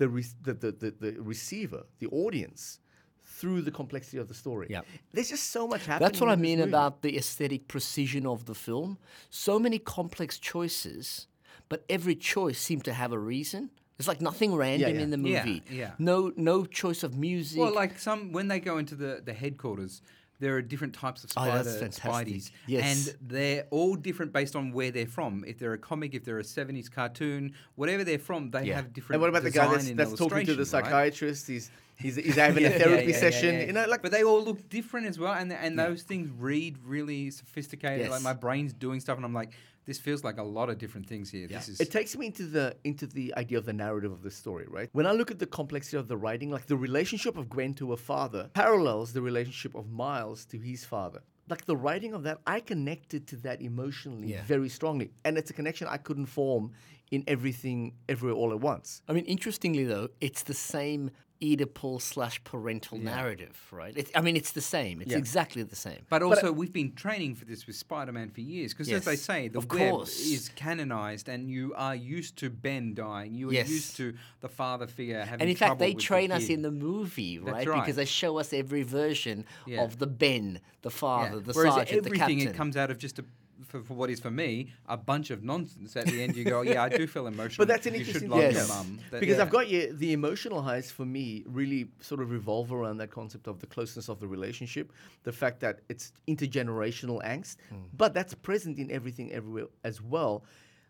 the, 0.01 0.09
re- 0.09 0.24
the, 0.42 0.55
the, 0.55 0.72
the, 0.72 0.94
the 0.98 1.22
receiver, 1.22 1.84
the 1.98 2.07
audience, 2.09 2.80
through 3.22 3.61
the 3.61 3.70
complexity 3.70 4.16
of 4.16 4.28
the 4.28 4.34
story. 4.34 4.66
Yeah. 4.70 4.80
There's 5.12 5.28
just 5.28 5.51
so 5.51 5.68
much 5.68 5.84
happening. 5.84 6.09
That's 6.09 6.20
what 6.20 6.30
I 6.30 6.34
this 6.36 6.42
mean 6.42 6.59
movie. 6.59 6.70
about 6.70 7.03
the 7.03 7.18
aesthetic 7.18 7.68
precision 7.68 8.26
of 8.26 8.46
the 8.46 8.55
film. 8.55 8.98
So 9.28 9.59
many 9.59 9.78
complex 9.78 10.38
choices, 10.38 11.26
but 11.68 11.84
every 11.90 12.16
choice 12.16 12.59
seemed 12.59 12.84
to 12.86 12.94
have 12.94 13.12
a 13.12 13.18
reason. 13.18 13.70
There's 13.98 14.09
like 14.09 14.22
nothing 14.22 14.55
random 14.55 14.94
yeah. 14.94 15.03
in 15.03 15.11
the 15.11 15.18
movie. 15.18 15.32
Yeah, 15.32 15.44
movie. 15.44 15.62
yeah. 15.70 15.90
No, 15.98 16.32
no 16.36 16.64
choice 16.64 17.03
of 17.03 17.18
music. 17.18 17.61
Well, 17.61 17.74
like 17.74 17.98
some 17.98 18.32
when 18.32 18.48
they 18.48 18.59
go 18.59 18.78
into 18.78 18.94
the, 18.94 19.20
the 19.22 19.34
headquarters, 19.34 20.01
there 20.41 20.57
are 20.57 20.62
different 20.62 20.95
types 20.95 21.22
of 21.22 21.30
Oh, 21.36 21.45
spider 21.45 21.62
that's 21.62 21.99
fantastic. 21.99 22.34
spideys, 22.34 22.51
Yes. 22.66 23.09
and 23.09 23.16
they're 23.30 23.66
all 23.70 23.95
different 23.95 24.32
based 24.32 24.57
on 24.57 24.72
where 24.72 24.91
they're 24.91 25.07
from. 25.07 25.45
If 25.47 25.59
they're 25.59 25.74
a 25.74 25.78
comic, 25.78 26.14
if 26.14 26.24
they're 26.24 26.38
a 26.41 26.43
'70s 26.45 26.91
cartoon, 26.91 27.53
whatever 27.76 28.03
they're 28.03 28.18
from, 28.18 28.51
they 28.51 28.64
Yeah. 28.64 28.76
have 28.76 28.93
different. 28.93 29.14
And 29.16 29.20
what 29.20 29.28
about 29.30 29.43
the 29.45 29.51
guy 29.51 29.68
that's, 29.70 29.91
that's 29.93 30.14
talking 30.14 30.47
to 30.47 30.55
the 30.55 30.59
illustration, 30.59 30.59
right? 30.59 30.66
psychiatrist? 30.66 31.47
He's, 31.47 31.70
he's, 31.97 32.16
he's 32.16 32.36
having 32.47 32.62
Yeah, 32.64 32.70
a 32.70 32.78
therapy 32.78 33.11
yeah, 33.12 33.16
session. 33.18 33.66
You 33.66 33.72
know, 33.74 33.84
like 33.86 34.03
but 34.03 34.11
they 34.11 34.24
all 34.24 34.43
look 34.43 34.68
different 34.68 35.07
as 35.07 35.18
well, 35.18 35.34
and 35.34 35.53
and 35.53 35.78
those 35.78 36.03
things 36.03 36.30
read 36.30 36.78
really 36.84 37.30
sophisticated. 37.30 38.09
Like 38.11 38.22
my 38.22 38.32
brain's 38.32 38.72
doing 38.72 39.01
stuff, 39.01 39.16
and 39.16 39.24
I'm 39.24 39.34
like, 39.34 39.53
this 39.87 39.99
feels 39.99 40.22
like 40.24 40.39
a 40.39 40.43
lot 40.43 40.68
of 40.70 40.78
different 40.78 41.07
things 41.07 41.31
here. 41.31 41.47
This 41.49 41.68
is 41.68 41.81
It 41.81 41.91
takes 41.91 42.16
me 42.16 42.26
into 42.26 42.47
the 42.47 42.76
into 42.85 43.07
the 43.07 43.35
idea 43.37 43.59
of 43.59 43.64
the 43.66 43.72
narrative 43.72 44.12
of 44.12 44.22
the 44.22 44.31
story, 44.31 44.66
right? 44.68 44.89
When 44.93 45.07
I 45.07 45.12
look 45.12 45.31
at 45.31 45.39
the 45.39 45.47
complexity 45.47 45.97
of 45.97 46.09
the 46.09 46.16
writing, 46.16 46.51
like 46.51 46.66
the 46.66 46.76
relationship 46.76 47.37
of 47.37 47.49
Gwen 47.49 47.74
to 47.74 47.91
her 47.91 47.97
father 47.97 48.51
parallels 48.55 49.12
the 49.12 49.22
relationship 49.22 49.74
of 49.74 49.91
Miles 49.91 50.45
to 50.47 50.59
his 50.59 50.85
father. 50.85 51.22
Like 51.49 51.64
the 51.66 51.76
writing 51.76 52.14
of 52.14 52.22
that, 52.22 52.39
I 52.47 52.61
connected 52.61 53.26
to 53.28 53.37
that 53.39 53.61
emotionally 53.61 54.28
Yeah. 54.33 54.45
very 54.45 54.68
strongly, 54.68 55.11
and 55.24 55.37
it's 55.37 55.51
a 55.51 55.53
connection 55.55 55.89
I 55.89 55.97
couldn't 55.97 56.26
form 56.26 56.70
in 57.11 57.24
everything, 57.26 57.94
everywhere, 58.08 58.36
all 58.36 58.52
at 58.52 58.61
once. 58.61 59.02
I 59.08 59.12
mean, 59.12 59.24
interestingly 59.24 59.84
though, 59.84 60.08
it's 60.20 60.42
the 60.44 60.54
same 60.54 61.11
Oedipal 61.42 62.02
slash 62.02 62.44
parental 62.44 62.98
narrative, 62.98 63.58
right? 63.72 63.96
It, 63.96 64.11
I 64.14 64.20
mean, 64.20 64.36
it's 64.36 64.52
the 64.52 64.61
same. 64.61 65.00
It's 65.00 65.12
Yeah. 65.12 65.16
exactly 65.16 65.62
the 65.62 65.74
same. 65.74 66.00
But 66.11 66.22
also, 66.22 66.52
we've 66.52 66.72
been 66.72 66.92
training 66.94 67.34
for 67.34 67.46
this 67.46 67.66
with 67.66 67.76
Spider-Man 67.76 68.28
for 68.28 68.42
years, 68.42 68.74
because 68.74 68.92
as 68.92 69.06
they 69.06 69.16
say, 69.16 69.48
the 69.48 69.56
of 69.56 69.70
web 69.72 69.90
course. 69.90 70.20
is 70.20 70.50
canonized, 70.50 71.30
and 71.30 71.50
you 71.50 71.72
are 71.76 71.94
used 71.96 72.36
to 72.40 72.50
Ben 72.50 72.92
dying. 72.92 73.34
You 73.34 73.48
are 73.48 73.54
Yes. 73.54 73.70
used 73.70 73.96
to 73.96 74.12
the 74.42 74.50
father 74.50 74.86
figure 74.86 75.24
having. 75.24 75.40
and 75.40 75.48
in 75.48 75.56
fact, 75.56 75.78
they 75.78 75.92
with 75.92 75.96
the 75.96 76.02
train 76.02 76.30
us 76.30 76.50
in 76.50 76.61
the 76.61 76.70
movie, 76.70 77.38
right? 77.38 77.66
right. 77.66 77.80
Because 77.80 77.96
they 77.96 78.04
show 78.04 78.36
us 78.38 78.52
every 78.52 78.82
version 78.82 79.46
Yeah. 79.66 79.82
of 79.82 79.98
the 79.98 80.06
Ben, 80.06 80.61
the 80.82 80.90
Yeah. 80.90 80.94
father, 80.94 81.40
the 81.40 81.54
Whereas 81.54 81.72
sergeant, 81.74 82.02
the 82.02 82.08
everything 82.11 82.38
captain. 82.40 82.54
it 82.54 82.54
comes 82.54 82.76
out 82.76 82.90
of 82.90 82.98
just 82.98 83.18
a. 83.18 83.24
For, 83.66 83.82
for 83.82 83.94
what 83.94 84.11
is 84.11 84.20
for 84.20 84.30
me 84.30 84.72
a 84.86 84.96
bunch 84.96 85.30
of 85.30 85.42
nonsense. 85.42 85.96
At 85.96 86.06
the 86.06 86.22
end, 86.22 86.36
you 86.36 86.44
go, 86.44 86.62
"Yeah, 86.62 86.82
I 86.82 86.88
do 86.88 87.06
feel 87.06 87.26
emotional." 87.26 87.58
But 87.66 87.68
that's 87.68 87.86
an 87.86 87.94
you 87.94 88.00
interesting 88.00 88.28
should 88.28 88.30
love 88.30 88.40
thing. 88.40 88.52
your 88.52 88.61
Yes. 88.61 88.86
That- 89.11 89.20
because 89.20 89.36
yeah. 89.36 89.42
I've 89.42 89.50
got 89.50 89.68
you 89.68 89.92
the 89.92 90.12
emotional 90.12 90.62
highs 90.62 90.90
for 90.90 91.04
me 91.04 91.44
really 91.46 91.88
sort 92.00 92.20
of 92.20 92.30
revolve 92.30 92.72
around 92.72 92.98
that 92.98 93.11
concept 93.11 93.46
of 93.46 93.61
the 93.61 93.66
closeness 93.66 94.08
of 94.08 94.20
the 94.20 94.26
relationship, 94.26 94.92
the 95.24 95.32
fact 95.32 95.61
that 95.61 95.80
it's 95.88 96.12
intergenerational 96.28 97.22
angst, 97.24 97.56
hmm. 97.68 97.76
but 97.96 98.14
that's 98.14 98.34
present 98.34 98.78
in 98.78 98.90
everything 98.90 99.32
everywhere 99.32 99.66
as 99.84 100.00
well. 100.00 100.44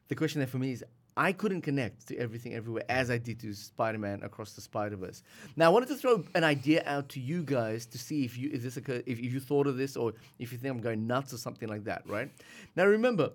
The 0.09 0.17
question 0.17 0.41
there 0.41 0.49
for 0.49 0.59
me 0.59 0.73
is 0.73 0.85
I 1.21 1.33
couldn't 1.33 1.61
connect 1.61 2.09
to 2.09 2.17
everything 2.17 2.55
everywhere 2.55 2.85
as 2.89 3.11
I 3.11 3.19
did 3.19 3.39
to 3.41 3.53
Spider-Man 3.53 4.23
across 4.23 4.55
the 4.55 4.63
Spider-Verse. 4.63 5.23
Now 5.55 5.67
I 5.67 5.69
wanted 5.69 5.91
to 5.91 5.97
throw 5.97 6.25
an 6.35 6.45
idea 6.45 6.83
out 6.87 7.11
to 7.11 7.21
you 7.21 7.43
guys 7.43 7.85
to 7.93 7.99
see 7.99 8.25
if 8.25 8.39
you 8.39 8.49
if 8.55 8.63
this 8.63 8.79
occur, 8.79 9.03
if, 9.05 9.19
if 9.19 9.31
you 9.35 9.39
thought 9.39 9.67
of 9.67 9.77
this 9.77 9.99
or 9.99 10.15
if 10.39 10.51
you 10.51 10.57
think 10.57 10.73
I'm 10.75 10.81
going 10.81 11.07
nuts 11.07 11.35
or 11.35 11.37
something 11.37 11.69
like 11.69 11.85
that, 11.85 12.05
right? 12.07 12.31
Now 12.75 12.87
remember, 12.87 13.33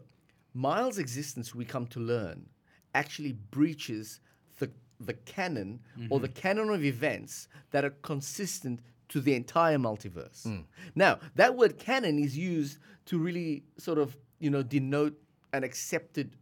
Miles' 0.56 0.98
existence 0.98 1.54
we 1.54 1.64
come 1.64 1.86
to 1.88 2.00
learn 2.00 2.48
actually 2.96 3.34
breaches 3.52 4.20
the 4.58 4.72
the 5.00 5.14
canon 5.14 5.80
or 6.10 6.20
the 6.20 6.28
mm-hmm. 6.28 6.40
canon 6.40 6.70
of 6.72 6.84
events 6.84 7.50
that 7.70 7.86
are 7.86 7.96
consistent 8.02 8.80
to 9.10 9.22
the 9.22 9.36
entire 9.36 9.78
multiverse. 9.78 10.48
Mm. 10.48 10.64
Now, 10.96 11.20
that 11.36 11.56
word 11.56 11.78
canon 11.78 12.18
is 12.18 12.36
used 12.36 12.80
to 13.06 13.20
really 13.20 13.66
sort 13.78 14.00
of, 14.00 14.18
you 14.40 14.50
know, 14.50 14.64
denote 14.64 15.16
an 15.54 15.64
accepted 15.64 16.36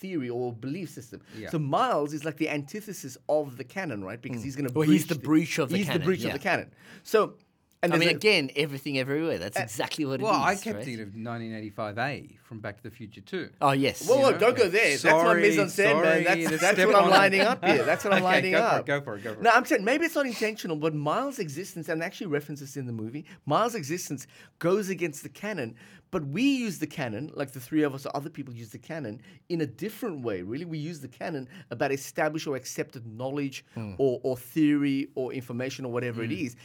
theory 0.00 0.30
or 0.30 0.52
belief 0.52 0.90
system. 0.90 1.20
Yeah. 1.38 1.50
So 1.50 1.58
Miles 1.58 2.12
is 2.12 2.24
like 2.24 2.38
the 2.38 2.48
antithesis 2.48 3.16
of 3.28 3.56
the 3.56 3.64
canon, 3.64 4.02
right? 4.02 4.20
Because 4.20 4.40
mm. 4.40 4.44
he's 4.44 4.56
going 4.56 4.68
to 4.68 4.72
Well, 4.72 4.86
breach 4.86 5.02
he's 5.02 5.06
the 5.06 5.14
breach 5.14 5.58
of 5.58 5.68
the 5.70 5.76
he's 5.76 5.86
canon, 5.86 6.00
the 6.00 6.04
breach 6.06 6.20
yeah. 6.20 6.28
of 6.28 6.32
the 6.32 6.38
canon. 6.38 6.70
So 7.02 7.34
And 7.82 7.94
I 7.94 7.96
mean, 7.98 8.08
a- 8.10 8.12
again, 8.12 8.50
everything 8.56 8.98
everywhere. 8.98 9.38
That's 9.38 9.58
exactly 9.58 10.04
what 10.04 10.20
it 10.20 10.22
is. 10.22 10.24
Well, 10.24 10.34
I 10.42 10.54
kept 10.54 10.80
right? 10.80 10.88
it 10.88 11.00
of 11.00 11.14
1985A 11.14 12.38
from 12.42 12.60
Back 12.60 12.76
to 12.78 12.82
the 12.82 12.90
Future 12.90 13.20
too. 13.22 13.50
Oh 13.60 13.72
yes. 13.72 14.06
Well, 14.06 14.18
you 14.18 14.24
whoa, 14.24 14.30
know? 14.32 14.38
don't 14.38 14.56
go 14.56 14.68
there. 14.68 14.90
that's 14.90 15.04
my 15.04 15.10
Sorry, 15.10 15.42
mise 15.42 15.58
en 15.58 15.66
scène, 15.66 15.90
sorry 15.92 16.24
man. 16.24 16.44
That's, 16.44 16.60
that's 16.60 16.78
what 16.84 16.94
I'm 16.94 17.10
lining 17.10 17.40
up 17.40 17.64
here. 17.64 17.82
That's 17.84 18.04
what 18.04 18.12
I'm 18.12 18.18
Okay, 18.22 18.24
lining 18.24 18.52
go 18.52 18.58
for 18.58 18.64
it, 18.76 18.78
up. 18.80 18.86
go 18.86 19.00
for 19.00 19.16
it, 19.16 19.24
go 19.24 19.32
for 19.34 19.40
it. 19.40 19.42
No, 19.42 19.50
I'm 19.50 19.64
saying 19.64 19.84
maybe 19.84 20.04
it's 20.04 20.14
not 20.14 20.26
intentional, 20.26 20.76
but 20.76 20.94
Miles' 20.94 21.38
existence, 21.38 21.88
and 21.88 22.02
actually 22.02 22.26
references 22.26 22.76
in 22.76 22.86
the 22.86 22.92
movie, 22.92 23.24
Miles' 23.46 23.74
existence 23.74 24.26
goes 24.58 24.88
against 24.90 25.22
the 25.22 25.28
canon. 25.30 25.74
But 26.10 26.26
we 26.26 26.42
use 26.42 26.80
the 26.80 26.86
canon, 26.88 27.30
like 27.34 27.52
the 27.52 27.60
three 27.60 27.82
of 27.84 27.94
us 27.94 28.04
or 28.04 28.14
other 28.16 28.28
people 28.30 28.52
use 28.52 28.70
the 28.70 28.78
canon, 28.78 29.22
in 29.48 29.60
a 29.60 29.66
different 29.66 30.22
way, 30.22 30.42
really. 30.42 30.64
We 30.64 30.76
use 30.78 31.00
the 31.00 31.08
canon 31.08 31.48
about 31.70 31.92
established 31.92 32.46
or 32.48 32.56
accepted 32.56 33.06
knowledge 33.06 33.64
Hmm. 33.74 33.94
or, 33.96 34.20
or 34.24 34.36
theory 34.36 35.08
or 35.14 35.32
information 35.32 35.84
or 35.86 35.92
whatever 35.92 36.22
it 36.24 36.32
is. 36.32 36.56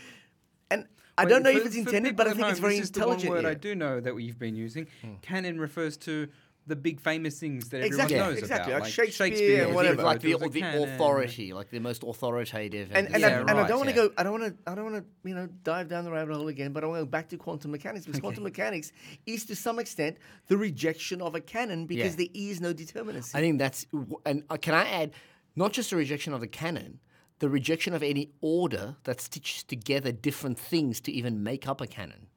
And 0.71 0.87
I 1.17 1.25
don't 1.25 1.43
know 1.43 1.51
for- 1.51 1.59
if 1.59 1.65
it's 1.67 1.75
intended, 1.75 2.15
but 2.15 2.27
I 2.27 2.33
think 2.33 2.47
it's 2.47 2.59
very 2.59 2.75
this 2.75 2.85
is 2.85 2.89
intelligent. 2.89 3.23
The 3.23 3.29
one 3.29 3.43
word 3.43 3.49
I 3.49 3.53
do 3.53 3.75
know 3.75 3.99
that 3.99 4.15
you've 4.19 4.39
been 4.39 4.55
using. 4.55 4.87
Hmm. 5.01 5.13
Canon 5.21 5.59
refers 5.59 5.97
to 5.97 6.27
the 6.67 6.75
big 6.75 6.99
famous 6.99 7.39
things 7.39 7.69
that 7.69 7.83
Exactly, 7.83 8.15
everyone 8.15 8.33
knows 8.33 8.39
exactly, 8.41 8.73
about, 8.73 8.81
like 8.85 8.91
Shakespeare 8.91 9.59
and 9.59 9.67
was 9.67 9.75
whatever. 9.75 10.01
like 10.01 10.19
to 10.21 10.35
the, 10.35 10.49
the 10.49 10.83
authority, 10.83 11.53
like 11.53 11.69
the 11.69 11.77
most 11.77 12.01
authoritative. 12.03 12.89
and 12.91 13.05
and, 13.07 13.19
Yeah, 13.21 13.27
I, 13.27 13.31
and 13.41 13.51
I 13.51 13.67
don't 13.67 13.77
want 13.77 13.89
to 13.91 13.95
yeah. 13.95 14.07
go. 14.07 14.13
I 14.17 14.23
don't 14.23 14.39
want 14.39 14.45
to. 14.65 14.71
I 14.71 14.73
don't 14.75 14.91
want 14.91 14.95
to. 15.23 15.29
You 15.29 15.35
know, 15.35 15.47
dive 15.63 15.89
down 15.89 16.05
the 16.05 16.11
rabbit 16.11 16.35
hole 16.35 16.47
again. 16.47 16.73
But 16.73 16.83
I 16.83 16.87
want 16.87 16.99
to 17.01 17.05
go 17.05 17.09
back 17.11 17.29
to 17.29 17.37
quantum 17.37 17.69
mechanics 17.71 18.05
because 18.07 18.19
quantum 18.19 18.43
mechanics 18.43 18.91
is 19.27 19.45
to 19.45 19.55
some 19.55 19.77
extent 19.77 20.17
the 20.47 20.57
rejection 20.57 21.21
of 21.21 21.35
a 21.35 21.39
canon 21.39 21.85
because 21.85 22.13
Yeah. 22.13 22.25
there 22.25 22.27
is 22.33 22.59
no 22.61 22.73
determinacy. 22.73 23.35
I 23.35 23.41
think 23.41 23.59
that's 23.59 23.85
and 24.25 24.43
uh, 24.49 24.57
can 24.57 24.73
I 24.73 24.85
add 24.89 25.11
not 25.55 25.71
just 25.71 25.91
the 25.91 25.97
rejection 25.97 26.33
of 26.33 26.41
the 26.41 26.47
canon, 26.47 26.99
the 27.39 27.49
rejection 27.49 27.93
of 27.93 28.01
any 28.03 28.31
order 28.41 28.95
that 29.03 29.19
stitches 29.21 29.63
together 29.63 30.11
different 30.11 30.57
things 30.57 31.01
to 31.01 31.11
even 31.11 31.43
make 31.43 31.67
up 31.67 31.81
a 31.81 31.87
canon. 31.87 32.27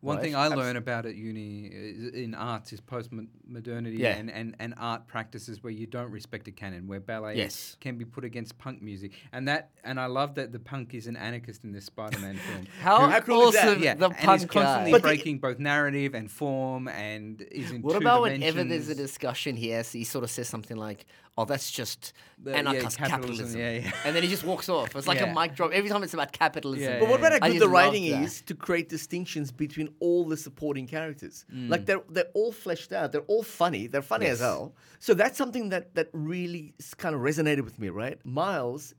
One 0.00 0.16
right? 0.16 0.22
thing 0.22 0.36
I 0.36 0.48
learn 0.48 0.76
about 0.76 1.06
at 1.06 1.14
uni 1.14 1.70
uh, 1.72 2.14
in 2.14 2.34
arts 2.34 2.74
is 2.74 2.80
post-modernity 2.82 3.96
Yeah. 3.96 4.16
and, 4.16 4.30
and, 4.30 4.54
and 4.58 4.74
art 4.76 5.06
practices 5.06 5.62
where 5.62 5.72
you 5.72 5.86
don't 5.86 6.10
respect 6.10 6.46
a 6.46 6.50
canon, 6.52 6.86
where 6.86 7.00
ballet 7.00 7.38
Yes. 7.38 7.78
can 7.80 7.96
be 7.96 8.04
put 8.04 8.22
against 8.22 8.58
punk 8.58 8.82
music, 8.82 9.12
and 9.32 9.48
that 9.48 9.70
and 9.82 9.98
I 9.98 10.04
love 10.06 10.34
that 10.34 10.52
the 10.52 10.58
punk 10.58 10.92
is 10.92 11.06
an 11.06 11.16
anarchist 11.16 11.64
in 11.64 11.72
this 11.72 11.86
Spider-Man 11.86 12.36
film. 12.36 12.66
How, 12.82 13.18
cool 13.20 13.48
is 13.48 13.54
that? 13.54 13.80
yeah, 13.80 13.94
the 13.94 14.10
and 14.10 14.18
punk 14.18 14.42
is 14.42 14.46
constantly 14.50 14.92
guy. 14.92 14.98
Breaking 14.98 15.38
both 15.38 15.58
narrative 15.58 16.12
and 16.14 16.30
form, 16.30 16.86
and 16.88 17.40
is 17.40 17.70
in 17.70 17.80
What 17.80 17.96
about 17.96 18.20
whenever 18.22 18.62
there's 18.62 18.90
a 18.90 18.94
discussion 18.94 19.56
he 19.56 19.70
has, 19.70 19.90
he 19.90 20.04
sort 20.04 20.22
of 20.22 20.30
says 20.30 20.48
something 20.50 20.76
like, 20.76 21.06
"Oh, 21.38 21.46
that's 21.46 21.70
just 21.70 22.12
The- 22.44 22.50
yeah, 22.52 22.58
anarchist 22.58 22.96
capitalism, 22.98 23.46
capitalism,", 23.46 23.60
yeah, 23.60 23.70
yeah. 23.88 23.92
and 24.04 24.14
then 24.14 24.22
he 24.22 24.28
just 24.28 24.44
walks 24.44 24.68
off. 24.68 24.94
It's 24.94 25.06
like 25.06 25.18
Yeah. 25.20 25.32
a 25.32 25.34
mic 25.34 25.54
drop 25.56 25.72
every 25.72 25.90
time 25.90 26.02
it's 26.02 26.14
about 26.14 26.32
capitalism. 26.32 26.84
Yeah, 26.84 27.00
But 27.00 27.08
what 27.08 27.18
about 27.20 27.32
how 27.32 27.48
good 27.48 27.60
the 27.60 27.68
writing 27.68 28.04
is 28.04 28.42
to 28.42 28.54
create 28.54 28.88
distinctions 28.88 29.50
between 29.50 29.88
all 30.00 30.24
the 30.24 30.36
supporting 30.36 30.86
characters? 30.86 31.44
Mm. 31.52 31.68
Like 31.70 31.86
they're 31.86 32.02
they're 32.10 32.30
all 32.34 32.52
fleshed 32.52 32.92
out. 32.92 33.12
They're 33.12 33.28
all 33.34 33.42
funny. 33.42 33.86
They're 33.86 34.02
funny 34.14 34.26
as 34.26 34.40
hell. 34.40 34.74
So 34.98 35.14
that's 35.14 35.36
something 35.38 35.70
that 35.70 35.94
that 35.94 36.08
really 36.12 36.74
kind 36.98 37.14
of 37.14 37.20
resonated 37.22 37.62
with 37.64 37.78
me, 37.78 37.88
right? 37.88 38.18
Miles, 38.24 38.94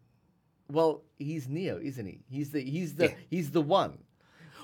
well, 0.71 1.03
he's 1.19 1.47
Neo, 1.47 1.79
isn't 1.79 2.05
he? 2.05 2.21
He's 2.29 2.49
the 2.51 2.61
he's 2.61 2.95
the 2.95 3.05
Yeah. 3.09 3.15
he's 3.29 3.51
the 3.51 3.61
one. 3.61 3.99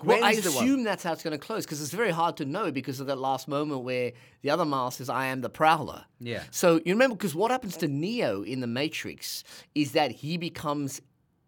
Well, 0.03 0.23
I 0.23 0.33
Gwen's 0.33 0.43
the 0.45 0.51
one. 0.51 0.63
assume 0.63 0.83
that's 0.83 1.03
how 1.03 1.13
it's 1.13 1.23
going 1.23 1.37
to 1.37 1.45
close 1.45 1.65
because 1.65 1.81
it's 1.81 1.91
very 1.91 2.11
hard 2.11 2.37
to 2.37 2.45
know 2.45 2.71
because 2.71 2.99
of 2.99 3.07
that 3.07 3.17
last 3.17 3.47
moment 3.47 3.83
where 3.83 4.11
the 4.41 4.49
other 4.49 4.65
Miles 4.65 4.95
says, 4.95 5.09
"I 5.09 5.27
am 5.27 5.41
the 5.41 5.49
Prowler." 5.49 6.05
Yeah. 6.19 6.43
So 6.51 6.75
you 6.85 6.93
remember 6.93 7.15
because 7.15 7.35
what 7.35 7.51
happens 7.51 7.77
to 7.77 7.87
Neo 7.87 8.43
in 8.43 8.59
the 8.59 8.67
Matrix 8.67 9.43
is 9.75 9.91
that 9.93 10.11
he 10.11 10.37
becomes 10.37 11.01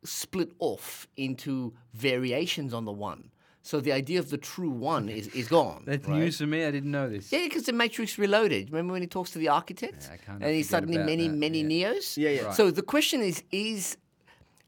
split 0.03 0.51
off 0.59 1.07
into 1.15 1.73
variations 1.93 2.73
on 2.73 2.85
the 2.85 2.91
one. 2.91 3.29
So 3.65 3.79
the 3.79 3.93
idea 3.93 4.19
of 4.19 4.29
the 4.29 4.37
true 4.37 4.69
one 4.69 5.07
is, 5.07 5.29
is 5.29 5.47
gone. 5.47 5.83
That's 5.85 6.05
right? 6.05 6.19
news 6.19 6.37
to 6.39 6.45
me. 6.45 6.65
I 6.65 6.71
didn't 6.71 6.91
know 6.91 7.09
this. 7.09 7.31
Yeah, 7.31 7.45
because 7.45 7.63
the 7.63 7.71
Matrix 7.71 8.17
Reloaded. 8.17 8.69
Remember 8.71 8.91
when 8.91 9.01
he 9.01 9.07
talks 9.07 9.31
to 9.31 9.39
the 9.39 9.47
architect? 9.47 10.03
Yeah, 10.09 10.13
I 10.15 10.17
kind 10.17 10.43
of 10.43 10.47
and 10.47 10.55
he's 10.55 10.67
suddenly 10.67 10.97
many, 10.97 11.29
that, 11.29 11.33
many 11.33 11.61
yeah. 11.61 11.93
Neos? 11.93 12.17
Yeah, 12.17 12.29
yeah. 12.29 12.41
Right. 12.41 12.55
So 12.55 12.71
the 12.71 12.81
question 12.81 13.21
is, 13.21 13.41
is 13.51 13.95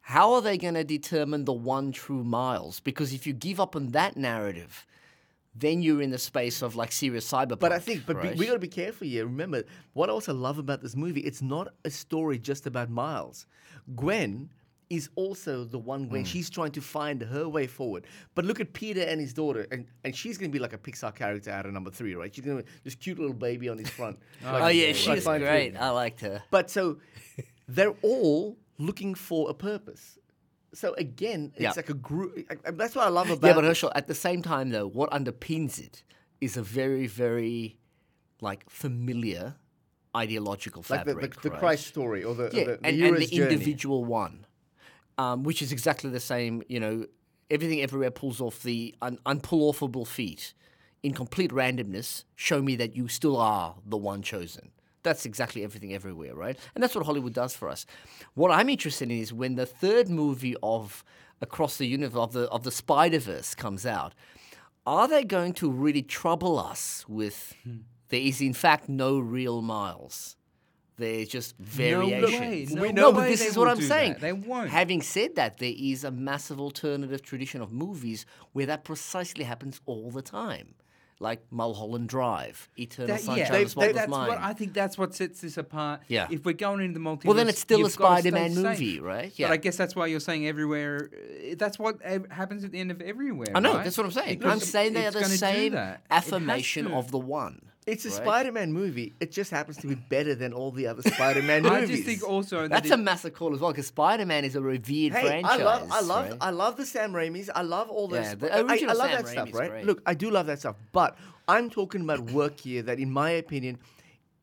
how 0.07 0.33
are 0.33 0.41
they 0.41 0.55
going 0.55 0.75
to 0.75 0.83
determine 0.83 1.45
the 1.45 1.53
one 1.53 1.91
true 1.91 2.23
Miles? 2.23 2.79
Because 2.79 3.11
if 3.11 3.25
you 3.25 3.33
give 3.33 3.59
up 3.59 3.75
on 3.75 3.87
that 3.87 4.15
narrative, 4.15 4.85
then 5.55 5.81
you're 5.81 5.99
in 5.99 6.11
the 6.11 6.19
space 6.19 6.61
of 6.61 6.75
like 6.75 6.91
serious 6.91 7.27
cyberpunk. 7.27 7.59
But 7.59 7.71
I 7.71 7.79
think, 7.79 8.05
but 8.05 8.21
be- 8.21 8.27
right? 8.27 8.37
we 8.37 8.45
got 8.45 8.53
to 8.53 8.59
be 8.59 8.67
careful 8.67 9.07
here. 9.07 9.25
Remember, 9.25 9.63
what 9.93 10.09
I 10.09 10.13
also 10.13 10.31
love 10.31 10.59
about 10.59 10.83
this 10.83 10.95
movie, 10.95 11.21
it's 11.21 11.41
not 11.41 11.69
a 11.85 11.89
story 11.89 12.37
just 12.37 12.67
about 12.67 12.91
Miles. 12.91 13.47
Gwen 13.95 14.51
is 14.91 15.09
also 15.15 15.63
the 15.63 15.79
one 15.79 16.07
Gwen. 16.07 16.21
Hmm. 16.21 16.25
She's 16.27 16.51
trying 16.51 16.73
to 16.73 16.81
find 16.81 17.19
her 17.23 17.49
way 17.49 17.65
forward. 17.65 18.05
But 18.35 18.45
look 18.45 18.59
at 18.59 18.73
Peter 18.73 19.01
and 19.01 19.19
his 19.19 19.33
daughter, 19.33 19.65
and, 19.71 19.87
and 20.03 20.15
she's 20.15 20.37
going 20.37 20.51
to 20.51 20.53
be 20.53 20.59
like 20.59 20.73
a 20.73 20.77
Pixar 20.77 21.15
character 21.15 21.49
out 21.49 21.65
of 21.65 21.73
number 21.73 21.89
three, 21.89 22.13
right? 22.13 22.31
She's 22.33 22.45
going 22.45 22.57
to 22.57 22.63
be 22.63 22.69
this 22.83 22.93
cute 22.93 23.17
little 23.17 23.33
baby 23.33 23.69
on 23.69 23.79
his 23.79 23.89
front. 23.89 24.19
Oh, 24.45 24.65
oh 24.65 24.67
yeah, 24.67 24.87
like 24.87 24.95
she's 24.97 25.23
fine 25.23 25.41
great. 25.41 25.71
food. 25.71 25.81
I 25.81 25.89
liked 25.89 26.21
her. 26.21 26.43
But 26.51 26.69
so 26.69 26.97
they're 27.67 27.95
all 28.03 28.55
looking 28.77 29.15
for 29.15 29.49
a 29.49 29.53
purpose. 29.53 30.17
So 30.73 30.93
again, 30.95 31.51
it's 31.55 31.61
Yeah. 31.61 31.73
like 31.75 31.89
a 31.89 31.93
group. 31.93 32.51
That's 32.73 32.95
what 32.95 33.05
I 33.05 33.09
love 33.09 33.29
about. 33.29 33.47
Yeah, 33.47 33.53
but 33.53 33.63
Herschel, 33.63 33.91
at 33.95 34.07
the 34.07 34.15
same 34.15 34.41
time 34.41 34.71
though, 34.71 34.87
what 34.87 35.09
underpins 35.11 35.79
it 35.79 36.03
is 36.41 36.57
a 36.57 36.61
very, 36.61 37.07
very 37.07 37.77
like 38.41 38.69
familiar 38.69 39.55
ideological 40.15 40.83
like 40.89 41.05
the, 41.05 41.11
fabric. 41.13 41.35
the, 41.35 41.41
the 41.41 41.49
right? 41.51 41.59
Christ 41.59 41.87
story 41.87 42.23
or 42.23 42.35
the, 42.35 42.49
yeah, 42.53 42.63
the, 42.65 42.71
the 42.77 42.85
and, 42.85 43.01
and 43.01 43.17
the 43.17 43.27
journey. 43.27 43.53
individual 43.53 44.03
one, 44.05 44.45
um, 45.17 45.43
which 45.43 45.61
is 45.61 45.71
exactly 45.71 46.09
the 46.09 46.19
same. 46.19 46.61
You 46.67 46.79
know, 46.79 47.05
everything 47.49 47.81
everywhere 47.81 48.11
pulls 48.11 48.41
off 48.41 48.61
the 48.63 48.93
un- 49.01 49.19
unpull-offable 49.25 50.05
feat 50.07 50.53
in 51.03 51.13
complete 51.13 51.51
randomness. 51.51 52.25
Show 52.35 52.61
me 52.61 52.75
that 52.75 52.95
you 52.95 53.07
still 53.07 53.37
are 53.37 53.75
the 53.85 53.97
one 53.97 54.21
chosen. 54.21 54.71
That's 55.05 55.25
exactly 55.25 55.63
everything 55.63 55.93
everywhere, 55.93 56.35
right? 56.35 56.57
And 56.73 56.83
that's 56.83 56.95
what 56.95 57.05
Hollywood 57.05 57.33
does 57.33 57.55
for 57.55 57.69
us. 57.69 57.85
What 58.33 58.51
I'm 58.51 58.67
interested 58.67 59.09
in 59.09 59.17
is 59.17 59.31
when 59.31 59.55
the 59.55 59.65
third 59.65 60.09
movie 60.09 60.55
of 60.61 61.03
Across 61.41 61.77
the 61.77 61.85
Universe 61.85 62.17
of 62.19 62.31
the 62.33 62.45
of 62.49 62.63
the 62.63 62.71
Spider 62.71 63.19
Verse 63.19 63.55
comes 63.55 63.85
out. 63.85 64.13
Are 64.85 65.07
they 65.07 65.23
going 65.23 65.53
to 65.53 65.71
really 65.71 66.01
trouble 66.01 66.59
us 66.59 67.05
with? 67.07 67.53
Hmm. 67.63 67.77
There 68.09 68.19
is 68.21 68.41
in 68.41 68.53
fact 68.53 68.87
no 68.89 69.19
real 69.19 69.61
Miles. 69.61 70.37
There's 70.97 71.27
just 71.27 71.57
variations. 71.57 72.73
way, 72.73 72.81
We 72.87 72.93
no 72.93 73.01
know, 73.01 73.11
but 73.13 73.27
this 73.27 73.45
is 73.45 73.57
what 73.57 73.67
I'm 73.67 73.81
saying. 73.81 74.13
that. 74.13 74.21
They 74.21 74.31
won't. 74.33 74.69
Having 74.69 75.01
said 75.01 75.35
that, 75.35 75.57
there 75.57 75.73
is 75.75 76.03
a 76.05 76.11
massive 76.11 76.59
alternative 76.59 77.21
tradition 77.21 77.61
of 77.61 77.71
movies 77.71 78.25
where 78.53 78.65
that 78.67 78.85
precisely 78.85 79.43
happens 79.43 79.81
all 79.85 80.09
the 80.09 80.21
time, 80.21 80.75
like 81.19 81.41
Mulholland 81.49 82.09
Drive, 82.09 82.69
Eternal 82.77 83.07
That, 83.07 83.21
Sunshine 83.21 83.37
yeah, 83.37 83.43
of 83.45 83.51
They- 83.51 83.57
the 83.59 83.63
they- 83.63 83.69
Spotless 83.69 83.95
that's 83.95 84.09
Mind. 84.09 84.27
what 84.29 84.37
I 84.39 84.53
think. 84.53 84.73
That's 84.73 84.97
what 84.97 85.15
sets 85.15 85.41
this 85.41 85.57
apart. 85.57 86.01
Yeah. 86.09 86.27
If 86.29 86.43
we're 86.43 86.53
going 86.53 86.81
into 86.81 86.99
the 86.99 87.05
multiverse, 87.05 87.25
Well, 87.25 87.35
then 87.35 87.47
it's 87.47 87.59
still 87.59 87.79
a 87.79 87.83
you've 87.83 87.95
gotta 87.97 88.21
stay 88.21 88.29
Spider-Man 88.31 88.53
safe. 88.55 88.63
movie, 88.79 88.99
right? 88.99 89.33
But 89.39 89.51
I 89.51 89.57
guess 89.57 89.77
that's 89.77 89.95
why 89.95 90.07
you're 90.07 90.19
saying 90.19 90.45
everywhere. 90.45 91.09
uh, 91.13 91.55
That's 91.57 91.79
what 91.79 92.01
happens 92.29 92.63
at 92.65 92.71
the 92.71 92.79
end 92.79 92.91
of 92.91 93.01
everywhere. 93.01 93.47
I 93.55 93.59
know, 93.61 93.75
right? 93.75 93.83
that's 93.85 93.97
what 93.97 94.05
I'm 94.05 94.11
saying. 94.11 94.39
Because 94.39 94.51
I'm 94.53 94.59
saying 94.59 94.93
they 94.93 95.05
are 95.07 95.11
the 95.11 95.23
same 95.25 95.71
that. 95.73 96.01
It 96.09 96.13
has 96.13 96.23
affirmation 96.27 96.87
of 96.87 97.11
the 97.11 97.17
one. 97.19 97.61
It's 97.87 98.03
a 98.05 98.09
right? 98.09 98.17
Spider-Man 98.17 98.73
movie. 98.73 99.13
It 99.19 99.31
just 99.31 99.51
happens 99.51 99.77
to 99.77 99.87
be 99.87 99.95
better 100.09 100.33
than 100.33 100.53
all 100.53 100.71
the 100.71 100.87
other 100.87 101.03
Spider-Man 101.03 101.63
movies. 101.63 101.77
I 101.83 101.85
just 101.85 102.03
think 102.03 102.23
also 102.27 102.61
that 102.63 102.69
That's 102.71 102.87
it- 102.87 102.93
a 102.93 102.97
massive 102.97 103.33
call 103.33 103.53
as 103.53 103.59
well, 103.59 103.71
because 103.71 103.87
Spider-Man 103.87 104.43
is 104.43 104.55
a 104.55 104.61
revered 104.61 105.13
Hey, 105.13 105.21
franchise. 105.27 105.59
I 105.59 105.63
love, 105.63 105.91
I 105.91 106.01
love, 106.01 106.29
right? 106.31 106.37
I 106.41 106.49
love 106.49 106.77
the 106.77 106.85
Sam 106.85 107.13
Raimis. 107.13 107.49
I 107.53 107.61
love 107.61 107.89
all 107.89 108.07
this. 108.07 108.25
Yeah, 108.25 108.35
the 108.35 108.55
I- 108.55 108.61
original 108.61 108.91
I, 108.91 108.93
love 108.93 109.09
Sam 109.11 109.21
that 109.23 109.27
stuff, 109.29 109.49
right? 109.53 109.69
great. 109.69 109.85
Look, 109.85 110.01
I 110.05 110.13
do 110.15 110.31
love 110.31 110.47
that 110.47 110.59
stuff, 110.59 110.75
but 110.93 111.15
I'm 111.47 111.69
talking 111.69 112.01
about 112.01 112.21
work 112.31 112.59
here 112.59 112.81
that, 112.83 112.99
in 112.99 113.11
my 113.11 113.29
opinion, 113.31 113.77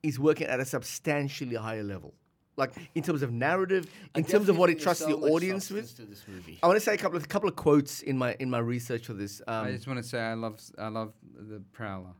is 0.04 0.20
working 0.20 0.46
at 0.46 0.60
a 0.60 0.64
substantially 0.64 1.56
higher 1.56 1.82
level. 1.82 2.14
Like 2.56 2.74
in 2.94 3.02
terms 3.02 3.22
of 3.22 3.32
narrative, 3.32 3.90
in 4.14 4.24
terms 4.24 4.50
of 4.50 4.58
what 4.58 4.68
it 4.68 4.78
trusts 4.78 5.04
the 5.04 5.14
audience 5.16 5.70
with. 5.70 5.96
To 5.96 6.02
this 6.04 6.22
movie. 6.28 6.58
I 6.62 6.66
want 6.66 6.76
to 6.76 6.80
say 6.84 6.92
a 6.92 6.98
couple 6.98 7.16
of 7.16 7.26
couple 7.26 7.48
of 7.48 7.56
quotes 7.56 8.02
in 8.02 8.18
my 8.18 8.36
in 8.40 8.50
my 8.50 8.58
research 8.58 9.06
for 9.06 9.14
this. 9.14 9.40
Um, 9.48 9.66
I 9.66 9.72
just 9.72 9.86
want 9.86 9.96
to 10.00 10.02
say 10.02 10.20
I 10.20 10.34
love 10.34 10.60
I 10.78 10.88
love 10.88 11.14
the 11.34 11.62
Prowler 11.72 12.10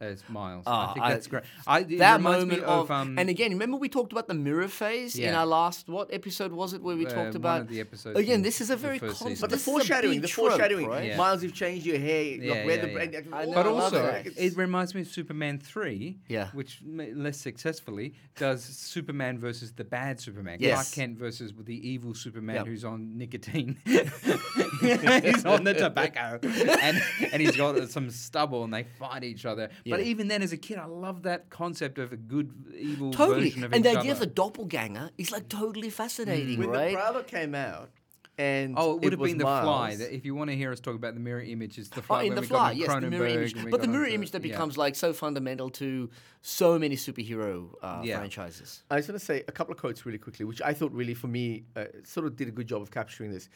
as 0.00 0.22
Miles. 0.28 0.62
Ah, 0.66 0.90
I 0.90 0.94
think 0.94 1.06
I- 1.06 1.10
that's 1.12 1.26
great. 1.26 1.42
I, 1.66 1.82
that 1.82 2.16
reminds 2.18 2.44
me 2.46 2.50
moment 2.60 2.62
of, 2.64 2.90
um, 2.90 3.18
and 3.18 3.28
again, 3.28 3.50
remember 3.52 3.76
we 3.76 3.88
talked 3.88 4.12
about 4.12 4.28
the 4.28 4.34
mirror 4.34 4.68
phase 4.68 5.18
in 5.18 5.34
our 5.34 5.46
last 5.46 5.88
what 5.88 6.12
episode 6.12 6.52
was 6.52 6.72
it 6.72 6.82
where 6.82 6.96
we 6.96 7.04
Uh, 7.06 7.10
talked 7.10 7.26
one 7.28 7.36
about 7.36 7.60
of 7.62 7.68
the 7.68 7.80
episode. 7.80 8.16
again 8.16 8.42
this 8.42 8.60
is 8.60 8.70
a 8.70 8.76
very 8.76 8.98
first 8.98 9.18
constant, 9.18 9.40
but 9.40 9.50
the 9.50 9.56
this 9.56 9.66
is 9.66 9.72
foreshadowing, 9.72 10.20
the 10.20 10.28
trope, 10.28 10.50
foreshadowing. 10.50 10.86
right? 10.86 11.08
Yeah. 11.08 11.16
Miles, 11.16 11.42
you've 11.42 11.54
changed 11.54 11.84
your 11.84 11.98
hair. 11.98 12.22
Yeah, 12.22 12.54
look, 12.54 12.64
where 12.66 12.76
yeah, 12.76 12.80
the 12.82 12.88
yeah. 12.88 12.94
brain- 12.94 13.28
I 13.32 13.44
know, 13.46 13.52
But 13.54 13.66
also, 13.66 14.02
that. 14.02 14.26
it 14.36 14.56
reminds 14.56 14.94
me 14.94 15.00
of 15.00 15.08
Superman 15.08 15.58
3, 15.58 16.18
Yeah. 16.28 16.48
which 16.52 16.80
less 16.86 17.38
successfully 17.38 18.14
does 18.36 18.62
Superman 18.64 19.38
versus 19.38 19.72
the 19.72 19.84
bad 19.84 20.20
Superman. 20.20 20.58
Yes. 20.60 20.74
Clark 20.74 20.86
Kent 20.92 21.18
versus 21.18 21.52
the 21.64 21.88
evil 21.88 22.14
Superman 22.14 22.56
Yep. 22.56 22.66
who's 22.66 22.84
on 22.84 23.18
nicotine. 23.18 23.76
he's 23.84 25.44
on 25.44 25.64
the 25.64 25.74
tobacco. 25.74 26.38
And, 26.42 27.02
and 27.32 27.42
he's 27.42 27.56
got 27.56 27.88
some 27.90 28.10
stubble 28.10 28.64
and 28.64 28.72
they 28.72 28.84
fight 28.84 29.24
each 29.24 29.44
other. 29.44 29.70
But 29.90 30.00
even 30.00 30.28
then, 30.28 30.42
as 30.42 30.52
a 30.52 30.56
kid, 30.56 30.78
I 30.78 30.86
love 30.86 31.22
that 31.22 31.50
concept 31.50 31.98
of 31.98 32.12
a 32.12 32.16
good, 32.16 32.52
evil 32.76 33.10
totally, 33.12 33.48
version 33.50 33.64
of 33.64 33.72
and 33.72 33.84
each 33.84 33.92
the 33.92 33.98
idea 33.98 34.12
of 34.12 34.16
other. 34.18 34.26
the 34.26 34.32
doppelganger 34.32 35.10
is 35.18 35.30
like 35.32 35.48
totally 35.48 35.90
fascinating, 35.90 36.58
when 36.58 36.68
right? 36.70 36.90
the 36.90 36.96
Prowler 36.96 37.22
came 37.22 37.54
out, 37.54 37.90
and 38.36 38.74
Oh, 38.76 38.96
it 38.96 39.02
would 39.04 39.12
have 39.12 39.20
was 39.20 39.30
been 39.32 39.38
the 39.38 39.44
fly. 39.44 39.64
Miles. 39.64 39.98
That 39.98 40.14
if 40.14 40.24
you 40.24 40.34
want 40.34 40.50
to 40.50 40.56
hear 40.56 40.70
us 40.70 40.78
talk 40.80 40.94
about 40.94 41.14
the 41.14 41.20
mirror 41.20 41.40
image, 41.42 41.76
it's 41.78 41.88
the 41.88 41.98
Oh, 42.00 42.02
fly. 42.02 42.22
in 42.22 42.28
where 42.28 42.34
the 42.36 42.40
we 42.42 42.46
got 42.48 42.54
fly, 42.58 42.70
on 42.70 42.76
yes, 42.76 42.88
the 42.88 43.00
mirror 43.10 43.26
Cronenberg 43.28 43.34
image. 43.34 43.52
and 43.54 43.64
we 43.64 43.70
But 43.70 43.80
the 43.80 43.88
mirror 43.88 44.04
onto- 44.04 44.14
image 44.14 44.30
that 44.30 44.44
yeah. 44.44 44.52
becomes 44.52 44.78
like 44.78 44.94
so 44.94 45.12
fundamental 45.12 45.70
to 45.70 46.08
so 46.42 46.78
many 46.78 46.94
superhero 46.96 47.70
uh, 47.82 48.02
Yeah. 48.04 48.18
franchises. 48.18 48.84
I 48.90 48.96
just 48.98 49.08
want 49.08 49.18
to 49.20 49.24
say 49.26 49.42
a 49.48 49.52
couple 49.52 49.72
of 49.72 49.78
quotes 49.80 50.06
really 50.06 50.18
quickly, 50.18 50.44
which 50.44 50.62
I 50.62 50.72
thought 50.72 50.92
really, 50.92 51.14
for 51.14 51.26
me, 51.28 51.64
uh, 51.74 51.86
sort 52.04 52.26
of 52.26 52.36
did 52.36 52.46
a 52.48 52.52
good 52.52 52.68
job 52.68 52.80
of 52.82 52.90
capturing 52.92 53.32
this. 53.32 53.48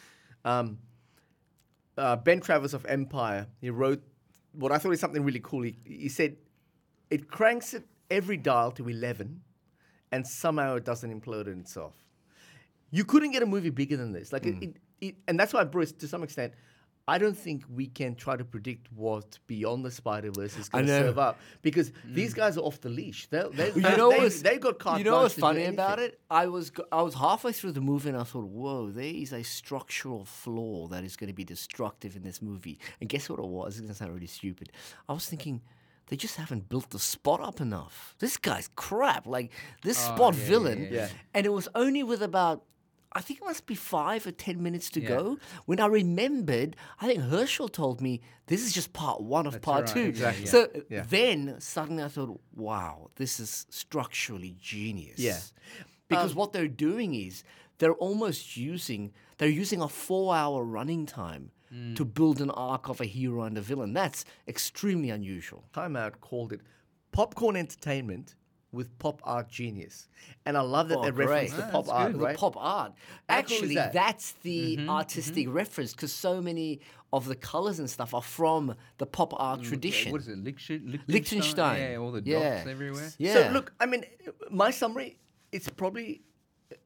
Um, 0.45 0.78
uh, 1.97 2.16
ben 2.16 2.41
Travers 2.41 2.74
of 2.74 2.85
Empire, 2.87 3.47
he 3.61 3.70
wrote 3.70 4.03
what 4.53 4.73
I 4.73 4.79
thought 4.79 4.93
is 4.93 5.01
something 5.01 5.25
really 5.25 5.41
cool. 5.43 5.63
He, 5.63 5.77
he 5.85 6.09
said, 6.09 6.37
It 7.11 7.29
cranks 7.29 7.75
it 7.75 7.85
every 8.11 8.37
dial 8.37 8.71
to 8.73 8.89
11, 8.89 9.41
and 10.11 10.27
somehow 10.27 10.77
it 10.77 10.85
doesn't 10.85 11.21
implode 11.21 11.47
in 11.47 11.61
itself. 11.61 11.95
You 12.91 13.05
couldn't 13.05 13.31
get 13.31 13.43
a 13.43 13.47
movie 13.47 13.71
bigger 13.71 13.97
than 13.97 14.13
this. 14.13 14.33
Like, 14.33 14.45
it, 14.45 14.63
it, 14.63 14.77
it, 15.01 15.15
and 15.27 15.41
that's 15.41 15.55
why, 15.55 15.65
Bruce, 15.65 15.93
to 15.93 16.07
some 16.07 16.23
extent, 16.23 16.53
I 17.09 17.19
don't 17.19 17.37
think 17.37 17.65
we 17.69 17.89
can 17.89 18.15
try 18.15 18.37
to 18.37 18.45
predict 18.45 18.87
what 18.93 19.39
Beyond 19.49 19.85
the 19.85 19.91
Spider 19.91 20.31
Verse 20.31 20.57
is 20.57 20.69
going 20.69 20.87
to 20.87 21.01
serve 21.01 21.19
up 21.19 21.41
because 21.61 21.89
hmm. 21.89 22.15
these 22.15 22.33
guys 22.33 22.57
are 22.57 22.61
off 22.61 22.81
the 22.81 22.89
leash. 22.89 23.27
They're, 23.27 23.49
they 23.49 23.73
You 23.73 23.83
know 23.83 24.11
they, 24.11 24.19
what's- 24.19 24.43
they've 24.43 24.61
got 24.61 24.79
carte 24.79 24.99
You 24.99 25.05
know 25.05 25.23
what's 25.23 25.35
funny 25.35 25.65
about 25.65 25.99
it? 25.99 26.21
I 26.31 26.47
was 26.47 26.71
I 26.93 27.03
was 27.03 27.15
halfway 27.15 27.53
through 27.53 27.73
the 27.73 27.81
movie 27.81 28.09
and 28.09 28.19
I 28.19 28.23
thought, 28.23 28.45
whoa, 28.45 28.91
there 28.91 29.05
is 29.05 29.33
a 29.33 29.43
structural 29.43 30.25
flaw 30.25 30.87
that 30.89 31.03
is 31.03 31.17
going 31.17 31.29
to 31.29 31.35
be 31.35 31.45
destructive 31.45 32.15
in 32.15 32.23
this 32.23 32.41
movie. 32.41 32.79
And 33.01 33.09
guess 33.09 33.29
what 33.29 33.41
it 33.41 33.47
was? 33.47 33.75
It's 33.75 33.81
going 33.81 33.93
to 33.93 33.97
sound 33.97 34.15
really 34.15 34.27
stupid. 34.27 34.71
I 35.09 35.13
was 35.13 35.27
thinking. 35.27 35.63
They 36.09 36.17
just 36.17 36.37
haven't 36.37 36.69
built 36.69 36.91
the 36.91 36.99
spot 36.99 37.41
up 37.41 37.61
enough. 37.61 38.15
This 38.19 38.37
guy's 38.37 38.69
crap. 38.77 39.27
Like 39.27 39.51
this 39.83 39.97
oh, 39.99 40.15
spot 40.15 40.35
Oh, 40.35 40.37
yeah, 40.37 40.43
yeah, 40.43 40.49
villain. 40.49 40.83
yeah, 40.83 40.89
yeah. 40.91 41.09
And 41.33 41.47
it 41.47 41.53
was 41.53 41.69
only 41.75 42.03
with 42.03 42.23
about 42.23 42.65
I 43.15 43.21
think 43.21 43.41
it 43.41 43.45
must 43.45 43.67
be 43.67 43.75
five 43.75 44.27
or 44.27 44.33
ten 44.33 44.63
minutes 44.63 44.89
to 44.91 45.01
Yeah. 45.01 45.09
go 45.09 45.39
when 45.67 45.81
I 45.81 45.87
remembered. 45.87 46.77
I 47.01 47.07
think 47.07 47.21
Herschel 47.21 47.69
told 47.69 48.01
me 48.01 48.21
this 48.47 48.65
is 48.65 48.73
just 48.73 48.93
part 48.93 49.21
one 49.23 49.47
of 49.47 49.61
part 49.61 49.85
right, 49.87 49.95
two. 49.95 50.01
exactly. 50.09 50.47
So 50.47 50.69
Yeah. 50.89 51.05
then 51.09 51.57
suddenly 51.61 52.03
I 52.03 52.09
thought, 52.09 52.41
wow, 52.55 53.11
this 53.17 53.39
is 53.41 53.67
structurally 53.71 54.57
genius. 54.61 55.19
Yeah. 55.19 55.39
Because 56.09 56.35
what 56.35 56.53
they're 56.53 56.69
doing 56.69 57.15
is 57.15 57.45
they're 57.79 57.95
almost 57.95 58.57
using 58.57 59.13
they're 59.39 59.49
using 59.49 59.81
a 59.83 59.89
four 59.89 60.35
hour 60.35 60.63
running 60.65 61.05
time 61.07 61.51
Mm. 61.73 61.97
to 61.97 62.05
build 62.05 62.41
an 62.41 62.51
arc 62.51 62.89
of 62.91 63.01
a 63.01 63.07
hero 63.07 63.43
and 63.45 63.57
a 63.57 63.63
villain. 63.63 63.95
That's 63.95 64.25
extremely 64.47 65.09
unusual. 65.09 65.65
Time 65.73 65.97
Out 65.97 66.21
called 66.21 66.53
it 66.53 66.61
popcorn 67.13 67.57
entertainment 67.57 68.35
with 68.73 68.99
pop 68.99 69.20
art 69.25 69.49
genius, 69.49 70.09
and 70.47 70.57
I 70.57 70.62
love 70.62 70.89
that 70.89 70.99
Oh, 70.99 71.03
they 71.05 71.11
reference 71.11 71.51
great. 71.53 71.57
the 71.61 71.66
Ah, 71.66 71.70
pop 71.70 71.85
that's 71.85 71.93
art, 71.93 72.12
good. 72.12 72.20
The 72.31 72.35
pop 72.35 72.57
art. 72.57 72.93
How 73.29 73.35
cool 73.37 73.39
Actually, 73.39 73.75
that? 73.75 73.93
that's 73.93 74.33
the 74.43 74.77
Mm-hmm, 74.79 74.89
artistic 74.91 75.47
reference 75.51 75.93
because 75.93 76.12
so 76.12 76.41
many 76.41 76.81
of 77.12 77.27
the 77.27 77.37
colors 77.37 77.79
and 77.79 77.89
stuff 77.91 78.14
are 78.14 78.23
from 78.23 78.75
the 78.99 79.05
pop 79.07 79.35
art 79.37 79.62
tradition. 79.62 80.09
Mm, 80.09 80.12
What 80.12 80.20
is 80.23 80.29
it? 80.29 80.43
Lichten- 80.43 81.01
Lichtenstein. 81.07 81.81
Yeah, 81.93 81.97
all 81.99 82.12
the 82.12 82.20
dots 82.23 82.29
Yeah. 82.29 82.64
everywhere. 82.66 83.12
Yeah. 83.18 83.35
So 83.35 83.53
look, 83.53 83.73
I 83.79 83.85
mean, 83.87 84.05
my 84.51 84.70
summary, 84.70 85.18
it's 85.53 85.68
probably 85.68 86.23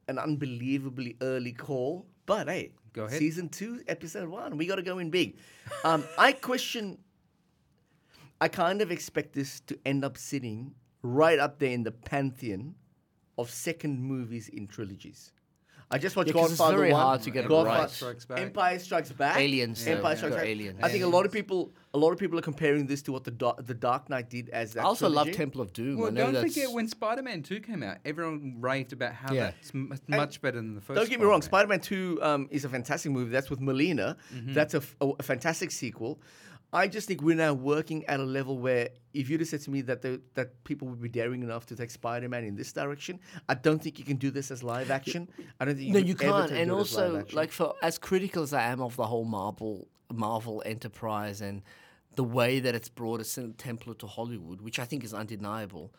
an 0.09 0.19
unbelievably 0.19 1.17
early 1.21 1.53
call, 1.53 2.07
but 2.27 2.49
hey, 2.49 2.73
Go 2.93 3.05
ahead. 3.05 3.19
season 3.21 3.49
two, 3.49 3.83
episode 3.87 4.29
one, 4.29 4.57
we 4.57 4.67
got 4.67 4.77
to 4.77 4.83
go 4.83 4.99
in 4.99 5.11
big. 5.11 5.37
Um, 5.85 6.03
I 6.19 6.33
question. 6.33 6.99
I 8.41 8.49
kind 8.49 8.83
of 8.83 8.91
expect 8.91 9.33
this 9.33 9.61
to 9.61 9.79
end 9.87 10.05
up 10.05 10.19
sitting 10.19 10.75
right 11.07 11.39
up 11.39 11.59
there 11.59 11.71
in 11.71 11.83
the 11.85 11.93
pantheon 11.93 12.75
of 13.39 13.51
second 13.51 14.01
movies 14.03 14.49
in 14.49 14.67
trilogies. 14.67 15.33
I 15.89 15.99
just 15.99 16.17
watched 16.17 16.27
Yeah, 16.29 16.33
'cause 16.33 16.51
it's 16.51 16.59
Godfather 16.59 16.79
very 16.79 16.93
1, 16.93 17.01
hard 17.01 17.23
to 17.23 17.31
get 17.31 17.45
it 17.45 17.49
Godfather, 17.49 17.81
right. 17.83 17.91
Strikes 17.91 18.25
Back. 18.25 18.41
Empire 18.41 18.79
Strikes 18.81 19.13
Back, 19.13 19.37
Aliens, 19.39 19.87
Empire 19.87 20.13
yeah, 20.13 20.17
Strikes 20.17 20.35
got 20.35 20.41
Back. 20.41 20.49
Aliens. 20.49 20.81
I 20.83 20.89
think 20.89 21.05
a 21.05 21.07
lot 21.07 21.25
of 21.27 21.31
people, 21.31 21.73
a 21.95 21.99
lot 21.99 22.11
of 22.11 22.19
people 22.19 22.37
are 22.41 22.43
comparing 22.43 22.89
this 22.89 23.03
to 23.03 23.13
what 23.13 23.23
the 23.23 23.31
Dark, 23.31 23.65
the 23.65 23.75
Dark 23.75 24.11
Knight 24.11 24.29
did 24.29 24.49
as 24.49 24.73
that. 24.73 24.81
I 24.81 24.83
also 24.85 25.09
love. 25.09 25.31
Temple 25.31 25.61
of 25.61 25.73
Doom. 25.73 25.99
Well, 25.99 26.09
I 26.09 26.11
know 26.11 26.25
don't 26.25 26.35
that's, 26.43 26.55
forget 26.55 26.73
when 26.73 26.89
Spider-Man 26.89 27.45
2 27.45 27.61
came 27.61 27.85
out, 27.85 27.99
everyone 28.05 28.57
raved 28.59 28.95
about 28.95 29.13
how 29.15 29.33
Yeah. 29.33 29.53
that's 29.53 29.71
m- 29.77 29.93
much 30.09 30.41
better 30.41 30.57
than 30.57 30.75
the 30.75 30.81
first. 30.81 30.97
Don't 30.97 31.09
get 31.09 31.21
me 31.21 31.27
wrong, 31.27 31.41
Spider-Man. 31.41 31.81
Spider-Man 31.81 32.17
2 32.17 32.23
um, 32.25 32.49
is 32.51 32.65
a 32.65 32.69
fantastic 32.69 33.13
movie. 33.13 33.31
That's 33.31 33.49
with 33.51 33.61
Molina. 33.61 34.17
Mm-hmm. 34.35 34.55
That's 34.55 34.75
a, 34.75 34.79
f- 34.79 34.97
a- 35.01 35.13
a 35.21 35.23
fantastic 35.23 35.71
sequel. 35.71 36.19
I 36.73 36.89
just 36.89 37.09
think 37.09 37.23
we're 37.23 37.37
now 37.37 37.55
working 37.55 38.05
at 38.07 38.21
a 38.21 38.25
level 38.25 38.59
where 38.59 38.89
if 39.15 39.31
you'd 39.31 39.41
have 39.41 39.49
said 39.49 39.61
to 39.63 39.71
me 39.71 39.81
that 39.83 40.03
the, 40.03 40.21
that 40.35 40.63
people 40.65 40.89
would 40.89 41.01
be 41.01 41.09
daring 41.09 41.43
enough 41.43 41.67
to 41.67 41.77
take 41.77 41.91
Spider-Man 41.91 42.45
in 42.45 42.57
this 42.57 42.73
direction, 42.73 43.21
I 43.49 43.55
don't 43.55 43.83
think 43.83 43.99
you 43.99 44.05
can 44.05 44.17
do 44.17 44.31
this 44.31 44.51
as 44.51 44.63
live 44.63 44.91
action. 44.91 45.29
I 45.61 45.65
don't 45.65 45.77
think 45.77 45.87
you 45.87 45.93
no, 45.95 46.01
could 46.01 46.09
you 46.09 46.15
can't. 46.15 46.51
And 46.51 46.59
it 46.59 46.63
as 46.63 46.69
live 46.69 46.79
also, 46.79 47.25
like 47.33 47.53
for 47.53 47.75
as 47.83 47.99
critical 47.99 48.43
as 48.43 48.53
I 48.53 48.65
am 48.65 48.83
of 48.83 48.97
the 48.97 49.07
whole 49.07 49.25
Marvel 49.25 49.89
Marvel 50.13 50.63
enterprise 50.67 51.41
and 51.41 51.63
the 52.15 52.25
way 52.25 52.61
that 52.61 52.75
it's 52.75 52.89
brought 52.89 53.21
a 53.21 53.25
template 53.25 53.99
to 53.99 54.07
Hollywood, 54.07 54.61
which 54.61 54.79
I 54.79 54.85
think 54.85 55.05
is 55.05 55.15
undeniable. 55.15 55.93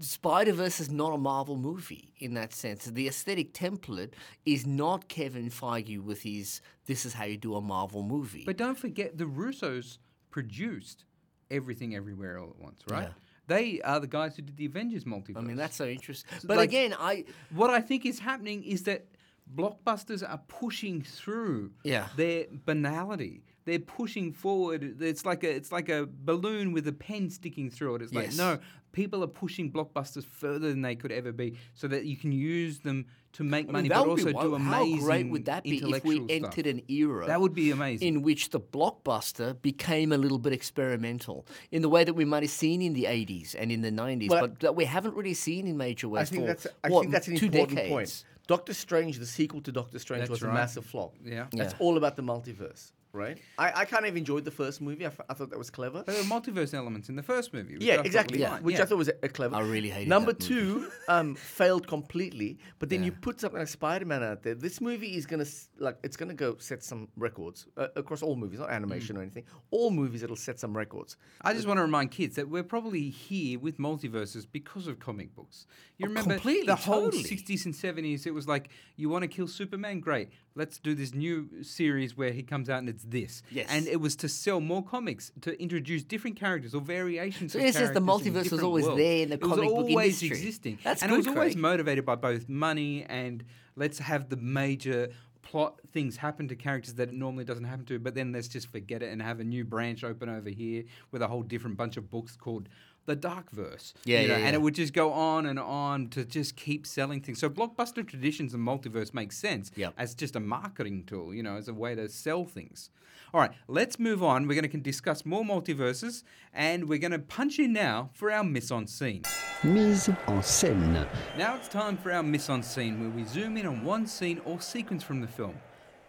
Spider 0.00 0.52
Verse 0.52 0.80
is 0.80 0.90
not 0.90 1.12
a 1.12 1.18
Marvel 1.18 1.56
movie 1.56 2.12
in 2.18 2.34
that 2.34 2.52
sense. 2.54 2.84
The 2.84 3.08
aesthetic 3.08 3.52
template 3.54 4.12
is 4.46 4.66
not 4.66 5.08
Kevin 5.08 5.50
Feige 5.50 5.98
with 6.00 6.22
his 6.22 6.60
"This 6.86 7.04
is 7.04 7.14
how 7.14 7.24
you 7.24 7.36
do 7.36 7.54
a 7.56 7.60
Marvel 7.60 8.02
movie." 8.02 8.44
But 8.44 8.56
don't 8.56 8.78
forget, 8.78 9.18
the 9.18 9.24
Russos 9.24 9.98
produced 10.30 11.04
everything 11.50 11.94
everywhere 11.94 12.38
all 12.38 12.50
at 12.50 12.58
once, 12.58 12.82
right? 12.88 13.02
Yeah. 13.04 13.12
They 13.48 13.80
are 13.82 13.98
the 14.00 14.06
guys 14.06 14.36
who 14.36 14.42
did 14.42 14.56
the 14.56 14.66
Avengers 14.66 15.04
multiverse. 15.04 15.36
I 15.36 15.40
mean, 15.40 15.56
that's 15.56 15.76
so 15.76 15.86
interesting. 15.86 16.38
But 16.44 16.56
like- 16.58 16.68
again, 16.68 16.94
I 16.98 17.24
what 17.50 17.70
I 17.70 17.80
think 17.80 18.06
is 18.06 18.20
happening 18.20 18.62
is 18.64 18.84
that 18.84 19.06
blockbusters 19.52 20.22
are 20.26 20.38
pushing 20.48 21.02
through 21.02 21.72
Yeah. 21.84 22.08
their 22.16 22.46
banality. 22.64 23.42
They're 23.64 23.78
pushing 23.78 24.32
forward. 24.32 24.96
It's 25.00 25.24
like 25.24 25.44
a 25.44 25.50
it's 25.54 25.70
like 25.72 25.88
a 25.88 26.08
balloon 26.10 26.72
with 26.72 26.86
a 26.88 26.92
pen 26.92 27.30
sticking 27.30 27.70
through 27.70 27.96
it. 27.96 28.02
It's 28.02 28.12
Yes. 28.12 28.36
like 28.38 28.56
no, 28.58 28.62
people 28.92 29.22
are 29.22 29.28
pushing 29.28 29.70
blockbusters 29.72 30.24
further 30.24 30.68
than 30.70 30.82
they 30.82 30.96
could 30.96 31.12
ever 31.12 31.32
be, 31.32 31.54
so 31.74 31.86
that 31.88 32.04
you 32.04 32.16
can 32.16 32.32
use 32.32 32.80
them 32.80 33.06
to 33.34 33.44
make 33.44 33.64
I 33.64 33.66
mean, 33.68 33.72
money, 33.72 33.88
that 33.88 33.94
but 33.98 34.08
would 34.08 34.16
be 34.16 34.32
also 34.34 34.48
do 34.48 34.54
amazing. 34.56 34.98
How 34.98 35.04
great 35.04 35.28
would 35.30 35.44
that 35.46 35.62
be 35.64 35.76
if 35.76 35.82
we 35.82 36.16
intellectual 36.16 36.28
stuff. 36.28 36.30
entered 36.30 36.66
an 36.66 36.82
era? 36.88 37.26
That 37.26 37.40
would 37.40 37.54
be 37.54 37.70
amazing. 37.70 38.06
In 38.08 38.22
which 38.22 38.50
the 38.50 38.60
blockbuster 38.60 39.60
became 39.62 40.12
a 40.12 40.18
little 40.18 40.38
bit 40.38 40.52
experimental 40.52 41.46
in 41.70 41.80
the 41.82 41.88
way 41.88 42.04
that 42.04 42.14
we 42.14 42.24
might 42.26 42.42
have 42.42 42.50
seen 42.52 42.82
in 42.82 42.92
the 42.92 43.04
80s 43.04 43.54
and 43.58 43.72
in 43.72 43.80
the 43.80 43.90
90s, 43.90 44.28
Well, 44.28 44.40
but 44.48 44.60
that 44.60 44.76
we 44.76 44.84
haven't 44.84 45.14
really 45.14 45.32
seen 45.34 45.66
in 45.66 45.76
major 45.78 46.08
ways 46.08 46.28
I 46.28 46.30
think 46.30 46.42
for 46.42 46.46
that's 46.48 46.66
I 46.84 46.88
what, 46.90 47.00
think 47.02 47.12
that's 47.12 47.28
an 47.28 47.36
two 47.36 47.46
important 47.46 47.76
decades. 47.76 47.90
point. 47.90 48.24
Doctor 48.48 48.74
Strange, 48.74 49.18
the 49.18 49.24
sequel 49.26 49.60
to 49.62 49.72
Doctor 49.72 49.98
Strange, 49.98 50.22
That's 50.22 50.30
was 50.30 50.42
right. 50.42 50.50
a 50.50 50.54
massive 50.54 50.84
flop. 50.84 51.14
Yeah. 51.24 51.46
That's 51.52 51.72
Yeah. 51.72 51.78
all 51.78 51.96
about 51.96 52.16
the 52.16 52.22
multiverse, 52.22 52.90
right? 53.12 53.38
I, 53.58 53.72
I 53.80 53.84
kind 53.84 54.06
of 54.06 54.16
enjoyed 54.16 54.44
the 54.44 54.50
first 54.50 54.80
movie. 54.80 55.04
I, 55.04 55.08
f- 55.08 55.20
I 55.28 55.34
thought 55.34 55.50
that 55.50 55.58
was 55.58 55.70
clever. 55.70 56.02
There 56.06 56.16
were 56.16 56.22
multiverse 56.22 56.74
elements 56.74 57.08
in 57.08 57.16
the 57.16 57.22
first 57.22 57.52
movie. 57.52 57.74
which 57.74 57.82
I 57.82 57.86
Yeah, 57.86 57.96
thought 57.96 58.06
exactly. 58.06 58.38
was 58.40 58.48
fine. 58.48 58.62
Which 58.62 58.76
Yeah. 58.76 58.82
I 58.82 58.84
thought 58.86 58.98
was 58.98 59.08
a, 59.08 59.14
a 59.22 59.28
clever. 59.28 59.56
I 59.56 59.60
really 59.60 59.90
hated 59.90 60.08
Number 60.08 60.32
that 60.32 60.48
movie. 60.50 60.54
two 60.54 60.90
um, 61.08 61.34
failed 61.58 61.86
completely. 61.86 62.58
But 62.78 62.88
then 62.88 63.02
you 63.04 63.12
put 63.12 63.40
something 63.40 63.58
like 63.58 63.68
Spider-Man 63.68 64.22
out 64.22 64.42
there. 64.42 64.54
This 64.54 64.80
movie 64.80 65.16
is 65.16 65.26
gonna 65.26 65.42
s- 65.42 65.68
like 65.78 65.98
it's 66.02 66.16
gonna 66.16 66.34
go 66.34 66.56
set 66.58 66.82
some 66.82 67.08
records 67.16 67.66
uh, 67.76 67.88
across 67.96 68.22
all 68.22 68.36
movies, 68.36 68.60
not 68.60 68.70
animation 68.70 69.16
Mm. 69.16 69.18
or 69.18 69.22
anything. 69.22 69.44
All 69.70 69.90
movies, 69.90 70.22
it'll 70.22 70.36
set 70.36 70.58
some 70.58 70.76
records. 70.76 71.16
I 71.42 71.52
just 71.54 71.66
want 71.66 71.78
to 71.78 71.82
remind 71.82 72.10
kids 72.10 72.36
that 72.36 72.48
we're 72.48 72.62
probably 72.62 73.10
here 73.10 73.58
with 73.58 73.78
multiverses 73.78 74.46
because 74.50 74.86
of 74.86 74.98
comic 74.98 75.34
books. 75.34 75.66
You 75.98 76.06
Oh, 76.06 76.08
remember 76.08 76.34
completely, 76.34 76.66
the 76.66 76.76
whole 76.76 77.10
totally. 77.10 77.22
60s 77.24 77.64
and 77.66 77.74
70s, 77.74 78.26
it 78.26 78.30
was 78.32 78.48
like, 78.48 78.70
you 78.96 79.08
want 79.08 79.22
to 79.22 79.28
kill 79.28 79.46
Superman? 79.46 80.00
Great. 80.00 80.30
Let's 80.54 80.78
do 80.78 80.94
this 80.94 81.14
new 81.14 81.62
series 81.62 82.16
where 82.16 82.32
he 82.32 82.42
comes 82.42 82.68
out 82.68 82.78
and 82.78 82.88
it's 82.88 83.01
this. 83.02 83.42
Yes. 83.50 83.66
And 83.70 83.86
it 83.86 84.00
was 84.00 84.16
to 84.16 84.28
sell 84.28 84.60
more 84.60 84.82
comics, 84.82 85.32
to 85.42 85.60
introduce 85.60 86.02
different 86.02 86.36
characters 86.36 86.74
or 86.74 86.80
variations 86.80 87.52
So 87.52 87.58
of 87.58 87.64
in 87.64 87.70
a 87.76 87.92
the 87.92 88.00
multiverse 88.00 88.50
was 88.50 88.62
always 88.62 88.84
worlds. 88.84 89.00
there 89.00 89.22
in 89.22 89.28
the 89.30 89.34
It 89.34 89.42
was 89.42 89.50
comic 89.50 89.68
book 89.68 89.78
always 89.78 90.22
industry. 90.22 90.28
existing. 90.28 90.78
That's 90.82 91.02
and 91.02 91.10
good, 91.10 91.14
it 91.14 91.28
was 91.28 91.36
always 91.36 91.56
motivated 91.56 92.04
by 92.04 92.14
both 92.16 92.48
money 92.48 93.04
and 93.08 93.44
let's 93.76 93.98
have 93.98 94.28
the 94.28 94.36
major 94.36 95.08
plot 95.42 95.80
things 95.92 96.16
happen 96.16 96.46
to 96.48 96.54
characters 96.54 96.94
that 96.94 97.08
it 97.08 97.14
normally 97.14 97.44
doesn't 97.44 97.64
happen 97.64 97.84
to, 97.84 97.98
but 97.98 98.14
then 98.14 98.32
let's 98.32 98.48
just 98.48 98.68
forget 98.70 99.02
it 99.02 99.12
and 99.12 99.20
have 99.20 99.40
a 99.40 99.44
new 99.44 99.64
branch 99.64 100.04
open 100.04 100.28
over 100.28 100.48
here 100.48 100.84
with 101.10 101.20
a 101.20 101.26
whole 101.26 101.42
different 101.42 101.76
bunch 101.76 101.96
of 101.96 102.10
books 102.10 102.36
called 102.36 102.68
the 103.06 103.16
Darkverse. 103.16 103.94
Yeah, 104.04 104.20
you 104.20 104.28
know, 104.28 104.36
yeah, 104.36 104.46
And 104.46 104.54
it 104.54 104.62
would 104.62 104.74
just 104.74 104.92
go 104.92 105.12
on 105.12 105.46
and 105.46 105.58
on 105.58 106.08
to 106.10 106.24
just 106.24 106.56
keep 106.56 106.86
selling 106.86 107.20
things. 107.20 107.38
So 107.40 107.50
blockbuster 107.50 108.06
traditions 108.06 108.54
and 108.54 108.66
multiverse 108.66 109.12
makes 109.12 109.36
sense 109.36 109.70
Yep. 109.76 109.94
as 109.98 110.14
just 110.14 110.36
a 110.36 110.40
marketing 110.40 111.04
tool, 111.04 111.34
you 111.34 111.42
know, 111.42 111.56
as 111.56 111.68
a 111.68 111.74
way 111.74 111.94
to 111.94 112.08
sell 112.08 112.44
things. 112.44 112.90
All 113.34 113.40
right, 113.40 113.50
let's 113.66 113.98
move 113.98 114.22
on. 114.22 114.46
We're 114.46 114.60
going 114.60 114.70
to 114.70 114.76
discuss 114.78 115.24
more 115.24 115.42
multiverses 115.42 116.22
and 116.52 116.88
we're 116.88 116.98
going 116.98 117.12
to 117.12 117.18
punch 117.18 117.58
in 117.58 117.72
now 117.72 118.10
for 118.12 118.30
our 118.30 118.44
mise 118.44 118.70
en 118.70 118.86
scene. 118.86 119.22
Mise 119.64 120.08
en 120.10 120.42
scène. 120.42 121.06
Now 121.38 121.56
it's 121.56 121.68
time 121.68 121.96
for 121.96 122.12
our 122.12 122.22
mise 122.22 122.50
en 122.50 122.62
scene, 122.62 123.00
where 123.00 123.08
we 123.10 123.24
zoom 123.24 123.56
in 123.56 123.64
on 123.66 123.84
one 123.84 124.06
scene 124.06 124.40
or 124.44 124.60
sequence 124.60 125.02
from 125.02 125.20
the 125.22 125.26
film. 125.28 125.54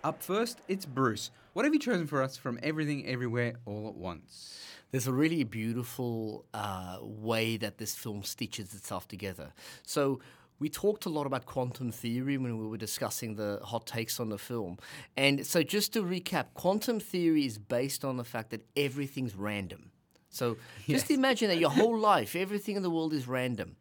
Up 0.03 0.21
first, 0.21 0.59
it's 0.67 0.85
Bruce. 0.85 1.31
What 1.53 1.63
have 1.63 1.73
you 1.73 1.79
chosen 1.79 2.07
for 2.07 2.21
us 2.21 2.35
from 2.35 2.59
Everything 2.61 3.05
Everywhere 3.05 3.53
All 3.65 3.87
at 3.87 3.95
Once? 3.95 4.59
There's 4.93 5.07
a 5.07 5.11
really 5.11 5.43
beautiful 5.43 6.45
uh, 6.53 6.99
way 7.01 7.57
that 7.57 7.79
this 7.79 7.95
film 7.95 8.21
stitches 8.21 8.75
itself 8.75 9.07
together. 9.07 9.51
So 9.81 10.19
we 10.59 10.69
talked 10.69 11.07
a 11.07 11.09
lot 11.09 11.25
about 11.25 11.47
quantum 11.47 11.91
theory 11.91 12.37
when 12.37 12.59
we 12.59 12.67
were 12.67 12.77
discussing 12.77 13.33
the 13.33 13.59
hot 13.63 13.87
takes 13.87 14.19
on 14.19 14.29
the 14.29 14.37
film. 14.37 14.77
And 15.17 15.47
so, 15.47 15.63
just 15.63 15.93
to 15.93 16.03
recap, 16.03 16.53
quantum 16.53 16.99
theory 16.99 17.43
is 17.43 17.57
based 17.57 18.05
on 18.05 18.17
the 18.17 18.23
fact 18.23 18.51
that 18.51 18.67
everything's 18.77 19.33
random. 19.35 19.89
So, 20.29 20.57
just 20.87 21.09
imagine 21.09 21.47
that 21.47 21.57
your 21.57 21.69
whole 21.81 21.97
life, 21.97 22.35
everything 22.35 22.75
in 22.75 22.83
the 22.83 22.91
world 22.91 23.13
is 23.13 23.27
random. 23.27 23.77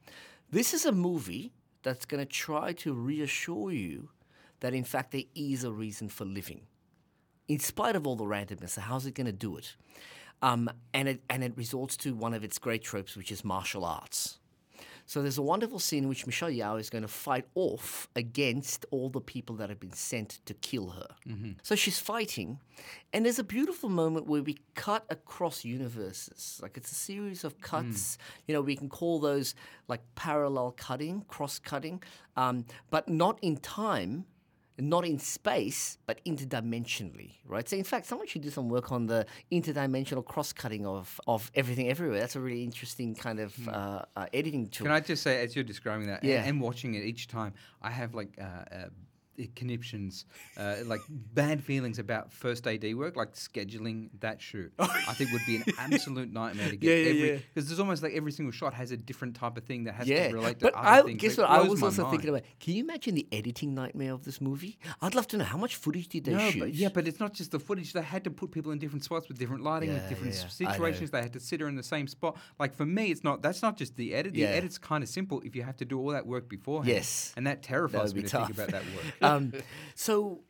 This 0.51 0.73
is 0.73 0.87
a 0.87 0.93
movie 0.93 1.53
that's 1.83 2.07
going 2.07 2.25
to 2.25 2.27
try 2.27 2.73
to 2.73 2.95
reassure 2.95 3.71
you 3.71 4.09
that, 4.61 4.73
in 4.73 4.85
fact, 4.85 5.13
there 5.13 5.25
is 5.35 5.63
a 5.63 5.73
reason 5.73 6.09
for 6.09 6.25
living. 6.25 6.63
In 7.49 7.59
spite 7.59 7.97
of 7.97 8.07
all 8.07 8.17
the 8.17 8.25
randomness, 8.25 8.71
so 8.71 8.81
how's 8.81 9.05
it 9.05 9.15
going 9.15 9.27
to 9.27 9.33
do 9.33 9.59
it? 9.59 9.77
Um, 10.43 10.69
and 10.93 11.09
it 11.09 11.23
and 11.31 11.43
it 11.45 11.53
resorts 11.57 11.97
to 11.99 12.15
one 12.15 12.35
of 12.35 12.43
its 12.45 12.59
great 12.59 12.83
tropes, 12.83 13.17
which 13.17 13.31
is 13.33 13.45
martial 13.45 13.85
arts. 13.85 14.39
So 15.05 15.21
there's 15.21 15.39
a 15.39 15.43
wonderful 15.43 15.79
scene 15.79 16.05
in 16.05 16.09
which 16.09 16.27
Michelle 16.27 16.49
Yeoh 16.49 16.79
is 16.79 16.89
going 16.89 17.03
to 17.03 17.09
fight 17.09 17.45
off 17.57 18.09
against 18.15 18.87
all 18.91 19.11
the 19.11 19.21
people 19.21 19.57
that 19.57 19.69
have 19.69 19.81
been 19.81 19.93
sent 19.93 20.39
to 20.47 20.55
kill 20.55 20.91
her. 20.91 21.09
So 21.63 21.75
she's 21.75 21.99
fighting, 21.99 22.61
and 23.13 23.25
there's 23.25 23.39
a 23.39 23.45
beautiful 23.45 23.89
moment 23.89 24.27
where 24.27 24.43
we 24.43 24.59
cut 24.75 25.05
across 25.11 25.65
universes. 25.65 26.61
Like 26.63 26.77
it's 26.77 26.91
a 26.93 26.95
series 26.95 27.45
of 27.45 27.61
cuts. 27.61 28.17
You 28.47 28.55
know, 28.55 28.63
we 28.63 28.77
can 28.77 28.89
call 28.89 29.19
those 29.21 29.55
like 29.89 30.01
parallel 30.15 30.73
cutting, 30.77 31.25
cross 31.29 31.59
cutting, 31.59 32.03
um, 32.37 32.65
but 32.91 33.09
not 33.09 33.39
in 33.43 33.57
time 33.59 34.25
not 34.79 35.05
in 35.07 35.19
space, 35.19 35.99
but 36.07 36.21
interdimensionally, 36.25 37.33
right? 37.47 37.69
So, 37.69 37.77
in 37.77 37.85
fact, 37.85 38.07
someone 38.07 38.27
should 38.27 38.43
do 38.43 38.51
some 38.51 38.69
work 38.69 38.91
on 38.93 39.07
the 39.07 39.27
interdimensional 39.51 40.25
cross-cutting 40.25 40.87
of, 40.87 41.21
of 41.27 41.51
everything 41.55 41.89
everywhere. 41.89 42.21
That's 42.21 42.37
a 42.37 42.41
really 42.41 42.65
interesting 42.65 43.15
kind 43.15 43.39
of 43.41 43.69
uh, 43.69 44.03
uh, 44.17 44.27
editing 44.33 44.69
tool. 44.69 44.87
Can 44.87 44.95
I 44.95 45.01
just 45.01 45.23
say, 45.23 45.43
as 45.45 45.55
you're 45.55 45.65
describing 45.65 46.07
that, 46.09 46.25
Yeah. 46.25 46.39
and, 46.41 46.49
and 46.49 46.61
watching 46.61 46.95
it 46.95 47.05
each 47.05 47.29
time, 47.29 47.53
I 47.83 47.91
have 47.91 48.15
like 48.15 48.31
uh, 48.41 48.45
uh, 48.45 48.89
conniptions, 49.55 50.25
uh, 50.57 50.77
like 50.87 51.01
bad 51.09 51.63
feelings 51.63 51.99
about 51.99 52.33
first 52.33 52.67
AD 52.67 52.95
work, 52.95 53.17
like 53.17 53.33
scheduling 53.35 54.09
that 54.21 54.41
shoot. 54.41 54.73
I 54.79 55.15
think 55.15 55.33
would 55.33 55.43
be 55.47 55.57
an 55.57 55.65
absolute 55.79 56.33
nightmare 56.33 56.69
to 56.71 56.77
get 56.77 56.89
Yeah, 56.89 56.95
yeah, 57.05 57.09
every 57.11 57.31
yeah. 57.35 57.39
because 57.55 57.69
there's 57.69 57.81
almost 57.81 58.03
like 58.03 58.13
every 58.15 58.33
single 58.33 58.53
shot 58.53 58.75
has 58.75 58.91
a 58.91 58.97
different 58.97 59.37
type 59.37 59.57
of 59.57 59.65
thing 59.65 59.85
that 59.85 59.95
has 59.95 60.07
yeah, 60.09 60.29
to 60.29 60.35
relate 60.35 60.59
to 60.61 60.67
but 60.67 60.75
other 60.75 60.89
I 60.89 61.03
things. 61.03 61.21
guess 61.21 61.39
what 61.39 61.49
I 61.51 61.61
was 61.63 61.83
also 61.83 62.03
mind. 62.03 62.13
thinking 62.13 62.31
about. 62.31 62.43
Can 62.61 62.75
you 62.75 62.83
imagine 62.85 63.15
the 63.15 63.27
editing 63.33 63.75
nightmare 63.75 64.13
of 64.13 64.25
this 64.25 64.41
movie? 64.41 64.79
I'd 65.01 65.15
love 65.15 65.27
to 65.29 65.37
know 65.37 65.45
how 65.45 65.59
much 65.59 65.77
footage 65.77 66.09
did 66.09 66.25
they 66.25 66.33
No, 66.35 66.51
shoot. 66.51 66.61
but 66.61 66.75
yeah, 66.75 66.89
but 66.93 67.07
it's 67.09 67.21
not 67.21 67.33
just 67.35 67.51
the 67.53 67.59
footage. 67.61 67.93
They 67.93 68.03
had 68.03 68.25
to 68.25 68.31
put 68.31 68.51
people 68.51 68.73
in 68.73 68.79
different 68.79 69.05
spots 69.05 69.29
with 69.29 69.39
different 69.39 69.63
lighting, 69.63 69.89
Yeah, 69.91 69.95
with 69.97 70.09
different 70.09 70.35
yeah, 70.35 70.41
s- 70.43 70.61
yeah. 70.61 70.67
I 70.69 70.71
know. 70.71 70.75
situations. 70.75 71.11
They 71.11 71.21
had 71.23 71.33
to 71.33 71.41
sit 71.41 71.61
her 71.61 71.69
in 71.69 71.77
the 71.77 71.83
same 71.83 72.07
spot. 72.07 72.37
Like 72.59 72.75
for 72.75 72.87
me, 72.87 73.11
it's 73.11 73.25
not. 73.25 73.43
That's 73.43 73.63
not 73.63 73.77
just 73.77 73.97
the 73.97 74.15
edit. 74.15 74.35
The 74.35 74.41
Yeah. 74.41 74.49
edit's 74.49 74.79
kind 74.79 75.03
of 75.03 75.09
simple 75.09 75.41
if 75.43 75.55
you 75.57 75.63
have 75.63 75.77
to 75.77 75.85
do 75.85 75.99
all 75.99 76.09
that 76.11 76.27
work 76.27 76.49
beforehand. 76.49 76.89
Yes. 76.89 77.33
and 77.37 77.47
that 77.47 77.63
terrifies 77.63 78.15
me 78.15 78.23
to 78.23 78.29
think 78.29 78.51
about 78.51 78.69
that 78.69 78.83
work. 78.85 79.05
Um, 79.23 79.53
so, 79.95 80.41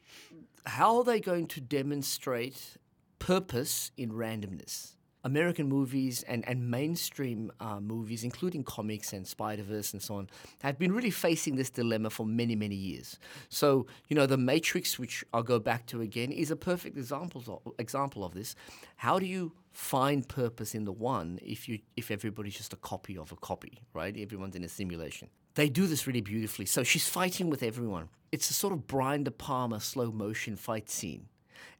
how 0.66 0.98
are 0.98 1.04
they 1.04 1.20
going 1.20 1.46
to 1.48 1.60
demonstrate 1.60 2.76
purpose 3.18 3.90
in 3.96 4.12
randomness? 4.12 4.92
American 5.24 5.68
movies 5.68 6.24
and, 6.24 6.46
and 6.48 6.70
mainstream 6.70 7.52
uh, 7.60 7.78
movies, 7.80 8.24
including 8.24 8.64
comics 8.64 9.12
and 9.12 9.26
Spider 9.26 9.62
Verse 9.62 9.92
and 9.92 10.02
so 10.02 10.16
on, 10.16 10.28
have 10.62 10.78
been 10.78 10.92
really 10.92 11.10
facing 11.10 11.56
this 11.56 11.70
dilemma 11.70 12.10
for 12.10 12.26
many, 12.26 12.56
many 12.56 12.74
years. 12.74 13.18
So, 13.48 13.86
you 14.08 14.16
know, 14.16 14.26
The 14.26 14.36
Matrix, 14.36 14.98
which 14.98 15.24
I'll 15.32 15.42
go 15.42 15.58
back 15.58 15.86
to 15.86 16.00
again, 16.00 16.32
is 16.32 16.50
a 16.50 16.56
perfect 16.56 16.96
example 16.96 17.62
of, 17.64 17.72
example 17.78 18.24
of 18.24 18.34
this. 18.34 18.54
How 18.96 19.18
do 19.18 19.26
you 19.26 19.52
find 19.70 20.28
purpose 20.28 20.74
in 20.74 20.84
the 20.84 20.92
one 20.92 21.38
if 21.42 21.68
you 21.68 21.78
if 21.96 22.10
everybody's 22.10 22.56
just 22.56 22.72
a 22.72 22.76
copy 22.76 23.16
of 23.16 23.32
a 23.32 23.36
copy, 23.36 23.80
right? 23.94 24.16
Everyone's 24.18 24.56
in 24.56 24.64
a 24.64 24.68
simulation. 24.68 25.28
They 25.54 25.68
do 25.68 25.86
this 25.86 26.06
really 26.06 26.20
beautifully. 26.20 26.66
So 26.66 26.82
she's 26.82 27.08
fighting 27.08 27.50
with 27.50 27.62
everyone. 27.62 28.08
It's 28.30 28.50
a 28.50 28.54
sort 28.54 28.72
of 28.72 28.86
Brian 28.86 29.24
De 29.24 29.30
Palma 29.30 29.80
slow 29.80 30.10
motion 30.10 30.56
fight 30.56 30.88
scene. 30.88 31.28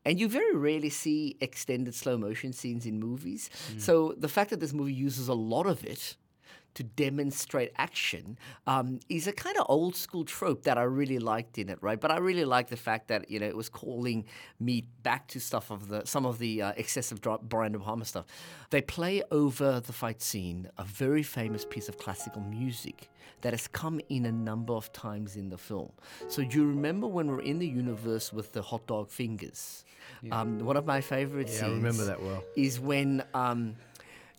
And 0.04 0.18
you 0.18 0.28
very 0.28 0.54
rarely 0.54 0.90
see 0.90 1.36
extended 1.40 1.94
slow 1.94 2.18
motion 2.18 2.52
scenes 2.52 2.86
in 2.86 2.98
movies. 2.98 3.48
Mm. 3.72 3.80
So 3.80 4.14
the 4.18 4.28
fact 4.28 4.50
that 4.50 4.60
this 4.60 4.72
movie 4.72 4.92
uses 4.92 5.28
a 5.28 5.34
lot 5.34 5.66
of 5.66 5.84
it 5.84 6.16
to 6.74 6.82
demonstrate 6.82 7.72
action 7.76 8.38
um, 8.66 8.98
is 9.08 9.26
a 9.26 9.32
kind 9.32 9.56
of 9.58 9.66
old 9.68 9.94
school 9.96 10.24
trope 10.24 10.62
that 10.64 10.78
I 10.78 10.82
really 10.82 11.18
liked 11.18 11.58
in 11.58 11.68
it, 11.68 11.78
right? 11.82 12.00
But 12.00 12.10
I 12.10 12.18
really 12.18 12.44
like 12.44 12.68
the 12.68 12.76
fact 12.76 13.08
that 13.08 13.30
you 13.30 13.38
know 13.40 13.46
it 13.46 13.56
was 13.56 13.68
calling 13.68 14.24
me 14.58 14.84
back 15.02 15.28
to 15.28 15.40
stuff 15.40 15.70
of 15.70 15.88
the 15.88 16.04
some 16.06 16.24
of 16.26 16.38
the 16.38 16.62
uh, 16.62 16.72
excessive 16.76 17.20
dra- 17.20 17.38
Brian 17.42 17.72
De 17.72 17.78
Palma 17.78 18.04
stuff. 18.04 18.26
They 18.70 18.80
play 18.82 19.22
over 19.30 19.80
the 19.80 19.92
fight 19.92 20.22
scene 20.22 20.68
a 20.78 20.84
very 20.84 21.22
famous 21.22 21.64
piece 21.68 21.88
of 21.88 21.98
classical 21.98 22.42
music 22.42 23.08
that 23.42 23.52
has 23.52 23.66
come 23.68 24.00
in 24.08 24.24
a 24.26 24.32
number 24.32 24.72
of 24.72 24.92
times 24.92 25.36
in 25.36 25.48
the 25.50 25.58
film. 25.58 25.90
So 26.28 26.42
you 26.42 26.66
remember 26.66 27.06
when 27.08 27.26
we're 27.28 27.40
in 27.42 27.58
the 27.58 27.66
universe 27.66 28.32
with 28.32 28.52
the 28.52 28.62
hot 28.62 28.86
dog 28.86 29.10
fingers? 29.10 29.84
Um, 30.30 30.60
one 30.64 30.76
of 30.76 30.86
my 30.86 31.00
favorite 31.00 31.48
Yeah, 31.48 31.54
scenes 31.60 31.62
I 31.62 31.74
remember 31.76 32.04
that 32.04 32.22
well. 32.22 32.44
is 32.56 32.78
when 32.78 33.24
um, 33.34 33.74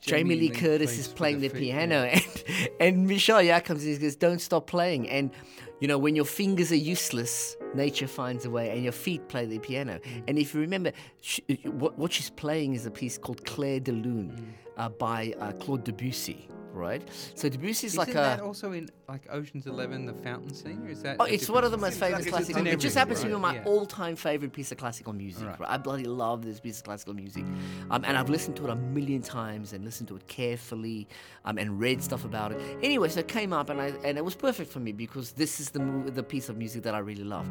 Jamie 0.05 0.35
Jamie 0.35 0.35
Lee 0.35 0.49
Lee 0.49 0.55
Curtis 0.55 0.97
is 0.99 1.07
playing 1.07 1.39
the 1.39 1.47
the 1.47 1.59
piano, 1.59 2.03
and, 2.03 2.43
and 2.79 3.07
Michelle 3.07 3.41
Yeoh 3.41 3.63
comes 3.63 3.85
in 3.85 3.91
and 3.93 4.01
goes, 4.01 4.15
"Don't 4.15 4.39
stop 4.39 4.67
playing." 4.67 5.09
And 5.09 5.31
you 5.79 5.87
know, 5.87 5.97
when 5.97 6.15
your 6.15 6.25
fingers 6.25 6.71
are 6.71 6.75
useless, 6.75 7.57
nature 7.73 8.07
finds 8.07 8.45
a 8.45 8.49
way, 8.49 8.69
and 8.69 8.83
your 8.83 8.91
feet 8.93 9.27
play 9.27 9.45
the 9.45 9.59
piano. 9.59 9.99
Mm. 9.99 10.23
And 10.27 10.37
if 10.37 10.53
you 10.53 10.61
remember, 10.61 10.91
sh 11.21 11.39
what, 11.65 11.97
what 11.97 12.11
she's 12.13 12.29
playing 12.29 12.73
is 12.73 12.85
a 12.85 12.91
piece 12.91 13.17
called 13.17 13.45
Clair 13.45 13.79
de 13.79 13.91
Lune 13.91 14.31
Mm. 14.31 14.53
uh, 14.77 14.89
by 14.89 15.33
uh, 15.39 15.51
Claude 15.53 15.83
Debussy. 15.83 16.47
Right, 16.73 17.07
so 17.35 17.49
Debussy 17.49 17.85
is 17.85 17.95
like 17.95 18.07
a. 18.07 18.11
Isn't 18.11 18.23
that 18.23 18.39
also 18.41 18.71
in 18.71 18.89
like 19.07 19.21
Ocean's 19.29 19.67
Eleven, 19.67 20.07
the 20.07 20.13
fountain 20.13 20.51
scene, 20.51 20.81
or 20.83 20.89
is 20.89 21.03
that? 21.03 21.17
Oh, 21.19 21.25
it's 21.25 21.47
one 21.47 21.63
of 21.63 21.69
the 21.69 21.77
most 21.77 21.99
famous 21.99 22.21
it's 22.21 22.29
classical. 22.29 22.65
It 22.65 22.79
just 22.79 22.97
happens 22.97 23.21
to 23.21 23.27
be 23.27 23.33
my 23.35 23.63
all-time 23.63 24.15
favorite 24.15 24.53
piece 24.53 24.71
of 24.71 24.79
classical 24.79 25.13
music. 25.13 25.45
Right. 25.45 25.59
Right. 25.59 25.69
I 25.69 25.77
bloody 25.77 26.05
love 26.05 26.43
this 26.43 26.59
piece 26.59 26.79
of 26.79 26.85
classical 26.85 27.13
music, 27.13 27.45
um, 27.91 28.03
and 28.05 28.17
I've 28.17 28.29
listened 28.29 28.55
to 28.57 28.63
it 28.63 28.71
a 28.71 28.75
million 28.75 29.21
times 29.21 29.71
and 29.73 29.85
listened 29.85 30.07
to 30.09 30.15
it 30.15 30.27
carefully, 30.27 31.07
um, 31.45 31.59
and 31.59 31.79
read 31.79 32.03
stuff 32.03 32.25
about 32.25 32.51
it. 32.51 32.59
Anyway, 32.81 33.07
so 33.09 33.19
it 33.19 33.27
came 33.27 33.53
up, 33.53 33.69
and 33.69 33.79
I 33.79 33.93
and 34.03 34.17
it 34.17 34.25
was 34.25 34.33
perfect 34.33 34.71
for 34.71 34.79
me 34.79 34.93
because 34.93 35.33
this 35.33 35.59
is 35.59 35.69
the 35.69 35.79
the 36.07 36.23
piece 36.23 36.49
of 36.49 36.57
music 36.57 36.81
that 36.83 36.95
I 36.95 36.99
really 36.99 37.23
love. 37.23 37.47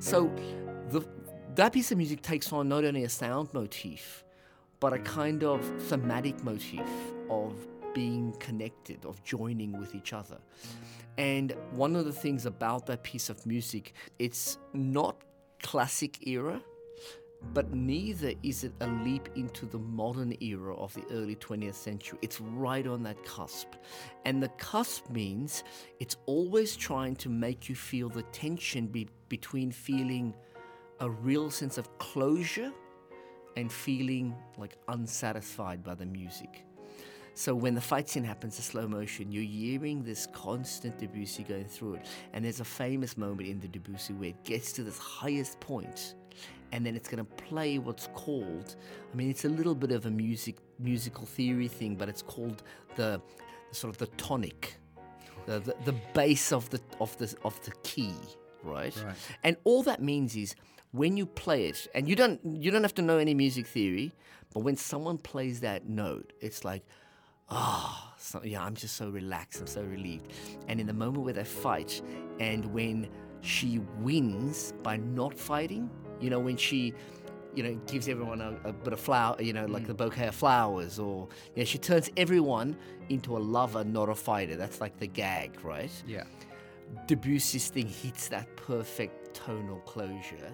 So, 0.00 0.28
the 0.90 1.06
that 1.54 1.72
piece 1.72 1.92
of 1.92 1.98
music 1.98 2.20
takes 2.20 2.52
on 2.52 2.68
not 2.68 2.84
only 2.84 3.04
a 3.04 3.08
sound 3.08 3.48
motif, 3.54 4.24
but 4.80 4.92
a 4.92 4.98
kind 4.98 5.44
of 5.44 5.64
thematic 5.84 6.42
motif 6.42 6.86
of 7.30 7.54
being 7.96 8.36
connected, 8.38 9.06
of 9.06 9.24
joining 9.24 9.72
with 9.80 9.94
each 9.94 10.12
other. 10.12 10.36
And 11.16 11.56
one 11.70 11.96
of 11.96 12.04
the 12.04 12.12
things 12.12 12.44
about 12.44 12.84
that 12.88 13.02
piece 13.02 13.30
of 13.30 13.46
music, 13.46 13.94
it's 14.18 14.58
not 14.74 15.22
classic 15.62 16.28
era, 16.28 16.60
but 17.54 17.72
neither 17.72 18.32
is 18.42 18.64
it 18.64 18.74
a 18.80 18.86
leap 18.86 19.30
into 19.34 19.64
the 19.64 19.78
modern 19.78 20.34
era 20.40 20.76
of 20.76 20.92
the 20.92 21.04
early 21.10 21.36
20th 21.36 21.74
century. 21.74 22.18
It's 22.20 22.38
right 22.38 22.86
on 22.86 23.02
that 23.04 23.24
cusp. 23.24 23.68
And 24.26 24.42
the 24.42 24.50
cusp 24.58 25.08
means 25.08 25.64
it's 25.98 26.18
always 26.26 26.76
trying 26.76 27.16
to 27.16 27.30
make 27.30 27.70
you 27.70 27.74
feel 27.74 28.10
the 28.10 28.24
tension 28.24 28.88
be- 28.88 29.08
between 29.30 29.70
feeling 29.70 30.34
a 31.00 31.08
real 31.08 31.50
sense 31.50 31.78
of 31.78 31.96
closure 31.96 32.72
and 33.56 33.72
feeling 33.72 34.34
like 34.58 34.76
unsatisfied 34.88 35.82
by 35.82 35.94
the 35.94 36.04
music. 36.04 36.66
So 37.36 37.54
when 37.54 37.74
the 37.74 37.82
fight 37.82 38.08
scene 38.08 38.24
happens 38.24 38.56
in 38.56 38.62
slow 38.62 38.88
motion, 38.88 39.30
you're 39.30 39.44
hearing 39.44 40.02
this 40.02 40.26
constant 40.32 40.98
Debussy 40.98 41.42
going 41.42 41.66
through 41.66 41.96
it. 41.96 42.06
And 42.32 42.42
there's 42.42 42.60
a 42.60 42.64
famous 42.64 43.18
moment 43.18 43.46
in 43.46 43.60
the 43.60 43.68
Debussy 43.68 44.14
where 44.14 44.30
it 44.30 44.42
gets 44.42 44.72
to 44.72 44.82
this 44.82 44.96
highest 44.96 45.60
point, 45.60 46.14
and 46.72 46.84
then 46.84 46.96
it's 46.96 47.10
going 47.10 47.24
to 47.24 47.30
play 47.44 47.76
what's 47.78 48.08
called. 48.14 48.76
I 49.12 49.14
mean, 49.14 49.28
it's 49.28 49.44
a 49.44 49.50
little 49.50 49.74
bit 49.74 49.92
of 49.92 50.06
a 50.06 50.10
music 50.10 50.56
musical 50.78 51.26
theory 51.26 51.68
thing, 51.68 51.94
but 51.94 52.08
it's 52.08 52.22
called 52.22 52.62
the, 52.96 53.20
sort 53.70 53.90
of 53.90 53.98
the 53.98 54.06
tonic, 54.16 54.76
the, 55.44 55.60
the 55.60 55.74
the 55.84 55.94
base 56.14 56.52
of 56.52 56.68
the 56.70 56.80
of 57.00 57.16
the 57.18 57.34
of 57.44 57.62
the 57.66 57.72
key, 57.82 58.14
right? 58.62 58.96
Right. 59.04 59.14
And 59.44 59.56
all 59.64 59.82
that 59.82 60.02
means 60.02 60.36
is 60.36 60.54
when 60.92 61.18
you 61.18 61.26
play 61.26 61.66
it, 61.66 61.86
and 61.94 62.08
you 62.08 62.16
don't 62.16 62.40
you 62.44 62.70
don't 62.70 62.82
have 62.82 62.94
to 62.94 63.02
know 63.02 63.18
any 63.18 63.34
music 63.34 63.66
theory, 63.66 64.14
but 64.54 64.60
when 64.60 64.76
someone 64.76 65.18
plays 65.18 65.60
that 65.60 65.86
note, 65.86 66.32
it's 66.40 66.64
like, 66.64 66.82
ah, 67.48 68.14
so, 68.18 68.40
yeah, 68.44 68.62
I'm 68.62 68.74
just 68.74 68.96
so 68.96 69.08
relaxed, 69.08 69.60
I'm 69.60 69.66
so 69.66 69.82
relieved. 69.82 70.32
And 70.68 70.80
in 70.80 70.86
the 70.86 70.92
moment 70.92 71.24
where 71.24 71.34
they 71.34 71.44
fight, 71.44 72.02
and 72.40 72.64
when 72.66 73.08
she 73.40 73.80
wins 74.00 74.72
by 74.82 74.96
not 74.96 75.38
fighting, 75.38 75.90
you 76.20 76.30
know, 76.30 76.40
when 76.40 76.56
she 76.56 76.94
you 77.56 77.62
know, 77.62 77.74
gives 77.86 78.06
everyone 78.06 78.42
a, 78.42 78.54
a 78.64 78.72
bit 78.72 78.92
of 78.92 79.00
flower, 79.00 79.34
you 79.40 79.54
know, 79.54 79.64
like 79.64 79.86
the 79.86 79.94
bouquet 79.94 80.28
of 80.28 80.34
flowers, 80.34 80.98
or 80.98 81.26
you 81.54 81.62
know, 81.62 81.64
she 81.64 81.78
turns 81.78 82.10
everyone 82.18 82.76
into 83.08 83.34
a 83.36 83.40
lover, 83.40 83.82
not 83.82 84.10
a 84.10 84.14
fighter. 84.14 84.56
That's 84.56 84.80
like 84.80 84.98
the 84.98 85.06
gag, 85.06 85.64
right? 85.64 85.90
Yeah. 86.06 86.24
Debussy's 87.06 87.68
thing 87.70 87.88
hits 87.88 88.28
that 88.28 88.54
perfect 88.56 89.34
tonal 89.34 89.78
closure. 89.80 90.52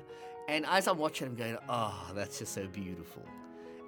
And 0.48 0.64
as 0.66 0.86
I'm 0.86 0.96
watching, 0.96 1.26
I'm 1.26 1.34
going, 1.34 1.58
oh, 1.68 2.12
that's 2.14 2.38
just 2.38 2.54
so 2.54 2.68
beautiful. 2.68 3.24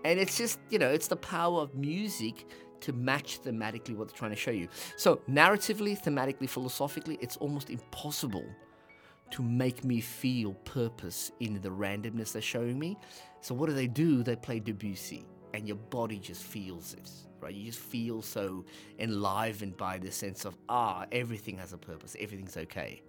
And 0.05 0.19
it's 0.19 0.37
just, 0.37 0.59
you 0.69 0.79
know, 0.79 0.91
it's 0.91 1.07
the 1.07 1.17
power 1.17 1.61
of 1.61 1.75
music 1.75 2.47
to 2.85 2.93
match 2.93 3.41
thematically 3.43 3.97
what 3.97 4.09
they're 4.09 4.17
trying 4.17 4.31
to 4.31 4.37
show 4.37 4.51
you. 4.51 4.69
So, 4.97 5.17
narratively, 5.29 6.01
thematically, 6.01 6.49
philosophically, 6.49 7.19
it's 7.21 7.37
almost 7.39 7.71
impossible 7.71 8.45
to 9.31 9.43
make 9.43 9.85
me 9.85 10.01
feel 10.01 10.55
purpose 10.65 11.33
in 11.41 11.61
the 11.61 11.71
randomness 11.71 12.33
they're 12.33 12.43
showing 12.43 12.79
me. 12.79 12.97
So, 13.41 13.55
what 13.55 13.69
do 13.69 13.75
they 13.75 13.87
do? 13.87 14.23
They 14.23 14.37
play 14.37 14.61
Debussy, 14.61 15.25
and 15.55 15.67
your 15.67 15.77
body 15.77 16.19
just 16.19 16.43
feels 16.43 16.95
it, 16.95 17.11
right? 17.41 17.55
You 17.55 17.67
just 17.67 17.81
feel 17.81 18.23
so 18.23 18.65
enlivened 18.99 19.77
by 19.77 19.99
the 19.99 20.11
sense 20.11 20.45
of, 20.45 20.57
ah, 20.69 21.07
everything 21.11 21.57
has 21.59 21.73
a 21.73 21.79
purpose, 21.79 22.17
everything's 22.21 22.57
okay. 22.57 23.03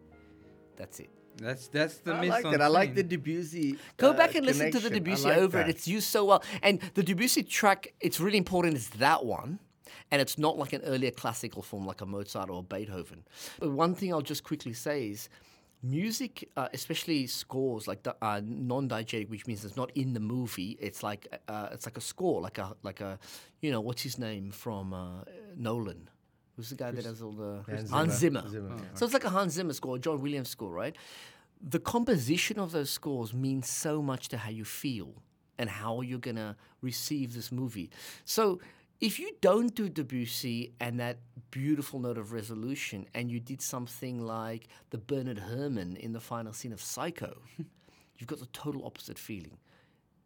That's 0.77 0.99
it. 0.99 1.10
That's 1.38 1.68
that's 1.68 1.97
the 1.97 2.14
I 2.14 2.22
miss 2.22 2.30
like 2.30 2.45
on 2.45 2.52
that. 2.53 2.61
I 2.61 2.68
like 2.68 2.95
the. 2.95 3.03
Debussy. 3.03 3.77
Go 3.97 4.11
uh, 4.11 4.14
back 4.14 4.35
and 4.35 4.45
listen 4.45 4.72
to 4.72 4.80
the 4.80 4.89
Debussy 4.89 5.26
like 5.30 5.38
over 5.38 5.57
that. 5.57 5.68
it. 5.68 5.76
It's 5.76 5.88
used 5.88 6.07
so 6.07 6.26
well. 6.26 6.43
And 6.61 6.80
the 6.93 7.03
Debussy 7.03 7.43
track, 7.43 7.93
it's 7.99 8.19
really 8.19 8.38
important, 8.38 8.76
is 8.76 8.89
that 8.91 9.26
one. 9.26 9.60
And 10.11 10.21
it's 10.21 10.37
not 10.37 10.57
like 10.57 10.73
an 10.73 10.81
earlier 10.83 11.11
classical 11.11 11.61
form 11.61 11.85
like 11.85 12.01
a 12.01 12.05
Mozart 12.05 12.49
or 12.49 12.59
a 12.59 12.63
Beethoven. 12.63 13.23
But 13.59 13.71
one 13.71 13.95
thing 13.95 14.13
I'll 14.13 14.21
just 14.21 14.43
quickly 14.43 14.73
say 14.73 15.09
is 15.09 15.29
music, 15.83 16.49
uh, 16.57 16.67
especially 16.73 17.27
scores 17.27 17.87
like 17.87 18.03
the, 18.03 18.15
uh, 18.21 18.41
non-diegetic, 18.43 19.29
which 19.29 19.47
means 19.47 19.63
it's 19.63 19.77
not 19.77 19.91
in 19.95 20.13
the 20.13 20.19
movie. 20.19 20.77
It's 20.81 21.03
like 21.03 21.27
uh, 21.47 21.69
it's 21.71 21.85
like 21.85 21.97
a 21.97 22.01
score, 22.01 22.41
like 22.41 22.57
a 22.57 22.75
like 22.83 23.01
a 23.01 23.19
you 23.61 23.71
know 23.71 23.81
what's 23.81 24.01
his 24.01 24.17
name 24.17 24.51
from 24.51 24.93
uh, 24.93 25.23
Nolan. 25.55 26.09
Who's 26.55 26.69
the 26.69 26.75
guy 26.75 26.91
that 26.91 27.03
does 27.03 27.21
all 27.21 27.31
the 27.31 27.63
Hans 27.67 27.91
Hans 27.91 28.13
Zimmer? 28.13 28.41
Zimmer. 28.41 28.69
Zimmer, 28.69 28.75
yeah. 28.77 28.83
So 28.93 29.05
it's 29.05 29.13
like 29.13 29.25
a 29.25 29.29
Hans 29.29 29.53
Zimmer 29.53 29.73
score, 29.73 29.97
John 29.97 30.21
Williams 30.21 30.49
score, 30.49 30.71
right? 30.71 30.95
The 31.61 31.79
composition 31.79 32.59
of 32.59 32.71
those 32.71 32.89
scores 32.89 33.33
means 33.33 33.67
so 33.67 34.01
much 34.01 34.29
to 34.29 34.37
how 34.37 34.49
you 34.49 34.65
feel 34.65 35.21
and 35.57 35.69
how 35.69 36.01
you're 36.01 36.19
gonna 36.19 36.55
receive 36.81 37.33
this 37.33 37.51
movie. 37.51 37.89
So 38.23 38.59
if 39.01 39.19
you 39.19 39.31
don't 39.41 39.76
do 39.76 39.89
Debussy 39.89 40.73
and 40.80 40.99
that 40.99 41.17
beautiful 41.51 41.99
note 41.99 42.17
of 42.17 42.31
resolution, 42.31 43.05
and 43.13 43.30
you 43.30 43.39
did 43.39 43.61
something 43.61 44.26
like 44.26 44.67
the 44.89 44.97
Bernard 44.97 45.39
Herrmann 45.39 45.95
in 45.97 46.13
the 46.13 46.19
final 46.19 46.53
scene 46.53 46.72
of 46.72 46.81
Psycho, 46.81 47.41
you've 48.17 48.27
got 48.27 48.39
the 48.39 48.47
total 48.47 48.85
opposite 48.85 49.19
feeling. 49.19 49.57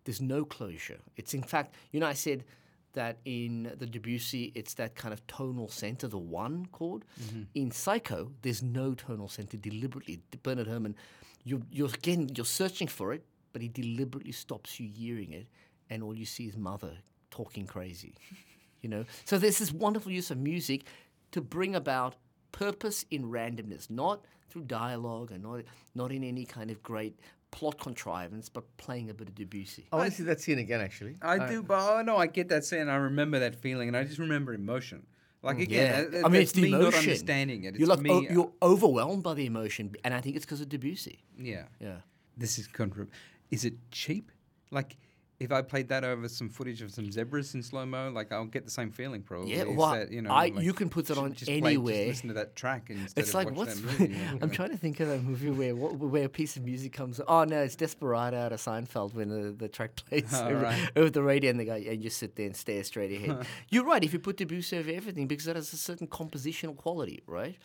There's 0.05 0.21
no 0.21 0.45
closure. 0.45 0.99
It's 1.17 1.33
in 1.33 1.43
fact, 1.43 1.75
you 1.91 1.99
know, 1.99 2.07
I 2.07 2.13
said 2.13 2.45
that 2.93 3.17
in 3.25 3.71
the 3.77 3.85
Debussy, 3.85 4.51
it's 4.55 4.73
that 4.75 4.95
kind 4.95 5.13
of 5.13 5.25
tonal 5.27 5.69
center, 5.69 6.07
the 6.07 6.17
one 6.17 6.65
chord. 6.71 7.05
Mm-hmm. 7.21 7.43
In 7.55 7.71
Psycho, 7.71 8.31
there's 8.41 8.63
no 8.63 8.93
tonal 8.93 9.29
center 9.29 9.57
deliberately. 9.57 10.21
Bernard 10.41 10.67
Herrmann, 10.67 10.95
you're, 11.43 11.61
you're 11.71 11.89
again, 11.89 12.29
you're 12.35 12.45
searching 12.45 12.87
for 12.87 13.13
it, 13.13 13.23
but 13.53 13.61
he 13.61 13.67
deliberately 13.67 14.31
stops 14.31 14.79
you 14.79 14.87
hearing 14.87 15.33
it, 15.33 15.47
and 15.89 16.01
all 16.03 16.15
you 16.15 16.25
see 16.25 16.45
is 16.45 16.57
mother 16.57 16.97
talking 17.31 17.65
crazy. 17.65 18.15
you 18.81 18.89
know, 18.89 19.05
so 19.25 19.37
there's 19.37 19.59
this 19.59 19.71
wonderful 19.71 20.11
use 20.11 20.31
of 20.31 20.37
music 20.37 20.83
to 21.31 21.41
bring 21.41 21.75
about 21.75 22.15
purpose 22.51 23.05
in 23.11 23.23
randomness, 23.25 23.89
not 23.89 24.25
through 24.49 24.63
dialogue 24.63 25.31
and 25.31 25.43
not 25.43 25.61
not 25.95 26.11
in 26.11 26.23
any 26.23 26.45
kind 26.45 26.71
of 26.71 26.81
great 26.81 27.19
plot 27.51 27.79
contrivance, 27.79 28.47
but 28.49 28.63
playing 28.77 29.09
a 29.09 29.13
bit 29.13 29.27
of 29.27 29.35
Debussy. 29.35 29.87
I 29.91 29.95
want 29.95 30.09
to 30.11 30.15
see 30.17 30.23
that 30.23 30.39
scene 30.41 30.59
again, 30.59 30.81
actually. 30.81 31.15
I 31.21 31.47
do, 31.47 31.63
but 31.63 31.79
oh 31.79 32.01
no, 32.01 32.17
I 32.17 32.27
get 32.27 32.49
that 32.49 32.63
scene. 32.65 32.89
I 32.89 32.95
remember 32.95 33.39
that 33.39 33.55
feeling, 33.55 33.87
and 33.87 33.97
I 33.97 34.03
just 34.03 34.19
remember 34.19 34.53
emotion. 34.53 35.05
Like 35.41 35.59
again, 35.59 35.85
Yeah, 35.85 36.01
that- 36.01 36.11
that- 36.11 36.25
I 36.25 36.29
mean, 36.29 36.41
it's 36.41 36.51
the 36.51 36.61
me 36.63 36.67
emotion. 36.69 36.83
not 36.91 36.93
understanding 36.95 37.63
it. 37.63 37.69
It's 37.69 37.79
You're 37.79 37.87
like 37.87 37.99
me. 38.01 38.09
o- 38.11 38.17
uh, 38.17 38.21
you're 38.33 38.51
overwhelmed 38.61 39.23
by 39.23 39.33
the 39.35 39.45
emotion, 39.45 39.95
and 40.03 40.13
I 40.13 40.19
think 40.21 40.35
it's 40.35 40.45
because 40.45 40.61
of 40.61 40.69
Debussy. 40.69 41.23
yeah, 41.37 41.65
Yeah. 41.79 41.97
This 42.37 42.57
is 42.59 42.67
contra. 42.67 43.07
Is 43.51 43.65
it 43.65 43.73
cheap? 43.91 44.31
Like, 44.71 44.97
if 45.39 45.51
I 45.53 45.61
played 45.61 45.87
that 45.87 46.03
over 46.03 46.27
some 46.27 46.49
footage 46.49 46.81
of 46.81 46.91
some 46.91 47.11
zebras 47.11 47.55
in 47.55 47.63
slow 47.63 47.85
mo, 47.85 48.09
like 48.13 48.31
I'll 48.31 48.45
get 48.45 48.65
the 48.65 48.71
same 48.71 48.91
feeling 48.91 49.21
probably. 49.21 49.55
Yeah, 49.55 49.63
well, 49.65 49.91
that, 49.91 50.11
you 50.11 50.21
know, 50.21 50.31
I- 50.31 50.47
like, 50.53 50.59
you 50.59 50.73
can 50.73 50.89
put 50.89 51.05
that 51.07 51.17
on 51.17 51.31
just 51.33 51.45
play- 51.45 51.57
anywhere. 51.57 51.95
just 51.95 52.07
listen 52.07 52.27
to 52.27 52.33
that 52.35 52.55
track 52.57 52.89
instead 52.89 53.21
It's 53.21 53.29
of 53.29 53.35
like 53.35 53.51
what's 53.55 53.79
that 53.79 53.85
movie. 53.99 54.13
you 54.13 54.19
know? 54.19 54.39
I'm 54.41 54.49
trying 54.49 54.71
to 54.71 54.77
think 54.77 54.99
of 54.99 55.09
a 55.09 55.19
movie 55.19 55.49
where 55.49 55.75
what, 55.75 55.93
where 55.95 56.25
a 56.25 56.29
piece 56.29 56.57
of 56.57 56.63
music 56.65 56.91
comes. 56.91 57.21
Oh 57.27 57.45
no, 57.45 57.61
it's 57.61 57.75
Desperado 57.77 58.37
out 58.37 58.51
of 58.51 58.59
Seinfeld 58.59 59.13
when 59.13 59.29
the, 59.29 59.51
the 59.51 59.69
track 59.69 59.95
plays 59.95 60.25
Oh, 60.33 60.45
over, 60.49 60.55
right. 60.63 60.91
over 60.97 61.09
the 61.09 61.23
radio 61.23 61.51
and 61.51 61.59
they 61.59 61.65
go 61.65 61.73
and 61.73 62.03
you 62.03 62.09
sit 62.09 62.35
there 62.35 62.45
and 62.45 62.55
stare 62.55 62.83
straight 62.83 63.11
ahead. 63.11 63.45
You're 63.69 63.85
right. 63.85 64.03
If 64.03 64.11
you 64.11 64.19
put 64.19 64.35
Debussy 64.37 64.77
over 64.77 64.91
everything, 64.91 65.27
because 65.27 65.45
that 65.45 65.55
has 65.55 65.71
a 65.71 65.77
certain 65.77 66.07
compositional 66.07 66.75
quality, 66.75 67.21
right? 67.27 67.55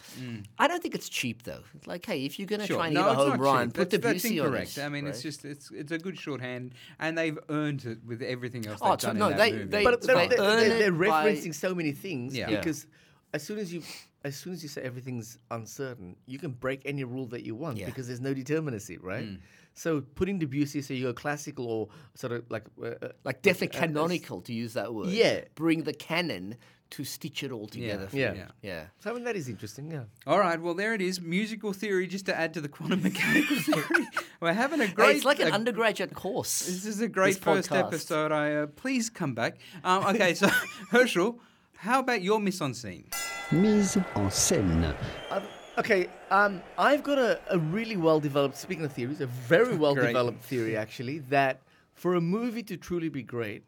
I 0.61 0.69
don't 0.69 0.81
think 0.81 0.95
it's 0.95 1.09
cheap 1.09 1.43
though. 1.43 1.63
Like, 1.87 2.07
hey, 2.07 2.25
if 2.25 2.39
you're 2.39 2.47
gonna 2.47 2.65
Mm. 2.65 2.67
Sure. 2.69 2.77
try 2.77 2.87
and 2.87 2.95
no, 2.95 3.09
a 3.09 3.15
home 3.15 3.41
run, 3.41 3.67
cheap. 3.67 3.75
put 3.75 3.91
that's, 3.91 4.03
that's 4.03 4.23
Debussy 4.23 4.39
on 4.41 4.47
incorrect. 4.47 4.79
it. 4.79 4.83
I 4.85 4.89
mean, 4.89 5.07
it's 5.09 5.23
just 5.23 5.45
it's 5.45 5.71
it's 5.73 5.91
a 5.91 5.99
good 5.99 6.17
shorthand, 6.19 6.75
and 7.01 7.19
they've 7.19 7.39
earned 7.49 7.64
it 7.67 7.99
with 8.07 8.23
everything 8.23 8.67
else 8.67 8.79
Oh, 8.83 8.91
they've 8.91 9.01
so 9.01 9.09
done 9.09 9.19
no, 9.19 9.29
in 9.29 9.37
that 9.37 9.39
they- 9.39 9.53
movie. 9.53 9.65
they- 9.67 9.85
But 9.85 10.01
They 10.03 10.07
they're, 10.07 10.39
earn 10.41 10.69
they're, 10.69 10.79
they're 10.79 10.93
by- 10.93 11.33
referencing 11.33 11.55
so 11.55 11.75
many 11.75 11.93
things 11.93 12.37
Yeah. 12.37 12.51
because 12.51 12.87
as 13.33 13.43
soon 13.43 13.59
as 13.59 13.73
you 13.73 13.83
as 14.25 14.35
soon 14.37 14.55
as 14.55 14.63
you 14.63 14.71
say 14.71 14.81
everything's 14.81 15.37
uncertain, 15.51 16.17
you 16.25 16.39
can 16.39 16.53
break 16.53 16.81
any 16.87 17.05
rule 17.05 17.27
that 17.27 17.43
you 17.45 17.55
want 17.55 17.77
Yeah. 17.77 17.85
because 17.87 18.07
there's 18.07 18.23
no 18.23 18.33
determinacy, 18.33 18.97
right? 19.03 19.27
Mm. 19.27 19.39
So 19.75 20.01
putting 20.01 20.39
Debussy, 20.39 20.81
so 20.81 20.95
you 20.95 21.03
go 21.09 21.13
classical 21.13 21.67
or 21.67 21.89
sort 22.15 22.33
of 22.33 22.45
like 22.51 22.65
uh, 22.83 22.87
uh, 23.03 23.09
like 23.25 23.43
definitely 23.43 23.77
uh, 23.79 23.83
uh, 23.83 23.87
canonical 23.87 24.41
to 24.43 24.55
use 24.55 24.73
that 24.75 24.95
word. 24.95 25.09
Yeah. 25.09 25.41
bring 25.57 25.83
the 25.83 25.93
canon 25.93 26.57
to 26.97 27.05
stitch 27.05 27.43
it 27.43 27.51
all 27.53 27.67
together. 27.67 28.07
for 28.09 28.17
Yeah. 28.17 28.33
you. 28.33 28.39
Yeah. 28.39 28.49
yeah. 28.63 28.85
So 29.01 29.11
I 29.11 29.15
mean 29.15 29.25
that 29.25 29.37
is 29.37 29.49
interesting, 29.49 29.91
yeah. 29.91 30.05
All 30.27 30.39
right, 30.39 30.61
well 30.61 30.75
there 30.75 30.95
it 30.95 31.01
is, 31.01 31.21
musical 31.21 31.73
theory. 31.73 32.07
Just 32.07 32.27
to 32.27 32.35
add 32.39 32.55
to 32.55 32.61
the 32.61 32.69
quantum 32.69 33.03
mechanical 33.03 33.57
theory, 33.69 34.07
we're 34.41 34.53
having 34.53 34.81
a 34.81 34.87
Hey, 34.87 34.93
great. 34.95 35.17
it's 35.17 35.25
like 35.25 35.41
an 35.41 35.49
a- 35.49 35.53
undergraduate 35.53 36.15
course. 36.15 36.67
This 36.67 36.85
is 36.87 37.01
a 37.01 37.09
great 37.09 37.39
first 37.39 37.69
podcast. 37.71 37.87
episode. 37.87 38.33
I 38.33 38.55
uh, 38.55 38.67
please 38.83 39.11
come 39.11 39.35
back. 39.35 39.59
Um, 39.83 40.05
okay, 40.15 40.35
so 40.35 40.47
Herschel, 40.91 41.39
how 41.77 41.99
about 42.01 42.23
your 42.23 42.39
mise 42.41 42.61
en 42.61 42.75
scene? 42.75 43.05
Mise 43.53 43.97
en 44.17 44.31
scène. 44.31 44.95
Um, 45.31 45.43
okay, 45.79 46.09
um, 46.31 46.63
I've 46.79 47.03
got 47.03 47.19
a, 47.19 47.41
a 47.51 47.59
really 47.59 47.97
well 47.97 48.21
developed, 48.21 48.57
speaking 48.57 48.85
of 48.85 48.93
theories, 48.93 49.21
a 49.21 49.27
very 49.27 49.77
well 49.85 49.95
developed 49.95 50.43
theory 50.45 50.77
actually, 50.77 51.19
that 51.31 51.61
for 51.95 52.15
a 52.15 52.21
movie 52.21 52.63
to 52.65 52.77
truly 52.77 53.09
be 53.09 53.23
great, 53.23 53.63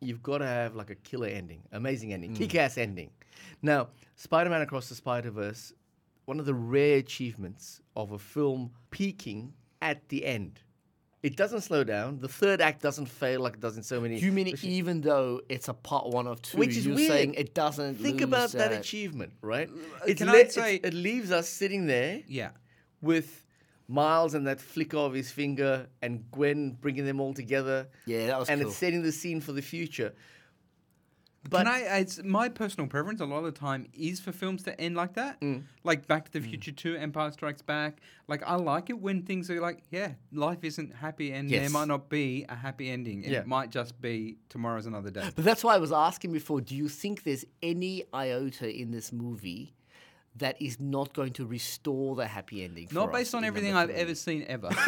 you've 0.00 0.22
got 0.22 0.38
to 0.38 0.46
have 0.46 0.74
like 0.74 0.90
a 0.90 0.94
killer 0.96 1.28
ending, 1.28 1.62
amazing 1.72 2.12
ending, 2.12 2.32
mm. 2.32 2.36
kick 2.36 2.54
ass 2.54 2.78
ending. 2.78 3.10
Now, 3.62 3.88
Spider 4.16 4.50
Man 4.50 4.62
Across 4.62 4.88
the 4.88 4.94
Spider 4.94 5.30
Verse, 5.30 5.72
one 6.26 6.38
of 6.40 6.46
the 6.46 6.54
rare 6.54 6.98
achievements 6.98 7.80
of 7.94 8.12
a 8.12 8.18
film 8.18 8.70
peaking 8.90 9.52
at 9.82 10.08
the 10.08 10.24
end. 10.24 10.60
It 11.22 11.36
doesn't 11.36 11.62
slow 11.62 11.82
down. 11.82 12.18
The 12.20 12.28
third 12.28 12.60
act 12.60 12.82
doesn't 12.82 13.06
fail 13.06 13.40
like 13.40 13.54
it 13.54 13.60
does 13.60 13.76
in 13.76 13.82
so 13.82 14.00
many. 14.00 14.18
You 14.18 14.30
mean 14.30 14.54
even 14.62 15.00
though 15.00 15.40
it's 15.48 15.68
a 15.68 15.74
part 15.74 16.08
one 16.08 16.26
of 16.26 16.40
two, 16.42 16.58
Which 16.58 16.76
is 16.76 16.86
you're 16.86 16.94
weird. 16.94 17.10
saying 17.10 17.34
it 17.34 17.54
doesn't 17.54 17.96
Think 17.96 18.16
lose 18.16 18.22
about 18.24 18.52
that 18.52 18.70
that 18.70 18.80
achievement, 18.80 19.32
right? 19.40 19.68
Uh, 19.68 20.04
it's 20.06 20.18
can 20.20 20.28
I 20.28 20.32
le- 20.32 20.38
it's- 20.38 20.54
say- 20.54 20.76
it 20.76 20.94
leaves 20.94 21.32
us 21.32 21.48
sitting 21.48 21.86
there 21.86 22.22
Yeah. 22.28 22.50
with 23.00 23.45
Miles 23.88 24.34
and 24.34 24.46
that 24.46 24.60
flicker 24.60 24.96
of 24.96 25.12
his 25.14 25.30
finger 25.30 25.86
and 26.02 26.28
Gwen 26.32 26.72
bringing 26.80 27.04
them 27.06 27.20
all 27.20 27.32
together. 27.34 27.88
Yeah, 28.06 28.26
that 28.26 28.38
was 28.40 28.48
And 28.48 28.60
cool. 28.60 28.70
it's 28.70 28.76
setting 28.78 29.02
the 29.02 29.12
scene 29.12 29.40
for 29.40 29.52
the 29.52 29.62
future. 29.62 30.12
But 31.48 31.58
Can 31.58 31.68
I? 31.68 31.98
It's 32.00 32.20
my 32.24 32.48
personal 32.48 32.88
preference. 32.88 33.20
A 33.20 33.24
lot 33.24 33.38
of 33.38 33.44
the 33.44 33.52
time 33.52 33.86
is 33.94 34.18
for 34.18 34.32
films 34.32 34.64
to 34.64 34.80
end 34.80 34.96
like 34.96 35.14
that, 35.14 35.40
Mm. 35.40 35.62
like 35.84 36.08
Back 36.08 36.24
to 36.24 36.32
the 36.32 36.40
Future 36.40 36.72
Two, 36.72 36.96
Empire 36.96 37.30
Strikes 37.30 37.62
Back. 37.62 38.00
Like 38.26 38.42
I 38.44 38.56
like 38.56 38.90
it 38.90 38.98
when 38.98 39.22
things 39.22 39.48
are 39.48 39.60
like, 39.60 39.84
yeah, 39.92 40.14
life 40.32 40.64
isn't 40.64 40.92
happy, 40.96 41.30
and 41.30 41.48
there 41.48 41.70
might 41.70 41.86
not 41.86 42.08
be 42.08 42.44
a 42.48 42.56
happy 42.56 42.90
ending. 42.90 43.22
Yeah. 43.22 43.40
It 43.42 43.46
might 43.46 43.70
just 43.70 44.00
be 44.00 44.38
tomorrow's 44.48 44.86
another 44.86 45.10
day. 45.10 45.30
But 45.36 45.44
that's 45.44 45.62
why 45.62 45.76
I 45.76 45.78
was 45.78 45.92
asking 45.92 46.32
before. 46.32 46.60
Do 46.60 46.74
you 46.74 46.88
think 46.88 47.22
there's 47.22 47.44
any 47.62 48.02
iota 48.12 48.68
in 48.68 48.90
this 48.90 49.12
movie 49.12 49.75
that 50.38 50.60
is 50.60 50.78
not 50.80 51.12
going 51.14 51.32
to 51.34 51.46
restore 51.46 52.16
the 52.16 52.26
happy 52.26 52.64
ending? 52.64 52.88
Not 52.92 53.06
for 53.06 53.12
based 53.12 53.30
us 53.34 53.38
on 53.38 53.44
everything 53.44 53.74
I've 53.74 53.90
ever 53.90 54.14
seen 54.14 54.44
ever. 54.48 54.70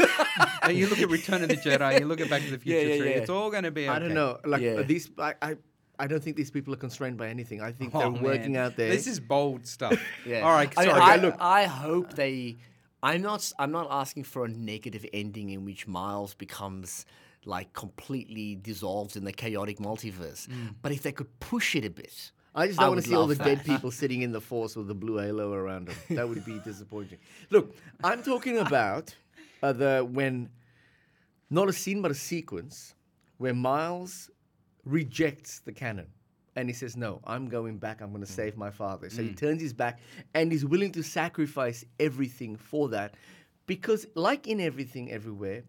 You 0.70 0.87
look 0.89 0.99
at 0.99 1.09
Return 1.09 1.43
of 1.43 1.49
the 1.49 1.57
Jedi, 1.57 1.99
you 2.01 2.07
look 2.07 2.20
at 2.20 2.29
Back 2.29 2.43
to 2.43 2.51
the 2.51 2.59
Future 2.65 2.79
Yeah, 2.79 2.87
yeah, 2.95 2.97
Three. 2.99 3.11
yeah. 3.11 3.16
It's 3.16 3.31
all 3.31 3.51
going 3.51 3.65
to 3.65 3.70
be. 3.70 3.89
I 3.89 3.99
don't 3.99 4.12
know. 4.12 4.39
Like 4.45 4.61
Yeah. 4.61 4.83
these, 4.83 5.11
I, 5.19 5.35
I, 5.41 5.57
I 5.99 6.07
don't 6.07 6.23
think 6.23 6.37
these 6.37 6.51
people 6.51 6.75
are 6.75 6.79
constrained 6.79 7.16
by 7.16 7.29
anything. 7.29 7.62
I 7.62 7.73
think 7.73 7.95
Oh, 7.95 8.01
they're 8.01 8.23
working 8.23 8.57
out 8.59 8.77
there. 8.77 8.91
This 8.91 9.07
is 9.07 9.19
bold 9.19 9.66
stuff. 9.66 9.99
Yeah. 10.27 10.41
All 10.41 10.53
right. 10.53 10.70
I, 10.77 10.85
mean, 10.87 10.95
I, 10.95 11.16
look. 11.16 11.37
I 11.41 11.65
hope 11.65 12.12
they. 12.15 12.59
I'm 13.03 13.23
not. 13.23 13.51
I'm 13.59 13.70
not 13.73 13.87
asking 13.91 14.25
for 14.25 14.45
a 14.45 14.49
negative 14.49 15.07
ending 15.12 15.49
in 15.51 15.65
which 15.65 15.87
Miles 15.87 16.35
becomes 16.35 17.07
like 17.47 17.73
completely 17.73 18.57
dissolved 18.57 19.16
in 19.16 19.25
the 19.25 19.33
chaotic 19.33 19.79
multiverse. 19.79 20.49
Mm. 20.49 20.75
But 20.83 20.93
if 20.93 21.03
they 21.03 21.12
could 21.12 21.41
push 21.41 21.75
it 21.75 21.85
a 21.85 21.91
bit, 21.91 22.33
I 22.59 22.67
just 22.67 22.81
don't 22.81 22.89
want 22.89 23.03
to 23.03 23.09
see 23.09 23.15
all 23.15 23.29
the 23.29 23.37
love 23.37 23.47
dead 23.47 23.65
people 23.65 23.93
sitting 23.93 24.23
in 24.23 24.33
the 24.33 24.41
force 24.41 24.75
with 24.75 24.89
the 24.89 24.95
blue 24.95 25.19
halo 25.19 25.53
around 25.53 25.87
them. 25.87 25.97
That 26.11 26.29
would 26.29 26.45
be 26.45 26.59
disappointing. 26.65 27.19
Look, 27.51 27.77
I'm 28.03 28.21
talking 28.23 28.59
about 28.59 29.15
uh, 29.63 29.73
the 29.73 30.01
when 30.11 30.51
not 31.51 31.69
a 31.69 31.73
scene 31.73 32.03
but 32.03 32.11
a 32.11 32.17
sequence 32.17 32.95
where 33.37 33.55
Miles 33.55 34.31
rejects 34.85 35.61
the 35.61 35.73
canon 35.73 36.09
and 36.57 36.69
he 36.69 36.75
says, 36.75 36.97
"No, 36.97 37.21
I'm 37.25 37.49
going 37.49 37.79
back. 37.79 38.01
I'm 38.01 38.11
going 38.11 38.25
to 38.25 38.33
save 38.33 38.57
my 38.57 38.71
father." 38.71 39.09
So 39.09 39.23
he 39.23 39.33
turns 39.35 39.63
his 39.63 39.73
back 39.73 40.01
and 40.35 40.51
he's 40.51 40.65
willing 40.65 40.91
to 40.93 41.03
sacrifice 41.05 41.85
everything 42.01 42.57
for 42.57 42.89
that 42.89 43.15
because, 43.67 44.05
like 44.17 44.49
in 44.49 44.61
everything, 44.61 45.13
everywhere, 45.13 45.63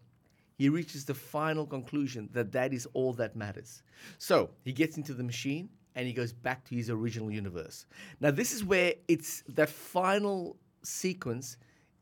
he 0.58 0.68
reaches 0.68 1.04
the 1.04 1.14
final 1.14 1.66
conclusion 1.66 2.28
that 2.32 2.50
that 2.50 2.74
is 2.74 2.86
all 2.94 3.12
that 3.12 3.36
matters. 3.36 3.84
So 4.18 4.50
he 4.64 4.72
gets 4.72 4.96
into 4.96 5.14
the 5.14 5.22
machine, 5.22 5.68
and 5.94 6.06
he 6.06 6.12
goes 6.12 6.32
back 6.32 6.64
to 6.68 6.74
his 6.74 6.90
original 6.90 7.30
universe. 7.30 7.86
Now, 8.20 8.30
this 8.30 8.52
is 8.52 8.64
where 8.64 8.94
it's 9.08 9.42
that 9.48 9.68
final 9.68 10.56
sequence 10.82 11.56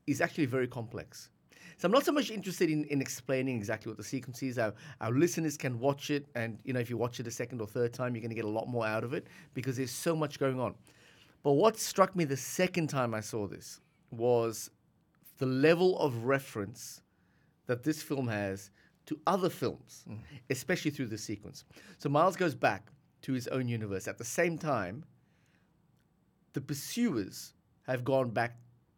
is 0.07 0.21
actually 0.21 0.47
very 0.47 0.69
complex. 0.69 1.31
So 1.79 1.87
I'm 1.87 1.93
not 1.93 2.05
so 2.05 2.13
much 2.13 2.31
interested 2.31 2.71
in, 2.71 2.85
in 2.87 3.01
explaining 3.01 3.57
exactly 3.57 3.89
what 3.89 3.97
the 3.97 4.05
sequence 4.05 4.43
is. 4.43 4.59
Our, 4.59 4.75
our 5.01 5.13
listeners 5.13 5.57
can 5.57 5.79
watch 5.79 6.11
it, 6.11 6.27
and 6.35 6.59
you 6.65 6.73
know 6.73 6.81
if 6.81 6.91
you 6.91 6.97
watch 6.97 7.21
it 7.21 7.27
a 7.29 7.31
second 7.31 7.61
or 7.61 7.69
third 7.69 7.93
time, 7.93 8.15
you're 8.15 8.21
going 8.21 8.31
to 8.31 8.35
get 8.35 8.45
a 8.45 8.49
lot 8.49 8.69
more 8.69 8.85
out 8.85 9.05
of 9.05 9.13
it 9.13 9.29
because 9.55 9.77
there's 9.77 9.93
so 9.93 10.17
much 10.17 10.41
going 10.41 10.59
on. 10.59 10.75
But 11.45 11.53
what 11.53 11.79
struck 11.79 12.17
me 12.17 12.25
the 12.25 12.37
second 12.37 12.89
time 12.89 13.15
I 13.15 13.21
saw 13.21 13.47
this 13.47 13.81
was 14.11 14.71
the 15.39 15.47
level 15.47 15.99
of 16.01 16.25
reference 16.25 17.01
that 17.67 17.85
this 17.85 18.03
film 18.03 18.27
has 18.27 18.71
to 19.07 19.19
other 19.27 19.49
films, 19.49 20.05
mm. 20.09 20.19
especially 20.51 20.91
through 20.91 21.07
the 21.07 21.19
sequence. 21.19 21.65
So 21.99 22.09
Miles 22.09 22.35
goes 22.35 22.57
back 22.57 22.91
to 23.23 23.33
his 23.33 23.49
own 23.49 23.69
universe. 23.69 24.09
At 24.09 24.19
the 24.19 24.25
same 24.25 24.59
time, 24.59 25.05
the 26.53 26.61
pursuers 26.61 27.53
have 27.87 28.05
gone 28.05 28.31
back 28.31 28.57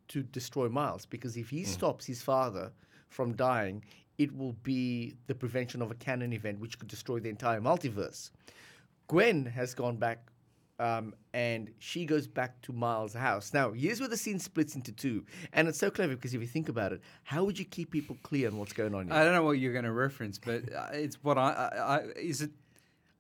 to 0.09 0.23
destroy 0.23 0.69
Miles 0.69 1.07
because 1.07 1.37
if 1.37 1.51
he 1.51 1.65
stops 1.65 2.05
his 2.05 2.23
father 2.23 2.73
from 3.09 3.35
dying, 3.35 3.85
it 4.19 4.37
will 4.37 4.55
be 4.63 5.15
the 5.27 5.35
prevention 5.35 5.81
of 5.81 5.91
a 5.91 5.95
canon 5.95 6.33
event 6.33 6.59
which 6.61 6.79
could 6.79 6.89
destroy 6.89 7.21
the 7.21 7.29
entire 7.29 7.61
multiverse. 7.61 8.31
Gwen 9.09 9.47
has 9.47 9.75
gone 9.75 9.97
back 9.97 10.31
um, 10.81 11.15
and 11.35 11.71
she 11.79 12.07
goes 12.07 12.27
back 12.27 12.61
to 12.63 12.73
Miles' 12.73 13.13
house. 13.13 13.53
Now, 13.53 13.73
here's 13.73 14.01
where 14.01 14.09
the 14.09 14.17
scene 14.17 14.39
splits 14.39 14.75
into 14.75 14.93
two. 14.93 15.25
And 15.53 15.69
it's 15.69 15.79
so 15.79 15.91
clever 15.91 16.15
because 16.17 16.33
if 16.33 16.41
you 16.41 16.47
think 16.47 16.71
about 16.71 16.93
it, 16.93 17.03
how 17.23 17.45
would 17.45 17.59
you 17.59 17.67
keep 17.67 17.91
people 17.91 18.17
clear 18.23 18.49
on 18.49 18.57
what's 18.57 18.73
going 18.73 18.95
on 18.95 19.07
here? 19.07 19.15
I 19.15 19.23
don't 19.23 19.35
know 19.35 19.43
what 19.43 19.59
you're 19.59 19.75
going 19.75 19.85
to 19.85 19.93
reference, 19.93 20.39
but 20.39 20.73
uh, 20.75 20.89
it's 20.93 21.23
what 21.23 21.37
I, 21.37 21.51
I, 21.51 21.97
I 21.97 21.99
is 22.17 22.41
it. 22.41 22.51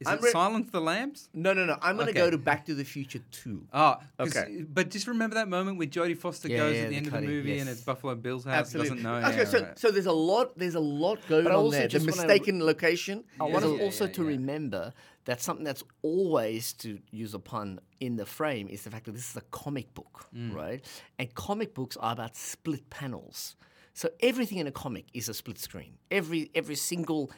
Is 0.01 0.07
I'm 0.07 0.17
it 0.19 0.23
re- 0.23 0.31
Silence 0.31 0.71
the 0.71 0.81
Lambs? 0.81 1.29
no, 1.35 1.53
no, 1.53 1.67
no. 1.67 1.77
I'm 1.83 1.97
going 1.97 2.07
to 2.07 2.13
Okay. 2.13 2.21
go 2.21 2.31
to 2.31 2.39
Back 2.39 2.65
to 2.67 2.75
the 2.75 2.85
Future 2.85 3.21
2. 3.33 3.67
Oh, 3.73 3.97
'cause- 4.19 4.35
Okay. 4.35 4.63
But 4.63 4.91
just 4.91 5.07
remember 5.07 5.35
that 5.35 5.49
moment 5.49 5.77
where 5.77 5.87
Jodie 5.87 6.17
Foster 6.17 6.49
Yeah, 6.49 6.57
goes 6.57 6.75
yeah, 6.77 6.81
at 6.81 6.85
the 6.85 6.91
the 6.91 6.97
end 6.97 7.07
of 7.09 7.13
cutting, 7.13 7.29
the 7.29 7.35
movie 7.35 7.59
and 7.59 7.69
it's 7.69 7.83
Buffalo 7.83 8.15
Bill's 8.15 8.45
house. 8.45 8.73
Doesn't 8.73 9.03
know. 9.03 9.17
Okay, 9.17 9.37
yeah, 9.39 9.45
so, 9.45 9.61
right. 9.63 9.79
so 9.79 9.91
there's 9.91 10.07
a 10.07 10.13
lot. 10.13 10.57
There's 10.57 10.75
a 10.75 10.81
lot 10.81 11.19
going 11.29 11.45
But 11.45 11.53
I 11.53 11.57
on 11.57 11.61
also 11.65 11.77
there. 11.79 11.83
The 11.83 11.89
just 11.89 12.07
wanna- 12.09 12.17
mistaken 12.29 12.65
location. 12.65 13.25
I 13.39 13.45
There's 13.51 13.53
want 13.53 13.65
a- 13.67 13.75
us 13.75 13.81
also 13.83 14.07
yeah, 14.07 14.13
to 14.13 14.23
yeah. 14.23 14.29
remember 14.29 14.93
that 15.27 15.43
something 15.43 15.65
that's 15.65 15.85
always, 16.01 16.73
to 16.73 16.99
use 17.11 17.35
a 17.35 17.39
pun, 17.39 17.79
in 18.01 18.17
the 18.17 18.25
frame 18.25 18.69
is 18.69 18.85
the 18.85 18.91
fact 18.91 19.05
that 19.05 19.13
this 19.13 19.29
is 19.31 19.37
a 19.37 19.43
comic 19.51 19.93
book, 19.93 20.27
Mm. 20.35 20.55
right? 20.55 20.83
And 21.19 21.35
comic 21.35 21.75
books 21.75 21.99
are 21.99 22.13
about 22.15 22.37
split 22.37 22.89
panels. 22.89 23.55
So 23.93 24.09
everything 24.21 24.57
in 24.57 24.67
a 24.67 24.73
comic 24.73 25.07
is 25.13 25.29
a 25.29 25.35
split 25.35 25.59
screen. 25.59 25.99
Every 26.11 26.51
every 26.55 26.77
single 26.77 27.31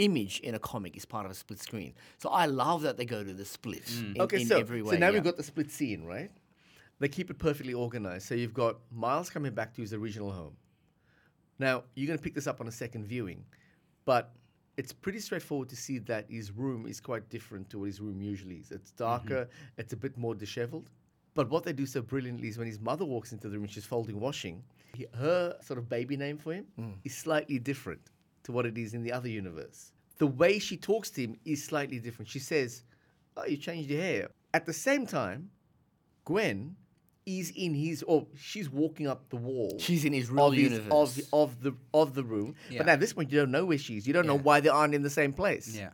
image 0.00 0.40
in 0.40 0.54
a 0.54 0.58
comic 0.58 0.96
is 0.96 1.04
part 1.04 1.24
of 1.26 1.30
a 1.32 1.34
split 1.34 1.60
screen. 1.60 1.94
So 2.18 2.28
I 2.30 2.46
love 2.46 2.82
that 2.82 2.96
they 2.96 3.04
go 3.04 3.22
to 3.22 3.32
the 3.34 3.44
split 3.44 3.84
Mm. 3.84 4.14
in, 4.16 4.20
okay, 4.22 4.40
in 4.42 4.46
so, 4.46 4.58
every 4.58 4.82
way. 4.82 4.92
so 4.94 4.98
now 4.98 5.06
yeah. 5.08 5.12
we've 5.14 5.24
got 5.24 5.36
the 5.36 5.42
split 5.42 5.70
scene, 5.70 6.04
right? 6.04 6.30
They 6.98 7.08
keep 7.08 7.30
it 7.30 7.38
perfectly 7.38 7.74
organized. 7.74 8.26
So 8.28 8.34
you've 8.34 8.54
got 8.54 8.76
Miles 8.92 9.30
coming 9.30 9.52
back 9.54 9.74
to 9.74 9.80
his 9.82 9.92
original 9.94 10.30
home. 10.30 10.56
Now 11.58 11.84
you're 11.94 12.06
going 12.06 12.18
to 12.18 12.22
pick 12.22 12.34
this 12.34 12.46
up 12.46 12.60
on 12.60 12.68
a 12.68 12.72
second 12.72 13.04
viewing, 13.06 13.44
but 14.04 14.32
it's 14.76 14.92
pretty 14.92 15.20
straightforward 15.20 15.68
to 15.70 15.76
see 15.76 15.98
that 15.98 16.26
his 16.30 16.50
room 16.52 16.86
is 16.86 17.00
quite 17.00 17.28
different 17.28 17.68
to 17.70 17.78
what 17.80 17.86
his 17.86 18.00
room 18.00 18.20
usually 18.22 18.56
is. 18.56 18.70
It's 18.70 18.90
darker. 18.92 19.48
It's 19.76 19.92
a 19.92 19.96
bit 19.96 20.16
more 20.16 20.34
disheveled. 20.34 20.88
But 21.34 21.48
what 21.50 21.64
they 21.64 21.72
do 21.72 21.86
so 21.86 22.00
brilliantly 22.02 22.48
is 22.48 22.58
when 22.58 22.66
his 22.66 22.80
mother 22.80 23.04
walks 23.04 23.32
into 23.32 23.48
the 23.48 23.58
room, 23.58 23.68
she's 23.68 23.84
folding 23.84 24.18
washing. 24.18 24.62
he- 24.94 25.06
Her 25.14 25.56
sort 25.62 25.78
of 25.78 25.88
baby 25.88 26.16
name 26.16 26.38
for 26.38 26.52
him 26.54 26.66
is 27.04 27.14
slightly 27.16 27.58
different 27.58 28.00
to 28.44 28.52
what 28.52 28.66
it 28.66 28.76
is 28.78 28.94
in 28.94 29.02
the 29.02 29.12
other 29.12 29.28
universe. 29.28 29.92
The 30.18 30.26
way 30.26 30.58
she 30.58 30.76
talks 30.76 31.10
to 31.10 31.22
him 31.22 31.36
is 31.44 31.64
slightly 31.64 31.98
different. 31.98 32.28
She 32.28 32.38
says, 32.38 32.82
"Oh, 33.36 33.44
you 33.46 33.56
changed 33.56 33.90
your 33.90 34.00
hair." 34.02 34.28
At 34.52 34.66
the 34.66 34.72
same 34.72 35.06
time, 35.06 35.50
Gwen 36.24 36.76
is 37.26 37.52
in 37.54 37.74
his, 37.74 38.02
or 38.02 38.26
she's 38.36 38.68
walking 38.68 39.06
up 39.06 39.28
the 39.30 39.36
wall. 39.36 39.76
She's 39.78 40.04
in 40.04 40.12
his 40.12 40.30
real 40.30 40.46
of 40.46 40.54
his, 40.54 40.72
universe. 40.72 40.90
of 40.92 41.16
the, 41.16 41.24
of 41.32 41.62
the 41.62 41.72
of 41.94 42.14
the 42.14 42.24
room. 42.24 42.54
Yeah. 42.70 42.78
But 42.78 42.86
now 42.86 42.92
at 42.94 43.00
this 43.00 43.12
point, 43.12 43.30
you 43.32 43.38
don't 43.38 43.50
know 43.50 43.64
where 43.66 43.78
she 43.78 43.96
is. 43.96 44.06
You 44.06 44.12
don't 44.12 44.26
know 44.26 44.38
why 44.38 44.60
they 44.60 44.68
aren't 44.68 44.94
in 44.94 45.02
the 45.02 45.10
same 45.10 45.32
place. 45.32 45.74
Yeah. 45.76 45.90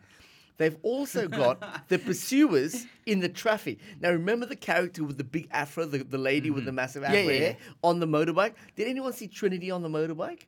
They've 0.59 0.77
also 0.83 1.29
got 1.29 1.87
the 1.89 1.99
pursuers 1.99 2.87
in 3.05 3.21
the 3.21 3.29
traffic. 3.29 3.79
Now, 4.01 4.11
remember 4.11 4.47
the 4.47 4.57
character 4.57 5.05
with 5.05 5.19
the 5.19 5.25
big 5.25 5.49
afro, 5.51 5.85
the, 5.85 5.99
the 5.99 6.17
lady 6.17 6.49
with 6.51 6.65
the 6.65 6.73
massive 6.73 7.05
afro 7.05 7.19
Mm-hmm. 7.19 7.29
yeah, 7.31 7.39
hair 7.39 7.57
on 7.85 8.01
the 8.01 8.07
motorbike? 8.07 8.55
Did 8.75 8.89
anyone 8.89 9.13
see 9.13 9.29
Trinity 9.29 9.71
on 9.71 9.83
the 9.83 9.89
motorbike? 9.91 10.47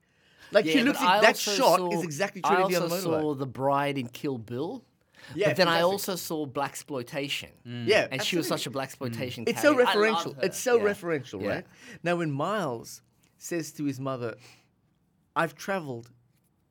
Like 0.51 0.65
Yeah, 0.65 0.73
she 0.73 0.83
looks 0.83 0.99
I 1.01 1.05
like 1.19 1.23
that 1.23 1.37
shot 1.39 1.79
saw- 1.79 1.91
is 1.93 2.03
exactly 2.03 2.41
I 2.45 2.55
Trinity 2.55 2.77
also 2.77 2.85
on 2.85 2.91
the 2.91 2.97
motorbike. 2.97 3.21
saw 3.23 3.35
the 3.35 3.47
bride 3.47 3.99
in 3.99 4.09
Kill 4.09 4.39
Bill. 4.39 4.85
Yeah, 5.35 5.49
but 5.49 5.57
then 5.57 5.69
I 5.69 5.83
also 5.83 6.17
saw 6.17 6.47
black 6.47 6.71
exploitation. 6.71 7.51
Yeah, 7.65 8.09
and 8.11 8.23
she 8.23 8.37
was 8.37 8.47
such 8.49 8.67
a 8.67 8.71
black 8.71 8.87
exploitation. 8.89 9.45
It's 9.47 9.61
so. 9.61 9.79
I 9.79 9.85
referential. 9.85 10.43
It's 10.43 10.59
so 10.59 10.77
Yeah. 10.79 10.85
referential, 10.85 11.43
Yeah. 11.43 11.49
right? 11.49 11.67
Now, 12.03 12.17
when 12.17 12.31
Miles 12.31 13.03
says 13.37 13.71
to 13.73 13.85
his 13.85 14.01
mother, 14.01 14.37
I've 15.37 15.55
traveled 15.55 16.11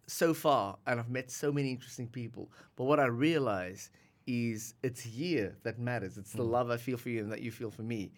so 0.07 0.33
far 0.33 0.77
and 0.87 0.99
I've 0.99 1.09
met 1.09 1.29
so 1.29 1.51
many 1.51 1.71
interesting 1.71 2.07
people, 2.07 2.49
but 2.75 2.85
what 2.85 2.99
I 2.99 3.05
realize 3.05 3.91
is 4.25 4.73
it's 4.83 5.01
here 5.01 5.55
that 5.63 5.77
matters. 5.79 6.17
It's 6.17 6.31
the 6.33 6.43
Mm. 6.43 6.49
love 6.51 6.69
I 6.71 6.77
feel 6.77 6.97
for 6.97 7.09
you 7.09 7.21
and 7.21 7.31
that 7.31 7.41
you 7.41 7.51
feel 7.51 7.69
for 7.71 7.83
me. 7.83 8.11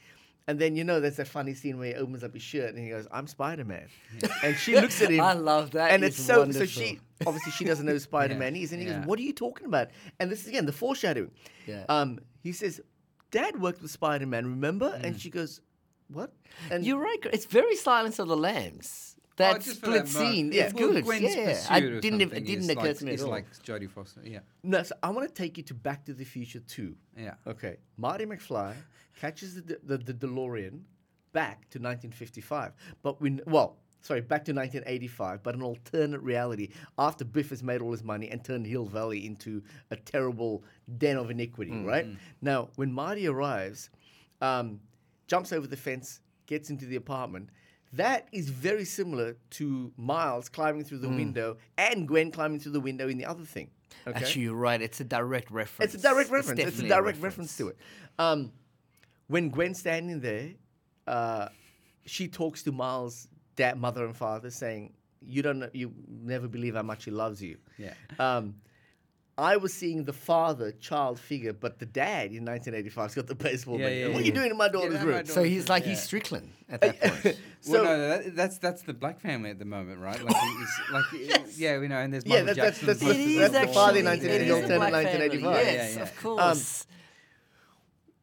And 0.50 0.58
then, 0.58 0.76
you 0.76 0.84
know, 0.84 1.00
there's 1.00 1.18
that 1.18 1.28
funny 1.28 1.54
scene 1.54 1.78
where 1.78 1.90
he 1.90 1.94
opens 1.94 2.24
up 2.24 2.34
his 2.34 2.42
shirt 2.42 2.74
and 2.74 2.84
he 2.84 2.90
goes, 2.90 3.08
I'm 3.12 3.28
Spider 3.28 3.64
Man. 3.66 3.88
And 4.44 4.58
she 4.58 4.74
looks 4.82 5.00
at 5.00 5.12
him. 5.12 5.22
I 5.34 5.34
love 5.34 5.70
that. 5.72 5.92
And 5.92 6.04
It's 6.04 6.18
it's 6.18 6.26
so, 6.26 6.50
so 6.52 6.66
she, 6.66 7.00
obviously, 7.28 7.52
she 7.52 7.66
doesn't 7.66 7.86
know 7.86 7.92
who 7.92 8.00
Spider 8.00 8.34
Man 8.34 8.56
is. 8.56 8.72
And 8.72 8.82
he 8.82 8.88
yeah. 8.88 8.98
goes, 8.98 9.06
What 9.06 9.20
are 9.20 9.22
you 9.22 9.34
talking 9.34 9.68
about? 9.68 9.90
And 10.20 10.32
this 10.32 10.42
is 10.42 10.48
again 10.48 10.66
the 10.66 10.72
foreshadowing. 10.72 11.30
Yeah. 11.68 11.86
Um, 11.88 12.18
he 12.42 12.52
says, 12.52 12.82
Dad 13.30 13.62
worked 13.62 13.82
with 13.84 13.92
Spider 13.92 14.26
Man, 14.26 14.46
remember? 14.48 15.00
And 15.04 15.16
Mm. 15.16 15.20
she 15.22 15.30
goes, 15.30 15.62
What? 16.12 16.34
And 16.72 16.84
You're 16.84 16.98
right. 17.00 17.20
It's 17.32 17.46
very 17.46 17.76
Silence 17.76 18.18
of 18.18 18.28
the 18.28 18.38
Lambs. 18.38 19.18
That 19.40 19.56
Oh, 19.56 19.60
split 19.60 20.06
that 20.06 20.08
scene 20.10 20.52
Yeah. 20.52 20.72
Well, 20.74 20.92
good. 20.92 21.06
Gwen's 21.06 21.36
yeah, 21.36 21.66
I 21.70 21.80
didn't. 21.80 22.22
It 22.22 22.46
didn't 22.46 22.70
occur 22.70 22.88
like, 22.88 22.98
to 22.98 23.06
me 23.06 23.18
all. 23.18 23.30
like 23.30 23.52
Jodie 23.64 23.90
Foster. 23.90 24.20
Yeah. 24.24 24.40
No, 24.64 24.84
so 24.84 24.94
I 25.02 25.10
want 25.12 25.30
to 25.30 25.34
take 25.34 25.58
you 25.58 25.64
to 25.64 25.74
Back 25.74 26.06
to 26.06 26.14
the 26.14 26.26
Future 26.26 26.60
2. 26.60 26.94
Yeah. 27.18 27.36
Okay. 27.48 27.78
Marty 27.98 28.26
McFly 28.26 28.76
catches 29.18 29.56
the, 29.56 29.80
the, 29.82 29.98
the 29.98 30.14
DeLorean 30.14 30.82
back 31.32 31.62
to 31.70 31.80
1955. 31.80 32.74
But 33.02 33.22
when, 33.22 33.40
well, 33.46 33.78
sorry, 34.02 34.20
back 34.20 34.44
to 34.46 34.54
1985, 34.54 35.42
but 35.42 35.56
an 35.56 35.62
alternate 35.62 36.22
reality 36.22 36.70
after 36.98 37.24
Biff 37.24 37.50
has 37.52 37.64
made 37.64 37.82
all 37.82 37.92
his 37.92 38.04
money 38.04 38.30
and 38.30 38.44
turned 38.44 38.68
Hill 38.68 38.86
Valley 38.86 39.26
into 39.26 39.64
a 39.92 39.96
terrible 39.96 40.66
den 40.98 41.16
of 41.16 41.32
iniquity, 41.32 41.72
right? 41.72 42.08
Now, 42.42 42.70
when 42.76 42.92
Marty 42.92 43.28
arrives, 43.28 43.90
um, 44.42 44.82
jumps 45.28 45.54
over 45.54 45.66
the 45.68 45.78
fence, 45.78 46.20
gets 46.46 46.70
into 46.70 46.86
the 46.86 46.98
apartment. 46.98 47.50
That 47.94 48.28
is 48.32 48.50
very 48.50 48.86
similar 48.86 49.36
to 49.52 49.92
Miles 49.98 50.48
climbing 50.48 50.84
through 50.84 51.00
the 51.00 51.10
window 51.10 51.58
and 51.78 52.08
Gwen 52.08 52.32
climbing 52.32 52.60
through 52.60 52.74
the 52.74 52.80
window 52.80 53.08
in 53.08 53.18
the 53.18 53.26
other 53.26 53.44
thing. 53.44 53.72
Okay? 54.06 54.20
Actually, 54.20 54.44
you're 54.44 54.56
right. 54.56 54.82
It's 54.82 55.00
a 55.00 55.04
direct 55.04 55.50
reference. 55.50 55.94
It's 55.94 56.04
a 56.04 56.08
direct 56.08 56.30
reference. 56.30 56.60
It's, 56.60 56.68
a 56.68 56.72
definitely 56.72 56.90
direct 56.90 57.22
reference. 57.22 57.58
to 57.58 57.70
it. 57.70 57.78
Um, 58.20 58.52
when 59.28 59.50
Gwen's 59.50 59.80
standing 59.80 60.20
there, 60.20 60.52
uh, 61.08 61.50
she 62.06 62.28
talks 62.28 62.64
to 62.64 62.72
Miles' 62.72 63.28
dad, 63.56 63.80
mother, 63.80 64.06
and 64.06 64.16
father, 64.16 64.52
saying, 64.52 64.94
"You 65.22 65.42
don't, 65.42 65.60
know, 65.60 65.70
you 65.74 65.94
never 66.08 66.48
believe 66.48 66.76
how 66.76 66.84
much 66.84 67.06
he 67.06 67.12
loves 67.12 67.42
you." 67.42 67.58
Yeah. 67.78 67.94
Um, 68.20 68.56
I 69.40 69.56
was 69.58 69.74
seeing 69.74 70.04
the 70.04 70.12
father-child 70.14 71.20
figure, 71.20 71.54
but 71.54 71.80
the 71.80 71.86
dad 71.86 72.32
in 72.34 72.46
1985's 72.46 73.16
got 73.16 73.28
the 73.28 73.36
baseball 73.36 73.80
Yeah, 73.80 73.86
bat. 73.86 73.96
yeah, 73.96 74.06
what 74.08 74.14
yeah, 74.16 74.20
are 74.20 74.22
you 74.24 74.32
doing 74.34 74.52
in 74.52 74.58
my 74.58 74.66
Yeah, 74.66 74.72
daughter's 74.72 74.94
no, 74.96 75.06
my 75.06 75.18
room? 75.18 75.26
So 75.26 75.44
he's 75.44 75.70
like 75.70 75.84
Yeah. 75.84 75.90
he's 75.90 76.04
Strickland 76.04 76.52
at 76.68 76.82
that 76.82 77.00
point. 77.24 77.38
So- 77.62 77.72
well, 77.72 77.84
no, 77.86 78.08
that, 78.10 78.36
that's 78.36 78.58
that's 78.58 78.82
the 78.84 78.94
black 78.94 79.20
family 79.22 79.50
at 79.50 79.60
the 79.60 79.66
moment, 79.66 80.00
right? 80.00 80.22
Like, 80.22 80.36
it's, 80.38 80.92
like 80.92 81.06
yeah, 81.58 81.78
we 81.80 81.88
know, 81.88 81.98
and 82.00 82.12
there's 82.14 82.26
Yeah, 82.26 82.42
Michael 82.44 82.46
that- 82.48 82.56
that's- 82.58 82.80
Jackson. 82.82 82.88
that's 82.88 83.00
from- 83.00 83.08
the- 83.10 83.36
It 83.36 83.40
that's 83.52 83.54
is 83.56 83.68
the 83.68 83.74
father 83.74 84.00
in 84.00 84.08
actually- 84.08 84.28
1980, 84.30 84.36
it 84.36 84.42
is 84.42 84.50
a 84.52 84.56
alternate 84.56 84.78
black 84.90 84.92
family, 85.06 85.28
1985. 85.40 85.66
Yes, 85.66 85.92
Yeah, 85.92 85.96
yeah. 85.98 86.04
of 86.04 86.22
course. 86.22 86.88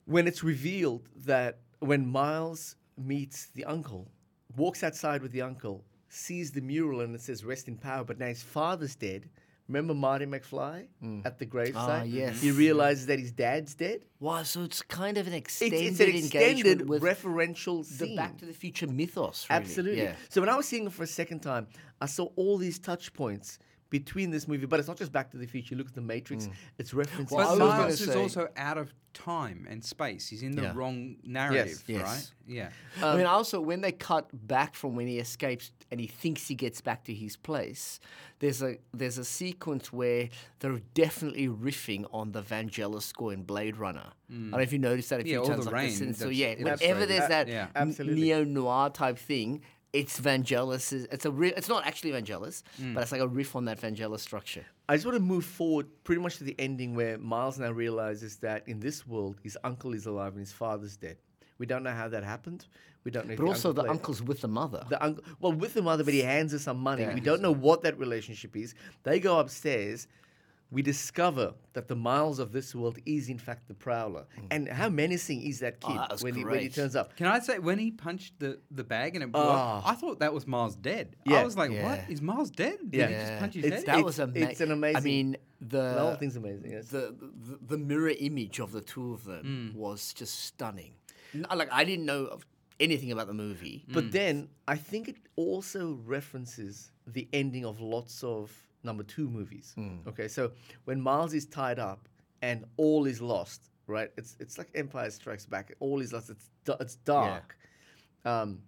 when 0.05 0.27
it's 0.29 0.45
revealed 0.45 1.09
that 1.25 1.59
when 1.81 2.07
Miles 2.07 2.77
meets 2.99 3.47
the 3.55 3.65
uncle, 3.65 4.09
walks 4.57 4.83
outside 4.85 5.23
with 5.23 5.33
the 5.33 5.43
uncle, 5.43 5.85
sees 6.09 6.53
the 6.53 6.61
mural 6.61 7.01
and 7.01 7.15
it 7.15 7.21
says 7.21 7.45
"Rest 7.45 7.69
in 7.69 7.77
Power," 7.77 8.05
but 8.05 8.19
now 8.19 8.27
his 8.27 8.43
father's 8.43 8.95
dead. 8.95 9.29
Remember 9.69 9.95
Marty 9.95 10.27
McFly 10.27 10.87
at 11.25 11.39
the 11.39 11.47
gravesite? 11.47 11.73
Ah, 11.75 12.03
yes. 12.05 12.41
He 12.41 12.51
realizes 12.53 13.07
that 13.07 13.19
his 13.19 13.33
dad's 13.33 13.75
dead. 13.75 14.03
wow, 14.21 14.43
so 14.45 14.63
it's 14.63 14.81
kind 14.83 15.19
of 15.19 15.27
an 15.27 15.33
extended 15.35 15.81
it's 15.83 16.01
an 16.01 16.07
engagement 16.11 16.37
extended 16.57 16.89
with 16.89 17.03
referential 17.03 17.85
the. 17.99 18.15
Back 18.17 18.39
to 18.39 18.47
the 18.47 18.53
Future 18.53 18.87
mythos. 18.87 19.47
Really. 19.51 19.61
Absolutely. 19.63 20.03
Yeah. 20.03 20.15
So 20.29 20.41
when 20.41 20.49
I 20.49 20.57
was 20.57 20.67
seeing 20.67 20.87
it 20.87 20.93
for 20.93 21.03
a 21.03 21.07
second 21.07 21.41
time, 21.41 21.67
I 22.01 22.07
saw 22.07 22.29
all 22.37 22.57
these 22.59 22.79
touch 22.79 23.13
points 23.13 23.59
between 23.99 24.31
this 24.31 24.47
movie, 24.47 24.67
but 24.67 24.79
it's 24.79 24.89
not 24.89 24.99
just 24.99 25.13
Back 25.13 25.31
to 25.31 25.37
the 25.37 25.47
Future. 25.47 25.75
Look 25.75 25.89
at 25.89 25.95
the 25.95 26.01
Matrix; 26.01 26.47
mm. 26.47 26.53
it's 26.79 26.93
referenced. 26.93 27.33
Well, 27.33 27.41
I 27.41 27.45
But 27.45 27.51
was 27.51 27.59
so 27.59 27.67
gonna 27.67 27.71
much. 27.71 27.81
Miles 27.89 28.01
is 28.01 28.17
also 28.17 28.49
out 28.57 28.79
of 28.79 28.93
time 29.15 29.67
and 29.71 29.83
space. 29.83 30.29
He's 30.29 30.43
in 30.43 30.53
the 30.53 30.63
Yeah. 30.63 30.73
wrong 30.75 31.17
narrative, 31.25 31.83
Yes. 31.87 32.03
right? 32.03 32.33
Yes. 32.47 32.73
Yeah. 32.99 33.03
Um, 33.03 33.15
I 33.15 33.17
mean, 33.17 33.27
also 33.27 33.61
when 33.61 33.81
they 33.81 33.93
cut 33.93 34.29
back 34.47 34.75
from 34.75 34.95
when 34.95 35.07
he 35.07 35.19
escapes 35.19 35.73
and 35.91 35.99
he 35.99 36.07
thinks 36.07 36.47
he 36.49 36.55
gets 36.55 36.83
back 36.83 37.05
to 37.05 37.15
his 37.15 37.35
place, 37.37 37.99
there's 38.41 38.63
a 38.63 38.77
there's 38.93 39.17
a 39.17 39.25
sequence 39.25 39.91
where 39.93 40.29
they're 40.61 40.81
definitely 40.93 41.49
riffing 41.49 42.05
on 42.13 42.33
the 42.33 42.43
Vangelis 42.43 43.03
score 43.05 43.33
in 43.33 43.43
Blade 43.43 43.77
Runner. 43.79 44.13
I 44.29 44.33
don't 44.33 44.43
mm. 44.43 44.51
know 44.51 44.59
if 44.59 44.73
you 44.73 44.79
noticed 44.79 45.09
that 45.11 45.21
a 45.21 45.27
Yeah, 45.27 45.37
few 45.37 45.41
all 45.41 45.47
times. 45.47 45.65
the 45.65 45.71
like 45.71 45.83
rain 45.99 46.15
So 46.15 46.29
yeah, 46.29 46.55
whenever 46.55 47.07
there's 47.07 47.29
that 47.29 47.49
Yeah. 47.49 47.69
Neo 47.99 48.45
noir 48.45 48.91
type 48.91 49.19
thing, 49.19 49.63
it's 49.97 50.21
Vangelis. 50.21 50.93
It's 51.11 51.25
a 51.25 51.31
ri- 51.31 51.55
it's 51.57 51.69
not 51.69 51.87
actually 51.87 52.13
Vangelis, 52.13 52.63
mm. 52.81 52.95
but 52.95 53.03
it's 53.03 53.13
like 53.13 53.23
a 53.23 53.29
riff 53.29 53.57
on 53.57 53.65
that 53.65 53.81
Vangelis 53.81 54.21
structure. 54.21 54.65
I 54.89 54.95
just 54.97 55.07
want 55.07 55.17
to 55.17 55.23
move 55.23 55.45
forward 55.45 55.87
pretty 56.05 56.21
much 56.21 56.37
to 56.39 56.45
the 56.45 56.55
ending 56.59 56.95
where 56.95 57.17
Miles 57.19 57.59
now 57.59 57.73
realizes 57.73 58.37
that 58.37 58.69
in 58.69 58.79
this 58.79 59.07
world, 59.07 59.37
his 59.43 59.57
uncle 59.65 59.95
is 59.95 60.05
alive 60.07 60.33
and 60.33 60.41
his 60.41 60.53
father's 60.53 60.97
dead. 60.97 61.17
We 61.59 61.65
don't 61.65 61.83
know 61.83 61.93
how 61.93 62.09
that 62.09 62.23
happened. 62.23 62.67
We 63.05 63.11
don't 63.11 63.27
know. 63.27 63.37
But 63.37 63.47
also 63.47 63.73
the 63.73 63.83
played- 63.83 63.91
uncle's 63.93 64.23
with 64.23 64.43
the 64.43 64.49
mother. 64.49 64.85
The 64.89 65.03
uncle, 65.03 65.25
well, 65.41 65.53
with 65.53 65.73
the 65.75 65.83
mother, 65.83 66.05
but 66.05 66.13
he 66.13 66.21
hands 66.21 66.53
her 66.53 66.59
some 66.59 66.79
money. 66.79 67.03
Yeah. 67.03 67.15
We 67.15 67.21
don't 67.21 67.41
know 67.41 67.55
what 67.55 67.83
that 67.85 67.99
relationship 67.99 68.55
is. 68.57 68.75
They 69.05 69.19
go 69.19 69.39
upstairs. 69.39 70.09
We 70.71 70.83
discover 70.83 71.55
that 71.75 71.87
the 71.87 71.95
Miles 71.95 72.39
of 72.39 72.51
this 72.53 72.75
world 72.75 72.99
is 73.07 73.29
in 73.29 73.39
fact 73.39 73.69
the 73.69 73.75
Prowler. 73.75 74.25
Hmm. 74.35 74.47
And 74.51 74.69
how 74.69 74.89
menacing 74.89 75.43
is 75.43 75.61
that 75.61 75.81
kid. 75.81 75.97
Oh, 75.97 76.07
that 76.09 76.21
when, 76.23 76.35
he, 76.35 76.45
when 76.45 76.59
he 76.61 76.69
turns 76.69 76.97
up? 76.97 77.17
Can 77.17 77.29
I 77.29 77.39
say 77.39 77.59
when 77.59 77.79
he 77.79 77.93
punched 77.93 78.39
the, 78.41 78.59
the 78.71 78.83
bag 78.83 79.15
and 79.15 79.23
it 79.23 79.31
blew 79.31 79.41
Ah. 79.41 79.79
up, 79.79 79.89
I 79.89 79.95
thought 79.95 80.19
that 80.21 80.35
was 80.35 80.47
Miles 80.47 80.75
dead. 80.75 81.17
Yeah. 81.25 81.41
I 81.41 81.45
was 81.45 81.57
like, 81.57 81.71
Yeah. 81.71 81.85
what? 81.85 82.11
Is 82.11 82.21
Miles 82.21 82.51
dead? 82.51 82.79
Did 82.91 82.99
Yeah. 82.99 83.07
he 83.09 83.15
just 83.15 83.39
punch 83.39 83.55
his 83.55 83.65
It's- 83.65 83.81
head? 83.85 83.95
that 83.95 84.05
was 84.05 84.19
it's- 84.19 84.29
amazing. 84.29 84.51
it's 84.51 84.61
an 84.61 84.73
amazing- 84.73 84.97
I 84.97 85.01
mean, 85.01 85.37
the 85.61 85.95
The 85.95 86.01
whole 86.01 86.15
thing's 86.17 86.37
amazing. 86.37 86.71
Yes. 86.73 86.89
the, 86.89 87.15
the 87.19 87.59
the 87.69 87.79
mirror 87.79 88.13
image 88.19 88.59
of 88.59 88.73
the 88.73 88.83
two 88.83 89.15
of 89.15 89.25
them 89.25 89.73
hmm. 89.73 89.79
was 89.79 90.13
just 90.13 90.35
stunning. 90.41 90.95
Like 91.33 91.73
I 91.73 91.85
didn't 91.85 92.07
know 92.07 92.27
of 92.27 92.45
anything 92.81 93.13
about 93.13 93.27
the 93.27 93.35
movie. 93.35 93.85
But 93.89 94.05
hmm. 94.05 94.11
then 94.11 94.49
I 94.69 94.77
think 94.77 95.09
it 95.09 95.17
also 95.37 95.95
references 96.05 96.91
the 97.07 97.29
ending 97.33 97.65
of 97.65 97.81
lots 97.81 98.23
of 98.23 98.66
number 98.87 99.03
two 99.03 99.29
movies. 99.29 99.75
Okay, 100.07 100.29
so 100.29 100.53
when 100.87 101.01
Miles 101.01 101.35
is 101.35 101.45
tied 101.47 101.79
up 101.79 102.09
and 102.41 102.65
all 102.79 103.05
is 103.07 103.21
lost, 103.21 103.71
right? 103.87 104.11
It's 104.17 104.37
it's 104.41 104.57
like 104.57 104.71
Empire 104.75 105.11
Strikes 105.11 105.45
Back. 105.45 105.75
All 105.81 106.01
is 106.01 106.13
lost. 106.15 106.31
It's 106.31 106.49
it's 106.81 106.97
dark. 106.97 107.59
Um, 108.25 108.61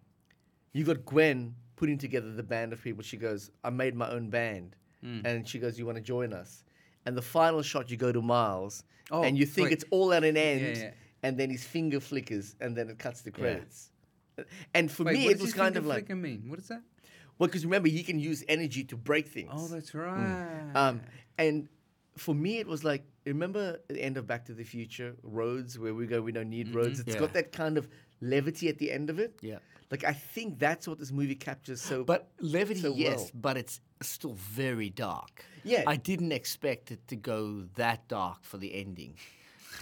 you 0.72 0.84
got 0.84 1.04
Gwen 1.04 1.54
putting 1.76 1.98
together 1.98 2.32
the 2.32 2.42
band 2.42 2.72
of 2.72 2.82
people. 2.82 3.02
She 3.02 3.16
goes, 3.16 3.50
"I 3.64 3.70
made 3.70 3.94
my 3.94 4.10
own 4.10 4.28
band," 4.30 4.76
and 5.02 5.48
she 5.48 5.58
goes, 5.58 5.78
"You 5.78 5.86
want 5.86 5.96
to 5.96 6.02
join 6.04 6.32
us?" 6.32 6.64
And 7.06 7.16
the 7.16 7.22
final 7.22 7.62
shot, 7.62 7.90
you 7.90 7.96
go 7.96 8.12
to 8.12 8.20
Miles, 8.20 8.84
Oh, 9.10 9.22
and 9.22 9.38
you 9.38 9.46
think 9.46 9.66
wait. 9.66 9.72
it's 9.72 9.84
all 9.90 10.12
at 10.12 10.24
an 10.24 10.36
end, 10.36 10.76
yeah. 10.76 10.90
and 11.22 11.38
then 11.38 11.48
his 11.48 11.64
finger 11.64 12.00
flickers, 12.00 12.54
and 12.60 12.76
then 12.76 12.90
it 12.90 12.98
cuts 12.98 13.22
the 13.22 13.30
credits. 13.30 13.90
And 14.74 14.90
for 14.90 15.04
Wait, 15.04 15.14
me, 15.14 15.28
it 15.28 15.40
was 15.40 15.54
kind 15.54 15.76
of 15.76 15.86
like, 15.86 16.06
flicker 16.06 16.16
mean? 16.16 16.44
What 16.48 16.58
is 16.58 16.68
that? 16.68 16.82
Well, 17.38 17.46
because 17.48 17.64
remember, 17.64 17.88
he 17.88 18.02
can 18.02 18.18
use 18.18 18.44
energy 18.48 18.84
to 18.84 18.96
break 18.96 19.28
things. 19.28 19.50
Oh, 19.52 19.68
that's 19.68 19.94
right. 19.94 20.70
Um, 20.74 21.00
and 21.38 21.68
for 22.16 22.34
me, 22.34 22.58
it 22.58 22.66
was 22.66 22.82
like, 22.84 23.04
remember 23.24 23.78
the 23.88 24.02
end 24.02 24.16
of 24.16 24.26
Back 24.26 24.46
to 24.46 24.54
the 24.54 24.64
Future, 24.64 25.14
roads 25.22 25.78
where 25.78 25.94
we 25.94 26.06
go, 26.06 26.20
we 26.20 26.32
don't 26.32 26.50
need 26.50 26.74
roads. 26.74 27.00
It's 27.00 27.14
Yeah. 27.14 27.20
got 27.20 27.32
that 27.34 27.52
kind 27.52 27.78
of 27.78 27.88
levity 28.20 28.68
at 28.68 28.78
the 28.78 28.90
end 28.90 29.08
of 29.10 29.18
it. 29.18 29.38
Yeah. 29.40 29.58
Like 29.90 30.04
I 30.04 30.12
think 30.12 30.58
that's 30.58 30.86
what 30.86 30.98
this 30.98 31.12
movie 31.12 31.34
captures 31.36 31.80
so. 31.80 32.04
But 32.04 32.28
levity, 32.40 32.80
so 32.80 32.92
yes, 32.94 33.16
well. 33.18 33.30
but 33.34 33.56
it's 33.56 33.80
still 34.02 34.34
very 34.34 34.90
dark. 34.90 35.44
Yeah. 35.64 35.84
I 35.86 35.96
didn't 35.96 36.32
expect 36.32 36.90
it 36.90 37.06
to 37.08 37.16
go 37.16 37.64
that 37.76 38.06
dark 38.08 38.44
for 38.44 38.58
the 38.58 38.74
ending. 38.74 39.14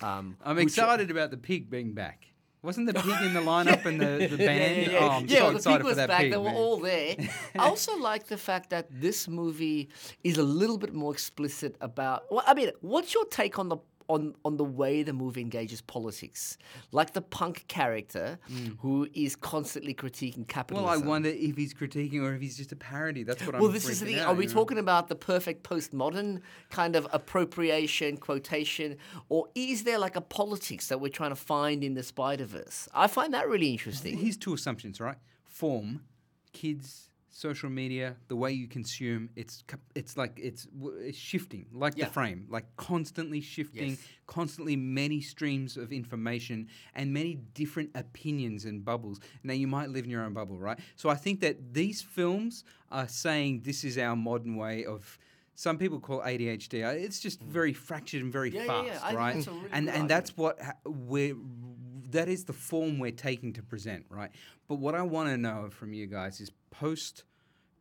Um, 0.02 0.36
I'm 0.44 0.56
which- 0.56 0.64
excited 0.66 1.10
about 1.10 1.30
the 1.30 1.36
pig 1.38 1.70
being 1.70 1.92
back. 1.94 2.26
Wasn't 2.62 2.86
the 2.86 2.94
pig 2.94 3.22
in 3.22 3.34
the 3.34 3.40
lineup 3.52 3.84
and 3.86 4.00
the, 4.00 4.26
the 4.28 4.36
band? 4.48 4.90
Yeah, 4.92 4.98
Oh, 5.00 5.08
I'm 5.08 5.26
yeah, 5.26 5.38
so 5.38 5.42
well, 5.44 5.50
the 5.52 5.56
excited 5.58 5.76
pig 5.76 5.80
for 5.82 5.86
was 5.88 5.96
that 5.96 6.08
back. 6.08 6.20
pig. 6.22 6.32
they 6.32 6.38
were 6.38 6.44
man. 6.44 6.54
all 6.56 6.78
there. 6.78 7.16
I 7.58 7.68
also 7.68 7.96
like 7.98 8.26
the 8.26 8.36
fact 8.38 8.70
that 8.70 8.86
this 8.90 9.28
movie 9.28 9.88
is 10.24 10.38
a 10.38 10.42
little 10.42 10.78
bit 10.78 10.92
more 10.94 11.12
explicit 11.12 11.76
about. 11.80 12.24
Well, 12.30 12.42
I 12.46 12.54
mean, 12.54 12.70
what's 12.80 13.14
your 13.14 13.24
take 13.26 13.58
on 13.58 13.68
the 13.68 13.76
on 14.08 14.34
on 14.44 14.56
the 14.56 14.64
way 14.64 15.02
the 15.02 15.12
movie 15.12 15.40
engages 15.40 15.80
politics? 15.80 16.58
Like 16.92 17.12
the 17.12 17.22
punk 17.22 17.64
character 17.68 18.38
mm. 18.50 18.76
who 18.80 19.08
is 19.14 19.36
constantly 19.36 19.94
critiquing 19.94 20.46
capitalism. 20.46 20.86
Well. 20.86 20.94
I 20.94 21.06
wonder 21.06 21.28
if 21.28 21.56
he's 21.56 21.74
critiquing 21.74 22.22
or 22.22 22.34
if 22.34 22.40
he's 22.40 22.56
just 22.56 22.72
a 22.72 22.76
parody. 22.76 23.22
That's 23.22 23.44
what 23.44 23.54
I'm. 23.54 23.60
Well, 23.60 23.70
this 23.70 23.88
is 23.88 24.00
the 24.00 24.20
out, 24.20 24.28
Are 24.28 24.34
we 24.34 24.46
know? 24.46 24.52
talking 24.52 24.78
about 24.78 25.08
the 25.08 25.16
perfect 25.16 25.62
postmodern 25.62 26.40
kind 26.70 26.96
of 26.96 27.06
appropriation, 27.12 28.16
quotation, 28.16 28.96
or 29.28 29.48
is 29.54 29.84
there 29.84 29.98
like 29.98 30.16
a 30.16 30.20
politics 30.20 30.88
that 30.88 31.00
we're 31.00 31.08
trying 31.08 31.30
to 31.30 31.36
find 31.36 31.82
in 31.82 31.94
the 31.94 32.02
Spider 32.02 32.44
Verse? 32.44 32.88
I 32.94 33.06
find 33.06 33.32
that 33.34 33.48
really 33.48 33.70
interesting. 33.70 34.18
Here's 34.18 34.36
two 34.36 34.54
assumptions, 34.54 35.00
right? 35.00 35.16
Form, 35.44 36.02
kids, 36.52 37.10
social 37.36 37.68
media, 37.68 38.16
the 38.28 38.36
way 38.36 38.50
you 38.52 38.66
consume. 38.66 39.28
It's 39.36 39.62
it's 39.94 40.16
like 40.16 40.38
it's 40.42 40.66
it's 41.00 41.18
shifting, 41.18 41.66
like 41.72 41.94
Yeah. 41.96 42.06
the 42.06 42.12
frame, 42.12 42.46
like 42.48 42.64
constantly 42.76 43.40
shifting, 43.42 43.90
Yes. 43.90 43.98
constantly 44.26 44.74
many 44.76 45.20
streams 45.20 45.76
of 45.76 45.92
information 45.92 46.68
and 46.94 47.12
many 47.12 47.34
different 47.54 47.90
opinions 47.94 48.64
and 48.64 48.84
bubbles. 48.84 49.20
Now 49.42 49.52
you 49.54 49.66
might 49.66 49.90
live 49.90 50.04
in 50.06 50.10
your 50.10 50.22
own 50.24 50.32
bubble, 50.32 50.58
right? 50.58 50.78
So 50.96 51.10
I 51.10 51.14
think 51.16 51.40
that 51.40 51.74
these 51.74 52.00
films 52.00 52.64
are 52.90 53.08
saying 53.08 53.62
this 53.64 53.84
is 53.84 53.98
our 53.98 54.16
modern 54.16 54.56
way 54.56 54.84
of. 54.86 55.18
Some 55.58 55.78
people 55.78 56.00
call 56.00 56.20
ADHD. 56.20 56.84
uh, 56.84 56.90
It's 57.06 57.18
just 57.18 57.40
very 57.40 57.72
fractured 57.72 58.22
and 58.22 58.30
very 58.30 58.50
Mm. 58.50 58.54
Yeah, 58.54 58.64
yeah, 58.64 58.66
fast, 58.68 58.86
yeah. 58.86 59.06
Think 59.08 59.18
right? 59.18 59.36
really 59.46 59.68
and 59.72 59.88
and 59.88 60.04
that's 60.10 60.36
what 60.36 60.60
ha- 60.60 60.74
we're 60.84 61.34
that 62.10 62.28
is 62.28 62.44
the 62.44 62.52
form 62.52 62.98
we're 62.98 63.10
taking 63.10 63.52
to 63.54 63.62
present, 63.62 64.04
right? 64.08 64.30
But 64.68 64.76
what 64.76 64.94
I 64.94 65.02
want 65.02 65.28
to 65.30 65.36
know 65.36 65.68
from 65.70 65.92
you 65.92 66.06
guys 66.06 66.40
is 66.40 66.50
post 66.70 67.24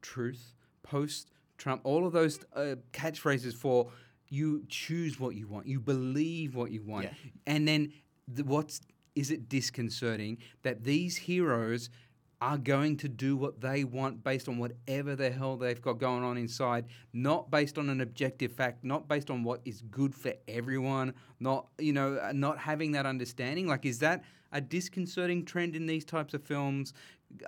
truth, 0.01 0.53
post 0.83 1.29
Trump, 1.57 1.81
all 1.83 2.05
of 2.05 2.13
those 2.13 2.39
uh, 2.55 2.75
catchphrases 2.91 3.53
for 3.53 3.91
you 4.29 4.63
choose 4.67 5.19
what 5.19 5.35
you 5.35 5.47
want, 5.47 5.67
you 5.67 5.79
believe 5.79 6.55
what 6.55 6.71
you 6.71 6.81
want, 6.83 7.05
Yeah. 7.05 7.11
and 7.45 7.67
then 7.67 7.93
the, 8.27 8.43
what's 8.43 8.81
is 9.15 9.31
it 9.31 9.47
disconcerting 9.47 10.37
that 10.63 10.83
these 10.83 11.15
heroes 11.15 11.89
are 12.45 12.59
going 12.59 12.95
to 12.95 13.09
do 13.09 13.35
what 13.35 13.59
they 13.59 13.83
want 13.83 14.23
based 14.23 14.47
on 14.47 14.59
whatever 14.59 15.15
the 15.15 15.31
hell 15.31 15.57
they've 15.57 15.81
got 15.81 15.93
going 15.93 16.23
on 16.23 16.37
inside, 16.37 16.85
not 17.11 17.49
based 17.49 17.79
on 17.79 17.89
an 17.89 18.01
objective 18.01 18.51
fact, 18.51 18.83
not 18.83 19.07
based 19.07 19.31
on 19.31 19.43
what 19.43 19.61
is 19.65 19.81
good 19.89 20.13
for 20.13 20.31
everyone, 20.47 21.11
not 21.39 21.65
you 21.79 21.91
know, 21.91 22.19
uh, 22.21 22.31
not 22.35 22.59
having 22.59 22.91
that 22.91 23.07
understanding. 23.07 23.65
Like, 23.65 23.83
is 23.83 23.97
that 23.99 24.23
a 24.51 24.61
disconcerting 24.61 25.43
trend 25.43 25.75
in 25.75 25.87
these 25.87 26.05
types 26.05 26.35
of 26.35 26.43
films? 26.43 26.93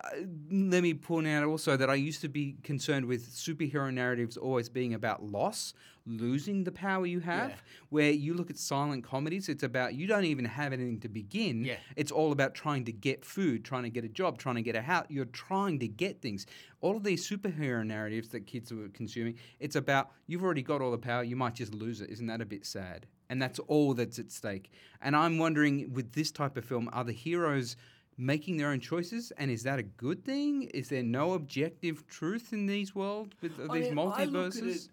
Uh, 0.03 0.09
let 0.51 0.83
me 0.83 0.93
point 0.93 1.27
out 1.27 1.43
also 1.43 1.77
that 1.77 1.89
I 1.89 1.95
used 1.95 2.21
to 2.21 2.29
be 2.29 2.55
concerned 2.63 3.05
with 3.05 3.29
superhero 3.29 3.93
narratives 3.93 4.37
always 4.37 4.69
being 4.69 4.93
about 4.93 5.23
loss, 5.23 5.73
losing 6.05 6.63
the 6.63 6.71
power 6.71 7.05
you 7.05 7.19
have. 7.19 7.49
Yeah. 7.49 7.55
Where 7.89 8.11
you 8.11 8.33
look 8.33 8.49
at 8.49 8.57
silent 8.57 9.03
comedies, 9.03 9.49
it's 9.49 9.63
about 9.63 9.93
you 9.93 10.07
don't 10.07 10.25
even 10.25 10.45
have 10.45 10.73
anything 10.73 10.99
to 11.01 11.09
begin. 11.09 11.63
Yeah. 11.63 11.75
It's 11.95 12.11
all 12.11 12.31
about 12.31 12.55
trying 12.55 12.85
to 12.85 12.91
get 12.91 13.25
food, 13.25 13.63
trying 13.63 13.83
to 13.83 13.89
get 13.89 14.03
a 14.03 14.09
job, 14.09 14.37
trying 14.37 14.55
to 14.55 14.61
get 14.61 14.75
a 14.75 14.81
house. 14.81 15.05
You're 15.09 15.25
trying 15.25 15.79
to 15.79 15.87
get 15.87 16.21
things. 16.21 16.45
All 16.81 16.97
of 16.97 17.03
these 17.03 17.27
superhero 17.27 17.85
narratives 17.85 18.29
that 18.29 18.47
kids 18.47 18.71
are 18.71 18.89
consuming, 18.89 19.35
it's 19.59 19.75
about 19.75 20.11
you've 20.27 20.43
already 20.43 20.61
got 20.61 20.81
all 20.81 20.91
the 20.91 20.97
power, 20.97 21.23
you 21.23 21.35
might 21.35 21.55
just 21.55 21.73
lose 21.73 22.01
it. 22.01 22.09
Isn't 22.09 22.27
that 22.27 22.41
a 22.41 22.45
bit 22.45 22.65
sad? 22.65 23.07
And 23.29 23.41
that's 23.41 23.59
all 23.59 23.93
that's 23.93 24.19
at 24.19 24.31
stake. 24.31 24.71
And 25.01 25.15
I'm 25.15 25.37
wondering 25.37 25.91
with 25.93 26.13
this 26.13 26.31
type 26.31 26.55
of 26.55 26.63
film, 26.63 26.89
are 26.93 27.03
the 27.03 27.11
heroes 27.11 27.75
making 28.17 28.57
their 28.57 28.69
own 28.69 28.79
choices? 28.79 29.31
And 29.37 29.49
is 29.51 29.63
that 29.63 29.79
a 29.79 29.83
good 29.83 30.23
thing? 30.25 30.63
Is 30.73 30.89
there 30.89 31.03
no 31.03 31.33
objective 31.33 32.05
truth 32.07 32.51
in 32.53 32.65
these 32.65 32.95
worlds 32.95 33.35
with 33.41 33.59
uh, 33.59 33.71
I 33.71 33.79
these 33.79 33.93
mean, 33.93 33.99
I 33.99 34.23
at 34.23 34.29
multiverses? 34.29 34.85
it- 34.85 34.89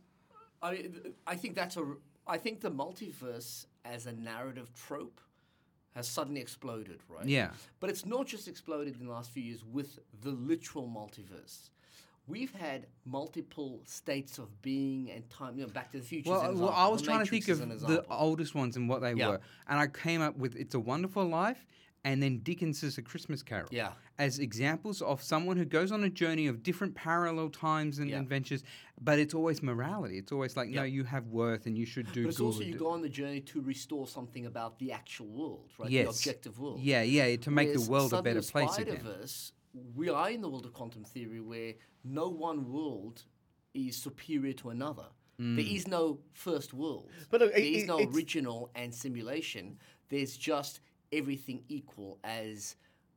I, 0.62 0.72
mean, 0.72 1.00
I 1.26 1.36
think 1.36 1.54
that's 1.54 1.76
a. 1.76 1.84
I 2.26 2.38
think 2.38 2.60
the 2.62 2.70
multiverse 2.70 3.66
as 3.84 4.06
a 4.06 4.12
narrative 4.12 4.72
trope 4.74 5.20
has 5.94 6.08
suddenly 6.08 6.40
exploded, 6.40 7.00
right? 7.08 7.26
Yeah. 7.26 7.50
But 7.80 7.90
it's 7.90 8.06
not 8.06 8.26
just 8.26 8.48
exploded 8.48 8.98
in 8.98 9.06
the 9.06 9.12
last 9.12 9.30
few 9.30 9.42
years 9.42 9.62
with 9.62 9.98
the 10.22 10.30
literal 10.30 10.88
multiverse. 10.88 11.68
We've 12.26 12.54
had 12.54 12.86
multiple 13.04 13.80
states 13.84 14.38
of 14.38 14.62
being 14.62 15.10
and 15.10 15.28
time. 15.28 15.58
You 15.58 15.66
know, 15.66 15.72
Back 15.72 15.92
to 15.92 15.98
the 15.98 16.04
Future. 16.04 16.30
Well, 16.30 16.54
well. 16.54 16.70
I 16.70 16.88
was 16.88 17.02
The 17.02 17.08
trying 17.08 17.24
to 17.26 17.30
think 17.30 17.48
of 17.48 17.58
the 17.80 18.02
oldest 18.08 18.54
ones 18.54 18.76
and 18.76 18.88
what 18.88 19.02
they 19.02 19.12
Yeah. 19.12 19.28
were, 19.28 19.40
and 19.68 19.78
I 19.78 19.86
came 19.86 20.22
up 20.22 20.34
with 20.38 20.56
"It's 20.56 20.74
a 20.74 20.80
Wonderful 20.80 21.26
Life" 21.26 21.66
and 22.04 22.22
then 22.22 22.38
Dickens's 22.38 22.98
"A 22.98 23.02
Christmas 23.02 23.42
Carol." 23.42 23.68
Yeah. 23.70 23.92
as 24.16 24.38
examples 24.38 25.02
of 25.02 25.20
someone 25.20 25.56
who 25.56 25.64
goes 25.64 25.90
on 25.90 26.04
a 26.04 26.08
journey 26.08 26.46
of 26.46 26.62
different 26.62 26.94
parallel 26.94 27.48
times 27.50 27.98
and 27.98 28.08
Yeah. 28.10 28.20
adventures, 28.20 28.62
but 29.00 29.18
it's 29.18 29.34
always 29.34 29.60
morality. 29.60 30.18
It's 30.18 30.30
always 30.30 30.56
like, 30.56 30.68
no, 30.68 30.84
you 30.84 31.02
have 31.02 31.26
worth 31.26 31.66
and 31.66 31.76
you 31.76 31.84
should 31.84 32.12
do 32.12 32.22
But 32.22 32.28
it's 32.28 32.38
good. 32.38 32.44
also 32.44 32.60
you 32.62 32.76
go 32.76 32.90
on 32.90 33.02
the 33.02 33.08
journey 33.08 33.40
to 33.40 33.60
restore 33.60 34.06
something 34.06 34.46
about 34.46 34.78
the 34.78 34.92
actual 34.92 35.26
world, 35.26 35.68
right? 35.78 35.90
yes, 35.90 36.04
The 36.04 36.10
objective 36.10 36.60
world. 36.60 36.78
Yeah, 36.80 37.02
yeah, 37.02 37.34
to 37.36 37.50
make 37.50 37.68
Whereas 37.70 37.86
the 37.86 37.90
world 37.90 38.12
a 38.12 38.22
better 38.22 38.40
place 38.42 38.78
again. 38.78 39.00
Spider-Verse, 39.00 39.52
we 39.96 40.08
are 40.10 40.30
in 40.30 40.40
the 40.42 40.48
world 40.48 40.64
of 40.66 40.72
quantum 40.72 41.02
theory 41.02 41.40
where 41.40 41.74
no 42.04 42.28
one 42.28 42.70
world 42.72 43.24
is 43.74 43.96
superior 43.96 44.52
to 44.52 44.70
another. 44.70 45.06
Mm. 45.40 45.56
There 45.56 45.66
is 45.66 45.88
no 45.88 46.20
first 46.34 46.72
world. 46.72 47.10
But 47.30 47.40
look, 47.40 47.50
there 47.52 47.60
it- 47.60 47.72
is 47.82 47.86
no 47.88 47.98
it's- 47.98 48.14
original 48.14 48.70
and 48.76 48.94
simulation. 48.94 49.78
There's 50.08 50.36
just 50.36 50.78
everything 51.14 51.62
equal 51.68 52.18
as 52.24 52.76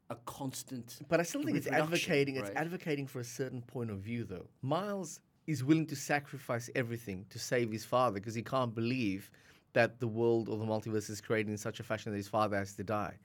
a 0.10 0.16
constant. 0.26 0.98
But 1.10 1.20
I 1.20 1.24
still 1.24 1.44
think 1.44 1.58
it's 1.58 1.68
advocating. 1.68 2.36
It's 2.38 2.52
advocating 2.56 3.08
for 3.08 3.20
a 3.20 3.24
certain 3.26 3.62
point 3.62 3.92
of 3.92 3.98
view, 4.00 4.24
though. 4.24 4.48
Miles 4.62 5.20
is 5.48 5.64
willing 5.64 5.86
to 5.88 5.96
sacrifice 5.96 6.70
everything 6.76 7.26
to 7.30 7.40
save 7.40 7.72
his 7.72 7.86
father 7.86 8.16
because 8.20 8.36
he 8.36 8.42
can't 8.44 8.74
believe 8.76 9.32
that 9.74 10.00
the 10.00 10.08
world 10.08 10.50
or 10.50 10.58
the 10.58 10.66
multiverse 10.66 11.10
is 11.10 11.22
created 11.22 11.50
in 11.50 11.58
such 11.58 11.80
a 11.80 11.84
fashion 11.84 12.12
that 12.12 12.18
his 12.18 12.28
father 12.28 12.58
has 12.58 12.74
to 12.74 12.84
die. 12.84 13.16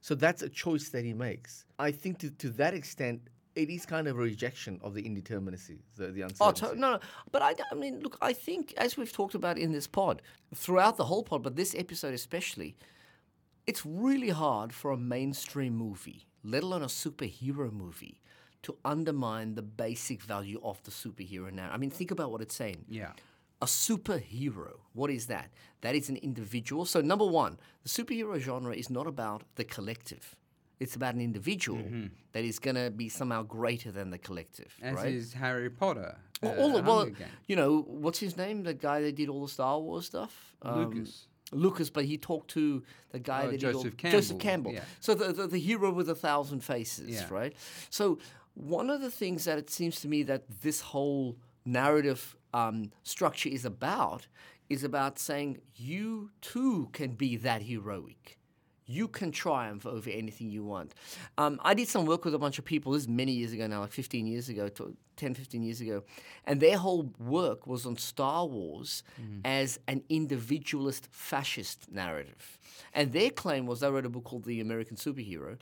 So 0.00 0.14
that's 0.14 0.42
a 0.42 0.48
choice 0.48 0.88
that 0.90 1.04
he 1.04 1.12
makes. 1.12 1.64
I 1.78 1.90
think 1.92 2.18
to, 2.18 2.30
to 2.30 2.50
that 2.50 2.74
extent, 2.74 3.20
it 3.54 3.68
is 3.70 3.86
kind 3.86 4.08
of 4.08 4.16
a 4.18 4.20
rejection 4.20 4.80
of 4.82 4.94
the 4.94 5.02
indeterminacy, 5.02 5.78
the, 5.96 6.08
the 6.08 6.22
Oh, 6.24 6.26
uncertainty. 6.26 6.74
to, 6.74 6.80
no, 6.80 6.92
no. 6.94 7.00
But 7.30 7.42
I, 7.42 7.54
I 7.70 7.74
mean, 7.74 8.00
look, 8.00 8.16
I 8.20 8.32
think, 8.32 8.74
as 8.76 8.96
we've 8.96 9.12
talked 9.12 9.34
about 9.34 9.58
in 9.58 9.72
this 9.72 9.86
pod, 9.86 10.22
throughout 10.54 10.96
the 10.96 11.04
whole 11.04 11.22
pod, 11.22 11.42
but 11.42 11.54
this 11.56 11.74
episode 11.76 12.14
especially, 12.14 12.74
it's 13.66 13.84
really 13.86 14.30
hard 14.30 14.72
for 14.72 14.90
a 14.90 14.96
mainstream 14.96 15.76
movie, 15.76 16.26
let 16.42 16.62
alone 16.62 16.82
a 16.82 16.86
superhero 16.86 17.72
movie, 17.72 18.20
to 18.62 18.76
undermine 18.84 19.54
the 19.54 19.62
basic 19.62 20.22
value 20.22 20.60
of 20.62 20.82
the 20.84 20.90
superhero 20.90 21.52
now. 21.52 21.70
I 21.72 21.76
mean, 21.76 21.90
think 21.90 22.10
about 22.10 22.30
what 22.30 22.40
it's 22.40 22.54
saying. 22.54 22.84
Yeah. 22.88 23.12
A 23.60 23.66
superhero, 23.66 24.78
what 24.92 25.10
is 25.10 25.26
that? 25.26 25.50
That 25.82 25.94
is 25.94 26.08
an 26.08 26.16
individual. 26.16 26.84
So, 26.84 27.00
number 27.00 27.26
one, 27.26 27.58
the 27.82 27.88
superhero 27.88 28.38
genre 28.38 28.74
is 28.74 28.90
not 28.90 29.06
about 29.06 29.42
the 29.54 29.64
collective. 29.64 30.36
It's 30.80 30.96
about 30.96 31.14
an 31.14 31.20
individual 31.20 31.80
that 32.32 32.44
is 32.44 32.58
going 32.58 32.74
to 32.74 32.90
be 32.90 33.08
somehow 33.08 33.44
greater 33.44 33.92
than 33.92 34.10
the 34.10 34.18
collective. 34.18 34.74
As 34.82 34.96
right? 34.96 35.12
is 35.12 35.32
Harry 35.32 35.70
Potter. 35.70 36.16
Well, 36.42 36.52
uh, 36.52 36.56
all 36.56 36.72
the, 36.72 36.82
well, 36.82 37.08
you 37.46 37.54
know, 37.54 37.82
what's 37.82 38.18
his 38.18 38.36
name? 38.36 38.64
The 38.64 38.74
guy 38.74 39.00
that 39.02 39.14
did 39.14 39.28
all 39.28 39.42
the 39.42 39.52
Star 39.52 39.78
Wars 39.78 40.06
stuff. 40.06 40.56
Um, 40.62 40.90
Lucas. 40.90 41.28
Lucas, 41.52 41.90
but 41.90 42.04
he 42.04 42.16
talked 42.18 42.48
to 42.50 42.82
the 43.10 43.18
guy 43.18 43.44
Oh, 43.44 43.50
that 43.50 43.58
Joseph 43.58 43.94
all, 44.04 44.10
Joseph 44.10 44.38
Campbell, 44.38 44.72
Campbell. 44.72 44.72
yeah. 44.72 44.84
So 45.00 45.14
the, 45.14 45.32
the 45.32 45.46
the 45.46 45.58
hero 45.58 45.92
with 45.92 46.08
a 46.08 46.14
thousand 46.14 46.60
faces, 46.64 47.08
Yeah. 47.10 47.26
right? 47.30 47.54
So 47.90 48.18
one 48.54 48.90
of 48.90 49.00
the 49.00 49.10
things 49.10 49.44
that 49.44 49.58
it 49.58 49.70
seems 49.70 50.00
to 50.00 50.08
me 50.08 50.22
that 50.24 50.42
this 50.62 50.80
whole 50.80 51.36
narrative 51.64 52.36
um, 52.54 52.90
structure 53.02 53.48
is 53.48 53.64
about 53.64 54.26
is 54.68 54.84
about 54.84 55.18
saying 55.18 55.58
you 55.76 56.30
too 56.40 56.88
can 56.92 57.12
be 57.12 57.36
that 57.36 57.62
heroic. 57.62 58.38
You 58.92 59.08
can 59.08 59.32
triumph 59.32 59.86
over 59.86 60.10
anything 60.10 60.50
you 60.50 60.64
want. 60.64 60.94
Um, 61.38 61.58
I 61.64 61.72
did 61.72 61.88
some 61.88 62.04
work 62.04 62.24
with 62.24 62.34
a 62.34 62.38
bunch 62.38 62.58
of 62.58 62.64
people, 62.64 62.92
this 62.92 63.02
is 63.02 63.08
many 63.08 63.32
years 63.32 63.52
ago 63.52 63.66
now, 63.66 63.80
like 63.80 63.92
15 63.92 64.26
years 64.26 64.48
ago, 64.50 64.68
to 64.68 64.94
10, 65.16 65.34
15 65.34 65.62
years 65.62 65.80
ago. 65.80 66.02
And 66.44 66.60
their 66.60 66.76
whole 66.76 67.10
work 67.18 67.66
was 67.66 67.86
on 67.86 67.96
Star 67.96 68.46
Wars 68.46 69.02
as 69.44 69.78
an 69.88 70.02
individualist 70.08 71.08
fascist 71.10 71.90
narrative. 71.90 72.58
And 72.92 73.12
their 73.12 73.30
claim 73.30 73.66
was, 73.66 73.80
they 73.80 73.90
wrote 73.90 74.04
a 74.04 74.10
book 74.10 74.24
called 74.24 74.44
The 74.44 74.60
American 74.60 74.96
Superhero. 74.98 75.58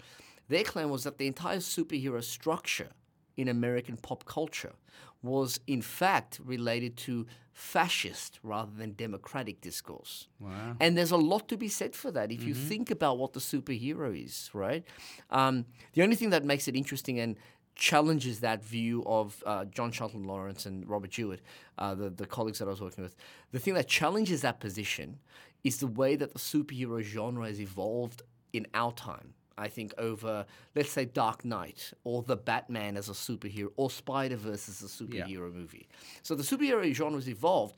Their 0.49 0.65
claim 0.65 0.91
was 0.91 1.05
that 1.05 1.19
the 1.19 1.29
entire 1.29 1.59
superhero 1.59 2.23
structure 2.25 2.91
in 3.37 3.49
American 3.49 3.97
pop 3.97 4.25
culture 4.25 4.73
was 5.23 5.61
in 5.67 5.83
fact 5.83 6.41
related 6.43 6.97
to 6.97 7.27
fascist 7.53 8.39
rather 8.43 8.71
than 8.77 8.95
democratic 8.95 9.61
discourse. 9.61 10.29
Wow. 10.39 10.77
And 10.81 10.97
there's 10.97 11.11
a 11.11 11.17
lot 11.17 11.49
to 11.49 11.57
be 11.57 11.69
said 11.69 11.95
for 11.95 12.11
that 12.13 12.33
if 12.33 12.43
you 12.43 12.55
think 12.55 12.91
about 12.91 13.19
what 13.19 13.35
the 13.35 13.41
superhero 13.41 14.19
is, 14.25 14.51
right? 14.55 14.85
Um, 15.29 15.67
the 15.93 16.03
only 16.03 16.17
thing 16.17 16.31
that 16.31 16.45
makes 16.45 16.69
it 16.69 16.75
interesting 16.75 17.19
and 17.19 17.37
challenges 17.75 18.41
that 18.41 18.63
view 18.65 19.03
of 19.07 19.43
uh, 19.47 19.65
John 19.67 19.91
Shelton 19.91 20.25
Lawrence 20.25 20.67
and 20.67 20.89
Robert 20.89 21.11
Jewett, 21.11 21.41
uh, 21.79 21.95
the, 21.95 22.11
the 22.11 22.27
colleagues 22.27 22.59
that 22.59 22.67
I 22.67 22.71
was 22.71 22.81
working 22.81 23.05
with, 23.05 23.17
the 23.53 23.59
thing 23.59 23.75
that 23.75 23.89
challenges 23.89 24.43
that 24.43 24.61
position 24.61 25.19
is 25.65 25.79
the 25.79 25.87
way 25.87 26.17
that 26.17 26.33
the 26.33 26.39
superhero 26.39 27.03
genre 27.03 27.47
has 27.47 27.61
evolved 27.61 28.23
in 28.53 28.67
our 28.75 28.93
time. 28.93 29.35
I 29.61 29.69
think 29.69 29.93
over, 29.99 30.47
let's 30.75 30.91
say, 30.91 31.05
Dark 31.05 31.45
Knight 31.45 31.93
or 32.05 32.23
the 32.23 32.37
Batman 32.37 32.97
as 32.97 33.09
a 33.09 33.13
superhero 33.13 33.69
or 33.77 33.91
Spider 33.91 34.37
Verse 34.37 34.69
as 34.69 34.83
a 34.83 34.87
superhero 34.87 35.53
movie. 35.53 35.87
So 36.23 36.35
the 36.35 36.43
superhero 36.43 36.93
genre 36.93 37.19
has 37.19 37.29
evolved, 37.29 37.75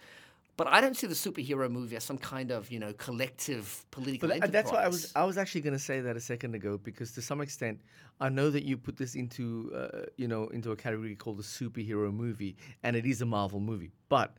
but 0.57 0.67
I 0.69 0.81
don't 0.81 0.97
see 0.97 1.07
the 1.09 1.15
superhero 1.15 1.71
movie 1.71 1.97
as 1.97 2.05
some 2.05 2.19
kind 2.19 2.51
of 2.51 2.71
you 2.71 2.79
know 2.79 2.93
collective 2.93 3.85
political 3.91 4.29
But 4.29 4.37
enterprise. 4.37 4.53
that's 4.53 4.73
why 4.73 4.83
I 4.85 4.89
was 4.89 5.13
I 5.17 5.25
was 5.25 5.37
actually 5.39 5.63
going 5.63 5.79
to 5.81 5.85
say 5.91 6.01
that 6.01 6.17
a 6.17 6.21
second 6.21 6.55
ago 6.55 6.79
because 6.79 7.13
to 7.13 7.23
some 7.23 7.41
extent 7.41 7.81
I 8.21 8.29
know 8.29 8.51
that 8.51 8.65
you 8.65 8.77
put 8.77 8.97
this 8.97 9.15
into 9.15 9.73
uh, 9.75 10.07
you 10.17 10.29
know 10.29 10.43
into 10.49 10.71
a 10.71 10.77
category 10.77 11.17
called 11.17 11.41
a 11.41 11.43
superhero 11.43 12.13
movie 12.13 12.57
and 12.85 12.95
it 12.97 13.07
is 13.07 13.23
a 13.23 13.27
Marvel 13.27 13.61
movie, 13.61 13.91
but 14.09 14.37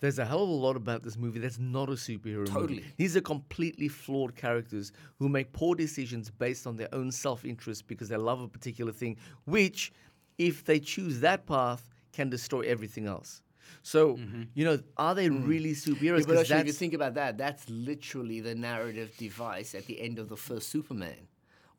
there's 0.00 0.18
a 0.18 0.24
hell 0.24 0.42
of 0.42 0.48
a 0.48 0.52
lot 0.52 0.76
about 0.76 1.02
this 1.02 1.16
movie 1.16 1.38
that's 1.38 1.58
not 1.58 1.88
a 1.88 1.92
superhero 1.92 2.46
Totally. 2.46 2.76
movie. 2.76 2.84
These 2.96 3.16
are 3.16 3.20
completely 3.20 3.88
flawed 3.88 4.34
characters 4.34 4.92
who 5.18 5.28
make 5.28 5.52
poor 5.52 5.74
decisions 5.74 6.30
based 6.30 6.66
on 6.66 6.76
their 6.76 6.92
own 6.94 7.12
self-interest 7.12 7.86
because 7.86 8.08
they 8.08 8.16
love 8.16 8.40
a 8.40 8.48
particular 8.48 8.92
thing, 8.92 9.16
which, 9.44 9.92
if 10.38 10.64
they 10.64 10.80
choose 10.80 11.20
that 11.20 11.46
path, 11.46 11.88
can 12.12 12.30
destroy 12.30 12.62
everything 12.62 13.06
else. 13.06 13.42
So, 13.82 14.18
you 14.54 14.64
know, 14.64 14.80
are 14.96 15.14
they 15.14 15.30
really 15.30 15.72
superheroes? 15.72 16.00
Mm-hmm. 16.00 16.16
Yeah, 16.18 16.24
but 16.26 16.36
actually, 16.38 16.60
if 16.60 16.66
you 16.66 16.72
think 16.72 16.94
about 16.94 17.14
that, 17.14 17.38
that's 17.38 17.68
literally 17.70 18.40
the 18.40 18.54
narrative 18.54 19.16
device 19.16 19.74
at 19.74 19.86
the 19.86 20.00
end 20.00 20.18
of 20.18 20.28
the 20.28 20.36
first 20.36 20.70
Superman, 20.70 21.28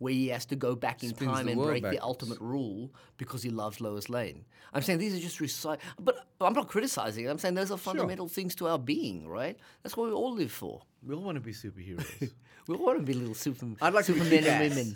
where 0.01 0.11
he 0.11 0.29
has 0.29 0.45
to 0.47 0.55
go 0.55 0.75
back 0.75 1.03
in 1.03 1.09
Spins 1.09 1.31
time 1.31 1.47
and 1.47 1.61
break 1.61 1.83
the 1.83 1.99
ultimate 1.99 2.39
rule 2.41 2.89
because 3.17 3.43
he 3.43 3.51
loves 3.51 3.79
Lois 3.79 4.09
Lane. 4.09 4.43
I'm 4.73 4.81
saying 4.81 4.97
these 4.97 5.13
are 5.15 5.19
just 5.19 5.39
recite, 5.39 5.79
but 5.99 6.25
I'm 6.41 6.53
not 6.53 6.67
criticizing. 6.69 7.29
I'm 7.29 7.37
saying 7.37 7.53
those 7.53 7.69
are 7.69 7.77
fundamental 7.77 8.27
things 8.27 8.55
to 8.55 8.67
our 8.67 8.79
being, 8.79 9.27
right? 9.27 9.59
That's 9.83 9.95
what 9.95 10.07
we 10.07 10.13
all 10.13 10.33
live 10.33 10.51
for. 10.51 10.81
we 11.05 11.13
all 11.13 11.21
want 11.21 11.35
to 11.35 11.41
be 11.41 11.53
superheroes. 11.53 12.31
We 12.67 12.75
all 12.75 12.85
want 12.85 12.99
to 12.99 13.03
be 13.03 13.13
little 13.13 13.33
super, 13.33 13.65
I'd 13.81 13.93
like 13.93 14.05
to 14.05 14.13
be 14.13 14.19
supermen 14.19 14.45
and 14.45 14.59
women. 14.69 14.95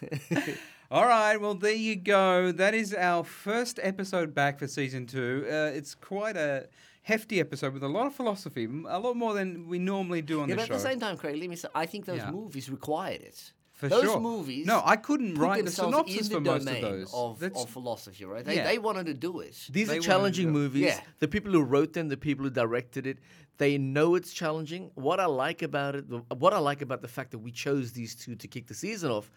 All 0.90 1.06
right, 1.06 1.36
well, 1.40 1.54
there 1.54 1.72
you 1.72 1.96
go. 1.96 2.52
That 2.52 2.74
is 2.74 2.92
our 2.94 3.24
first 3.24 3.78
episode 3.82 4.34
back 4.34 4.58
for 4.58 4.66
season 4.68 5.06
two. 5.06 5.46
Uh, 5.48 5.70
it's 5.78 5.94
quite 5.94 6.36
a 6.36 6.68
hefty 7.02 7.40
episode 7.40 7.72
with 7.72 7.82
a 7.82 7.88
lot 7.88 8.06
of 8.06 8.14
philosophy, 8.14 8.64
a 8.88 8.98
lot 8.98 9.16
more 9.16 9.32
than 9.32 9.68
we 9.68 9.78
normally 9.78 10.22
do 10.22 10.40
on 10.42 10.48
Yeah, 10.48 10.56
the 10.56 10.60
but 10.62 10.70
at 10.70 10.74
the 10.74 10.80
same 10.90 11.00
time, 11.00 11.16
Craig, 11.16 11.36
let 11.40 11.48
me 11.48 11.56
say, 11.56 11.68
I 11.74 11.86
think 11.86 12.04
those 12.04 12.18
Yeah. 12.18 12.30
movies 12.30 12.68
required 12.68 13.22
it. 13.22 13.52
For 13.82 13.88
those 13.88 14.04
sure. 14.04 14.20
movies. 14.20 14.64
No, 14.64 14.80
I 14.84 14.94
couldn't 14.94 15.34
write 15.34 15.64
the 15.64 15.70
synopsis 15.72 16.28
in 16.28 16.34
for 16.34 16.40
the 16.40 16.50
most 16.52 16.68
of 16.68 16.80
those. 16.80 17.12
Of, 17.12 17.42
of 17.42 17.68
philosophy, 17.68 18.24
right? 18.24 18.44
They, 18.44 18.54
Yeah. 18.54 18.64
they 18.70 18.78
wanted 18.78 19.06
to 19.06 19.14
do 19.14 19.40
it. 19.40 19.56
These 19.70 19.88
They 19.88 19.98
are 19.98 20.00
challenging 20.00 20.52
movies. 20.52 20.82
Yeah. 20.82 21.00
The 21.18 21.26
people 21.26 21.50
who 21.50 21.62
wrote 21.62 21.92
them, 21.92 22.08
the 22.08 22.16
people 22.16 22.44
who 22.44 22.50
directed 22.50 23.08
it, 23.08 23.18
they 23.58 23.78
know 23.78 24.14
it's 24.14 24.32
challenging. 24.32 24.92
What 24.94 25.18
I 25.18 25.26
like 25.26 25.62
about 25.62 25.96
it, 25.96 26.04
what 26.38 26.52
I 26.54 26.58
like 26.58 26.80
about 26.80 27.02
the 27.02 27.08
fact 27.08 27.32
that 27.32 27.38
we 27.40 27.50
chose 27.50 27.90
these 27.92 28.14
two 28.14 28.36
to 28.36 28.46
kick 28.46 28.68
the 28.68 28.74
season 28.74 29.10
off, 29.10 29.32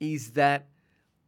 is 0.00 0.32
that 0.32 0.66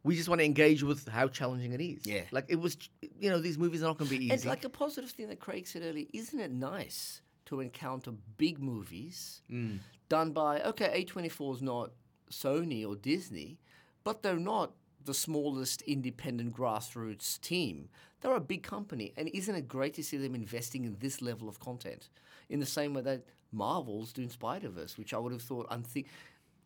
we 0.03 0.17
just 0.17 0.27
want 0.27 0.39
to 0.39 0.45
engage 0.45 0.83
with 0.83 1.07
how 1.07 1.29
challenging 1.29 1.71
it 1.71 1.79
is. 1.81 2.05
Yeah. 2.05 2.23
like 2.31 2.45
it 2.49 2.57
was. 2.59 2.77
You 3.17 3.29
know, 3.29 3.39
these 3.39 3.57
movies 3.57 3.81
are 3.81 3.85
not 3.87 3.97
going 3.97 4.09
to 4.11 4.17
be 4.17 4.25
easy. 4.25 4.31
And 4.33 4.39
easy. 4.41 4.49
like 4.49 4.65
a 4.65 4.69
positive 4.69 5.09
thing 5.11 5.29
that 5.29 5.39
Craig 5.39 5.67
said 5.67 5.83
earlier, 5.83 6.05
isn't 6.13 6.37
it 6.39 6.51
nice 6.51 7.21
to 7.45 7.61
encounter 7.61 8.11
big 8.35 8.59
movies 8.59 9.41
Mm. 9.49 9.79
done 10.09 10.31
by, 10.33 10.59
okay, 10.63 11.05
A24 11.05 11.55
is 11.55 11.61
not 11.61 11.91
Sony 12.31 12.87
or 12.87 12.95
Disney, 12.95 13.59
but 14.03 14.23
they're 14.23 14.35
not 14.35 14.73
the 15.03 15.13
smallest 15.13 15.81
independent 15.83 16.55
grassroots 16.55 17.39
team. 17.39 17.89
They're 18.21 18.35
a 18.35 18.41
big 18.41 18.63
company. 18.63 19.13
And 19.15 19.29
isn't 19.29 19.55
it 19.55 19.67
great 19.67 19.93
to 19.95 20.03
see 20.03 20.17
them 20.17 20.35
investing 20.35 20.85
in 20.85 20.97
this 20.99 21.21
level 21.21 21.47
of 21.47 21.59
content 21.59 22.09
in 22.49 22.59
the 22.59 22.65
same 22.65 22.93
way 22.93 23.01
that 23.01 23.23
Marvel's 23.51 24.11
doing 24.11 24.29
Spider 24.29 24.69
Verse, 24.69 24.97
which 24.97 25.13
I 25.13 25.17
would 25.17 25.31
have 25.31 25.41
thought, 25.41 25.67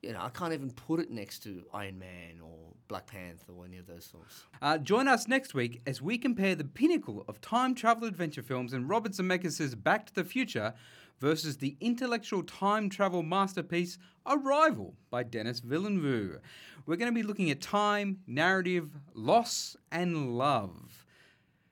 you 0.01 0.13
know, 0.13 0.19
I 0.19 0.29
can't 0.29 0.53
even 0.53 0.71
put 0.71 0.99
it 0.99 1.11
next 1.11 1.43
to 1.43 1.63
Iron 1.73 1.99
Man 1.99 2.41
or 2.43 2.57
Black 2.87 3.05
Panther 3.05 3.53
or 3.55 3.65
any 3.65 3.77
of 3.77 3.85
those 3.85 4.05
sorts. 4.05 4.45
Uh, 4.61 4.77
join 4.77 5.07
us 5.07 5.27
next 5.27 5.53
week 5.53 5.81
as 5.85 6.01
we 6.01 6.17
compare 6.17 6.55
the 6.55 6.63
pinnacle 6.63 7.23
of 7.27 7.39
time 7.39 7.75
travel 7.75 8.07
adventure 8.07 8.41
films 8.41 8.73
and 8.73 8.89
Robert 8.89 9.11
Zemeckis' 9.11 9.81
Back 9.81 10.07
to 10.07 10.15
the 10.15 10.23
Future 10.23 10.73
versus 11.21 11.57
the 11.57 11.77
intellectual 11.79 12.43
time 12.43 12.89
travel 12.89 13.21
masterpiece 13.21 13.97
Arrival 14.25 14.95
by 15.09 15.23
Denis 15.23 15.59
Villeneuve. 15.59 16.41
We're 16.85 16.95
going 16.95 17.13
to 17.13 17.15
be 17.15 17.25
looking 17.25 17.51
at 17.51 17.61
time, 17.61 18.19
narrative, 18.27 18.89
loss, 19.13 19.77
and 19.91 20.37
love. 20.37 21.05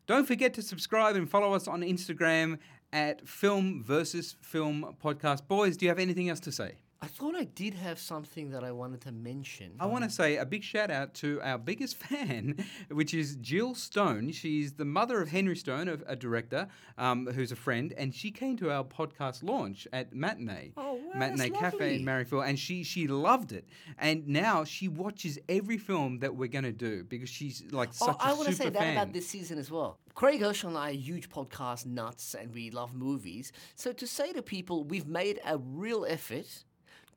Don't 0.05 0.27
forget 0.27 0.53
to 0.53 0.61
subscribe 0.61 1.15
and 1.15 1.29
follow 1.29 1.53
us 1.53 1.67
on 1.67 1.81
Instagram 1.81 2.59
at 2.93 3.27
Film 3.27 3.83
versus 3.83 4.35
Film 4.41 4.95
Podcast. 5.03 5.47
Boys, 5.47 5.77
do 5.77 5.85
you 5.85 5.89
have 5.89 5.99
anything 5.99 6.29
else 6.29 6.39
to 6.41 6.51
say? 6.51 6.75
I 7.01 7.07
thought 7.07 7.33
I 7.33 7.45
did 7.45 7.75
have 7.75 7.97
something 7.97 8.49
that 8.51 8.61
I 8.61 8.73
wanted 8.73 8.99
to 9.01 9.13
mention. 9.13 9.71
I 9.79 9.85
want 9.85 10.03
to 10.03 10.09
say 10.09 10.35
a 10.35 10.45
big 10.45 10.63
shout 10.63 10.91
out 10.91 11.13
to 11.15 11.39
our 11.41 11.57
biggest 11.57 11.95
fan, 12.03 12.57
which 12.89 13.13
is 13.13 13.37
Jill 13.37 13.73
Stone. 13.73 14.33
She's 14.33 14.73
the 14.73 14.83
mother 14.83 15.21
of 15.21 15.29
Henry 15.29 15.55
Stone, 15.55 15.87
a, 15.87 15.97
a 16.07 16.15
director 16.17 16.67
um, 16.97 17.25
who's 17.27 17.53
a 17.53 17.55
friend, 17.55 17.93
and 17.97 18.13
she 18.13 18.31
came 18.31 18.57
to 18.57 18.69
our 18.69 18.83
podcast 18.83 19.43
launch 19.43 19.87
at 19.93 20.13
Matinee, 20.13 20.73
Oh, 20.75 20.95
wow, 20.95 21.11
Matinee 21.15 21.49
that's 21.51 21.59
Cafe 21.61 21.95
in 21.95 22.05
lovely. 22.05 22.25
Maryfield, 22.25 22.49
and 22.49 22.59
she 22.59 22.83
she 22.83 23.07
loved 23.07 23.53
it. 23.53 23.65
And 23.97 24.27
now 24.27 24.65
she 24.65 24.89
watches 24.89 25.39
every 25.47 25.77
film 25.77 26.19
that 26.19 26.35
we're 26.35 26.49
going 26.49 26.65
to 26.65 26.73
do 26.73 27.05
because 27.05 27.29
she's 27.29 27.63
like 27.71 27.93
such 27.93 28.09
oh, 28.09 28.17
I 28.19 28.31
a 28.31 28.35
want 28.35 28.49
to 28.49 28.53
super 28.53 28.63
say 28.65 28.69
that 28.71 28.79
fan. 28.79 28.97
about 28.97 29.13
this 29.13 29.25
season 29.27 29.57
as 29.57 29.71
well. 29.71 29.99
Craig 30.15 30.41
Herschel 30.41 30.67
and 30.69 30.77
I 30.77 30.89
are 30.89 30.93
huge 30.93 31.29
podcast 31.29 31.85
nuts 31.85 32.33
and 32.35 32.53
we 32.53 32.71
love 32.71 32.93
movies. 32.93 33.53
So 33.75 33.93
to 33.93 34.05
say 34.05 34.33
to 34.33 34.41
people, 34.41 34.83
we've 34.83 35.07
made 35.07 35.39
a 35.45 35.57
real 35.57 36.05
effort 36.05 36.65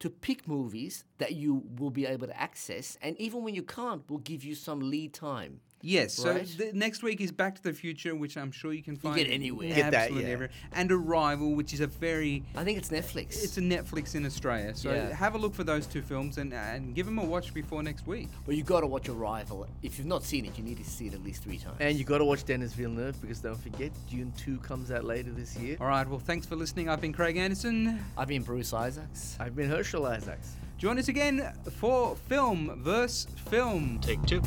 to 0.03 0.11
pick 0.11 0.49
movies 0.49 1.05
that 1.19 1.37
you 1.37 1.63
will 1.79 1.91
be 1.91 2.07
able 2.07 2.27
to 2.27 2.41
access, 2.41 2.99
and 3.01 3.17
even 3.21 3.45
when 3.45 3.55
you 3.55 3.63
can't, 3.63 4.03
we'll 4.09 4.19
give 4.19 4.43
you 4.43 4.57
some 4.57 4.91
lead 4.91 5.15
time. 5.15 5.61
Yes, 5.83 6.15
so 6.15 6.33
the 6.35 6.71
next 6.73 7.03
week 7.03 7.21
is 7.21 7.33
Back 7.33 7.57
to 7.57 7.63
the 7.63 7.73
Future, 7.73 8.15
which 8.15 8.37
I'm 8.37 8.53
sure 8.53 8.73
you 8.73 8.83
can 8.83 8.97
find 8.97 9.17
get 9.17 9.29
anywhere. 9.29 9.75
Get 9.75 9.91
that, 9.91 10.13
yeah. 10.13 10.21
everywhere. 10.21 10.51
and 10.73 10.91
Arrival, 10.93 11.55
which 11.55 11.75
is 11.75 11.81
a 11.81 11.89
very 11.89 12.45
I 12.57 12.63
think 12.65 12.79
it's 12.79 12.89
Netflix. 12.89 13.43
it's 13.43 13.59
a 13.59 13.61
Netflix 13.61 14.15
in 14.15 14.25
Australia. 14.25 14.75
So 14.75 14.93
Yeah. 14.93 15.13
have 15.15 15.35
a 15.35 15.39
look 15.39 15.55
for 15.55 15.65
those 15.65 15.87
two 15.87 16.03
films 16.03 16.39
and 16.39 16.53
and 16.55 16.95
give 16.95 17.07
them 17.07 17.19
a 17.19 17.25
watch 17.25 17.53
before 17.53 17.83
next 17.83 18.07
week. 18.07 18.29
But 18.47 18.55
you've 18.55 18.67
got 18.67 18.81
to 18.81 18.87
watch 18.87 19.09
Arrival. 19.09 19.67
If 19.83 19.99
you've 19.99 20.07
not 20.07 20.23
seen 20.23 20.47
it, 20.47 20.57
you 20.57 20.65
need 20.65 20.79
to 20.79 20.85
see 20.85 21.09
it 21.09 21.15
at 21.15 21.25
least 21.25 21.43
three 21.43 21.59
times. 21.59 21.77
And 21.81 21.99
you've 21.99 22.09
got 22.09 22.19
to 22.19 22.25
watch 22.25 22.45
Denis 22.45 22.73
Villeneuve 22.75 23.21
because 23.21 23.41
don't 23.41 23.61
forget, 23.61 23.91
Dune 24.09 24.33
2 24.37 24.59
comes 24.59 24.91
out 24.91 25.05
later 25.05 25.31
this 25.33 25.57
year. 25.57 25.77
All 25.81 25.89
right, 25.89 26.09
well, 26.09 26.21
thanks 26.21 26.47
for 26.47 26.55
listening. 26.57 26.89
I've 26.89 27.01
been 27.01 27.13
Craig 27.13 27.37
Anderson. 27.37 27.99
I've 28.17 28.29
been 28.29 28.43
Bruce 28.43 28.73
Isaacs. 28.73 29.37
I've 29.41 29.57
been 29.57 29.69
Herschel 29.69 30.07
Isaacs. 30.07 30.53
Join 30.79 30.99
us 30.99 31.09
again 31.09 31.53
for 31.79 32.17
Film 32.29 32.81
verse 32.83 33.27
Film. 33.49 33.99
Take 34.01 34.23
two. 34.27 34.43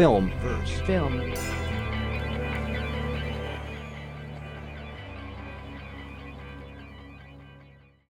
Film. 0.00 0.32
Film. 0.86 1.34